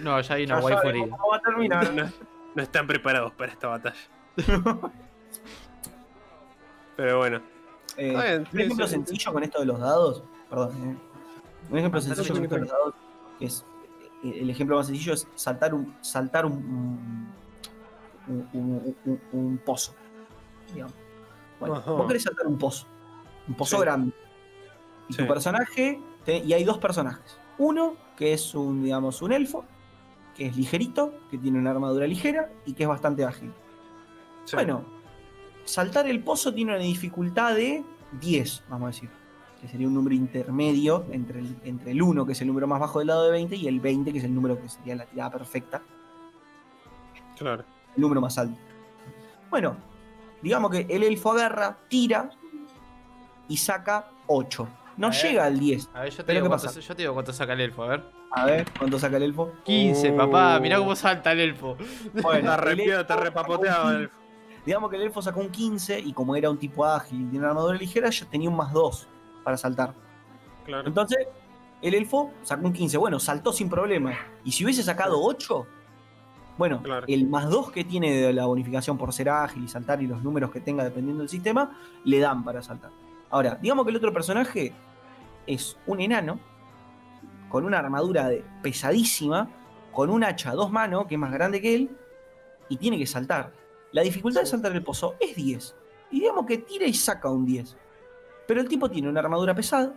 No, 0.00 0.20
ya 0.20 0.34
hay 0.34 0.44
una 0.44 0.58
Ya 0.58 0.64
waifu 0.64 0.80
sabemos 0.80 1.02
herida. 1.02 1.16
cómo 1.16 1.28
va 1.30 1.36
a 1.36 1.40
terminar. 1.40 1.94
No, 1.94 2.10
no 2.54 2.62
están 2.62 2.86
preparados 2.86 3.32
para 3.32 3.52
esta 3.52 3.68
batalla. 3.68 3.96
Pero 6.96 7.18
bueno, 7.18 7.40
Eh, 7.96 8.10
bien, 8.10 8.48
un 8.52 8.60
ejemplo 8.60 8.86
sí. 8.86 8.92
sencillo 8.94 9.32
con 9.32 9.42
esto 9.42 9.60
de 9.60 9.66
los 9.66 9.78
dados, 9.80 10.22
perdón, 10.48 10.70
eh. 10.90 10.96
un 11.70 11.78
ejemplo 11.78 11.98
Ah, 12.00 12.02
sencillo 12.02 12.34
con 12.34 12.42
esto 12.44 12.54
de 12.54 12.60
los 12.62 12.70
dados, 12.70 12.94
es 13.40 13.64
eh, 14.24 14.38
el 14.40 14.50
ejemplo 14.50 14.76
más 14.76 14.86
sencillo 14.86 15.12
es 15.14 15.26
saltar 15.34 15.74
un 15.74 15.94
saltar 16.00 16.46
un 16.46 17.28
un, 18.28 18.48
un- 18.52 18.96
un- 19.04 19.20
un 19.32 19.58
pozo, 19.58 19.94
digamos. 20.72 20.94
Bueno, 21.58 21.76
Ajá. 21.76 21.90
vos 21.90 22.06
querés 22.06 22.22
saltar 22.22 22.46
un 22.46 22.56
pozo, 22.58 22.86
un 23.48 23.54
pozo 23.54 23.76
Sí. 23.78 23.82
grande, 23.82 24.12
y 25.08 25.12
Sí. 25.14 25.18
tu 25.22 25.26
personaje 25.28 26.00
y 26.26 26.52
hay 26.52 26.64
dos 26.64 26.78
personajes, 26.78 27.38
uno 27.58 27.94
que 28.16 28.32
es 28.32 28.54
un 28.54 28.82
digamos 28.82 29.22
un 29.22 29.32
elfo 29.32 29.64
que 30.36 30.46
es 30.46 30.56
ligerito, 30.56 31.12
que 31.30 31.38
tiene 31.38 31.58
una 31.58 31.70
armadura 31.70 32.06
ligera 32.06 32.50
y 32.64 32.72
que 32.72 32.84
es 32.84 32.88
bastante 32.88 33.24
ágil. 33.24 33.52
sí. 34.44 34.56
Bueno, 34.56 34.84
saltar 35.64 36.06
el 36.06 36.22
pozo 36.22 36.52
tiene 36.52 36.72
una 36.74 36.82
dificultad 36.82 37.54
de 37.54 37.84
10, 38.20 38.64
vamos 38.68 38.86
a 38.86 38.88
decir. 38.88 39.10
Que 39.60 39.68
sería 39.68 39.86
un 39.86 39.94
número 39.94 40.14
intermedio 40.16 41.04
entre 41.12 41.38
el, 41.38 41.56
entre 41.64 41.92
el 41.92 42.02
1, 42.02 42.26
que 42.26 42.32
es 42.32 42.40
el 42.40 42.48
número 42.48 42.66
más 42.66 42.80
bajo 42.80 42.98
del 42.98 43.08
lado 43.08 43.24
de 43.24 43.30
20, 43.30 43.56
y 43.56 43.68
el 43.68 43.78
20, 43.78 44.12
que 44.12 44.18
es 44.18 44.24
el 44.24 44.34
número 44.34 44.60
que 44.60 44.68
sería 44.68 44.96
la 44.96 45.06
tirada 45.06 45.30
perfecta, 45.30 45.82
claro. 47.36 47.64
el 47.94 48.00
número 48.00 48.20
más 48.20 48.36
alto. 48.38 48.58
Bueno, 49.50 49.76
digamos 50.42 50.70
que 50.70 50.86
el 50.88 51.04
elfo 51.04 51.32
agarra, 51.32 51.78
tira 51.88 52.30
y 53.48 53.56
saca 53.56 54.10
8. 54.26 54.68
No 54.96 55.06
A 55.06 55.10
ver. 55.10 55.22
llega 55.22 55.44
al 55.46 55.58
10. 55.58 55.90
A 55.94 56.00
ver, 56.02 56.10
yo 56.12 56.24
te, 56.24 56.32
digo 56.32 56.44
¿qué 56.44 56.48
cuánto, 56.48 56.66
pasa? 56.66 56.80
yo 56.80 56.94
te 56.96 57.02
digo 57.02 57.14
cuánto 57.14 57.32
saca 57.32 57.52
el 57.54 57.60
elfo, 57.60 57.82
a 57.84 57.86
ver. 57.88 58.04
A 58.30 58.44
ver, 58.46 58.66
¿cuánto 58.78 58.98
saca 58.98 59.16
el 59.16 59.22
elfo? 59.24 59.52
15, 59.64 60.10
Oh. 60.12 60.16
papá, 60.16 60.58
mirá 60.60 60.78
cómo 60.78 60.94
salta 60.94 61.32
el 61.32 61.40
elfo. 61.40 61.76
Bueno, 62.22 62.52
Está 62.54 62.70
el 62.70 62.80
elfo 62.80 63.00
está 63.00 63.14
sacó 63.14 63.24
repapoteado. 63.24 63.88
un 63.88 63.94
el- 64.02 64.10
Digamos 64.64 64.90
que 64.90 64.96
el 64.96 65.02
elfo 65.02 65.20
sacó 65.22 65.40
un 65.40 65.50
15 65.50 65.98
y 65.98 66.12
como 66.12 66.36
era 66.36 66.48
un 66.48 66.56
tipo 66.58 66.84
ágil 66.86 67.22
y 67.22 67.24
tiene 67.24 67.38
una 67.40 67.48
armadura 67.48 67.76
ligera, 67.76 68.10
yo 68.10 68.26
tenía 68.28 68.48
un 68.48 68.56
más 68.56 68.72
2 68.72 69.08
para 69.42 69.56
saltar. 69.56 69.92
Claro. 70.64 70.86
Entonces, 70.86 71.18
el 71.80 71.94
elfo 71.94 72.30
sacó 72.42 72.64
un 72.66 72.72
15. 72.72 72.96
Bueno, 72.96 73.18
saltó 73.18 73.52
sin 73.52 73.68
problema. 73.68 74.12
Y 74.44 74.52
si 74.52 74.64
hubiese 74.64 74.84
sacado 74.84 75.20
8, 75.20 75.66
bueno, 76.58 76.80
Claro. 76.82 77.06
el 77.08 77.26
más 77.26 77.50
2 77.50 77.72
que 77.72 77.82
tiene 77.82 78.12
de 78.12 78.32
la 78.32 78.46
bonificación 78.46 78.96
por 78.98 79.12
ser 79.12 79.30
ágil 79.30 79.64
y 79.64 79.68
saltar 79.68 80.00
y 80.00 80.06
los 80.06 80.22
números 80.22 80.52
que 80.52 80.60
tenga 80.60 80.84
dependiendo 80.84 81.22
del 81.22 81.28
sistema, 81.28 81.76
le 82.04 82.20
dan 82.20 82.44
para 82.44 82.62
saltar. 82.62 82.90
Ahora, 83.32 83.58
digamos 83.60 83.86
que 83.86 83.90
el 83.90 83.96
otro 83.96 84.12
personaje 84.12 84.74
es 85.46 85.78
un 85.86 86.00
enano 86.00 86.38
con 87.48 87.64
una 87.64 87.78
armadura 87.78 88.30
pesadísima, 88.62 89.48
con 89.90 90.10
un 90.10 90.22
hacha 90.22 90.50
a 90.50 90.54
dos 90.54 90.70
manos, 90.70 91.06
que 91.06 91.14
es 91.14 91.18
más 91.18 91.32
grande 91.32 91.60
que 91.60 91.74
él, 91.74 91.90
y 92.68 92.76
tiene 92.76 92.98
que 92.98 93.06
saltar. 93.06 93.50
La 93.90 94.02
dificultad 94.02 94.42
de 94.42 94.46
saltar 94.46 94.72
el 94.72 94.82
pozo 94.82 95.16
es 95.18 95.34
10. 95.34 95.74
Y 96.10 96.20
digamos 96.20 96.44
que 96.44 96.58
tira 96.58 96.84
y 96.84 96.92
saca 96.92 97.30
un 97.30 97.46
10. 97.46 97.74
Pero 98.46 98.60
el 98.60 98.68
tipo 98.68 98.90
tiene 98.90 99.08
una 99.08 99.20
armadura 99.20 99.54
pesada, 99.54 99.94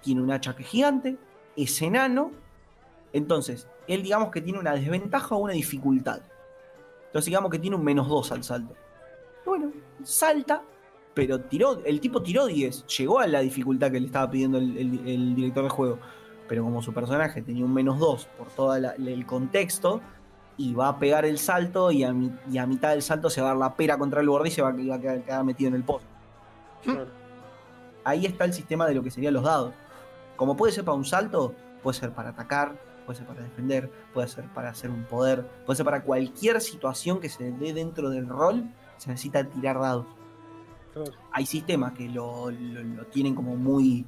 tiene 0.00 0.22
un 0.22 0.30
hacha 0.30 0.56
que 0.56 0.62
es 0.62 0.68
gigante, 0.70 1.18
es 1.54 1.82
enano, 1.82 2.32
entonces 3.12 3.68
él 3.86 4.02
digamos 4.02 4.30
que 4.30 4.40
tiene 4.40 4.58
una 4.58 4.72
desventaja 4.72 5.34
o 5.34 5.38
una 5.38 5.52
dificultad. 5.52 6.22
Entonces 7.06 7.26
digamos 7.26 7.50
que 7.50 7.58
tiene 7.58 7.76
un 7.76 7.84
menos 7.84 8.08
2 8.08 8.32
al 8.32 8.42
salto. 8.42 8.74
Bueno, 9.44 9.72
salta, 10.02 10.62
pero 11.14 11.40
tiró, 11.40 11.80
el 11.84 12.00
tipo 12.00 12.22
tiró 12.22 12.46
10, 12.46 12.86
llegó 12.86 13.20
a 13.20 13.26
la 13.26 13.40
dificultad 13.40 13.90
que 13.90 14.00
le 14.00 14.06
estaba 14.06 14.30
pidiendo 14.30 14.58
el, 14.58 14.76
el- 14.78 15.08
el 15.08 15.34
director 15.34 15.64
de 15.64 15.70
juego. 15.70 15.98
Pero 16.48 16.64
como 16.64 16.82
su 16.82 16.92
personaje 16.92 17.42
tenía 17.42 17.64
un 17.64 17.72
menos 17.72 17.98
2 17.98 18.26
por 18.38 18.48
todo 18.48 18.74
el 18.76 19.26
contexto, 19.26 20.00
y 20.58 20.74
va 20.74 20.88
a 20.88 20.98
pegar 20.98 21.24
el 21.24 21.38
salto 21.38 21.90
y 21.90 22.04
a, 22.04 22.12
mi- 22.12 22.30
y 22.50 22.58
a 22.58 22.66
mitad 22.66 22.90
del 22.90 23.00
salto 23.02 23.30
se 23.30 23.40
va 23.40 23.48
a 23.48 23.50
dar 23.50 23.58
la 23.58 23.74
pera 23.74 23.96
contra 23.98 24.20
el 24.20 24.28
borde 24.28 24.48
y 24.48 24.52
se 24.52 24.60
va 24.62 24.68
a, 24.68 24.72
va 24.72 24.94
a 24.96 25.00
quedar, 25.00 25.22
quedar 25.22 25.44
metido 25.44 25.68
en 25.68 25.74
el 25.76 25.82
pozo. 25.82 26.04
Claro. 26.82 27.06
Ahí 28.04 28.26
está 28.26 28.44
el 28.44 28.52
sistema 28.52 28.86
de 28.86 28.94
lo 28.94 29.02
que 29.02 29.10
serían 29.10 29.32
los 29.34 29.44
dados. 29.44 29.72
Como 30.36 30.56
puede 30.56 30.72
ser 30.72 30.84
para 30.84 30.96
un 30.96 31.04
salto, 31.04 31.54
puede 31.82 31.98
ser 31.98 32.10
para 32.12 32.30
atacar, 32.30 32.74
puede 33.06 33.18
ser 33.18 33.26
para 33.26 33.42
defender, 33.42 33.90
puede 34.12 34.28
ser 34.28 34.44
para 34.52 34.70
hacer 34.70 34.90
un 34.90 35.04
poder, 35.04 35.46
puede 35.64 35.76
ser 35.76 35.84
para 35.86 36.02
cualquier 36.02 36.60
situación 36.60 37.20
que 37.20 37.28
se 37.28 37.50
dé 37.52 37.72
dentro 37.72 38.10
del 38.10 38.28
rol, 38.28 38.64
se 38.98 39.10
necesita 39.10 39.44
tirar 39.44 39.78
dados. 39.80 40.06
Hay 41.32 41.46
sistemas 41.46 41.92
que 41.92 42.08
lo, 42.08 42.50
lo- 42.50 43.06
tienen 43.06 43.34
como 43.34 43.56
muy... 43.56 44.04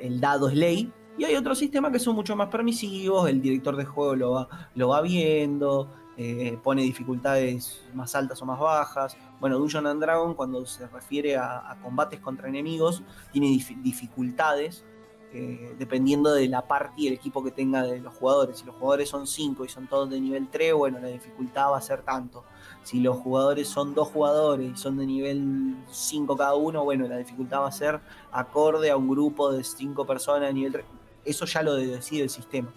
El 0.00 0.20
dado 0.20 0.48
es 0.48 0.54
ley. 0.54 0.92
Y 1.18 1.24
hay 1.24 1.36
otros 1.36 1.58
sistemas 1.58 1.92
que 1.92 1.98
son 1.98 2.14
mucho 2.14 2.34
más 2.34 2.48
permisivos, 2.48 3.28
el 3.28 3.42
director 3.42 3.76
de 3.76 3.84
juego 3.84 4.16
lo 4.16 4.30
va, 4.32 4.48
lo 4.74 4.88
va 4.88 5.02
viendo, 5.02 5.88
eh, 6.16 6.58
pone 6.62 6.80
dificultades 6.82 7.82
más 7.92 8.14
altas 8.14 8.40
o 8.40 8.46
más 8.46 8.58
bajas. 8.58 9.16
Bueno, 9.38 9.58
Dungeon 9.58 9.86
and 9.86 10.00
Dragon 10.00 10.32
cuando 10.34 10.64
se 10.64 10.86
refiere 10.88 11.36
a, 11.36 11.76
combates 11.82 12.20
contra 12.20 12.48
enemigos, 12.48 13.02
tiene 13.32 13.48
dif- 13.48 13.82
dificultades 13.82 14.84
eh, 15.32 15.74
dependiendo 15.78 16.32
de 16.32 16.48
la 16.48 16.66
parte 16.66 16.94
y 16.96 17.08
el 17.08 17.12
equipo 17.14 17.44
que 17.44 17.50
tenga 17.50 17.82
de 17.82 18.00
los 18.00 18.14
jugadores. 18.14 18.58
Si 18.58 18.64
los 18.64 18.76
jugadores 18.76 19.10
son 19.10 19.26
5 19.26 19.64
y 19.64 19.68
son 19.68 19.88
todos 19.88 20.08
de 20.08 20.20
nivel 20.20 20.48
3, 20.48 20.72
bueno, 20.72 21.00
la 21.00 21.08
dificultad 21.08 21.70
va 21.72 21.76
a 21.78 21.82
ser 21.82 22.02
tanto. 22.02 22.44
Si 22.82 23.00
los 23.00 23.18
jugadores 23.18 23.68
son 23.68 23.94
dos 23.94 24.08
jugadores 24.08 24.72
y 24.72 24.76
son 24.76 24.96
de 24.96 25.06
nivel 25.06 25.76
5 25.90 26.36
cada 26.36 26.54
uno, 26.54 26.82
bueno, 26.84 27.06
la 27.06 27.18
dificultad 27.18 27.60
va 27.60 27.68
a 27.68 27.72
ser 27.72 28.00
acorde 28.32 28.90
a 28.90 28.96
un 28.96 29.08
grupo 29.08 29.52
de 29.52 29.62
5 29.62 30.06
personas 30.06 30.48
de 30.48 30.54
nivel 30.54 30.72
3. 30.72 30.84
Eso 31.24 31.44
ya 31.44 31.62
lo 31.62 31.74
decide 31.74 32.22
el 32.22 32.30
sistema. 32.30 32.68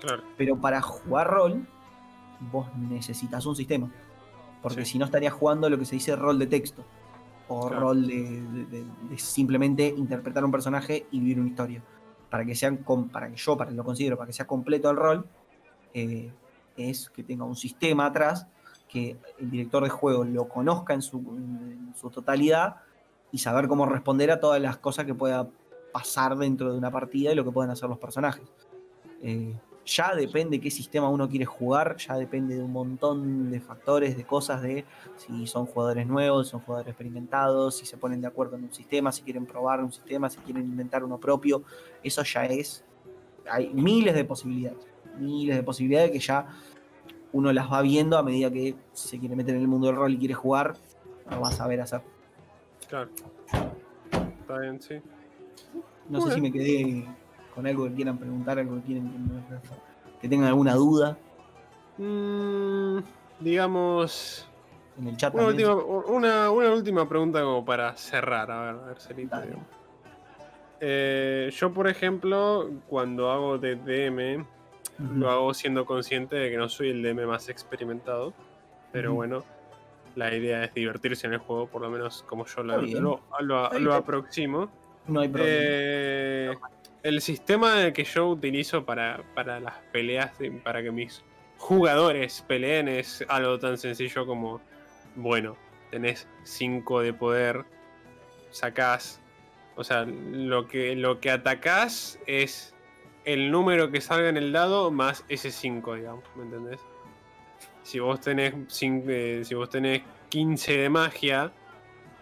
Claro. 0.00 0.22
Pero 0.36 0.56
para 0.60 0.82
jugar 0.82 1.28
rol, 1.28 1.66
vos 2.52 2.66
necesitas 2.76 3.46
un 3.46 3.54
sistema. 3.56 3.90
Porque 4.62 4.84
Sí. 4.84 4.92
si 4.92 4.98
no 4.98 5.04
estarías 5.04 5.32
jugando 5.32 5.70
lo 5.70 5.78
que 5.78 5.84
se 5.84 5.94
dice 5.94 6.16
rol 6.16 6.38
de 6.38 6.46
texto. 6.48 6.84
O 7.48 7.68
Claro. 7.68 7.80
rol 7.82 8.06
de, 8.08 8.42
de- 8.42 8.66
de- 8.66 8.84
de 9.10 9.18
simplemente 9.18 9.86
interpretar 9.96 10.44
un 10.44 10.50
personaje 10.50 11.06
y 11.12 11.20
vivir 11.20 11.38
una 11.38 11.48
historia. 11.48 11.82
Para 12.28 12.44
que 12.44 12.56
sean 12.56 12.78
para 13.12 13.30
que 13.30 13.36
yo, 13.36 13.56
para 13.56 13.70
que 13.70 13.76
lo 13.76 13.84
considero, 13.84 14.16
para 14.16 14.26
que 14.26 14.32
sea 14.32 14.46
completo 14.48 14.90
el 14.90 14.96
rol, 14.96 15.24
eh, 15.94 16.32
es 16.76 17.08
que 17.10 17.22
tenga 17.22 17.44
un 17.44 17.54
sistema 17.54 18.06
atrás, 18.06 18.48
que 18.96 19.18
el 19.38 19.50
director 19.50 19.82
de 19.82 19.90
juego 19.90 20.24
lo 20.24 20.48
conozca 20.48 20.94
en 20.94 21.02
su, 21.02 21.18
en 21.18 21.92
su 21.94 22.08
totalidad 22.08 22.76
y 23.30 23.36
saber 23.36 23.68
cómo 23.68 23.84
responder 23.84 24.30
a 24.30 24.40
todas 24.40 24.58
las 24.58 24.78
cosas 24.78 25.04
que 25.04 25.14
pueda 25.14 25.46
pasar 25.92 26.34
dentro 26.38 26.72
de 26.72 26.78
una 26.78 26.90
partida 26.90 27.30
y 27.30 27.34
lo 27.34 27.44
que 27.44 27.50
pueden 27.50 27.70
hacer 27.70 27.90
los 27.90 27.98
personajes. 27.98 28.48
Eh, 29.20 29.54
ya 29.84 30.14
depende 30.14 30.60
qué 30.62 30.70
sistema 30.70 31.10
uno 31.10 31.28
quiere 31.28 31.44
jugar, 31.44 31.98
ya 31.98 32.14
depende 32.14 32.56
de 32.56 32.62
un 32.62 32.72
montón 32.72 33.50
de 33.50 33.60
factores, 33.60 34.16
de 34.16 34.24
cosas, 34.24 34.62
de 34.62 34.86
si 35.16 35.46
son 35.46 35.66
jugadores 35.66 36.06
nuevos, 36.06 36.46
si 36.46 36.52
son 36.52 36.60
jugadores 36.60 36.92
experimentados, 36.92 37.76
si 37.76 37.84
se 37.84 37.98
ponen 37.98 38.22
de 38.22 38.28
acuerdo 38.28 38.56
en 38.56 38.64
un 38.64 38.72
sistema, 38.72 39.12
si 39.12 39.22
quieren 39.22 39.44
probar 39.44 39.84
un 39.84 39.92
sistema, 39.92 40.30
si 40.30 40.38
quieren 40.38 40.64
inventar 40.64 41.04
uno 41.04 41.18
propio. 41.18 41.64
Eso 42.02 42.22
ya 42.22 42.46
es. 42.46 42.82
Hay 43.50 43.68
miles 43.74 44.14
de 44.14 44.24
posibilidades. 44.24 44.86
Miles 45.18 45.56
de 45.56 45.62
posibilidades 45.62 46.10
que 46.10 46.18
ya 46.18 46.48
uno 47.36 47.52
las 47.52 47.70
va 47.70 47.82
viendo 47.82 48.16
a 48.16 48.22
medida 48.22 48.50
que 48.50 48.74
se 48.92 49.18
quiere 49.18 49.36
meter 49.36 49.54
en 49.54 49.60
el 49.60 49.68
mundo 49.68 49.88
del 49.88 49.96
rol 49.96 50.12
y 50.14 50.18
quiere 50.18 50.32
jugar, 50.34 50.74
lo 51.30 51.40
va 51.40 51.48
a 51.48 51.52
saber 51.52 51.80
hacer. 51.82 52.00
Claro. 52.88 53.10
Está 54.40 54.58
bien, 54.58 54.80
sí. 54.80 54.94
No 56.08 56.20
sé 56.22 56.32
si 56.32 56.40
me 56.40 56.50
quedé 56.50 57.04
con 57.54 57.66
algo 57.66 57.84
que 57.84 57.94
quieran 57.94 58.16
preguntar, 58.16 58.58
algo 58.58 58.76
que 58.76 58.82
quieren 58.82 59.10
que 60.20 60.28
tengan 60.28 60.48
alguna 60.48 60.74
duda 60.74 61.18
Mm, 61.98 62.98
digamos. 63.40 64.46
en 64.98 65.08
el 65.08 65.16
chat. 65.16 65.34
Una 65.34 65.46
última, 65.46 65.74
una, 65.74 66.50
una 66.50 66.70
última 66.72 67.08
pregunta 67.08 67.42
como 67.42 67.64
para 67.64 67.96
cerrar. 67.96 68.50
A 68.50 68.60
ver, 68.60 68.74
a 68.82 68.86
ver, 68.86 69.16
digamos. 69.16 69.66
Eh, 70.80 71.50
yo, 71.54 71.72
por 71.72 71.88
ejemplo, 71.88 72.70
cuando 72.88 73.30
hago 73.30 73.56
de 73.58 73.76
Lo 74.98 75.30
hago 75.30 75.52
siendo 75.54 75.84
consciente 75.84 76.36
de 76.36 76.50
que 76.50 76.56
no 76.56 76.68
soy 76.68 76.90
el 76.90 77.02
DM 77.02 77.26
más 77.26 77.48
experimentado. 77.48 78.32
Pero 78.92 79.12
bueno, 79.14 79.44
la 80.14 80.34
idea 80.34 80.64
es 80.64 80.72
divertirse 80.72 81.26
en 81.26 81.34
el 81.34 81.38
juego, 81.38 81.66
por 81.66 81.82
lo 81.82 81.90
menos 81.90 82.22
como 82.22 82.46
yo 82.46 82.62
lo, 82.62 82.80
lo, 82.80 83.20
lo- 83.78 83.94
aproximo. 83.94 84.70
No 85.06 85.20
hay 85.20 85.28
problema. 85.28 85.52
Eh, 85.58 86.54
el 87.02 87.20
sistema 87.20 87.92
que 87.92 88.04
yo 88.04 88.28
utilizo 88.30 88.84
para, 88.84 89.22
para 89.34 89.60
las 89.60 89.74
peleas, 89.92 90.32
para 90.64 90.82
que 90.82 90.90
mis 90.90 91.22
jugadores 91.58 92.42
peleen, 92.48 92.88
es 92.88 93.24
algo 93.28 93.58
tan 93.58 93.76
sencillo 93.78 94.26
como, 94.26 94.60
bueno, 95.14 95.56
tenés 95.90 96.26
5 96.44 97.02
de 97.02 97.12
poder, 97.12 97.64
sacás, 98.50 99.20
o 99.76 99.84
sea, 99.84 100.04
lo 100.06 100.66
que, 100.66 100.96
lo 100.96 101.20
que 101.20 101.30
atacás 101.30 102.18
es 102.26 102.74
el 103.26 103.50
número 103.50 103.90
que 103.90 104.00
salga 104.00 104.28
en 104.28 104.36
el 104.36 104.52
dado 104.52 104.90
más 104.90 105.24
ese 105.28 105.50
5, 105.50 105.96
digamos, 105.96 106.24
¿me 106.36 106.44
entendés? 106.44 106.80
Si 107.82 107.98
vos 107.98 108.20
tenés, 108.20 108.54
eh, 108.82 109.42
si 109.44 109.54
vos 109.54 109.68
tenés 109.68 110.02
15 110.28 110.78
de 110.78 110.88
magia, 110.88 111.52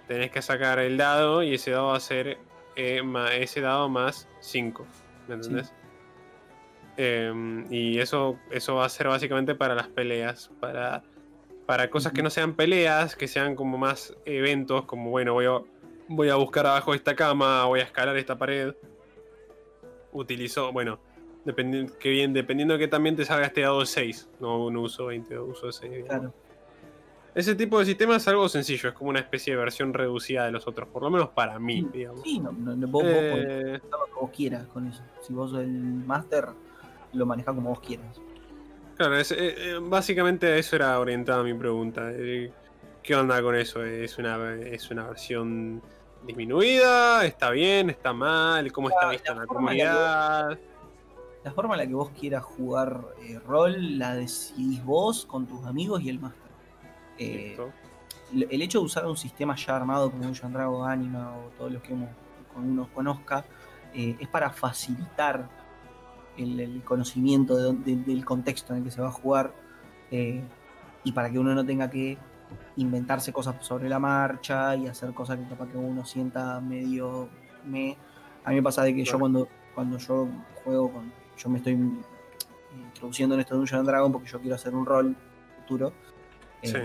tenés 0.08 0.30
que 0.30 0.40
sacar 0.42 0.78
el 0.78 0.96
dado 0.96 1.42
y 1.42 1.54
ese 1.54 1.72
dado 1.72 1.88
va 1.88 1.96
a 1.96 2.00
ser 2.00 2.38
eh, 2.74 3.02
ese 3.38 3.60
dado 3.60 3.88
más 3.90 4.26
5. 4.40 4.86
¿Me 5.28 5.34
entendés? 5.34 5.74
Em, 6.96 7.66
y 7.70 7.98
eso, 7.98 8.38
eso 8.50 8.76
va 8.76 8.86
a 8.86 8.88
ser 8.88 9.08
básicamente 9.08 9.54
para 9.54 9.74
las 9.74 9.88
peleas. 9.88 10.50
Para, 10.58 11.02
para 11.66 11.90
cosas 11.90 12.14
que 12.14 12.22
no 12.22 12.30
sean 12.30 12.54
peleas, 12.54 13.14
que 13.14 13.28
sean 13.28 13.56
como 13.56 13.76
más 13.76 14.16
eventos, 14.24 14.86
como 14.86 15.10
bueno, 15.10 15.34
voy 15.34 15.46
a, 15.46 15.60
voy 16.08 16.30
a 16.30 16.36
buscar 16.36 16.66
abajo 16.66 16.94
esta 16.94 17.14
cama, 17.14 17.66
voy 17.66 17.80
a 17.80 17.84
escalar 17.84 18.16
esta 18.16 18.38
pared. 18.38 18.74
Utilizo, 20.14 20.72
bueno, 20.72 20.98
dependi- 21.44 21.90
que 21.98 22.08
bien, 22.08 22.32
dependiendo 22.32 22.74
de 22.74 22.80
que 22.80 22.88
también 22.88 23.16
te 23.16 23.24
salga 23.24 23.46
este 23.46 23.60
dado 23.62 23.80
de 23.80 23.86
6. 23.86 24.28
No, 24.40 24.70
no 24.70 24.80
uso 24.82 25.06
20, 25.06 25.38
uso 25.38 25.70
6. 25.70 26.04
Claro. 26.06 26.32
Ese 27.34 27.56
tipo 27.56 27.80
de 27.80 27.84
sistema 27.84 28.14
es 28.16 28.28
algo 28.28 28.48
sencillo, 28.48 28.90
es 28.90 28.94
como 28.94 29.10
una 29.10 29.18
especie 29.18 29.54
de 29.54 29.58
versión 29.58 29.92
reducida 29.92 30.44
de 30.46 30.52
los 30.52 30.68
otros, 30.68 30.88
por 30.88 31.02
lo 31.02 31.10
menos 31.10 31.30
para 31.30 31.58
mí, 31.58 31.80
Sí, 31.80 31.88
digamos. 31.92 32.22
Sí, 32.22 32.38
no, 32.38 32.52
no, 32.52 32.76
vos, 32.86 33.02
vos 33.02 33.12
podés 33.12 33.46
Eh, 33.48 33.80
vos 34.20 34.30
quieras 34.30 34.66
con 34.68 34.86
eso. 34.86 35.02
Si 35.20 35.32
vos 35.32 35.50
sos 35.50 35.60
el 35.60 35.68
máster, 35.72 36.46
lo 37.12 37.26
manejás 37.26 37.54
como 37.56 37.70
vos 37.70 37.80
quieras. 37.80 38.20
claro, 38.96 39.16
es- 39.16 39.32
eh, 39.32 39.54
eh, 39.56 39.78
básicamente 39.82 40.46
a 40.46 40.56
eso 40.56 40.76
era 40.76 40.98
orientada 41.00 41.42
mi 41.42 41.54
pregunta. 41.54 42.10
eh, 42.12 42.52
¿Qué 43.02 43.16
onda 43.16 43.42
con 43.42 43.56
eso? 43.56 43.84
¿Es 43.84 44.16
una, 44.16 44.54
¿Es 44.54 44.88
una 44.92 45.08
versión 45.08 45.82
disminuida? 46.26 47.24
¿Está 47.24 47.50
bien? 47.50 47.90
¿Está 47.90 48.12
mal? 48.12 48.70
¿Cómo 48.72 48.88
está 48.88 49.08
visto 49.10 49.32
en 49.32 49.38
la 49.38 49.44
que 49.44 49.48
comunidad? 49.48 50.58
La 51.44 51.52
forma 51.52 51.74
en 51.74 51.80
la 51.80 51.86
que 51.86 51.94
vos 51.94 52.10
quieras 52.18 52.42
jugar 52.42 53.04
eh, 53.22 53.38
rol 53.46 53.98
la 53.98 54.14
decidís 54.14 54.82
vos 54.82 55.26
con 55.26 55.46
tus 55.46 55.64
amigos 55.66 56.02
y 56.02 56.08
el 56.08 56.18
máster. 56.18 56.50
Eh, 57.18 57.56
el 58.32 58.62
hecho 58.62 58.80
de 58.80 58.86
usar 58.86 59.06
un 59.06 59.16
sistema 59.16 59.54
ya 59.54 59.76
armado 59.76 60.10
como 60.10 60.24
Dungeon 60.24 60.52
Dragon, 60.52 60.90
Anima 60.90 61.36
o 61.36 61.50
todos 61.58 61.72
los 61.72 61.82
que 61.82 61.92
uno, 61.92 62.08
uno 62.56 62.88
conozca, 62.94 63.44
eh, 63.92 64.16
es 64.18 64.28
para 64.28 64.50
facilitar 64.50 65.48
el, 66.36 66.58
el 66.58 66.82
conocimiento 66.82 67.56
de 67.56 67.96
del 67.96 68.24
contexto 68.24 68.72
en 68.72 68.78
el 68.78 68.84
que 68.84 68.90
se 68.90 69.00
va 69.00 69.08
a 69.08 69.12
jugar 69.12 69.52
y 70.10 71.12
para 71.12 71.28
que 71.30 71.38
uno 71.38 71.54
no 71.54 71.66
tenga 71.66 71.90
que 71.90 72.16
inventarse 72.76 73.32
cosas 73.32 73.56
sobre 73.60 73.88
la 73.88 73.98
marcha 73.98 74.74
y 74.76 74.86
hacer 74.86 75.12
cosas 75.14 75.38
que 75.38 75.44
capaz 75.46 75.68
que 75.68 75.76
uno 75.78 76.04
sienta 76.04 76.60
medio 76.60 77.28
me. 77.64 77.96
A 78.44 78.50
mí 78.50 78.56
me 78.56 78.62
pasa 78.62 78.82
de 78.82 78.94
que 78.94 79.04
yo 79.04 79.18
cuando, 79.18 79.48
cuando 79.74 79.98
yo 79.98 80.28
juego 80.64 80.92
con. 80.92 81.12
Yo 81.36 81.48
me 81.48 81.58
estoy 81.58 81.78
introduciendo 82.76 83.34
en 83.34 83.40
esto 83.40 83.54
de 83.54 83.58
Dungeon 83.58 83.80
and 83.80 83.88
Dragon 83.88 84.12
porque 84.12 84.28
yo 84.28 84.40
quiero 84.40 84.54
hacer 84.56 84.74
un 84.74 84.84
rol 84.86 85.16
futuro. 85.60 85.92
Eh, 86.62 86.68
Sí. 86.68 86.78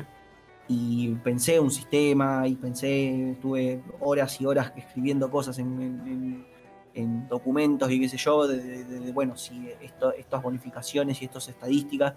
y 0.71 1.15
pensé 1.15 1.59
un 1.59 1.71
sistema 1.71 2.45
y 2.47 2.55
pensé, 2.55 3.31
estuve 3.31 3.81
horas 3.99 4.39
y 4.39 4.45
horas 4.45 4.71
escribiendo 4.75 5.29
cosas 5.31 5.57
en, 5.59 5.81
en- 5.81 6.07
en- 6.07 6.45
en 6.93 7.27
documentos 7.27 7.89
y 7.91 7.99
qué 7.99 8.09
sé 8.09 8.17
yo, 8.17 8.47
de, 8.47 8.57
de- 8.61 8.83
de- 8.83 8.99
de, 8.99 9.11
bueno, 9.13 9.35
si 9.37 9.69
esto, 9.81 10.11
estas 10.13 10.41
bonificaciones 10.43 11.21
y 11.21 11.25
estas 11.25 11.47
estadísticas. 11.47 12.13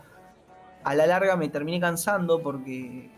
A 0.84 0.94
la 0.94 1.06
larga 1.06 1.36
me 1.36 1.48
terminé 1.48 1.78
cansando 1.80 2.42
porque 2.42 3.10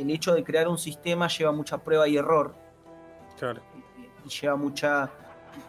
el 0.00 0.10
hecho 0.10 0.34
de 0.34 0.42
crear 0.44 0.68
un 0.68 0.78
sistema 0.78 1.28
lleva 1.28 1.52
mucha 1.52 1.78
prueba 1.78 2.08
y 2.08 2.16
error 2.16 2.54
Claro. 3.38 3.62
y 4.24 4.28
lleva 4.28 4.56
mucha 4.56 5.10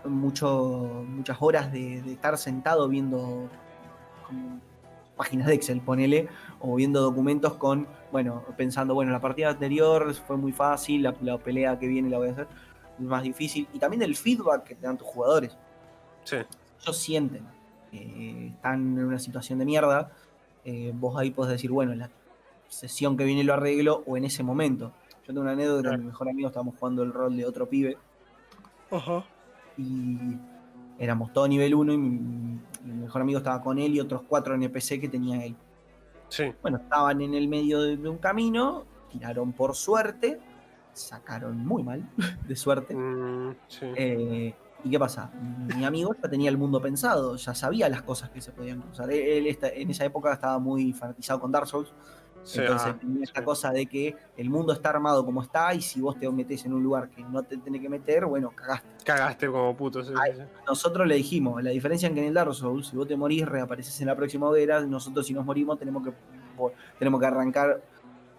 mucho, 0.05 1.03
muchas 1.07 1.37
horas 1.39 1.71
de, 1.71 2.01
de 2.01 2.13
estar 2.13 2.37
sentado 2.37 2.87
viendo 2.87 3.49
como 4.27 4.59
páginas 5.17 5.47
de 5.47 5.55
Excel, 5.55 5.81
ponele, 5.81 6.29
o 6.59 6.75
viendo 6.75 7.01
documentos 7.01 7.53
con, 7.55 7.87
bueno, 8.11 8.43
pensando, 8.57 8.93
bueno, 8.93 9.11
la 9.11 9.19
partida 9.19 9.49
anterior 9.49 10.13
fue 10.13 10.37
muy 10.37 10.51
fácil, 10.51 11.03
la, 11.03 11.15
la 11.21 11.37
pelea 11.37 11.77
que 11.77 11.87
viene 11.87 12.09
la 12.09 12.17
voy 12.17 12.29
a 12.29 12.31
hacer 12.31 12.47
más 12.99 13.23
difícil, 13.23 13.67
y 13.73 13.79
también 13.79 14.01
el 14.03 14.15
feedback 14.15 14.63
que 14.63 14.75
te 14.75 14.85
dan 14.85 14.97
tus 14.97 15.07
jugadores. 15.07 15.57
Sí. 16.23 16.37
Ellos 16.81 16.97
sienten 16.97 17.45
que 17.91 18.47
están 18.47 18.97
en 18.97 19.05
una 19.05 19.19
situación 19.19 19.59
de 19.59 19.65
mierda, 19.65 20.11
eh, 20.63 20.91
vos 20.93 21.17
ahí 21.19 21.31
podés 21.31 21.53
decir, 21.53 21.71
bueno, 21.71 21.91
en 21.91 21.99
la 21.99 22.09
sesión 22.75 23.17
que 23.17 23.25
viene 23.25 23.43
lo 23.43 23.53
arreglo, 23.53 24.03
o 24.07 24.15
en 24.17 24.23
ese 24.23 24.43
momento. 24.43 24.93
Yo 25.21 25.27
tengo 25.27 25.41
una 25.41 25.51
anécdota, 25.51 25.81
Claro. 25.81 25.95
con 25.97 26.01
mi 26.01 26.07
mejor 26.07 26.29
amigo 26.29 26.47
estábamos 26.47 26.75
jugando 26.79 27.03
el 27.03 27.13
rol 27.13 27.35
de 27.37 27.45
otro 27.45 27.67
pibe, 27.69 27.97
Ajá. 28.89 29.25
y 29.77 30.17
éramos 30.97 31.33
todo 31.33 31.47
nivel 31.47 31.73
1 31.75 31.93
y 31.93 31.97
mi, 31.97 32.09
mi 32.85 32.93
mejor 32.93 33.21
amigo 33.21 33.39
estaba 33.39 33.61
con 33.61 33.77
él 33.77 33.93
y 33.95 33.99
otros 33.99 34.21
cuatro 34.27 34.55
NPC 34.55 34.99
que 34.99 35.09
tenía 35.09 35.43
él. 35.45 35.55
Sí. 36.29 36.45
Bueno, 36.61 36.77
estaban 36.77 37.21
en 37.21 37.33
el 37.33 37.47
medio 37.49 37.81
de, 37.81 37.97
de 37.97 38.09
un 38.09 38.17
camino, 38.17 38.85
tiraron 39.11 39.51
por 39.51 39.75
suerte, 39.75 40.39
sacaron 40.93 41.65
muy 41.65 41.83
mal 41.83 42.07
de 42.47 42.55
suerte. 42.55 42.95
Mm, 42.95 43.55
sí. 43.67 43.85
Eh, 43.95 44.55
¿Y 44.83 44.89
qué 44.89 44.97
pasa? 44.97 45.29
Mi 45.77 45.85
amigo 45.85 46.15
ya 46.15 46.27
tenía 46.27 46.49
el 46.49 46.57
mundo 46.57 46.81
pensado, 46.81 47.35
ya 47.35 47.53
sabía 47.53 47.87
las 47.87 48.01
cosas 48.01 48.31
que 48.31 48.41
se 48.41 48.51
podían 48.51 48.81
cruzar. 48.81 49.11
Él, 49.11 49.19
él 49.19 49.47
está- 49.47 49.69
en 49.69 49.91
esa 49.91 50.05
época 50.05 50.33
estaba 50.33 50.57
muy 50.57 50.91
fanatizado 50.93 51.39
con 51.39 51.51
Dark 51.51 51.67
Souls, 51.67 51.93
Sí, 52.43 52.59
entonces 52.59 52.87
ah, 52.87 53.07
esta 53.21 53.39
sí. 53.39 53.45
cosa 53.45 53.71
de 53.71 53.85
que 53.85 54.15
el 54.37 54.49
mundo 54.49 54.73
está 54.73 54.89
armado 54.89 55.23
como 55.23 55.41
está 55.41 55.73
y 55.73 55.81
si 55.81 56.01
vos 56.01 56.17
te 56.17 56.29
metés 56.29 56.65
en 56.65 56.73
un 56.73 56.81
lugar 56.81 57.09
que 57.09 57.23
no 57.23 57.43
te 57.43 57.57
tenés 57.57 57.81
que 57.81 57.89
meter, 57.89 58.25
bueno, 58.25 58.51
cagaste. 58.51 58.87
Cagaste 59.05 59.47
como 59.47 59.75
puto, 59.75 60.03
sí, 60.03 60.13
Ay. 60.19 60.43
Nosotros 60.65 61.07
le 61.07 61.15
dijimos, 61.15 61.61
la 61.63 61.69
diferencia 61.69 62.07
en 62.07 62.15
que 62.15 62.21
en 62.21 62.27
el 62.27 62.33
Dark 62.33 62.53
Souls, 62.53 62.87
si 62.87 62.97
vos 62.97 63.07
te 63.07 63.15
morís, 63.15 63.47
reapareces 63.47 63.99
en 64.01 64.07
la 64.07 64.15
próxima 64.15 64.49
hoguera, 64.49 64.81
nosotros 64.81 65.25
si 65.25 65.33
nos 65.33 65.45
morimos 65.45 65.77
tenemos 65.77 66.03
que, 66.03 66.13
tenemos 66.97 67.19
que 67.19 67.25
arrancar, 67.27 67.81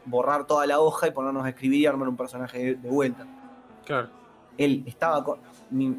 borrar 0.04 0.46
toda 0.46 0.66
la 0.66 0.80
hoja 0.80 1.08
y 1.08 1.10
ponernos 1.12 1.44
a 1.44 1.50
escribir 1.50 1.80
y 1.80 1.86
armar 1.86 2.08
un 2.08 2.16
personaje 2.16 2.74
de, 2.74 2.90
vuelta. 2.90 3.26
Claro. 3.84 4.08
Él 4.58 4.82
estaba 4.86 5.22
con, 5.24 5.38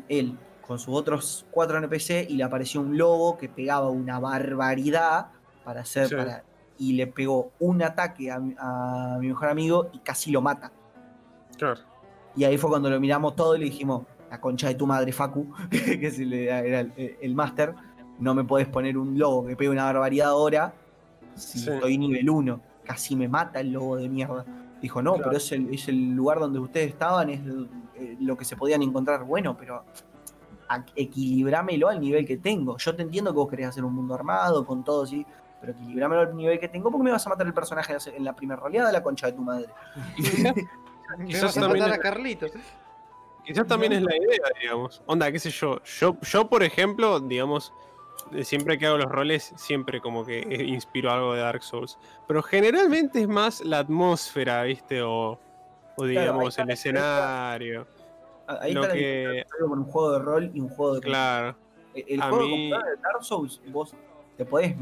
él 0.09 0.37
con 0.65 0.77
sus 0.77 0.93
otros 0.93 1.45
cuatro 1.51 1.77
NPC 1.77 2.29
y 2.29 2.35
le 2.35 2.43
apareció 2.43 2.81
un 2.81 2.97
lobo 2.97 3.37
que 3.37 3.49
pegaba 3.49 3.89
una 3.89 4.19
barbaridad 4.19 5.27
para 5.63 5.81
hacer, 5.81 6.15
para, 6.15 6.43
y 6.77 6.93
le 6.93 7.07
pegó 7.07 7.51
un 7.59 7.81
ataque 7.83 8.31
a, 8.31 8.39
mi- 8.39 8.55
a 8.57 9.17
mi 9.19 9.27
mejor 9.27 9.49
amigo 9.49 9.89
y 9.93 9.99
casi 9.99 10.31
lo 10.31 10.41
mata. 10.41 10.71
Claro. 11.57 11.79
Y 12.35 12.43
ahí 12.45 12.57
fue 12.57 12.69
cuando 12.69 12.89
lo 12.89 12.99
miramos 12.99 13.35
todo 13.35 13.55
y 13.55 13.59
le 13.59 13.65
dijimos, 13.65 14.03
la 14.29 14.41
concha 14.41 14.67
de 14.67 14.75
tu 14.75 14.87
madre, 14.87 15.11
Facu, 15.11 15.47
que 15.69 16.09
se 16.11 16.25
le- 16.25 16.45
era 16.45 16.79
el, 16.79 16.93
el 17.21 17.35
máster, 17.35 17.75
no 18.19 18.33
me 18.33 18.43
podés 18.43 18.67
poner 18.67 18.97
un 18.97 19.17
lobo 19.17 19.45
que 19.45 19.55
pegue 19.55 19.69
una 19.69 19.85
barbaridad 19.85 20.29
ahora 20.29 20.73
si 21.35 21.59
Sí. 21.59 21.69
estoy 21.69 21.97
nivel 21.97 22.29
1. 22.29 22.59
Casi 22.83 23.15
me 23.15 23.27
mata 23.27 23.59
el 23.59 23.71
lobo 23.71 23.95
de 23.95 24.09
mierda. 24.09 24.45
Dijo, 24.81 25.01
no, 25.01 25.13
Claro. 25.13 25.29
pero 25.29 25.37
es 25.37 25.51
el, 25.51 25.73
es 25.73 25.87
el 25.87 26.11
lugar 26.11 26.39
donde 26.39 26.59
ustedes 26.59 26.89
estaban, 26.89 27.29
es 27.29 27.39
eh, 27.95 28.17
lo 28.19 28.35
que 28.35 28.43
se 28.45 28.55
podían 28.57 28.81
encontrar. 28.81 29.23
Bueno, 29.23 29.55
pero 29.57 29.83
equilibrámelo 30.95 31.87
al 31.89 31.99
nivel 31.99 32.25
que 32.25 32.37
tengo. 32.37 32.77
Yo 32.77 32.95
te 32.95 33.03
entiendo 33.03 33.31
que 33.31 33.35
vos 33.37 33.49
querés 33.49 33.67
hacer 33.67 33.83
un 33.85 33.93
mundo 33.93 34.13
armado 34.15 34.65
con 34.65 34.83
todo, 34.83 35.05
sí, 35.05 35.25
pero 35.63 35.71
equilibrámelo 35.79 36.21
al 36.23 36.35
nivel 36.35 36.59
que 36.59 36.67
tengo 36.67 36.91
porque 36.91 37.05
me 37.05 37.11
vas 37.11 37.25
a 37.25 37.29
matar 37.29 37.47
el 37.47 37.53
personaje 37.53 37.95
en 38.13 38.23
la 38.25 38.35
primera 38.35 38.59
roleada, 38.59 38.91
la 38.91 39.01
concha 39.01 39.27
de 39.27 39.33
tu 39.33 39.41
madre. 39.43 39.67
Quizás 41.25 41.43
Vas 41.55 41.57
a 41.57 41.61
también 41.61 41.85
a 41.89 41.97
Carlitos. 41.97 42.51
Quizás 43.45 43.65
también 43.65 43.93
es 43.93 44.01
la 44.01 44.13
idea, 44.15 44.39
digamos. 44.61 45.01
Onda, 45.05 45.31
qué 45.31 45.39
sé 45.39 45.51
yo. 45.51 45.81
Yo, 45.83 46.17
yo 46.21 46.49
por 46.49 46.63
ejemplo, 46.63 47.21
digamos, 47.21 47.73
siempre 48.41 48.77
que 48.77 48.87
hago 48.87 48.97
los 48.97 49.09
roles, 49.09 49.53
siempre 49.55 50.01
como 50.01 50.25
que 50.25 50.41
inspiro 50.67 51.09
algo 51.11 51.33
de 51.33 51.39
Dark 51.41 51.63
Souls. 51.63 51.97
Pero 52.27 52.43
generalmente 52.43 53.21
es 53.21 53.27
más 53.29 53.61
la 53.61 53.79
atmósfera, 53.79 54.63
¿viste? 54.63 55.01
O, 55.01 55.39
digamos, 55.97 56.57
el 56.59 56.69
escenario. 56.71 57.87
Ahí 58.47 58.73
Lo 58.73 58.81
está 58.83 58.93
que- 58.95 59.45
con 59.61 59.79
un 59.79 59.85
juego 59.85 60.11
de 60.11 60.19
rol 60.19 60.51
y 60.53 60.59
un 60.59 60.67
juego 60.67 60.95
de 60.95 61.01
Claro. 61.01 61.55
El, 61.93 62.03
el 62.09 62.21
A 62.21 62.29
juego 62.29 62.47
mí- 62.47 62.69
de 62.71 62.75
de 62.77 62.95
Dark 63.01 63.23
Souls, 63.23 63.61
vos 63.67 63.95
te 64.35 64.45
podés 64.45 64.75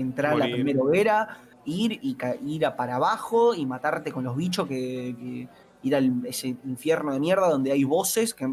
entrar 0.00 0.32
a 0.34 0.36
la 0.36 0.44
primera 0.46 0.80
hoguera, 0.80 1.38
ir 1.64 1.92
y 2.02 2.16
ir 2.46 2.66
a 2.66 2.76
para 2.76 2.96
abajo 2.96 3.54
y 3.54 3.66
matarte 3.66 4.12
con 4.12 4.24
los 4.24 4.36
bichos 4.36 4.66
que. 4.68 5.14
que- 5.18 5.48
ir 5.80 5.94
a 5.94 6.00
ese 6.24 6.48
infierno 6.64 7.12
de 7.12 7.20
mierda 7.20 7.48
donde 7.48 7.70
hay 7.70 7.84
voces 7.84 8.34
que, 8.34 8.44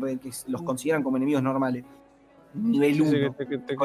los 0.46 0.62
consideran 0.62 1.02
como 1.02 1.18
enemigos 1.18 1.42
normales. 1.42 1.84
Nivel 2.54 2.94
Sí, 2.94 3.00
sí, 3.04 3.16
1. 3.16 3.34
que, 3.36 3.46
te, 3.46 3.50
que 3.50 3.58
te 3.58 3.76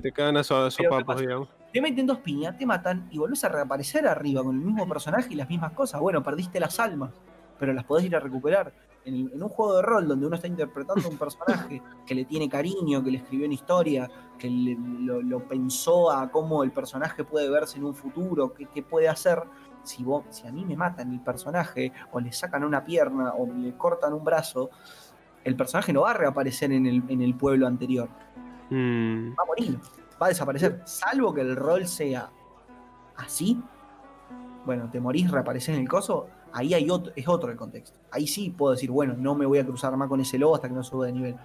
que 0.00 0.12
cagan 0.12 0.38
a 0.38 0.42
so- 0.42 0.54
Pero, 0.54 0.64
¿qué 0.76 0.84
sopapos, 0.84 1.04
pasa? 1.04 1.20
digamos. 1.20 1.48
Te 1.74 1.80
meten 1.82 2.06
dos 2.06 2.18
piñas, 2.20 2.56
te 2.56 2.64
matan 2.64 3.06
y 3.10 3.18
volvés 3.18 3.44
a 3.44 3.50
reaparecer 3.50 4.08
arriba 4.08 4.42
con 4.42 4.56
el 4.56 4.62
mismo 4.64 4.88
personaje 4.88 5.28
y 5.30 5.36
las 5.36 5.46
mismas 5.48 5.72
cosas. 5.72 6.00
Bueno, 6.00 6.22
perdiste 6.22 6.58
las 6.58 6.80
almas, 6.80 7.10
pero 7.58 7.74
las 7.74 7.84
podés 7.84 8.06
ir 8.06 8.16
a 8.16 8.20
recuperar. 8.20 8.72
En, 9.06 9.14
en 9.32 9.42
un 9.42 9.48
juego 9.48 9.76
de 9.76 9.82
rol 9.82 10.06
donde 10.08 10.26
uno 10.26 10.34
está 10.36 10.48
interpretando 10.48 11.08
un 11.08 11.16
personaje 11.16 11.80
que 12.04 12.14
le 12.14 12.24
tiene 12.24 12.48
cariño, 12.48 13.02
que 13.02 13.10
le 13.12 13.18
escribió 13.18 13.46
una 13.46 13.54
historia, 13.54 14.10
que 14.38 14.50
le- 14.50 14.76
lo, 15.00 15.22
lo 15.22 15.46
pensó 15.46 16.10
a 16.10 16.28
cómo 16.30 16.62
el 16.64 16.72
personaje 16.72 17.22
puede 17.24 17.48
verse 17.48 17.78
en 17.78 17.84
un 17.84 17.94
futuro, 17.94 18.52
qué, 18.52 18.82
puede 18.82 19.08
hacer. 19.08 19.42
Si, 19.84 20.02
vos, 20.02 20.24
si 20.30 20.46
a 20.48 20.52
mí 20.52 20.64
me 20.64 20.76
matan 20.76 21.12
el 21.12 21.20
personaje, 21.20 21.92
o 22.10 22.18
le 22.20 22.32
sacan 22.32 22.64
una 22.64 22.84
pierna, 22.84 23.32
o 23.34 23.46
le 23.46 23.76
cortan 23.76 24.12
un 24.12 24.24
brazo, 24.24 24.70
el 25.44 25.54
personaje 25.54 25.92
no 25.92 26.00
va 26.02 26.10
a 26.10 26.14
reaparecer 26.14 26.72
en 26.72 26.86
el, 26.86 27.04
en 27.08 27.22
el 27.22 27.34
pueblo 27.36 27.66
anterior 27.68 28.08
Mm, 28.68 29.30
va 29.38 29.44
a 29.44 29.46
morir, 29.46 29.78
va 30.20 30.26
a 30.26 30.28
desaparecer. 30.30 30.82
Salvo 30.84 31.32
que 31.32 31.42
el 31.42 31.54
rol 31.54 31.86
sea 31.86 32.28
así. 33.16 33.62
Bueno, 34.64 34.90
te 34.90 34.98
morís, 34.98 35.30
reapareces 35.30 35.76
en 35.76 35.82
el 35.82 35.88
coso. 35.88 36.26
Ahí 36.56 36.72
hay 36.72 36.88
otro, 36.90 37.12
es 37.14 37.28
otro 37.28 37.50
el 37.50 37.56
contexto. 37.58 37.98
Ahí 38.10 38.26
sí 38.26 38.48
puedo 38.48 38.72
decir, 38.72 38.90
bueno, 38.90 39.14
no 39.14 39.34
me 39.34 39.44
voy 39.44 39.58
a 39.58 39.64
cruzar 39.66 39.94
más 39.96 40.08
con 40.08 40.20
ese 40.22 40.38
lobo 40.38 40.54
hasta 40.54 40.68
que 40.68 40.74
no 40.74 40.82
suba 40.82 41.04
de 41.04 41.12
nivel. 41.12 41.36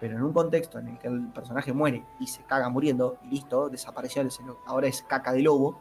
Pero 0.00 0.16
en 0.16 0.22
un 0.22 0.32
contexto 0.32 0.78
en 0.78 0.88
el 0.88 0.98
que 0.98 1.08
el 1.08 1.26
personaje 1.28 1.72
muere 1.74 2.02
y 2.18 2.26
se 2.26 2.42
caga 2.44 2.70
muriendo, 2.70 3.18
y 3.24 3.28
listo, 3.28 3.68
desapareció 3.68 4.22
ese 4.22 4.42
lobo. 4.42 4.60
Ahora 4.64 4.86
es 4.86 5.02
caca 5.02 5.32
de 5.32 5.42
lobo. 5.42 5.78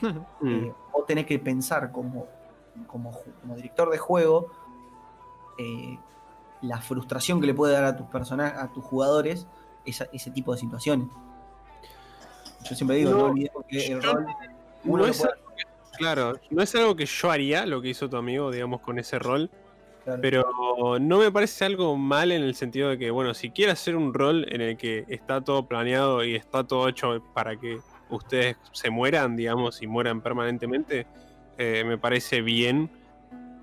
Eh, 0.46 0.72
vos 0.94 1.04
tenés 1.06 1.26
que 1.26 1.38
pensar 1.38 1.92
como, 1.92 2.26
como, 2.86 3.12
director 3.54 3.90
de 3.90 3.98
juego 3.98 4.46
eh, 5.58 5.98
la 6.62 6.78
frustración 6.80 7.38
que 7.38 7.46
le 7.46 7.52
puede 7.52 7.74
dar 7.74 7.84
a 7.84 7.96
tus 7.98 8.06
personajes, 8.06 8.58
a 8.58 8.68
tus 8.72 8.82
jugadores, 8.82 9.46
esa- 9.84 10.08
ese 10.10 10.30
tipo 10.30 10.52
de 10.54 10.58
situaciones. 10.58 11.08
Yo 12.64 12.74
siempre 12.74 12.96
digo, 12.96 13.10
no, 13.10 13.18
No, 13.18 13.24
olvidemos 13.26 13.64
que 13.68 13.86
el 13.92 14.02
rol 14.02 14.24
No 14.24 14.32
uno 14.92 15.02
lo 15.04 15.08
es 15.10 15.18
puede- 15.18 15.34
claro, 16.00 16.32
no 16.50 16.62
es 16.62 16.74
algo 16.74 16.96
que 16.96 17.06
yo 17.06 17.30
haría, 17.30 17.66
lo 17.66 17.80
que 17.82 17.88
hizo 17.90 18.08
tu 18.08 18.16
amigo, 18.16 18.50
digamos, 18.50 18.80
con 18.80 18.98
ese 18.98 19.18
rol. 19.18 19.50
claro, 20.04 20.20
Pero 20.22 20.44
no 20.98 21.18
me 21.18 21.30
parece 21.30 21.64
algo 21.64 21.96
mal 21.96 22.32
en 22.32 22.42
el 22.42 22.54
sentido 22.54 22.88
de 22.88 22.98
que, 22.98 23.10
bueno, 23.10 23.34
si 23.34 23.50
quiere 23.50 23.72
hacer 23.72 23.96
un 23.96 24.12
rol 24.14 24.46
en 24.50 24.60
el 24.60 24.76
que 24.76 25.04
está 25.08 25.40
todo 25.42 25.66
planeado 25.66 26.24
y 26.24 26.34
está 26.34 26.64
todo 26.64 26.88
hecho 26.88 27.22
para 27.34 27.56
que 27.56 27.78
ustedes 28.08 28.56
se 28.72 28.90
mueran, 28.90 29.36
digamos, 29.36 29.82
y 29.82 29.86
mueran 29.86 30.20
permanentemente, 30.20 31.06
eh, 31.58 31.84
me 31.86 31.98
parece 31.98 32.40
bien 32.42 32.90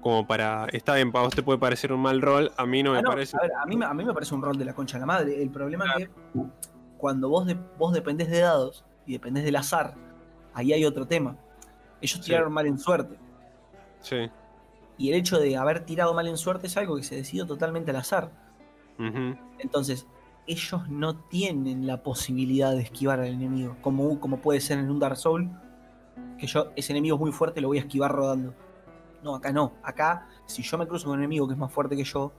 como 0.02 0.26
para... 0.28 0.68
Está 0.72 0.96
bien, 0.96 1.12
para 1.12 1.26
vos 1.26 1.34
te 1.36 1.44
puede 1.44 1.60
parecer 1.60 1.92
un 1.92 2.00
mal 2.02 2.22
rol, 2.22 2.52
a 2.56 2.66
mí 2.66 2.82
no 2.84 2.92
me 2.94 3.00
Ah, 3.00 3.02
no, 3.02 3.10
parece... 3.10 3.36
a, 3.36 3.42
ver, 3.42 3.52
a 3.62 3.66
mí, 3.66 3.76
me- 3.76 3.86
a 3.86 3.94
mí 3.94 4.06
me 4.06 4.14
parece 4.14 4.36
un 4.36 4.42
rol 4.42 4.58
de 4.58 4.64
la 4.66 4.74
concha 4.74 4.98
de 4.98 5.00
la 5.02 5.06
madre. 5.08 5.42
El 5.42 5.50
problema 5.50 5.86
es 5.98 6.06
que 6.08 6.12
cuando 6.98 7.30
vos, 7.30 7.46
de- 7.48 7.58
vos 7.78 7.94
dependés 7.94 8.30
de 8.30 8.40
dados 8.40 8.86
y 9.06 9.14
dependés 9.14 9.44
del 9.44 9.56
azar, 9.56 9.96
ahí 10.54 10.72
hay 10.72 10.86
otro 10.86 11.06
tema. 11.08 11.36
Ellos 12.02 12.20
Sí. 12.20 12.26
tiraron 12.32 12.54
mal 12.54 12.66
en 12.68 12.78
suerte. 12.80 13.18
Sí. 14.02 14.30
Y 14.98 15.10
el 15.10 15.16
hecho 15.16 15.40
de 15.40 15.56
haber 15.58 15.86
tirado 15.86 16.14
mal 16.14 16.28
en 16.28 16.38
suerte 16.38 16.68
es 16.68 16.78
algo 16.78 16.96
que 16.96 17.04
se 17.04 17.16
decidió 17.16 17.46
totalmente 17.46 17.92
al 17.92 17.98
azar. 17.98 18.32
Entonces, 19.60 20.08
ellos 20.48 20.90
no 20.90 21.18
tienen 21.18 21.86
la 21.86 22.02
posibilidad 22.02 22.72
de 22.72 22.82
esquivar 22.82 23.20
al 23.20 23.28
enemigo, 23.28 23.76
como, 23.82 24.20
como 24.20 24.38
puede 24.38 24.60
ser 24.60 24.80
en 24.80 24.90
un 24.90 25.00
Dark 25.00 25.18
Soul, 25.18 25.50
que 26.40 26.48
yo, 26.48 26.72
ese 26.76 26.94
enemigo 26.94 27.16
es 27.16 27.22
muy 27.22 27.32
fuerte, 27.32 27.62
lo 27.62 27.68
voy 27.68 27.78
a 27.78 27.82
esquivar 27.82 28.12
rodando. 28.12 28.56
No, 29.24 29.36
acá 29.36 29.52
no. 29.52 29.74
Acá, 29.84 30.28
si 30.46 30.64
yo 30.64 30.78
me 30.78 30.88
cruzo 30.88 31.06
con 31.06 31.14
un 31.14 31.20
enemigo 31.20 31.48
que 31.48 31.54
es 31.54 31.60
más 31.60 31.72
fuerte 31.72 31.96
que 31.96 32.04
yo, 32.04 32.32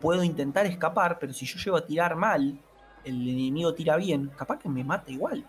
puedo 0.00 0.24
intentar 0.24 0.66
escapar, 0.66 1.18
pero 1.20 1.32
si 1.32 1.46
yo 1.46 1.58
llego 1.58 1.76
a 1.76 1.84
tirar 1.84 2.16
mal, 2.16 2.58
el 3.04 3.28
enemigo 3.28 3.72
tira 3.74 3.96
bien, 3.96 4.30
capaz 4.36 4.58
que 4.58 4.68
me 4.68 4.82
mata 4.82 5.10
igual. 5.12 5.44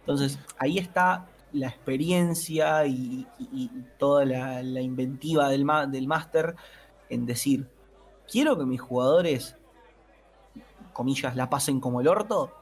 Entonces, 0.00 0.38
ahí 0.58 0.78
está 0.78 1.26
la 1.56 1.68
experiencia 1.68 2.86
y, 2.86 3.26
toda 3.98 4.24
la, 4.24 4.80
inventiva 4.80 5.48
del, 5.48 5.66
del 5.88 6.06
máster 6.06 6.54
en 7.08 7.26
decir, 7.26 7.68
quiero 8.30 8.58
que 8.58 8.64
mis 8.64 8.80
jugadores, 8.80 9.56
comillas, 10.92 11.36
la 11.36 11.48
pasen 11.48 11.80
como 11.80 12.00
el 12.00 12.08
orto. 12.08 12.52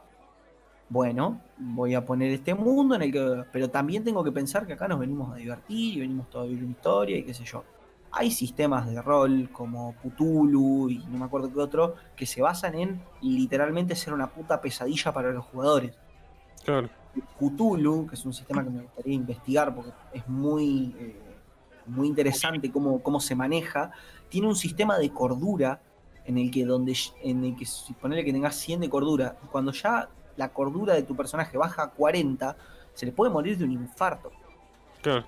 Bueno, 0.89 1.41
voy 1.57 1.95
a 1.95 2.05
poner 2.05 2.31
este 2.31 2.55
mundo 2.55 2.95
en 2.95 3.03
el 3.03 3.13
que... 3.13 3.45
Pero 3.53 3.71
también 3.71 4.05
tengo 4.05 4.23
que 4.23 4.33
pensar 4.33 4.67
que 4.67 4.75
acá 4.75 4.87
nos 4.87 5.01
venimos 5.01 5.33
a 5.33 5.37
divertir 5.37 5.97
y 5.97 6.01
venimos 6.01 6.29
todos 6.31 6.45
a 6.45 6.49
vivir 6.49 6.65
una 6.65 6.73
historia 6.73 7.17
y 7.17 7.25
qué 7.25 7.35
sé 7.35 7.45
yo. 7.45 7.65
hay 8.13 8.31
sistemas 8.31 8.89
de 8.89 9.03
rol 9.03 9.49
como 9.51 9.95
Cthulhu 9.97 10.89
y 10.89 10.99
no 10.99 11.19
me 11.19 11.25
acuerdo 11.25 11.53
qué 11.53 11.59
otro, 11.59 11.95
que 12.15 12.27
se 12.27 12.43
basan 12.43 12.75
en 12.77 13.03
literalmente 13.23 13.97
ser 13.97 14.13
una 14.13 14.31
puta 14.31 14.61
pesadilla 14.61 15.13
para 15.13 15.33
los 15.33 15.45
jugadores. 15.47 15.97
Claro. 16.65 16.89
Cthulhu, 17.39 18.07
que 18.07 18.15
es 18.15 18.25
un 18.25 18.33
sistema 18.33 18.63
que 18.65 18.71
me 18.71 18.83
gustaría 18.83 19.15
investigar 19.15 19.75
porque 19.75 19.91
es 20.13 20.27
muy, 20.29 20.95
eh, 20.99 21.21
muy 21.87 22.09
interesante 22.09 22.71
cómo, 22.73 23.03
cómo 23.03 23.21
se 23.21 23.35
maneja, 23.35 23.91
tiene 24.29 24.47
un 24.49 24.57
sistema 24.57 24.99
de 24.99 25.11
cordura 25.11 25.81
en 26.25 26.39
el 26.39 26.51
que 26.51 26.65
donde 26.65 26.97
en 27.23 27.45
el 27.45 27.57
que 27.57 27.67
si 27.67 27.93
ponele 27.93 28.25
que 28.25 28.33
tengas 28.33 28.55
100 28.57 28.81
de 28.81 28.89
cordura, 28.89 29.37
cuando 29.53 29.73
ya 29.73 30.09
la 30.37 30.49
cordura 30.49 30.95
de 30.95 31.03
tu 31.03 31.15
personaje 31.15 31.57
baja 31.59 31.83
a 31.85 31.91
40, 31.91 32.57
se 32.95 33.07
le 33.07 33.13
puede 33.13 33.31
morir 33.31 33.59
de 33.59 33.65
un 33.65 33.73
infarto. 33.73 34.31
Claro. 35.03 35.25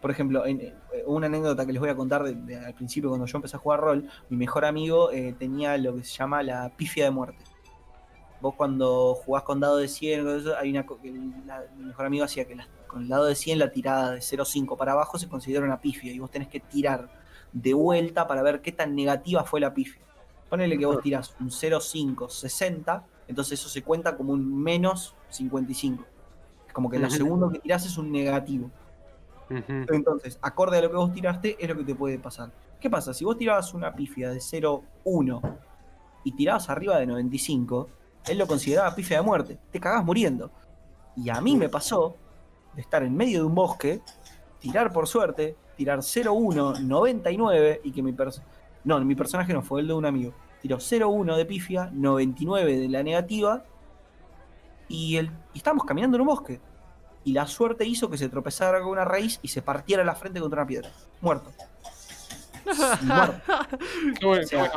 Por 0.00 0.10
ejemplo, 0.10 0.46
en, 0.46 0.60
eh, 0.62 0.74
una 1.06 1.26
anécdota 1.26 1.66
que 1.66 1.72
les 1.72 1.80
voy 1.80 1.90
a 1.90 1.94
contar 1.94 2.22
de- 2.24 2.34
de- 2.34 2.56
al 2.56 2.72
principio 2.74 3.10
cuando 3.10 3.26
yo 3.26 3.36
empecé 3.36 3.56
a 3.56 3.58
jugar 3.58 3.80
rol, 3.80 4.08
mi 4.30 4.36
mejor 4.38 4.64
amigo 4.64 5.12
eh, 5.12 5.34
tenía 5.38 5.76
lo 5.76 5.94
que 5.96 6.04
se 6.04 6.16
llama 6.16 6.42
la 6.42 6.70
pifia 6.74 7.04
de 7.04 7.10
muerte. 7.10 7.44
Vos 8.40 8.54
cuando 8.54 9.14
jugás 9.14 9.42
con 9.42 9.60
dado 9.60 9.76
de 9.76 9.88
100, 9.88 10.24
con 10.24 10.38
eso, 10.40 10.56
hay 10.56 10.70
una, 10.70 10.86
la- 11.46 11.64
mi 11.76 11.84
mejor 11.84 12.06
amigo 12.06 12.24
hacía 12.24 12.46
que 12.46 12.54
la- 12.54 12.66
con 12.86 13.02
el 13.02 13.08
dado 13.08 13.26
de 13.26 13.34
100 13.34 13.58
la 13.58 13.70
tirada 13.70 14.12
de 14.12 14.20
0.5 14.22 14.76
para 14.76 14.92
abajo 14.92 15.18
se 15.18 15.28
considera 15.28 15.64
una 15.64 15.80
pifia 15.80 16.12
y 16.12 16.18
vos 16.18 16.30
tenés 16.30 16.48
que 16.48 16.60
tirar 16.60 17.08
de 17.52 17.74
vuelta 17.74 18.26
para 18.26 18.42
ver 18.42 18.60
qué 18.62 18.72
tan 18.72 18.94
negativa 18.94 19.44
fue 19.44 19.60
la 19.60 19.74
pifia. 19.74 20.02
Ponele 20.48 20.76
que 20.78 20.86
vos 20.86 20.96
tirás 21.02 21.34
un 21.38 21.50
0.5, 21.50 22.28
60, 22.28 23.04
entonces 23.28 23.60
eso 23.60 23.68
se 23.68 23.82
cuenta 23.82 24.16
como 24.16 24.32
un 24.32 24.62
menos 24.62 25.14
55. 25.28 26.04
Es 26.66 26.72
como 26.72 26.90
que 26.90 26.98
lo 26.98 27.06
segundo 27.18 27.50
que 27.50 27.58
tirás 27.60 27.84
es 27.86 27.96
un 27.98 28.10
negativo. 28.10 28.70
Entonces, 29.92 30.38
acorde 30.42 30.78
a 30.78 30.82
lo 30.82 30.90
que 30.90 30.96
vos 30.96 31.12
tiraste, 31.12 31.56
es 31.62 31.68
lo 31.68 31.76
que 31.76 31.84
te 31.84 31.94
puede 31.94 32.18
pasar. 32.18 32.50
¿Qué 32.80 32.88
pasa? 32.88 33.12
Si 33.12 33.24
vos 33.24 33.36
tirabas 33.36 33.74
una 33.74 33.94
pifia 33.94 34.30
de 34.30 34.40
0,1 34.40 35.40
y 36.24 36.32
tirabas 36.32 36.70
arriba 36.70 36.98
de 36.98 37.06
95, 37.06 37.88
él 38.26 38.38
lo 38.38 38.46
consideraba 38.46 38.94
pifia 38.94 39.18
de 39.18 39.22
muerte. 39.22 39.58
Te 39.70 39.80
cagás 39.80 40.04
muriendo. 40.04 40.50
Y 41.16 41.30
a 41.30 41.40
mí 41.40 41.56
me 41.56 41.68
pasó 41.68 42.16
de 42.74 42.82
estar 42.82 43.02
en 43.02 43.16
medio 43.16 43.40
de 43.40 43.44
un 43.44 43.54
bosque, 43.54 44.00
tirar 44.58 44.92
por 44.92 45.06
suerte, 45.06 45.56
tirar 45.76 45.98
0,1, 45.98 46.80
99 46.80 47.80
y 47.84 47.92
que 47.92 48.02
mi 48.02 48.12
personaje. 48.12 48.52
No, 48.84 48.98
mi 49.00 49.14
personaje 49.14 49.52
no 49.52 49.62
fue 49.62 49.80
el 49.80 49.88
de 49.88 49.94
un 49.94 50.06
amigo. 50.06 50.32
Tiró 50.62 50.76
0,1 50.76 51.36
de 51.36 51.46
pifia, 51.46 51.90
99 51.92 52.78
de 52.78 52.88
la 52.88 53.02
negativa 53.02 53.64
y, 54.88 55.16
el, 55.16 55.30
y 55.54 55.58
estábamos 55.58 55.84
caminando 55.84 56.16
en 56.16 56.22
un 56.22 56.26
bosque. 56.28 56.60
Y 57.24 57.32
la 57.32 57.46
suerte 57.46 57.84
hizo 57.84 58.08
que 58.08 58.16
se 58.16 58.28
tropezara 58.28 58.80
con 58.80 58.88
una 58.88 59.04
raíz 59.04 59.38
y 59.42 59.48
se 59.48 59.62
partiera 59.62 60.04
la 60.04 60.14
frente 60.14 60.40
contra 60.40 60.62
una 60.62 60.66
piedra. 60.66 60.90
Muerto. 61.20 61.52
Muerto. 63.02 63.40
Qué 64.18 64.26
bueno, 64.26 64.44
O 64.44 64.46
sea, 64.46 64.72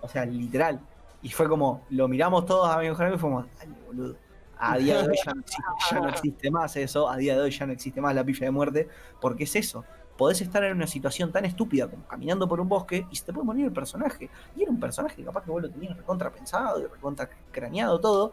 o 0.00 0.08
sea, 0.08 0.24
literal. 0.24 0.80
Y 1.22 1.30
fue 1.30 1.48
como, 1.48 1.84
lo 1.90 2.08
miramos 2.08 2.46
todos 2.46 2.68
a 2.68 2.78
mi 2.78 2.88
mejor 2.88 3.06
amigo 3.06 3.16
y 3.16 3.20
fuimos, 3.20 3.46
dale, 3.58 3.74
boludo. 3.86 4.16
A 4.58 4.78
día 4.78 5.02
de 5.02 5.08
hoy 5.08 5.16
ya 5.24 5.32
no, 5.34 5.40
existe, 5.40 5.62
ya 5.90 6.00
no 6.00 6.08
existe 6.08 6.50
más 6.50 6.76
eso, 6.76 7.08
a 7.10 7.16
día 7.16 7.34
de 7.34 7.42
hoy 7.42 7.50
ya 7.50 7.66
no 7.66 7.72
existe 7.72 8.00
más 8.00 8.14
la 8.14 8.24
pifia 8.24 8.46
de 8.46 8.50
muerte, 8.50 8.88
porque 9.20 9.44
es 9.44 9.56
eso. 9.56 9.84
Podés 10.16 10.40
estar 10.40 10.64
en 10.64 10.76
una 10.76 10.86
situación 10.86 11.30
tan 11.30 11.44
estúpida 11.44 11.88
como 11.88 12.06
caminando 12.06 12.48
por 12.48 12.58
un 12.58 12.68
bosque 12.68 13.06
y 13.10 13.16
se 13.16 13.26
te 13.26 13.32
puede 13.34 13.44
morir 13.44 13.66
el 13.66 13.72
personaje. 13.72 14.30
Y 14.56 14.62
era 14.62 14.70
un 14.70 14.80
personaje 14.80 15.22
capaz 15.22 15.44
que 15.44 15.50
vos 15.50 15.60
lo 15.60 15.70
tenías 15.70 15.94
recontra 15.94 16.30
pensado 16.30 16.80
y 16.80 16.86
recontra 16.86 17.28
craneado 17.50 18.00
todo. 18.00 18.32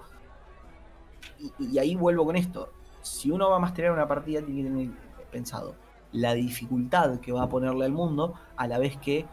Y, 1.39 1.51
y 1.59 1.79
ahí 1.79 1.95
vuelvo 1.95 2.25
con 2.25 2.37
esto. 2.37 2.71
Si 3.01 3.29
uno 3.31 3.49
va 3.49 3.57
a 3.57 3.59
masterar 3.59 3.91
una 3.91 4.07
partida, 4.07 4.41
tiene 4.41 4.63
que 4.63 4.69
tener 4.69 4.91
pensado 5.29 5.75
la 6.13 6.33
dificultad 6.33 7.19
que 7.19 7.31
va 7.31 7.43
a 7.43 7.49
ponerle 7.49 7.85
al 7.85 7.91
mundo, 7.91 8.35
a 8.55 8.67
la 8.67 8.77
vez 8.77 8.97
que 8.97 9.25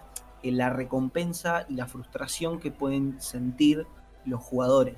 la 0.42 0.70
recompensa 0.70 1.66
y 1.68 1.74
la 1.74 1.86
frustración 1.86 2.58
que 2.60 2.70
pueden 2.70 3.20
sentir 3.20 3.86
los 4.24 4.42
jugadores. 4.42 4.96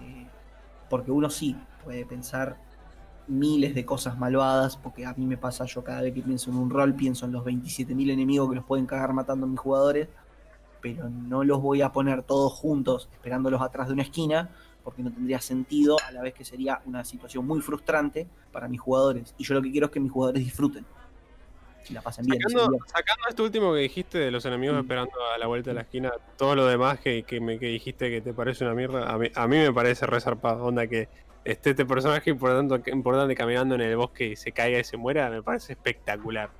Eh, 0.00 0.26
porque 0.88 1.10
uno 1.10 1.30
sí 1.30 1.56
puede 1.84 2.04
pensar 2.04 2.56
miles 3.28 3.74
de 3.74 3.84
cosas 3.84 4.18
malvadas, 4.18 4.76
porque 4.76 5.04
a 5.04 5.14
mí 5.14 5.26
me 5.26 5.36
pasa, 5.36 5.64
yo 5.64 5.82
cada 5.82 6.02
vez 6.02 6.14
que 6.14 6.22
pienso 6.22 6.50
en 6.50 6.56
un 6.56 6.70
rol, 6.70 6.94
pienso 6.94 7.26
en 7.26 7.32
los 7.32 7.44
27.000 7.44 8.10
enemigos 8.10 8.48
que 8.48 8.56
los 8.56 8.64
pueden 8.64 8.86
cagar 8.86 9.12
matando 9.12 9.46
a 9.46 9.48
mis 9.48 9.58
jugadores, 9.58 10.08
pero 10.80 11.08
no 11.08 11.42
los 11.42 11.60
voy 11.60 11.82
a 11.82 11.92
poner 11.92 12.22
todos 12.22 12.52
juntos 12.52 13.08
esperándolos 13.12 13.60
atrás 13.60 13.88
de 13.88 13.94
una 13.94 14.02
esquina, 14.02 14.50
porque 14.84 15.02
no 15.02 15.12
tendría 15.12 15.40
sentido, 15.40 15.96
a 16.06 16.12
la 16.12 16.22
vez 16.22 16.34
que 16.34 16.44
sería 16.44 16.80
una 16.86 17.04
situación 17.04 17.44
muy 17.44 17.60
frustrante 17.60 18.28
para 18.52 18.68
mis 18.68 18.80
jugadores. 18.80 19.34
Y 19.36 19.44
yo 19.44 19.54
lo 19.54 19.62
que 19.62 19.72
quiero 19.72 19.86
es 19.86 19.92
que 19.92 19.98
mis 19.98 20.12
jugadores 20.12 20.44
disfruten. 20.44 20.86
Y 21.88 21.92
la 21.94 22.00
pasen 22.02 22.26
bien. 22.26 22.40
Sacando, 22.40 22.78
sacando 22.86 23.28
esto 23.28 23.44
último 23.44 23.72
que 23.72 23.80
dijiste 23.80 24.18
de 24.18 24.30
los 24.30 24.44
enemigos 24.44 24.76
Mm. 24.76 24.80
esperando 24.80 25.12
a 25.34 25.38
la 25.38 25.46
vuelta 25.46 25.70
de 25.70 25.74
la 25.74 25.80
esquina, 25.82 26.12
todo 26.36 26.54
lo 26.54 26.66
demás 26.66 26.98
que, 27.00 27.22
que, 27.22 27.40
me, 27.40 27.58
que 27.58 27.66
dijiste 27.66 28.10
que 28.10 28.20
te 28.20 28.32
parece 28.34 28.64
una 28.64 28.74
mierda, 28.74 29.08
a 29.10 29.18
mí, 29.18 29.28
a 29.34 29.46
mí 29.46 29.56
me 29.58 29.72
parece 29.72 30.06
resarpado. 30.06 30.64
Onda 30.64 30.86
que 30.86 31.08
esté 31.44 31.70
este 31.70 31.84
personaje 31.86 32.30
importante, 32.30 32.90
importante 32.90 33.34
caminando 33.34 33.74
en 33.76 33.82
el 33.82 33.96
bosque 33.96 34.26
y 34.28 34.36
se 34.36 34.52
caiga 34.52 34.78
y 34.80 34.84
se 34.84 34.96
muera, 34.96 35.30
me 35.30 35.42
parece 35.42 35.74
espectacular. 35.74 36.50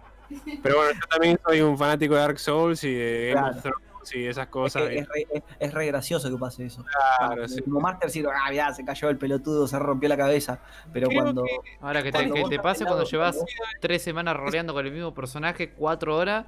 Pero 0.62 0.76
bueno, 0.76 0.92
yo 0.92 1.06
también 1.08 1.38
soy 1.44 1.60
un 1.60 1.76
fanático 1.78 2.14
de 2.14 2.20
Dark 2.20 2.38
Souls 2.38 2.82
y 2.84 2.94
de 2.94 3.32
Game 3.34 3.50
of. 3.50 3.62
Thrones 3.62 3.85
y 4.14 4.26
esas 4.26 4.44
Es, 4.46 4.50
cosas. 4.50 4.88
que 4.88 4.98
es, 4.98 5.08
re, 5.08 5.26
es- 5.32 5.42
es 5.58 5.74
re 5.74 5.86
gracioso 5.86 6.30
que 6.30 6.36
pase 6.36 6.66
eso. 6.66 6.84
Claro, 7.18 7.48
sí. 7.48 7.60
Como 7.62 7.80
Master 7.80 8.10
ah, 8.32 8.50
mirá, 8.50 8.72
se 8.74 8.84
cayó 8.84 9.08
el 9.08 9.16
pelotudo, 9.18 9.66
se 9.66 9.78
rompió 9.78 10.08
la 10.08 10.16
cabeza. 10.16 10.58
Pero 10.92 11.08
Creo 11.08 11.22
cuando. 11.22 11.44
Ahora 11.80 12.02
que 12.02 12.12
te, 12.12 12.18
que 12.18 12.58
pase 12.58 12.80
pelado, 12.84 12.96
cuando 12.96 13.04
llevas 13.04 13.38
tres 13.80 14.02
semanas 14.02 14.36
roleando 14.36 14.72
con 14.74 14.84
el 14.86 14.92
mismo 14.92 15.12
personaje, 15.14 15.70
cuatro 15.70 16.16
horas, 16.16 16.46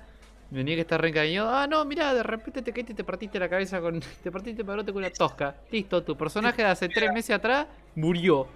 venía 0.51 0.75
que 0.75 0.83
estar 0.83 1.01
reencariñado. 1.01 1.51
Ah, 1.51 1.67
no, 1.67 1.85
mira, 1.85 2.15
de 2.15 2.23
repente 2.23 2.63
te 2.63 2.73
caíste 2.73 2.93
y 2.93 2.95
te 2.95 3.05
partiste 3.05 3.39
la 3.39 3.49
cabeza 3.49 3.81
con. 3.81 4.01
Te 4.23 4.31
partiste 4.31 4.63
el 4.63 4.67
con 4.67 4.97
una 4.97 5.11
tosca. 5.11 5.57
Listo, 5.71 6.03
tu 6.03 6.17
personaje 6.17 6.63
de 6.63 6.69
hace 6.69 6.89
tres 6.89 7.13
meses 7.13 7.31
atrás 7.37 7.67
murió. 7.95 8.47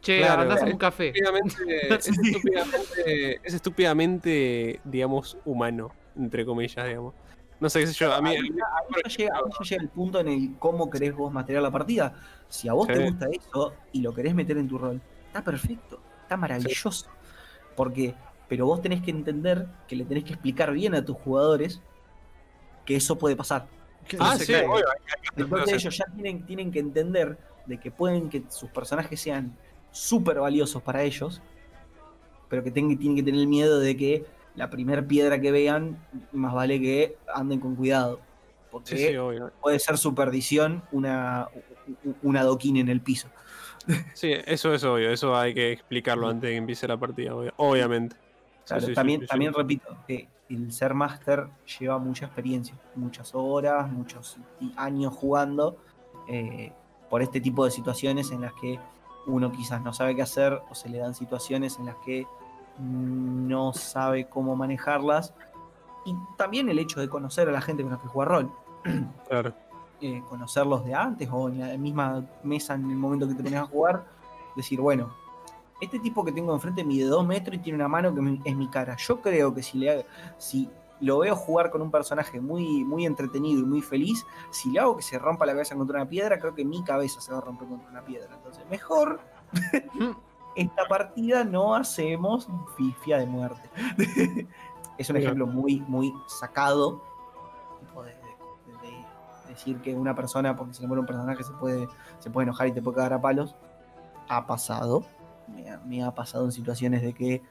Che, 0.00 0.18
Claro. 0.18 0.42
andás 0.42 0.62
a 0.62 0.66
un 0.66 0.76
café. 0.78 1.12
Estúpidamente- 1.14 1.86
es, 1.94 2.08
estúpidamente, 2.08 3.40
es 3.44 3.54
estúpidamente, 3.54 4.80
digamos, 4.84 5.36
humano, 5.44 5.92
entre 6.16 6.44
comillas, 6.44 6.86
digamos. 6.86 7.14
No 7.62 7.70
sé 7.70 7.78
qué 7.78 7.86
sé 7.86 7.92
yo, 7.92 8.12
a 8.12 8.20
mí... 8.20 8.30
Ahí, 8.30 8.38
ahí 8.38 8.48
ya 9.04 9.08
llega, 9.16 9.36
ahí 9.36 9.42
ya 9.60 9.64
llega 9.70 9.82
el 9.84 9.88
punto 9.88 10.18
en 10.18 10.26
el 10.26 10.56
cómo 10.58 10.90
querés 10.90 11.14
vos 11.14 11.32
materiar 11.32 11.62
la 11.62 11.70
partida. 11.70 12.12
Si 12.48 12.66
a 12.66 12.72
vos 12.72 12.88
te 12.88 12.98
gusta 12.98 13.28
eso 13.30 13.74
y 13.92 14.02
lo 14.02 14.12
querés 14.12 14.34
meter 14.34 14.58
en 14.58 14.66
tu 14.66 14.78
rol, 14.78 15.00
está 15.28 15.44
perfecto, 15.44 16.00
está 16.22 16.36
maravilloso. 16.36 17.06
Porque, 17.76 18.16
pero 18.48 18.66
vos 18.66 18.82
tenés 18.82 19.00
que 19.00 19.12
entender 19.12 19.68
que 19.86 19.94
le 19.94 20.04
tenés 20.04 20.24
que 20.24 20.32
explicar 20.32 20.72
bien 20.72 20.96
a 20.96 21.04
tus 21.04 21.16
jugadores 21.18 21.80
que 22.84 22.96
eso 22.96 23.16
puede 23.16 23.36
pasar. 23.36 23.68
Ah, 24.18 24.36
sí, 24.36 24.52
obvio, 24.54 24.84
Entonces 25.36 25.74
ellos 25.74 25.96
ya 25.96 26.04
tienen, 26.16 26.44
tienen 26.44 26.72
que 26.72 26.80
entender 26.80 27.38
de 27.66 27.78
que 27.78 27.92
pueden 27.92 28.28
que 28.28 28.42
sus 28.48 28.70
personajes 28.70 29.20
sean 29.20 29.56
súper 29.92 30.40
valiosos 30.40 30.82
para 30.82 31.04
ellos, 31.04 31.40
pero 32.48 32.64
que 32.64 32.72
ten- 32.72 32.98
tienen 32.98 33.14
que 33.16 33.22
tener 33.22 33.40
el 33.40 33.46
miedo 33.46 33.78
de 33.78 33.96
que 33.96 34.26
la 34.54 34.68
primera 34.70 35.02
piedra 35.02 35.40
que 35.40 35.50
vean, 35.50 35.98
más 36.32 36.52
vale 36.54 36.80
que 36.80 37.16
anden 37.34 37.60
con 37.60 37.74
cuidado. 37.74 38.20
Porque 38.70 38.96
Sí, 38.96 39.08
sí, 39.08 39.16
obvio. 39.16 39.52
puede 39.60 39.78
ser 39.78 39.98
su 39.98 40.14
perdición 40.14 40.82
una, 40.92 41.48
un 42.22 42.36
adoquín 42.36 42.76
en 42.76 42.88
el 42.88 43.00
piso. 43.00 43.28
Sí, 44.14 44.32
eso 44.46 44.72
es 44.74 44.84
obvio, 44.84 45.10
eso 45.10 45.36
hay 45.36 45.54
que 45.54 45.72
explicarlo 45.72 46.28
antes 46.28 46.42
de 46.42 46.50
que 46.50 46.56
empiece 46.56 46.86
la 46.86 46.96
partida, 46.96 47.34
obviamente. 47.56 48.14
Claro, 48.64 48.86
sí, 48.86 48.94
también, 48.94 49.26
también 49.26 49.52
repito 49.52 49.96
que 50.06 50.28
el 50.48 50.70
ser 50.72 50.94
máster 50.94 51.48
lleva 51.80 51.98
mucha 51.98 52.26
experiencia, 52.26 52.76
muchas 52.94 53.34
horas, 53.34 53.90
muchos 53.90 54.36
años 54.76 55.12
jugando 55.14 55.76
eh, 56.28 56.72
por 57.10 57.22
este 57.22 57.40
tipo 57.40 57.64
de 57.64 57.72
situaciones 57.72 58.30
en 58.30 58.42
las 58.42 58.52
que 58.60 58.78
uno 59.26 59.50
quizás 59.50 59.82
no 59.82 59.92
sabe 59.92 60.14
qué 60.14 60.22
hacer 60.22 60.60
o 60.70 60.74
se 60.76 60.88
le 60.88 60.98
dan 60.98 61.14
situaciones 61.14 61.78
en 61.80 61.86
las 61.86 61.96
que 62.04 62.24
no 62.78 63.72
sabe 63.72 64.28
cómo 64.28 64.56
manejarlas. 64.56 65.34
Y 66.04 66.14
también 66.36 66.68
el 66.68 66.78
hecho 66.78 67.00
de 67.00 67.08
conocer 67.08 67.48
a 67.48 67.52
la 67.52 67.60
gente 67.60 67.82
con 67.82 67.92
la 67.92 67.98
que 68.00 68.08
juega 68.08 68.30
rol. 68.30 68.52
Claro. 69.28 69.54
eh, 70.00 70.20
conocerlos 70.28 70.84
de 70.84 70.94
antes 70.94 71.28
o 71.32 71.48
en 71.48 71.60
la 71.60 71.78
misma 71.78 72.24
mesa 72.42 72.74
en 72.74 72.90
el 72.90 72.96
momento 72.96 73.28
que 73.28 73.34
te 73.34 73.42
pones 73.44 73.60
a 73.60 73.66
jugar, 73.66 74.04
decir, 74.56 74.80
bueno, 74.80 75.14
este 75.80 75.98
tipo 76.00 76.24
que 76.24 76.32
tengo 76.32 76.52
enfrente 76.52 76.84
mide 76.84 77.04
2 77.06 77.24
metros 77.26 77.56
y 77.56 77.58
tiene 77.60 77.76
una 77.76 77.88
mano 77.88 78.12
que 78.14 78.40
es 78.50 78.56
mi 78.56 78.68
cara. 78.68 78.96
Yo 78.96 79.20
creo 79.20 79.54
que 79.54 79.62
si, 79.62 79.78
le, 79.78 79.90
hago- 79.90 80.04
si 80.38 80.68
lo 81.00 81.18
veo 81.20 81.34
jugar 81.36 81.70
con 81.70 81.82
un 81.82 81.90
personaje 81.90 82.40
muy, 82.40 82.84
muy 82.84 83.06
entretenido 83.06 83.60
y 83.60 83.64
muy 83.64 83.80
feliz, 83.80 84.24
si 84.50 84.70
le 84.70 84.80
hago 84.80 84.96
que 84.96 85.02
se 85.02 85.18
rompa 85.18 85.46
la 85.46 85.52
cabeza 85.52 85.74
contra 85.76 86.00
una 86.00 86.08
piedra, 86.08 86.38
creo 86.38 86.54
que 86.54 86.64
mi 86.64 86.82
cabeza 86.84 87.20
se 87.20 87.32
va 87.32 87.38
a 87.38 87.40
romper 87.40 87.68
contra 87.68 87.88
una 87.90 88.02
piedra. 88.04 88.34
Entonces, 88.34 88.64
mejor 88.70 89.20
esta 90.56 90.84
partida 90.86 91.44
no 91.44 91.74
hacemos 91.74 92.46
fifia 92.76 93.18
de 93.18 93.26
muerte. 93.26 93.68
es 94.98 95.08
un 95.10 95.14
Mira. 95.16 95.26
ejemplo 95.26 95.46
muy, 95.46 95.80
muy 95.88 96.12
sacado. 96.26 97.02
de- 97.94 98.10
de- 98.10 98.12
de- 98.12 98.88
de 98.88 99.48
decir 99.48 99.80
que 99.80 99.94
una 99.94 100.14
persona, 100.14 100.56
porque 100.56 100.74
se 100.74 100.82
le 100.82 100.88
muere 100.88 101.00
un 101.00 101.06
personaje, 101.06 101.42
se 101.42 101.52
puede, 101.52 101.88
se 102.18 102.30
puede 102.30 102.44
enojar 102.44 102.68
y 102.68 102.72
te 102.72 102.82
puede 102.82 102.96
cagar 102.96 103.14
a 103.14 103.20
palos. 103.20 103.54
Ha 104.28 104.46
pasado. 104.46 105.04
Me 105.48 105.70
ha, 105.70 105.78
me 105.80 106.02
ha 106.02 106.10
pasado 106.14 106.44
en 106.44 106.52
situaciones 106.52 107.02
de 107.02 107.12
que 107.12 107.42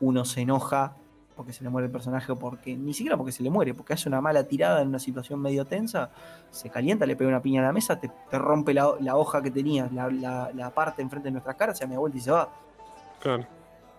uno 0.00 0.24
se 0.24 0.40
enoja 0.42 0.96
porque 1.36 1.52
se 1.52 1.64
le 1.64 1.70
muere 1.70 1.86
el 1.86 1.92
personaje 1.92 2.30
o 2.32 2.36
porque, 2.36 2.76
ni 2.76 2.92
siquiera 2.94 3.16
porque 3.16 3.32
se 3.32 3.42
le 3.42 3.50
muere, 3.50 3.72
porque 3.74 3.94
hace 3.94 4.08
una 4.08 4.20
mala 4.20 4.44
tirada 4.44 4.82
en 4.82 4.88
una 4.88 4.98
situación 4.98 5.40
medio 5.40 5.64
tensa, 5.64 6.10
se 6.50 6.68
calienta, 6.70 7.06
le 7.06 7.16
pega 7.16 7.28
una 7.28 7.40
piña 7.42 7.60
a 7.62 7.64
la 7.64 7.72
mesa, 7.72 7.98
te, 7.98 8.10
te 8.30 8.38
rompe 8.38 8.74
la, 8.74 8.92
la 9.00 9.16
hoja 9.16 9.42
que 9.42 9.50
tenías, 9.50 9.90
la, 9.92 10.08
la- 10.10 10.50
la 10.54 10.70
parte 10.70 11.00
enfrente 11.02 11.28
de 11.28 11.32
nuestras 11.32 11.56
caras, 11.56 11.78
se 11.78 11.84
da 11.84 11.88
media 11.88 12.00
vuelta 12.00 12.18
y 12.18 12.20
se 12.20 12.30
va. 12.30 12.48
Claro. 13.20 13.46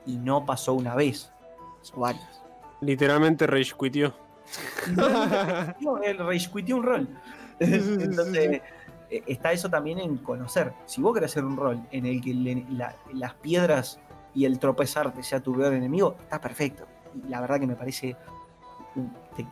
Y 0.06 0.18
no 0.18 0.46
pasó 0.46 0.74
una 0.74 0.96
vez, 0.96 1.32
pasó 1.80 2.00
varias. 2.00 2.44
Literalmente 2.82 3.48
rage 3.48 3.74
quitió. 3.80 4.14
No, 5.80 5.98
él 6.04 6.18
rage 6.18 6.50
quitió 6.52 6.78
un 6.78 6.84
rol. 6.84 7.08
Entonces, 7.60 8.62
eh, 9.10 9.24
está 9.28 9.52
eso 9.54 9.70
también 9.70 10.00
en 10.00 10.18
conocer. 10.18 10.74
Si 10.86 11.02
vos 11.02 11.14
querés 11.14 11.32
hacer 11.32 11.46
un 11.46 11.56
rol 11.58 11.82
en 11.92 12.06
el 12.06 12.22
que 12.22 12.34
le- 12.34 12.66
las 13.14 13.34
piedras 13.36 14.00
y 14.36 14.46
el 14.46 14.60
tropezarte 14.60 15.24
sea 15.24 15.40
tu 15.40 15.56
peor 15.56 15.74
enemigo, 15.74 16.16
está 16.22 16.42
perfecto. 16.42 16.86
La 17.30 17.42
verdad 17.42 17.60
que 17.60 17.68
me 17.68 17.76
parece 17.76 18.16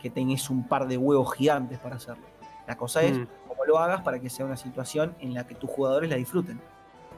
que- 0.00 0.10
tenés 0.10 0.48
un 0.50 0.66
par 0.68 0.86
de 0.86 0.96
huevos 0.96 1.34
gigantes 1.34 1.78
para 1.78 1.96
hacerlo. 1.96 2.24
La 2.66 2.76
cosa 2.76 3.02
es 3.02 3.18
Mm, 3.18 3.26
cómo 3.48 3.64
lo 3.64 3.78
hagas 3.78 4.02
para 4.02 4.20
que 4.20 4.30
sea 4.30 4.46
una 4.46 4.56
situación 4.56 5.14
en 5.20 5.34
la 5.34 5.46
que 5.46 5.54
tus 5.54 5.68
jugadores 5.70 6.08
la 6.10 6.16
disfruten. 6.16 6.60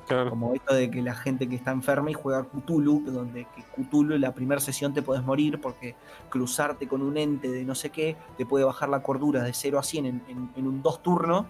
claro. 0.07 0.29
Como 0.29 0.53
esto 0.53 0.75
de 0.75 0.91
que 0.91 1.01
la 1.01 1.15
gente 1.15 1.49
que 1.49 1.57
está 1.57 1.71
enferma 1.71 2.11
y 2.11 2.13
juega 2.15 2.45
Cthulhu, 2.45 3.05
donde 3.11 3.47
que 3.57 3.63
Cthulhu 3.83 4.15
en 4.15 4.21
la 4.21 4.35
primera 4.35 4.61
sesión 4.61 4.93
te 4.93 5.01
puedes 5.01 5.25
morir 5.25 5.59
porque 5.63 5.95
cruzarte 6.29 6.87
con 6.87 7.01
un 7.01 7.17
ente 7.17 7.51
de 7.51 7.65
no 7.65 7.75
sé 7.75 7.89
qué 7.89 8.15
te 8.37 8.45
puede 8.45 8.67
bajar 8.67 8.91
la 8.91 9.03
cordura 9.03 9.43
de 9.43 9.55
0 9.55 9.79
a 9.79 9.83
100 9.83 10.05
en, 10.05 10.23
en- 10.29 10.51
en 10.57 10.67
un 10.67 10.83
dos 10.83 11.03
turnos 11.03 11.47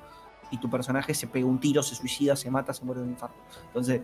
y 0.52 0.58
tu 0.58 0.70
personaje 0.70 1.14
se 1.14 1.26
pega 1.26 1.46
un 1.46 1.58
tiro, 1.58 1.82
se 1.82 1.96
suicida, 1.96 2.36
se 2.36 2.48
mata, 2.48 2.72
se 2.72 2.84
muere 2.84 3.00
de 3.00 3.06
un 3.06 3.12
infarto. 3.14 3.34
Entonces, 3.66 4.02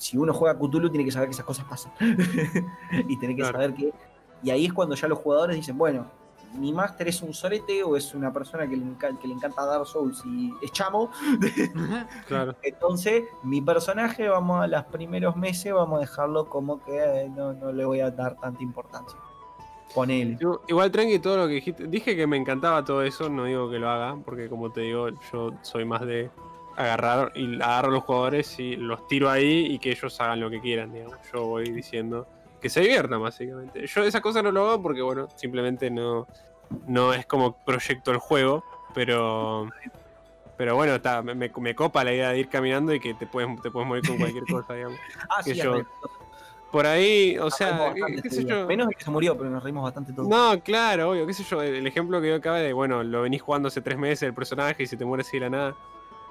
si 0.00 0.16
uno 0.16 0.32
juega 0.32 0.58
Cthulhu 0.58 0.88
tiene 0.88 1.04
que 1.04 1.10
saber 1.12 1.28
que 1.28 1.34
esas 1.34 1.44
cosas 1.44 1.66
pasan. 1.68 1.92
y 3.08 3.16
tiene 3.18 3.36
que 3.36 3.42
Claro. 3.42 3.58
saber 3.58 3.74
que... 3.74 3.92
Y 4.42 4.48
ahí 4.48 4.64
es 4.64 4.72
cuando 4.72 4.94
ya 4.94 5.06
los 5.08 5.18
jugadores 5.18 5.56
dicen, 5.56 5.76
bueno, 5.76 6.06
mi 6.54 6.72
máster 6.72 7.06
es 7.08 7.20
un 7.22 7.34
sorete 7.34 7.84
o 7.84 7.96
es 7.96 8.14
una 8.14 8.32
persona 8.32 8.66
que 8.66 8.76
le, 8.76 8.84
enca- 8.84 9.16
que 9.18 9.28
le 9.28 9.34
encanta 9.34 9.66
dar 9.66 9.84
Souls 9.86 10.22
y 10.24 10.50
es 10.62 10.72
chamo, 10.72 11.10
Claro. 12.26 12.56
entonces, 12.62 13.24
mi 13.42 13.60
personaje, 13.60 14.28
vamos 14.28 14.62
a 14.62 14.66
los 14.66 14.84
primeros 14.86 15.36
meses, 15.36 15.72
vamos 15.72 15.98
a 15.98 16.00
dejarlo 16.00 16.48
como 16.48 16.82
que 16.82 16.96
eh, 16.98 17.28
no, 17.28 17.52
no 17.52 17.70
le 17.70 17.84
voy 17.84 18.00
a 18.00 18.10
dar 18.10 18.36
tanta 18.40 18.62
importancia. 18.62 19.18
Ponele. 19.94 20.38
Yo- 20.40 20.62
Igual, 20.68 20.90
Tranqui, 20.90 21.18
todo 21.18 21.36
lo 21.36 21.46
que 21.48 21.54
dijiste. 21.54 21.86
Dije 21.86 22.16
que 22.16 22.26
me 22.26 22.36
encantaba 22.36 22.84
todo 22.84 23.02
eso, 23.02 23.28
no 23.28 23.44
digo 23.44 23.68
que 23.70 23.78
lo 23.78 23.90
haga, 23.90 24.16
porque 24.24 24.48
como 24.48 24.70
te 24.72 24.80
digo, 24.82 25.08
yo 25.32 25.52
soy 25.62 25.84
más 25.84 26.00
de 26.02 26.30
agarrar 26.80 27.32
y 27.34 27.56
agarro 27.56 27.88
a 27.88 27.92
los 27.92 28.02
jugadores 28.04 28.58
y 28.58 28.76
los 28.76 29.06
tiro 29.06 29.28
ahí 29.30 29.66
y 29.70 29.78
que 29.78 29.90
ellos 29.90 30.20
hagan 30.20 30.40
lo 30.40 30.50
que 30.50 30.60
quieran, 30.60 30.92
digamos. 30.92 31.18
Yo 31.32 31.46
voy 31.46 31.70
diciendo 31.70 32.26
que 32.60 32.68
se 32.68 32.80
diviertan, 32.80 33.22
básicamente. 33.22 33.86
Yo 33.86 34.02
esa 34.04 34.20
cosa 34.20 34.42
no 34.42 34.50
lo 34.52 34.68
hago 34.70 34.82
porque, 34.82 35.02
bueno, 35.02 35.28
simplemente 35.36 35.90
no, 35.90 36.26
no 36.86 37.12
es 37.14 37.26
como 37.26 37.56
proyecto 37.64 38.10
el 38.10 38.18
juego, 38.18 38.62
pero. 38.94 39.68
Pero 40.56 40.74
bueno, 40.74 40.94
está, 40.96 41.22
me, 41.22 41.34
me- 41.34 41.74
copa 41.74 42.04
la 42.04 42.12
idea 42.12 42.32
de 42.32 42.40
ir 42.40 42.48
caminando 42.50 42.92
y 42.92 43.00
que 43.00 43.14
te 43.14 43.26
puedes, 43.26 43.48
te 43.62 43.70
puedes 43.70 43.88
morir 43.88 44.04
con 44.04 44.18
cualquier 44.18 44.44
cosa, 44.46 44.74
digamos. 44.74 44.98
Ah, 45.30 45.40
que 45.42 45.54
sí, 45.54 45.60
yo- 45.62 45.82
Por 46.70 46.86
ahí, 46.86 47.38
o 47.38 47.44
nos 47.44 47.54
sea, 47.54 47.94
qué, 47.94 48.20
qué 48.22 48.30
sé 48.30 48.44
yo. 48.46 48.66
Menos 48.66 48.88
el 48.88 48.94
que 48.94 49.02
se 49.04 49.10
murió, 49.10 49.36
pero 49.38 49.48
nos 49.48 49.62
reímos 49.62 49.82
bastante 49.84 50.12
todos. 50.12 50.28
No, 50.28 50.60
claro, 50.62 51.10
obvio, 51.12 51.26
qué 51.26 51.32
sé 51.32 51.44
yo, 51.44 51.62
el 51.62 51.86
ejemplo 51.86 52.20
que 52.20 52.28
yo 52.28 52.34
acaba 52.34 52.58
de, 52.58 52.74
bueno, 52.74 53.02
lo 53.02 53.22
venís 53.22 53.40
jugando 53.40 53.68
hace 53.68 53.80
tres 53.80 53.96
meses 53.96 54.24
el 54.24 54.34
personaje 54.34 54.82
y 54.82 54.86
se 54.86 54.98
te 54.98 55.04
muere 55.06 55.22
así 55.22 55.38
de 55.38 55.40
la 55.40 55.50
nada. 55.50 55.76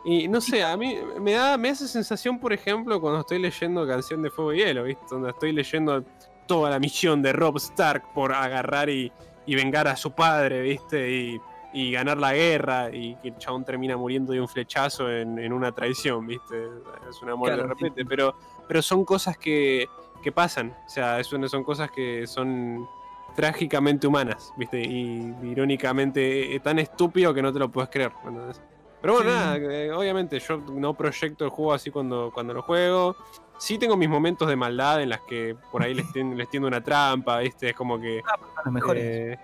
Y 0.06 0.28
no 0.28 0.40
sé, 0.40 0.64
a 0.64 0.78
mí 0.78 0.98
me 1.20 1.34
da, 1.34 1.58
me 1.58 1.70
hace 1.70 1.88
sensación, 1.88 2.40
por 2.40 2.54
ejemplo, 2.54 3.02
cuando 3.02 3.20
estoy 3.20 3.40
leyendo 3.40 3.86
Canción 3.86 4.22
de 4.22 4.30
Fuego 4.30 4.54
y 4.54 4.60
Hielo, 4.60 4.84
¿viste? 4.84 5.04
Donde 5.10 5.30
estoy 5.32 5.52
leyendo 5.52 6.04
toda 6.48 6.70
la 6.70 6.80
misión 6.80 7.22
de 7.22 7.34
Rob 7.34 7.58
Stark 7.58 8.14
por 8.14 8.34
agarrar 8.34 8.90
y, 8.90 9.12
y 9.46 9.56
vengar 9.56 9.88
a 9.88 9.96
su 9.96 10.12
padre, 10.12 10.62
¿viste? 10.62 11.12
Y, 11.12 11.42
y 11.74 11.92
ganar 11.92 12.18
la 12.18 12.34
guerra 12.34 12.90
y 12.92 13.16
que 13.18 13.30
el 13.30 13.38
chabón 13.38 13.64
termina 13.64 13.96
muriendo 13.96 14.34
de 14.34 14.42
un 14.42 14.48
flechazo 14.48 15.12
en, 15.12 15.38
en 15.38 15.54
una 15.54 15.72
traición, 15.72 16.26
¿viste? 16.26 16.68
Es 17.10 17.22
una 17.22 17.36
muerte 17.36 17.58
Claro, 17.58 17.70
de 17.70 17.76
repente, 17.76 18.06
pero, 18.06 18.36
pero 18.68 18.82
son 18.82 19.06
cosas 19.06 19.38
que, 19.38 19.88
que 20.24 20.32
pasan, 20.32 20.76
o 20.86 20.90
sea, 20.90 21.22
no 21.38 21.48
son 21.48 21.64
cosas 21.64 21.92
que 21.92 22.26
son 22.26 22.88
trágicamente 23.36 24.08
humanas, 24.08 24.52
¿viste? 24.58 24.82
Y 24.82 25.34
irónicamente 25.44 26.56
eh, 26.56 26.60
tan 26.60 26.80
estúpido 26.80 27.34
que 27.34 27.42
no 27.42 27.54
te 27.54 27.60
lo 27.60 27.70
puedes 27.70 27.90
creer. 27.90 28.12
Pero 29.02 29.14
bueno, 29.14 29.30
Sí. 29.30 29.36
nada, 29.38 29.56
eh, 29.58 29.92
obviamente 29.92 30.40
yo 30.40 30.58
no 30.58 30.94
proyecto 30.94 31.46
el 31.46 31.50
juego 31.52 31.74
así 31.74 31.90
cuando, 31.92 32.32
cuando 32.34 32.54
lo 32.54 32.62
juego. 32.62 33.16
Sí 33.58 33.78
tengo 33.78 33.98
mis 33.98 34.10
momentos 34.10 34.48
de 34.48 34.56
maldad 34.56 35.02
en 35.02 35.10
las 35.10 35.22
que 35.22 35.56
por 35.72 35.84
ahí 35.84 35.94
les, 35.94 36.06
tien- 36.14 36.36
les 36.36 36.50
tiendo 36.50 36.68
una 36.68 36.82
trampa, 36.84 37.40
¿viste? 37.40 37.70
Es 37.70 37.76
como 37.76 38.00
que... 38.00 38.22
Son 38.26 38.40
los 38.66 38.74
mejores. 38.74 39.04
eh, 39.06 39.40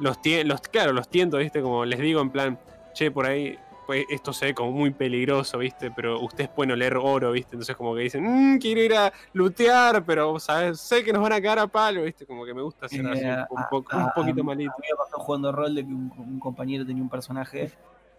los, 0.00 0.18
los 0.44 0.60
Claro, 0.62 0.92
los 0.92 1.08
tiento, 1.08 1.38
¿viste? 1.38 1.60
Como 1.62 1.84
les 1.84 1.98
digo 2.00 2.20
en 2.20 2.30
plan, 2.30 2.58
che, 2.94 3.10
por 3.10 3.26
ahí 3.26 3.58
pues, 3.86 4.04
esto 4.10 4.34
se 4.34 4.44
ve 4.46 4.54
como 4.54 4.70
muy 4.72 4.90
peligroso, 4.90 5.56
¿viste? 5.56 5.90
Pero 5.90 6.20
ustedes 6.20 6.50
pueden 6.50 6.72
oler 6.72 6.94
oro, 6.98 7.32
¿viste? 7.32 7.56
Entonces 7.56 7.74
como 7.74 7.94
que 7.94 8.02
dicen, 8.02 8.22
mmm, 8.22 8.58
quiero 8.58 8.82
ir 8.82 8.94
a 8.94 9.10
lootear, 9.32 10.04
pero 10.04 10.38
¿sabes? 10.38 10.78
sé 10.80 11.02
que 11.02 11.10
nos 11.12 11.22
van 11.22 11.32
a 11.32 11.36
cagar 11.36 11.58
a 11.60 11.66
palo, 11.66 12.02
¿viste? 12.02 12.26
Como 12.26 12.44
que 12.44 12.52
me 12.52 12.60
gusta 12.60 12.84
hacer 12.86 13.06
así 13.06 13.24
Eh, 13.24 13.44
un, 13.48 13.58
a- 13.58 13.68
poco, 13.70 13.90
a- 13.96 14.04
un 14.04 14.10
poquito 14.14 14.42
a- 14.42 14.44
malito. 14.44 14.72
Me 14.78 14.94
pasó 14.94 15.18
jugando 15.24 15.50
rol 15.52 15.74
de 15.74 15.86
que 15.86 15.92
un, 15.92 16.12
un 16.18 16.38
compañero 16.38 16.84
tenía 16.84 17.02
un 17.02 17.08
personaje 17.08 17.72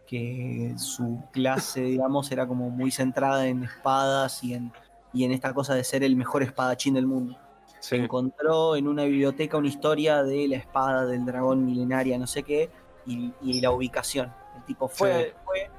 que 0.10 0.74
su 0.78 1.22
clase, 1.32 1.82
digamos, 1.82 2.32
era 2.32 2.48
como 2.48 2.70
muy 2.72 2.90
centrada 2.90 3.46
en 3.48 3.64
espadas 3.64 4.44
y 4.44 4.56
en, 4.56 4.72
y 5.14 5.24
en 5.24 5.32
esta 5.32 5.54
cosa 5.54 5.76
de 5.76 5.84
ser 5.84 6.04
el 6.04 6.16
mejor 6.16 6.42
espadachín 6.42 6.96
del 6.96 7.06
mundo. 7.06 7.38
Sí, 7.80 7.96
encontró 7.98 8.76
en 8.76 8.88
una 8.88 9.04
biblioteca 9.04 9.58
una 9.58 9.68
historia 9.68 10.24
de 10.24 10.48
la 10.48 10.58
espada 10.58 11.06
del 11.06 11.26
dragón 11.26 11.64
milenaria, 11.64 12.18
no 12.18 12.26
sé 12.26 12.42
qué, 12.44 12.72
y, 13.06 13.34
y 13.42 13.62
la 13.62 13.72
ubicación. 13.72 14.34
El 14.58 14.64
tipo 14.66 14.88
fue, 14.88 15.26
Sí. 15.26 15.42
fue 15.46 15.70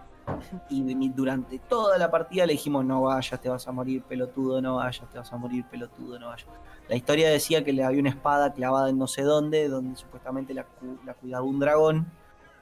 y 0.69 1.09
durante 1.09 1.59
toda 1.59 1.99
la 1.99 2.09
partida 2.09 2.47
le 2.47 2.53
dijimos, 2.53 2.85
no 2.85 3.03
vayas, 3.03 3.41
te 3.41 3.49
vas 3.49 3.67
a 3.67 3.73
morir, 3.73 4.05
pelotudo, 4.05 4.63
no 4.63 4.77
vayas, 4.77 5.03
te 5.11 5.19
vas 5.19 5.33
a 5.33 5.37
morir, 5.37 5.65
pelotudo, 5.65 6.21
no 6.21 6.29
vayas. 6.29 6.47
La 6.89 6.95
historia 6.95 7.29
decía 7.31 7.65
que 7.65 7.73
le 7.73 7.83
había 7.83 7.99
una 8.01 8.11
espada 8.11 8.53
clavada 8.53 8.91
en 8.91 8.99
no 8.99 9.09
sé 9.09 9.23
dónde, 9.23 9.69
donde 9.69 9.97
supuestamente 9.97 10.55
la, 10.55 10.65
cu- 10.65 10.99
la 11.05 11.15
cuidaba 11.15 11.45
un 11.45 11.59
dragón, 11.59 12.07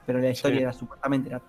pero 0.07 0.17
la 0.19 0.31
historia 0.31 0.57
Sí. 0.57 0.63
era 0.63 0.73
supuestamente, 0.73 1.29
era 1.29 1.41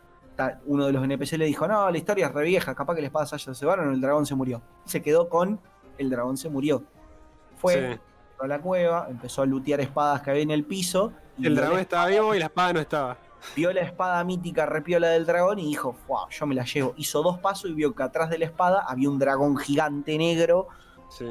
uno 0.67 0.87
de 0.87 0.93
los 0.93 1.03
NPC 1.05 1.33
le 1.39 1.47
dijo, 1.47 1.67
no, 1.67 1.91
la 1.91 1.97
historia 1.99 2.27
es 2.29 2.33
re 2.35 2.45
vieja, 2.45 2.75
capaz 2.75 2.95
que 2.95 3.01
la 3.01 3.07
espada 3.09 3.27
se 3.27 3.35
haya 3.37 3.55
cebaron, 3.55 3.93
el 3.93 4.01
dragón 4.01 4.27
se 4.27 4.35
murió. 4.35 4.63
Se 4.85 5.03
quedó 5.03 5.29
con, 5.29 5.61
el 5.99 6.11
dragón 6.11 6.37
se 6.37 6.49
murió. 6.49 6.83
Fue, 7.57 7.95
sí. 7.95 8.01
a 8.41 8.47
la 8.47 8.61
cueva, 8.61 9.07
empezó 9.11 9.43
a 9.43 9.47
lutear 9.47 9.81
espadas 9.81 10.23
que 10.23 10.31
había 10.31 10.43
en 10.43 10.51
el 10.51 10.65
piso. 10.65 11.13
Y 11.39 11.47
El 11.47 11.55
dragón 11.57 11.79
estaba 11.81 12.07
vivo 12.07 12.35
y 12.35 12.39
la 12.39 12.47
espada 12.47 12.73
no 12.73 12.81
estaba. 12.81 13.17
Vio 13.57 13.73
la 13.73 13.81
espada 13.81 14.23
mítica 14.25 14.67
repiola 14.67 15.09
del 15.09 15.25
dragón 15.25 15.59
y 15.59 15.67
dijo, 15.67 15.97
wow, 16.09 16.29
yo 16.31 16.47
me 16.47 16.55
la 16.55 16.65
llevo. 16.65 16.93
Hizo 16.99 17.23
dos 17.23 17.39
pasos 17.39 17.71
y 17.71 17.75
vio 17.75 17.95
que 17.95 18.03
atrás 18.03 18.29
de 18.29 18.39
la 18.39 18.45
espada 18.45 18.85
había 18.87 19.09
un 19.09 19.19
dragón 19.19 19.57
gigante 19.57 20.17
negro 20.19 20.69
Sí, 21.09 21.27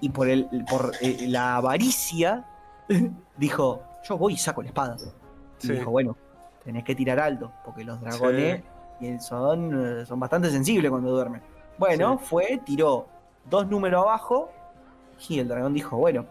y 0.00 0.08
por, 0.10 0.28
el, 0.28 0.46
por 0.68 0.92
eh, 1.00 1.26
la 1.28 1.56
avaricia 1.56 2.46
dijo, 3.36 3.82
yo 4.08 4.18
voy 4.18 4.34
y 4.34 4.36
saco 4.36 4.62
la 4.62 4.68
espada. 4.68 4.96
Y 5.62 5.66
Sí. 5.66 5.72
dijo, 5.72 5.90
bueno, 5.90 6.16
tenés 6.64 6.84
que 6.84 6.94
tirar 6.94 7.18
alto, 7.20 7.50
porque 7.64 7.84
los 7.84 8.00
dragones 8.00 8.62
eh, 9.00 9.18
son, 9.20 10.00
eh, 10.00 10.06
son 10.06 10.20
bastante 10.20 10.50
sensibles 10.50 10.90
cuando 10.90 11.10
duermen. 11.10 11.42
Bueno, 11.78 12.18
Sí. 12.20 12.26
fue, 12.28 12.60
tiró 12.64 13.06
dos 13.48 13.66
números 13.68 14.02
abajo 14.02 14.50
y 15.28 15.38
el 15.40 15.48
dragón 15.48 15.74
dijo, 15.74 15.96
bueno, 15.96 16.24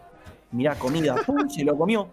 mirá, 0.50 0.74
comida, 0.76 1.16
pum, 1.26 1.48
se 1.48 1.64
lo 1.64 1.76
comió, 1.76 2.08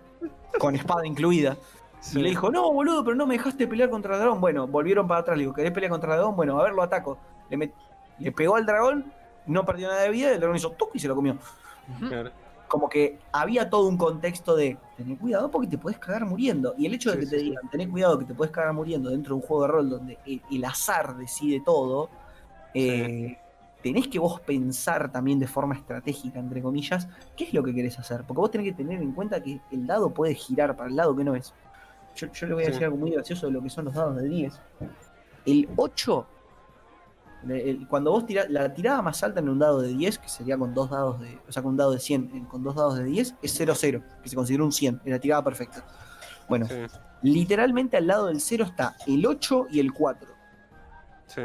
con 0.60 0.76
espada 0.76 1.06
incluida. 1.06 1.56
sí. 2.02 2.20
Y 2.20 2.24
le 2.24 2.30
dijo, 2.30 2.50
no, 2.50 2.72
boludo, 2.74 3.04
pero 3.04 3.16
no 3.16 3.26
me 3.26 3.36
dejaste 3.38 3.68
pelear 3.68 3.90
contra 3.90 4.14
el 4.16 4.20
dragón. 4.22 4.42
Bueno, 4.42 4.68
volvieron 4.68 5.08
para 5.08 5.22
atrás, 5.22 5.38
le 5.38 5.44
digo, 5.44 5.54
¿querés 5.54 5.72
pelear 5.72 5.92
contra 5.92 6.12
el 6.14 6.18
dragón? 6.20 6.36
Bueno, 6.36 6.60
a 6.60 6.64
ver, 6.64 6.74
lo 6.74 6.82
ataco. 6.84 7.18
Le, 7.50 7.58
met- 7.58 7.74
le 8.20 8.32
pegó 8.32 8.56
al 8.56 8.66
dragón, 8.66 9.12
no 9.46 9.66
perdió 9.66 9.88
nada 9.88 10.02
de 10.02 10.10
vida, 10.10 10.30
y 10.30 10.34
el 10.34 10.40
dragón 10.40 10.58
hizo 10.58 10.72
tuc 10.72 10.90
y 10.94 11.00
se 11.00 11.08
lo 11.08 11.16
comió. 11.16 11.38
Claro. 12.08 12.32
Como 12.70 12.88
que 12.88 13.20
había 13.34 13.70
todo 13.70 13.88
un 13.90 13.98
contexto 13.98 14.56
de 14.56 14.78
tener 14.96 15.18
cuidado 15.18 15.52
porque 15.52 15.68
te 15.68 15.78
puedes 15.78 16.00
cagar 16.00 16.26
muriendo. 16.26 16.76
Y 16.78 16.86
el 16.86 16.94
hecho 16.94 17.10
de 17.12 17.18
Sí, 17.18 17.22
que 17.24 17.26
te 17.28 17.40
sí, 17.40 17.44
digan, 17.50 17.70
tener 17.70 17.90
cuidado 17.90 18.18
que 18.20 18.26
te 18.26 18.34
puedes 18.34 18.52
cagar 18.54 18.74
muriendo 18.74 19.10
dentro 19.10 19.36
de 19.36 19.42
un 19.42 19.48
juego 19.48 19.64
de 19.64 19.68
rol 19.70 19.90
donde 19.90 20.18
el, 20.26 20.42
el 20.52 20.64
azar 20.66 21.18
decide 21.18 21.62
todo, 21.66 22.10
eh, 22.74 23.38
tenés 23.82 24.08
que 24.08 24.20
vos 24.20 24.40
pensar 24.42 25.12
también 25.12 25.40
de 25.40 25.48
forma 25.48 25.76
estratégica, 25.76 26.40
entre 26.40 26.62
comillas, 26.62 27.08
qué 27.36 27.46
es 27.46 27.54
lo 27.54 27.64
que 27.64 27.74
querés 27.74 27.98
hacer. 28.00 28.24
Porque 28.26 28.40
vos 28.40 28.52
tenés 28.52 28.68
que 28.68 28.74
tener 28.74 29.02
en 29.02 29.12
cuenta 29.14 29.42
que 29.42 29.60
el 29.72 29.88
dado 29.88 30.14
puede 30.14 30.36
girar 30.36 30.76
para 30.78 30.90
el 30.90 30.96
lado 30.96 31.16
que 31.16 31.24
no 31.24 31.36
es. 31.36 31.54
Yo, 32.16 32.28
yo 32.32 32.48
le 32.48 32.54
voy 32.54 32.64
a 32.64 32.68
decir 32.68 32.84
algo 32.86 32.98
muy 32.98 33.12
gracioso 33.12 33.48
de 33.48 33.54
lo 33.54 33.62
que 33.62 33.70
son 33.70 33.86
los 33.86 33.94
dados 33.94 34.16
de 34.18 34.28
10. 34.28 34.60
El 35.46 35.70
8, 35.78 36.28
le- 36.28 36.28
el- 36.28 36.39
cuando 37.90 38.12
vos 38.12 38.26
tirás, 38.26 38.50
la 38.50 38.74
tirada 38.74 39.02
más 39.02 39.24
alta 39.24 39.40
en 39.40 39.50
un 39.50 39.60
dado 39.60 39.82
de 39.82 39.90
10, 39.90 40.20
que 40.20 40.28
sería 40.30 40.58
con 40.58 40.74
dos 40.74 40.90
dados 40.90 41.20
de, 41.22 41.40
o 41.48 41.52
sea, 41.52 41.64
con 41.64 41.72
un 41.72 41.78
dado 41.78 41.92
de 41.92 42.00
100, 42.00 42.30
en- 42.34 42.46
con 42.46 42.64
dos 42.64 42.76
dados 42.76 42.98
de 42.98 43.04
10, 43.06 43.36
es 43.42 43.54
0-0, 43.60 44.04
que 44.22 44.30
se 44.30 44.36
considera 44.36 44.64
un 44.64 44.72
100, 44.72 45.02
es 45.06 45.12
la 45.12 45.20
tirada 45.20 45.44
perfecta. 45.44 45.86
Bueno, 46.50 46.66
Sí, 46.68 46.76
literalmente 47.22 47.96
al 47.98 48.08
lado 48.08 48.28
del 48.28 48.42
0 48.42 48.66
está 48.66 48.96
el 49.08 49.26
8 49.26 49.68
y 49.72 49.80
el 49.80 49.94
4. 49.94 50.30
sí. 51.28 51.42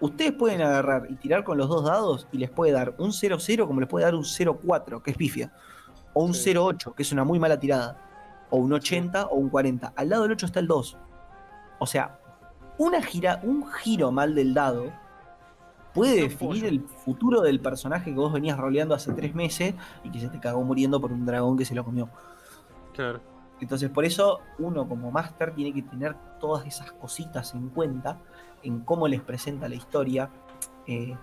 Ustedes 0.00 0.32
pueden 0.32 0.60
agarrar 0.60 1.06
y 1.08 1.14
tirar 1.14 1.44
con 1.44 1.56
los 1.56 1.68
dos 1.68 1.84
dados 1.84 2.26
y 2.30 2.36
les 2.38 2.50
puede 2.50 2.72
dar 2.72 2.94
un 2.98 3.12
0-0 3.12 3.66
como 3.66 3.80
les 3.80 3.88
puede 3.88 4.04
dar 4.04 4.14
un 4.14 4.24
0-4, 4.24 5.02
que 5.02 5.12
es 5.12 5.16
pifia. 5.16 5.50
O 6.12 6.24
un 6.24 6.34
Sí. 6.34 6.50
0-8, 6.52 6.94
que 6.94 7.02
es 7.04 7.12
una 7.12 7.24
muy 7.24 7.38
mala 7.38 7.58
tirada. 7.58 7.96
O 8.50 8.58
un 8.58 8.72
80 8.72 9.26
o 9.26 9.36
un 9.36 9.48
40. 9.48 9.92
Al 9.96 10.10
lado 10.10 10.24
del 10.24 10.32
8 10.32 10.46
está 10.46 10.60
el 10.60 10.66
2. 10.66 10.98
O 11.78 11.86
sea, 11.86 12.18
una 12.78 13.02
gira, 13.02 13.40
un 13.42 13.66
giro 13.72 14.10
mal 14.10 14.34
del 14.34 14.54
dado 14.54 14.92
puede 15.94 16.22
definir 16.22 16.66
el 16.66 16.80
futuro 16.80 17.40
del 17.40 17.60
personaje 17.60 18.12
que 18.12 18.18
vos 18.18 18.32
venías 18.32 18.58
roleando 18.58 18.94
hace 18.94 19.12
tres 19.12 19.34
meses 19.34 19.74
y 20.02 20.10
que 20.10 20.20
se 20.20 20.28
te 20.28 20.40
cagó 20.40 20.62
muriendo 20.62 21.00
por 21.00 21.12
un 21.12 21.24
dragón 21.24 21.56
que 21.56 21.64
se 21.64 21.74
lo 21.74 21.84
comió. 21.84 22.08
Claro. 22.92 23.20
Entonces, 23.60 23.88
por 23.90 24.04
eso 24.04 24.40
uno 24.58 24.88
como 24.88 25.10
máster 25.10 25.54
tiene 25.54 25.72
que 25.72 25.82
tener 25.82 26.16
todas 26.40 26.66
esas 26.66 26.92
cositas 26.92 27.54
en 27.54 27.68
cuenta 27.68 28.18
en 28.64 28.80
cómo 28.80 29.06
les 29.06 29.20
presenta 29.20 29.68
la 29.68 29.76
historia, 29.76 30.30
eh, 30.86 31.16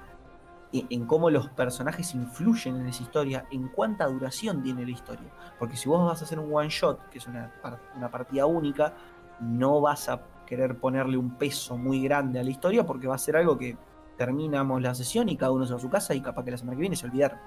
en 0.71 1.05
cómo 1.05 1.29
los 1.29 1.49
personajes 1.49 2.15
influyen 2.15 2.77
en 2.77 2.87
esa 2.87 3.03
historia, 3.03 3.45
en 3.51 3.67
cuánta 3.67 4.07
duración 4.07 4.63
tiene 4.63 4.85
la 4.85 4.91
historia. 4.91 5.29
Porque 5.59 5.75
si 5.75 5.89
vos 5.89 6.05
vas 6.05 6.21
a 6.21 6.23
hacer 6.23 6.39
un 6.39 6.53
one 6.53 6.69
shot, 6.69 7.09
que 7.09 7.17
es 7.17 7.27
una, 7.27 7.51
una 7.95 8.09
partida 8.09 8.45
única, 8.45 8.93
no 9.41 9.81
vas 9.81 10.07
a 10.07 10.21
querer 10.51 10.75
ponerle 10.75 11.15
un 11.15 11.37
peso 11.37 11.77
muy 11.77 12.03
grande 12.03 12.37
a 12.37 12.43
la 12.43 12.49
historia 12.49 12.85
porque 12.85 13.07
va 13.07 13.15
a 13.15 13.17
ser 13.17 13.37
algo 13.37 13.57
que 13.57 13.77
terminamos 14.17 14.81
la 14.81 14.93
sesión 14.93 15.29
y 15.29 15.37
cada 15.37 15.53
uno 15.53 15.65
se 15.65 15.71
va 15.71 15.77
a 15.77 15.81
su 15.81 15.89
casa 15.89 16.13
y 16.13 16.19
capaz 16.19 16.43
que 16.43 16.51
la 16.51 16.57
semana 16.57 16.75
que 16.75 16.81
viene 16.81 16.97
se 16.97 17.05
olvidaron. 17.05 17.39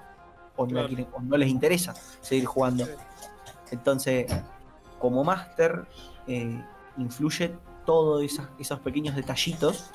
O, 0.55 0.65
no, 0.65 0.79
quieren- 0.87 1.07
o 1.13 1.21
no 1.21 1.37
les 1.37 1.49
interesa 1.49 1.93
seguir 2.21 2.45
jugando. 2.45 2.83
Entonces, 3.69 4.25
como 4.97 5.23
máster, 5.23 5.85
eh, 6.25 6.59
influye 6.97 7.53
todos 7.85 8.23
esos 8.57 8.79
pequeños 8.79 9.15
detallitos 9.15 9.91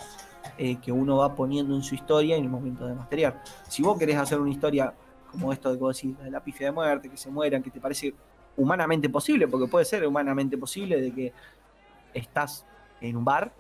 eh, 0.57 0.77
que 0.77 0.93
uno 0.93 1.17
va 1.17 1.35
poniendo 1.35 1.75
en 1.75 1.83
su 1.83 1.97
historia 1.97 2.37
en 2.37 2.45
el 2.45 2.51
momento 2.51 2.87
de 2.87 2.95
masterear. 2.95 3.43
Si 3.67 3.83
vos 3.83 3.99
querés 3.99 4.17
hacer 4.19 4.39
una 4.39 4.51
historia 4.51 4.95
como 5.33 5.53
esto 5.53 5.71
de 5.71 5.79
que 5.79 5.81
vos 5.83 5.97
decís, 5.97 6.17
de 6.17 6.31
la 6.31 6.39
pifia 6.45 6.67
de 6.69 6.73
muerte, 6.73 7.09
que 7.09 7.17
se 7.17 7.29
mueran, 7.29 7.61
que 7.61 7.71
te 7.73 7.81
parece 7.81 8.15
humanamente 8.57 9.09
posible, 9.09 9.49
porque 9.49 9.67
puede 9.67 9.85
ser 9.85 10.07
humanamente 10.07 10.57
posible 10.57 11.01
de 11.01 11.11
que 11.13 11.33
estás 12.15 12.65
en 13.01 13.17
un 13.17 13.25
bar 13.25 13.53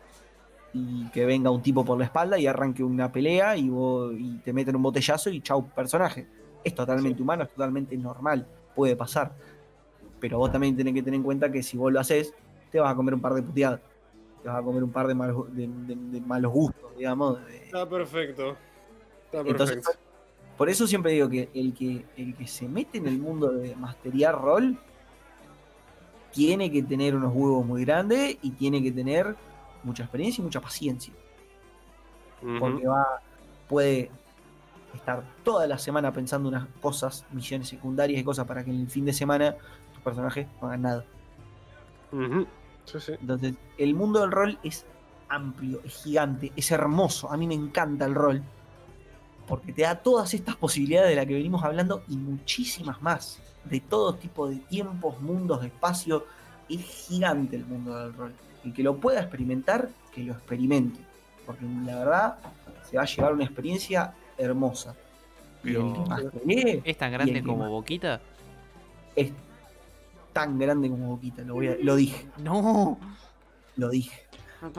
y 0.73 1.09
que 1.11 1.27
venga 1.27 1.51
un 1.51 1.63
tipo 1.63 1.85
por 1.85 1.99
la 1.99 2.05
espalda 2.05 2.39
y 2.39 2.47
arranque 2.47 2.85
una 2.85 3.11
pelea 3.11 3.57
y, 3.57 3.69
vos, 3.69 4.15
y 4.17 4.39
te 4.39 4.53
meten 4.53 4.77
un 4.77 4.83
botellazo 4.83 5.31
y 5.31 5.41
chau 5.41 5.69
personaje. 5.71 6.27
Es 6.63 6.75
totalmente 6.75 7.17
Sí. 7.17 7.23
humano, 7.23 7.43
es 7.45 7.51
totalmente 7.51 7.97
normal, 7.97 8.47
puede 8.75 8.95
pasar. 8.97 9.33
Pero 10.21 10.39
vos 10.39 10.53
también 10.53 10.77
tenés 10.77 10.95
que 10.95 11.03
tener 11.03 11.17
en 11.17 11.23
cuenta 11.25 11.51
que 11.51 11.63
si 11.63 11.77
vos 11.77 11.93
lo 11.93 11.99
haces, 11.99 12.35
te 12.71 12.79
vas 12.79 12.93
a 12.93 12.95
comer 12.95 13.15
un 13.15 13.21
par 13.21 13.33
de 13.35 13.43
puteadas. 13.43 13.81
Te 14.43 14.49
vas 14.49 14.59
a 14.59 14.63
comer 14.63 14.83
un 14.85 14.91
par 14.93 15.07
de 15.07 15.15
malos, 15.15 15.55
de, 15.55 15.67
de- 15.67 15.97
de 15.97 16.21
malos 16.21 16.53
gustos, 16.53 16.97
digamos. 16.97 17.39
Está 17.51 17.89
perfecto. 17.89 18.57
Está 19.25 19.41
Entonces, 19.41 19.77
perfecto. 19.77 20.01
por 20.57 20.69
eso 20.69 20.87
siempre 20.87 21.13
digo 21.13 21.29
que 21.29 21.49
el, 21.55 21.73
que 21.75 22.05
el 22.17 22.37
que 22.37 22.47
se 22.47 22.69
mete 22.69 22.99
en 22.99 23.07
el 23.07 23.19
mundo 23.19 23.51
de 23.53 23.75
masteriar 23.77 24.41
rol 24.41 24.79
tiene 26.33 26.71
que 26.71 26.83
tener 26.83 27.15
unos 27.15 27.33
huevos 27.35 27.65
muy 27.65 27.85
grandes 27.85 28.39
y 28.43 28.51
tiene 28.51 28.83
que 28.83 28.93
tener 28.93 29.37
mucha 29.83 30.05
experiencia 30.05 30.43
y 30.43 30.45
mucha 30.45 30.61
paciencia. 30.61 31.13
Porque 32.59 32.87
va, 32.87 33.21
puede 33.69 34.11
estar 34.95 35.23
toda 35.45 35.67
la 35.67 35.79
semana 35.79 36.13
pensando 36.13 36.49
unas 36.49 36.67
cosas, 36.81 37.27
misiones 37.33 37.69
secundarias 37.69 38.21
y 38.21 38.25
cosas 38.25 38.47
para 38.47 38.65
que 38.65 38.71
en 38.71 38.81
el 38.81 38.89
fin 38.89 39.05
de 39.05 39.13
semana 39.13 39.57
tus 39.93 40.03
personajes 40.03 40.47
no 40.61 40.69
hagan 40.69 40.83
nada. 40.83 41.05
Ujú. 42.13 42.47
Sí, 42.87 43.01
sí. 43.01 43.13
Entonces, 43.21 43.55
el 43.77 43.95
mundo 43.95 44.21
del 44.21 44.31
rol 44.31 44.59
es 44.63 44.87
amplio, 45.29 45.81
es 45.85 46.03
gigante, 46.03 46.53
es 46.57 46.71
hermoso. 46.71 47.31
A 47.31 47.37
mí 47.37 47.47
me 47.47 47.55
encanta 47.55 48.07
el 48.07 48.15
rol. 48.15 48.43
Porque 49.47 49.73
te 49.73 49.83
da 49.83 49.97
todas 49.97 50.33
estas 50.33 50.57
posibilidades 50.57 51.11
de 51.11 51.17
las 51.17 51.27
que 51.27 51.35
venimos 51.35 51.63
hablando 51.63 52.03
y 52.09 52.17
muchísimas 52.17 53.03
más. 53.03 53.41
De 53.65 53.81
todo 53.81 54.15
tipo 54.15 54.49
de 54.49 54.57
tiempos, 54.57 55.21
mundos, 55.21 55.65
espacios. 55.65 56.23
Es 56.69 56.81
gigante 56.83 57.57
el 57.57 57.67
mundo 57.67 57.97
del 57.97 58.15
rol. 58.15 58.33
El 58.65 58.73
que 58.73 58.83
lo 58.83 58.97
pueda 58.97 59.21
experimentar, 59.21 59.89
que 60.13 60.23
lo 60.23 60.33
experimente. 60.33 61.01
Porque 61.47 61.65
la 61.85 61.99
verdad 61.99 62.39
se 62.89 62.97
va 62.97 63.03
a 63.03 63.07
llevar 63.07 63.33
una 63.35 63.45
experiencia 63.45 64.15
hermosa. 64.39 64.95
Pero- 65.63 66.05
masteree 66.09 66.81
¿Es 66.85 66.97
tan 66.97 67.13
grande 67.13 67.43
como 67.43 67.59
más- 67.59 67.69
Boquita? 67.71 68.21
es 69.15 69.33
tan 70.33 70.59
grande 70.59 70.89
como 70.89 71.09
Boquita. 71.09 71.43
Lo, 71.43 71.55
voy 71.55 71.69
a- 71.69 71.77
lo 71.83 71.97
dije, 71.97 72.27
No. 72.39 72.99
lo 73.77 73.89
dije. 73.91 74.23
Lo 74.63 74.71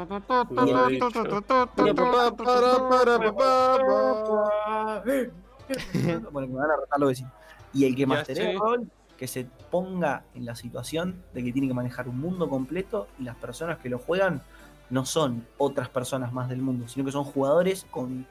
bueno, 6.32 6.48
que 6.48 6.54
me 6.54 6.60
van 6.60 6.72
a 6.72 6.76
retar 6.78 7.00
los 7.00 7.10
vecinos. 7.10 7.32
Y 7.74 7.86
el 7.86 7.96
que 7.96 8.04
el 8.04 8.60
rol, 8.60 8.90
que 9.18 9.28
se 9.28 9.46
ponga 9.70 10.24
en 10.34 10.46
la 10.46 10.56
situación 10.56 11.24
de 11.34 11.44
que 11.44 11.52
tiene 11.52 11.68
que 11.68 11.74
manejar 11.74 12.10
un 12.10 12.20
mundo 12.20 12.50
completo 12.50 13.08
y 13.20 13.24
las 13.24 13.36
personas 13.36 13.78
que 13.78 13.90
lo 13.90 14.00
juegan 14.00 14.42
no 14.90 15.06
son 15.06 15.46
otras 15.58 15.90
personas 15.90 16.34
más 16.34 16.50
del 16.50 16.62
mundo, 16.62 16.88
sino 16.88 17.06
que 17.06 17.12
son 17.12 17.24
jugadores 17.24 17.86
con, 17.92 18.26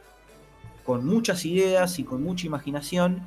con 0.85 1.07
muchas 1.07 1.45
ideas 1.45 1.99
y 1.99 2.05
con 2.05 2.23
mucha 2.23 2.47
imaginación 2.47 3.23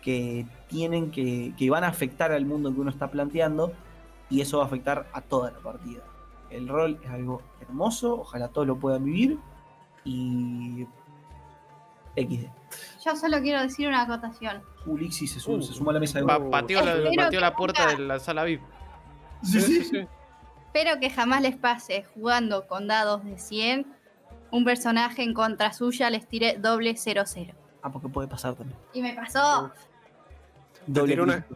que 0.00 0.46
tienen 0.68 1.10
que, 1.10 1.54
que 1.56 1.70
van 1.70 1.84
a 1.84 1.88
afectar 1.88 2.30
al 2.30 2.44
mundo 2.44 2.72
que 2.72 2.80
uno 2.80 2.90
está 2.90 3.10
planteando 3.10 3.72
y 4.30 4.40
eso 4.40 4.58
va 4.58 4.64
a 4.64 4.66
afectar 4.66 5.08
a 5.12 5.20
toda 5.22 5.50
la 5.50 5.58
partida. 5.58 6.02
El 6.50 6.68
rol 6.68 6.98
es 7.02 7.10
algo 7.10 7.42
hermoso, 7.60 8.20
ojalá 8.20 8.48
todos 8.48 8.66
lo 8.66 8.76
puedan 8.76 9.04
vivir 9.04 9.38
y 10.04 10.86
XD. 12.16 12.61
Yo 13.04 13.16
solo 13.16 13.40
quiero 13.40 13.60
decir 13.60 13.88
una 13.88 14.02
acotación. 14.02 14.62
Ulixi 14.86 15.26
se, 15.26 15.40
su- 15.40 15.52
Uh. 15.52 15.62
se 15.62 15.72
suma 15.74 15.90
a 15.90 15.94
la 15.94 16.00
mesa 16.00 16.18
de 16.20 16.24
Pa- 16.26 16.38
pateó 16.50 16.82
la, 16.84 16.94
pateó 17.16 17.30
que 17.30 17.40
la 17.40 17.54
puerta 17.54 17.84
nunca- 17.86 17.96
de 17.96 18.06
la 18.06 18.18
sala 18.18 18.44
VIP. 18.44 18.62
Sí, 19.42 19.60
sí, 19.60 19.84
sí. 19.84 20.06
Espero 20.66 20.98
que 21.00 21.10
jamás 21.10 21.42
les 21.42 21.56
pase 21.56 22.04
jugando 22.14 22.66
con 22.66 22.86
dados 22.88 23.24
de 23.24 23.38
100. 23.38 23.86
Un 24.50 24.64
personaje 24.64 25.22
en 25.22 25.34
contra 25.34 25.72
suya 25.72 26.10
les 26.10 26.26
tire 26.28 26.56
doble 26.58 26.94
0-0. 26.96 27.54
Ah, 27.82 27.90
porque 27.90 28.08
puede 28.08 28.28
pasar 28.28 28.54
también. 28.54 28.78
Y 28.92 29.02
me 29.02 29.14
pasó. 29.14 29.70
Doble 30.86 31.12
tiró 31.12 31.24
una, 31.24 31.46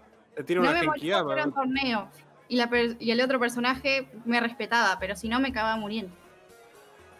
tiró 0.47 0.63
No 0.63 0.71
una 0.71 0.79
me 0.81 0.87
molestó 0.87 0.93
Genkidama. 0.93 1.25
fuera 1.25 1.45
un 1.45 1.53
torneo. 1.53 2.09
Y, 2.49 2.57
la 2.57 2.71
y 3.01 3.11
el 3.11 3.21
otro 3.21 3.39
personaje 3.41 4.09
me 4.25 4.41
respetaba, 4.41 4.99
pero 5.01 5.17
si 5.17 5.29
no 5.29 5.41
me 5.41 5.49
acababa 5.49 5.77
muriendo. 5.77 6.13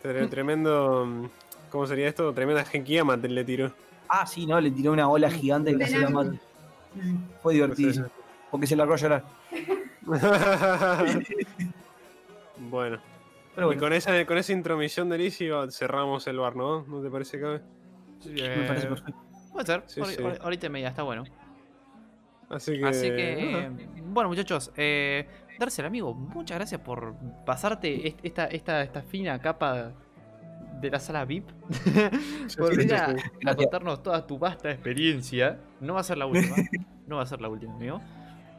Tre- 0.03 0.29
Tremendo. 0.31 1.29
¿Cómo 1.71 1.87
sería 1.87 2.09
esto? 2.09 2.33
Tremenda 2.33 2.65
Genkiyama 2.65 3.17
le 3.17 3.45
tiró. 3.45 3.73
Ah, 4.09 4.27
sí, 4.27 4.47
no, 4.47 4.61
le 4.61 4.71
tiró 4.71 4.93
una 4.93 5.09
ola 5.09 5.31
gigante 5.31 5.73
que 5.73 5.79
casi 5.79 5.99
la 5.99 6.11
mata. 6.11 6.33
Fue 7.43 7.55
divertidísimo. 7.55 8.07
Porque 8.51 8.67
se 8.67 8.77
largó 8.77 8.95
a 8.95 8.97
llorar. 8.97 9.25
bueno, 12.59 12.99
Pero 13.55 13.73
y 13.73 13.77
con 13.77 13.93
esa, 13.93 14.25
con 14.27 14.39
esa 14.39 14.53
intromisión 14.53 15.09
de 15.09 15.19
Lizzie 15.19 15.51
cerramos 15.71 16.27
el 16.27 16.39
bar, 16.39 16.57
¿no? 16.57 16.83
¿No 16.83 17.03
te 17.03 17.11
parece, 17.11 17.41
Cabe? 17.41 17.61
me 18.25 18.67
parece 18.67 18.87
Eh, 18.87 18.89
perfecto. 18.91 19.21
Puede 19.53 19.67
ser. 19.67 19.83
Sí, 19.87 20.01
sí. 20.05 20.23
Ahorita 20.41 20.67
y 20.67 20.71
media, 20.71 20.89
está 20.89 21.03
bueno. 21.03 21.25
Así 22.49 22.79
que. 22.79 22.87
Así 22.87 23.09
que, 23.09 23.49
nada. 23.53 23.65
eh, 23.65 23.71
bueno, 24.05 24.29
muchachos, 24.29 24.71
eh, 24.77 25.27
Darcel, 25.59 25.87
amigo, 25.87 26.15
muchas 26.15 26.59
gracias 26.59 26.81
por 26.81 27.15
pasarte 27.45 28.07
est- 28.09 28.21
esta, 28.23 28.47
esta, 28.47 28.83
esta 28.83 29.03
fina 29.03 29.39
capa 29.41 29.93
de 30.81 30.91
la 30.91 30.99
sala 30.99 31.25
VIP. 31.25 31.49
por 32.59 32.77
venir 32.77 32.95
a, 32.95 33.15
contarnos 33.57 34.03
toda 34.03 34.27
tu 34.27 34.39
vasta 34.39 34.71
experiencia. 34.71 35.59
No 35.81 35.95
va 35.95 36.01
a 36.01 36.05
ser 36.05 36.19
la 36.19 36.27
última. 36.27 36.57
no 37.07 37.17
va 37.17 37.23
a 37.23 37.27
ser 37.27 37.41
la 37.41 37.49
última, 37.49 37.75
amigo. 37.75 38.01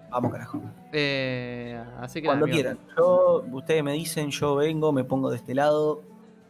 Vamos, 0.10 0.32
carajo. 0.32 0.62
Eh, 0.94 1.82
así 2.00 2.22
que 2.22 2.28
Cuando 2.28 2.48
nada, 2.48 2.56
quieran. 2.56 2.80
Yo, 2.98 3.44
ustedes 3.52 3.84
me 3.84 3.94
dicen, 3.94 4.30
yo 4.32 4.56
vengo, 4.56 4.92
me 4.92 5.04
pongo 5.04 5.30
de 5.30 5.38
este 5.38 5.54
lado. 5.54 6.02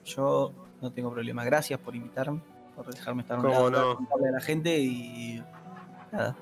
Yo 0.05 0.53
no 0.81 0.91
tengo 0.91 1.11
problema. 1.11 1.43
Gracias 1.43 1.79
por 1.79 1.95
invitarme, 1.95 2.41
por 2.75 2.85
dejarme 2.93 3.23
estar 3.23 3.37
a 3.37 3.41
un 3.41 3.47
Cómo 3.47 3.69
lado, 3.69 3.89
no. 3.89 3.95
contarle 3.95 4.29
a 4.29 4.31
la 4.31 4.41
gente 4.41 4.77
y 4.79 5.43
nada. 6.11 6.35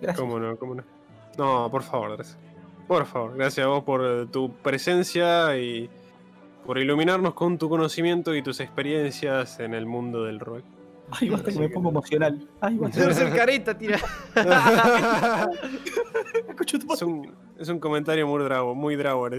Gracias. 0.00 0.20
¿Cómo 0.20 0.38
no? 0.38 0.56
¿Cómo 0.56 0.74
no? 0.74 0.84
No, 1.38 1.70
por 1.70 1.82
favor, 1.82 2.16
gracias. 2.16 2.38
Por 2.86 3.04
favor, 3.06 3.36
gracias 3.36 3.66
a 3.66 3.68
vos 3.68 3.82
por 3.82 4.04
eh, 4.04 4.26
tu 4.26 4.52
presencia 4.52 5.56
y 5.58 5.90
por 6.66 6.78
iluminarnos 6.78 7.34
con 7.34 7.58
tu 7.58 7.68
conocimiento 7.68 8.34
y 8.34 8.42
tus 8.42 8.60
experiencias 8.60 9.60
en 9.60 9.74
el 9.74 9.86
mundo 9.86 10.24
del 10.24 10.40
rol. 10.40 10.64
Ay, 11.10 11.28
basta 11.30 11.52
que 11.52 11.58
me 11.60 11.68
pongo 11.68 11.90
emocional. 11.90 12.48
Ay, 12.60 12.76
basta. 12.78 13.00
Darcel 13.00 13.32
careta, 13.34 13.78
tira. 13.78 13.98
Escucho 16.48 16.78
tu 16.78 16.92
es, 16.92 17.02
un, 17.02 17.34
es 17.58 17.68
un 17.68 17.78
comentario 17.78 18.26
muy 18.26 18.42
drago, 18.42 18.74
muy 18.74 18.96
drago. 18.96 19.28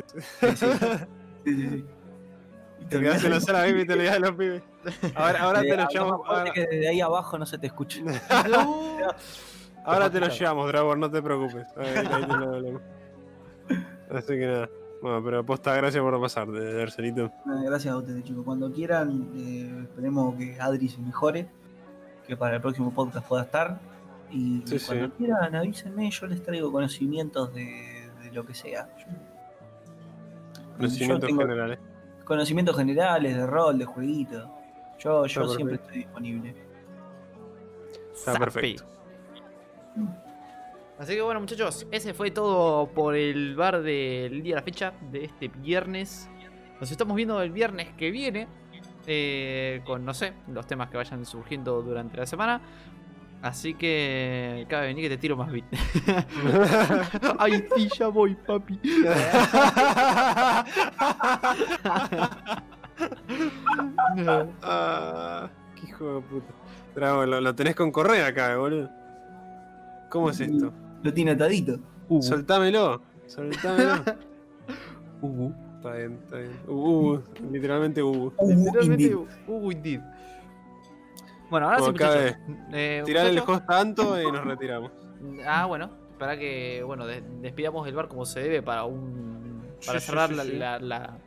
Sí, 1.43 1.55
sí, 1.55 1.69
sí. 1.69 1.85
Y 2.81 2.85
Te 2.85 2.99
quedas 2.99 3.23
en 3.23 3.31
la 3.31 3.39
sala 3.39 3.59
baby 3.59 3.81
y 3.81 3.85
te 3.85 3.93
olvidas 3.93 4.13
de 4.15 4.19
los 4.19 4.31
pibes. 4.31 4.63
Ahora, 5.15 5.39
ahora 5.43 5.61
te 5.61 5.67
Eh, 5.69 5.75
lo 5.77 5.81
habla 5.83 5.87
llevamos. 5.93 6.21
Ahora, 6.27 6.51
que 6.51 6.61
desde 6.61 6.87
ahí 6.89 6.99
abajo 7.01 7.37
no 7.37 7.45
se 7.45 7.57
te 7.57 7.67
escucha. 7.67 8.01
ahora 9.85 10.09
te 10.09 10.19
lo 10.19 10.25
escuchar. 10.25 10.31
llevamos, 10.31 10.67
Dragon, 10.67 10.99
no 10.99 11.09
te 11.09 11.21
preocupes. 11.21 11.65
Ahí- 11.77 11.87
ahí 11.95 12.21
te 12.25 12.27
lo 12.37 12.53
hablamos. 12.53 12.81
Así 14.11 14.27
que 14.27 14.45
nada. 14.45 14.69
Bueno, 15.01 15.23
pero 15.23 15.45
posta, 15.45 15.75
gracias 15.75 16.01
por 16.03 16.19
pasar, 16.19 16.47
de 16.47 16.73
Dercelito. 16.73 17.31
Nada, 17.45 17.61
Gracias 17.63 17.93
a 17.93 17.97
ustedes, 17.97 18.23
chicos. 18.23 18.43
Cuando 18.43 18.71
quieran, 18.71 19.29
eh, 19.35 19.81
esperemos 19.83 20.35
que 20.35 20.59
Adri 20.59 20.87
se 20.89 20.99
mejore, 21.01 21.47
que 22.25 22.35
para 22.35 22.55
el 22.55 22.61
próximo 22.61 22.91
podcast 22.93 23.27
pueda 23.27 23.43
estar. 23.43 23.79
Y 24.31 24.63
Sí, 24.65 24.79
cuando 24.85 25.05
sí. 25.07 25.11
quieran, 25.17 25.55
avísenme, 25.55 26.09
yo 26.09 26.27
les 26.27 26.41
traigo 26.43 26.71
conocimientos 26.71 27.53
de, 27.53 28.09
de 28.23 28.31
lo 28.31 28.45
que 28.45 28.53
sea. 28.53 28.89
Conocimientos 30.77 31.29
generales. 31.29 31.79
conocimientos 32.25 32.75
generales, 32.75 33.37
de 33.37 33.45
rol, 33.47 33.77
de 33.77 33.85
jueguito. 33.85 34.51
Yo, 34.99 35.25
yo 35.27 35.47
siempre 35.49 35.75
estoy 35.75 35.97
disponible. 35.99 36.55
Está 38.13 38.33
perfecto. 38.33 38.83
Así 40.99 41.13
que 41.13 41.21
bueno 41.21 41.39
muchachos, 41.39 41.85
ese 41.91 42.13
fue 42.13 42.31
todo 42.31 42.87
por 42.87 43.15
el 43.15 43.55
bar 43.55 43.81
del 43.83 44.41
día 44.41 44.55
de 44.55 44.61
la 44.61 44.63
fecha 44.63 44.93
de 45.11 45.25
este 45.25 45.47
viernes. 45.47 46.27
Nos 46.79 46.89
estamos 46.91 47.15
viendo 47.15 47.41
el 47.41 47.51
viernes 47.51 47.89
que 47.97 48.09
viene. 48.11 48.47
eh, 49.05 49.81
con, 49.85 50.03
no 50.03 50.13
sé, 50.13 50.33
los 50.51 50.65
temas 50.67 50.89
que 50.89 50.97
vayan 50.97 51.25
surgiendo 51.25 51.81
durante 51.81 52.17
la 52.17 52.25
semana. 52.25 52.61
Así 53.41 53.75
que... 53.75 54.65
Cabe 54.67 54.87
venir 54.87 55.03
que 55.03 55.09
te 55.09 55.17
tiro 55.17 55.37
más 55.37 55.51
beat. 55.51 55.65
Ay, 57.39 57.63
sí, 57.75 57.87
ya 57.97 58.07
voy, 58.07 58.35
papi. 58.35 58.79
No. 64.15 64.51
Ah, 64.63 65.49
qué 65.75 65.87
hijo 65.87 66.15
de 66.15 66.21
puta. 66.21 66.53
Dragón, 66.95 67.29
lo, 67.29 67.41
lo 67.41 67.55
tenés 67.55 67.75
con 67.75 67.91
correa 67.91 68.27
acá, 68.27 68.55
boludo. 68.57 68.89
¿Cómo 70.09 70.29
es 70.31 70.39
esto? 70.39 70.73
Lo 71.03 71.13
tiene 71.13 71.31
atadito. 71.31 71.79
Uh, 72.09 72.21
Soltámelo. 72.21 73.01
Soltámelo. 73.27 74.03
uh, 75.21 75.51
está 75.77 75.93
bien, 75.93 76.19
está 76.23 76.37
bien. 76.37 76.51
Uh, 76.67 77.13
uh, 77.13 77.23
literalmente 77.51 78.01
uh. 78.03 78.33
Uh, 78.37 78.49
literalmente, 78.49 79.03
indeed. 79.03 79.15
uh, 79.47 79.71
indeed. 79.71 80.01
Bueno, 81.49 81.67
ahora 81.69 81.79
sí, 81.79 81.93
cabe 81.93 82.25
muchachos. 82.25 82.41
Eh, 82.73 83.01
Tirar 83.05 83.27
el 83.27 83.39
host 83.39 83.65
tanto 83.67 84.21
y 84.21 84.31
nos 84.31 84.43
retiramos. 84.45 84.91
Ah, 85.45 85.65
bueno, 85.65 85.89
para 86.19 86.37
que, 86.37 86.83
bueno, 86.85 87.05
des- 87.05 87.23
despidamos 87.41 87.87
el 87.87 87.95
bar 87.95 88.07
como 88.07 88.25
se 88.25 88.41
debe 88.41 88.61
para 88.61 88.83
un 88.83 89.61
para 89.85 89.99
Sí, 89.99 90.05
sí, 90.05 90.11
cerrar 90.11 90.29
sí, 90.29 90.35
la, 90.35 90.43
sí. 90.43 90.51
la- 90.57 90.79
la- 90.79 90.99
la 90.99 91.17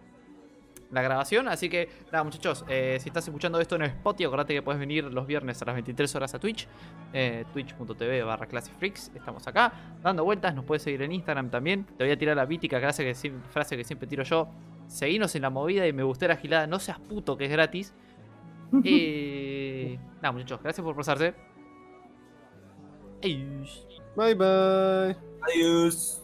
grabación. 0.90 1.48
Así 1.48 1.68
que, 1.68 1.88
nada, 2.10 2.24
muchachos, 2.24 2.64
eh, 2.68 2.98
si 3.00 3.08
estás 3.08 3.26
escuchando 3.26 3.60
esto 3.60 3.76
en 3.76 3.82
Spotify, 3.82 4.24
acordate 4.24 4.54
que 4.54 4.62
puedes 4.62 4.80
venir 4.80 5.04
los 5.04 5.26
viernes 5.26 5.60
a 5.62 5.64
las 5.64 5.74
23 5.74 6.14
horas 6.16 6.34
a 6.34 6.38
Twitch, 6.38 6.66
eh, 7.12 7.44
twitch.tv 7.52 8.22
barra 8.22 8.46
Freaks. 8.78 9.12
Estamos 9.14 9.46
acá 9.46 9.72
dando 10.02 10.24
vueltas, 10.24 10.54
nos 10.54 10.64
puedes 10.64 10.82
seguir 10.82 11.02
en 11.02 11.12
Instagram 11.12 11.50
también. 11.50 11.84
Te 11.96 12.04
voy 12.04 12.12
a 12.12 12.18
tirar 12.18 12.36
la 12.36 12.46
mítica 12.46 12.80
frase 12.80 13.04
que, 13.04 13.32
frase 13.50 13.76
que 13.76 13.84
siempre 13.84 14.08
tiro 14.08 14.24
yo. 14.24 14.48
Seguinos 14.88 15.34
en 15.36 15.42
la 15.42 15.50
movida 15.50 15.86
y 15.86 15.92
me 15.92 16.02
gusté 16.02 16.26
la 16.26 16.36
gilada. 16.36 16.66
No 16.66 16.80
seas 16.80 16.98
puto 16.98 17.36
que 17.36 17.44
es 17.44 17.50
gratis. 17.50 17.94
Eh, 18.84 19.98
nada, 20.22 20.30
muchachos, 20.30 20.60
gracias 20.62 20.84
por 20.84 20.94
pasarse. 20.94 21.34
Adiós. 23.22 23.86
Bye 24.16 24.34
bye. 24.34 25.16
Adiós. 25.42 26.19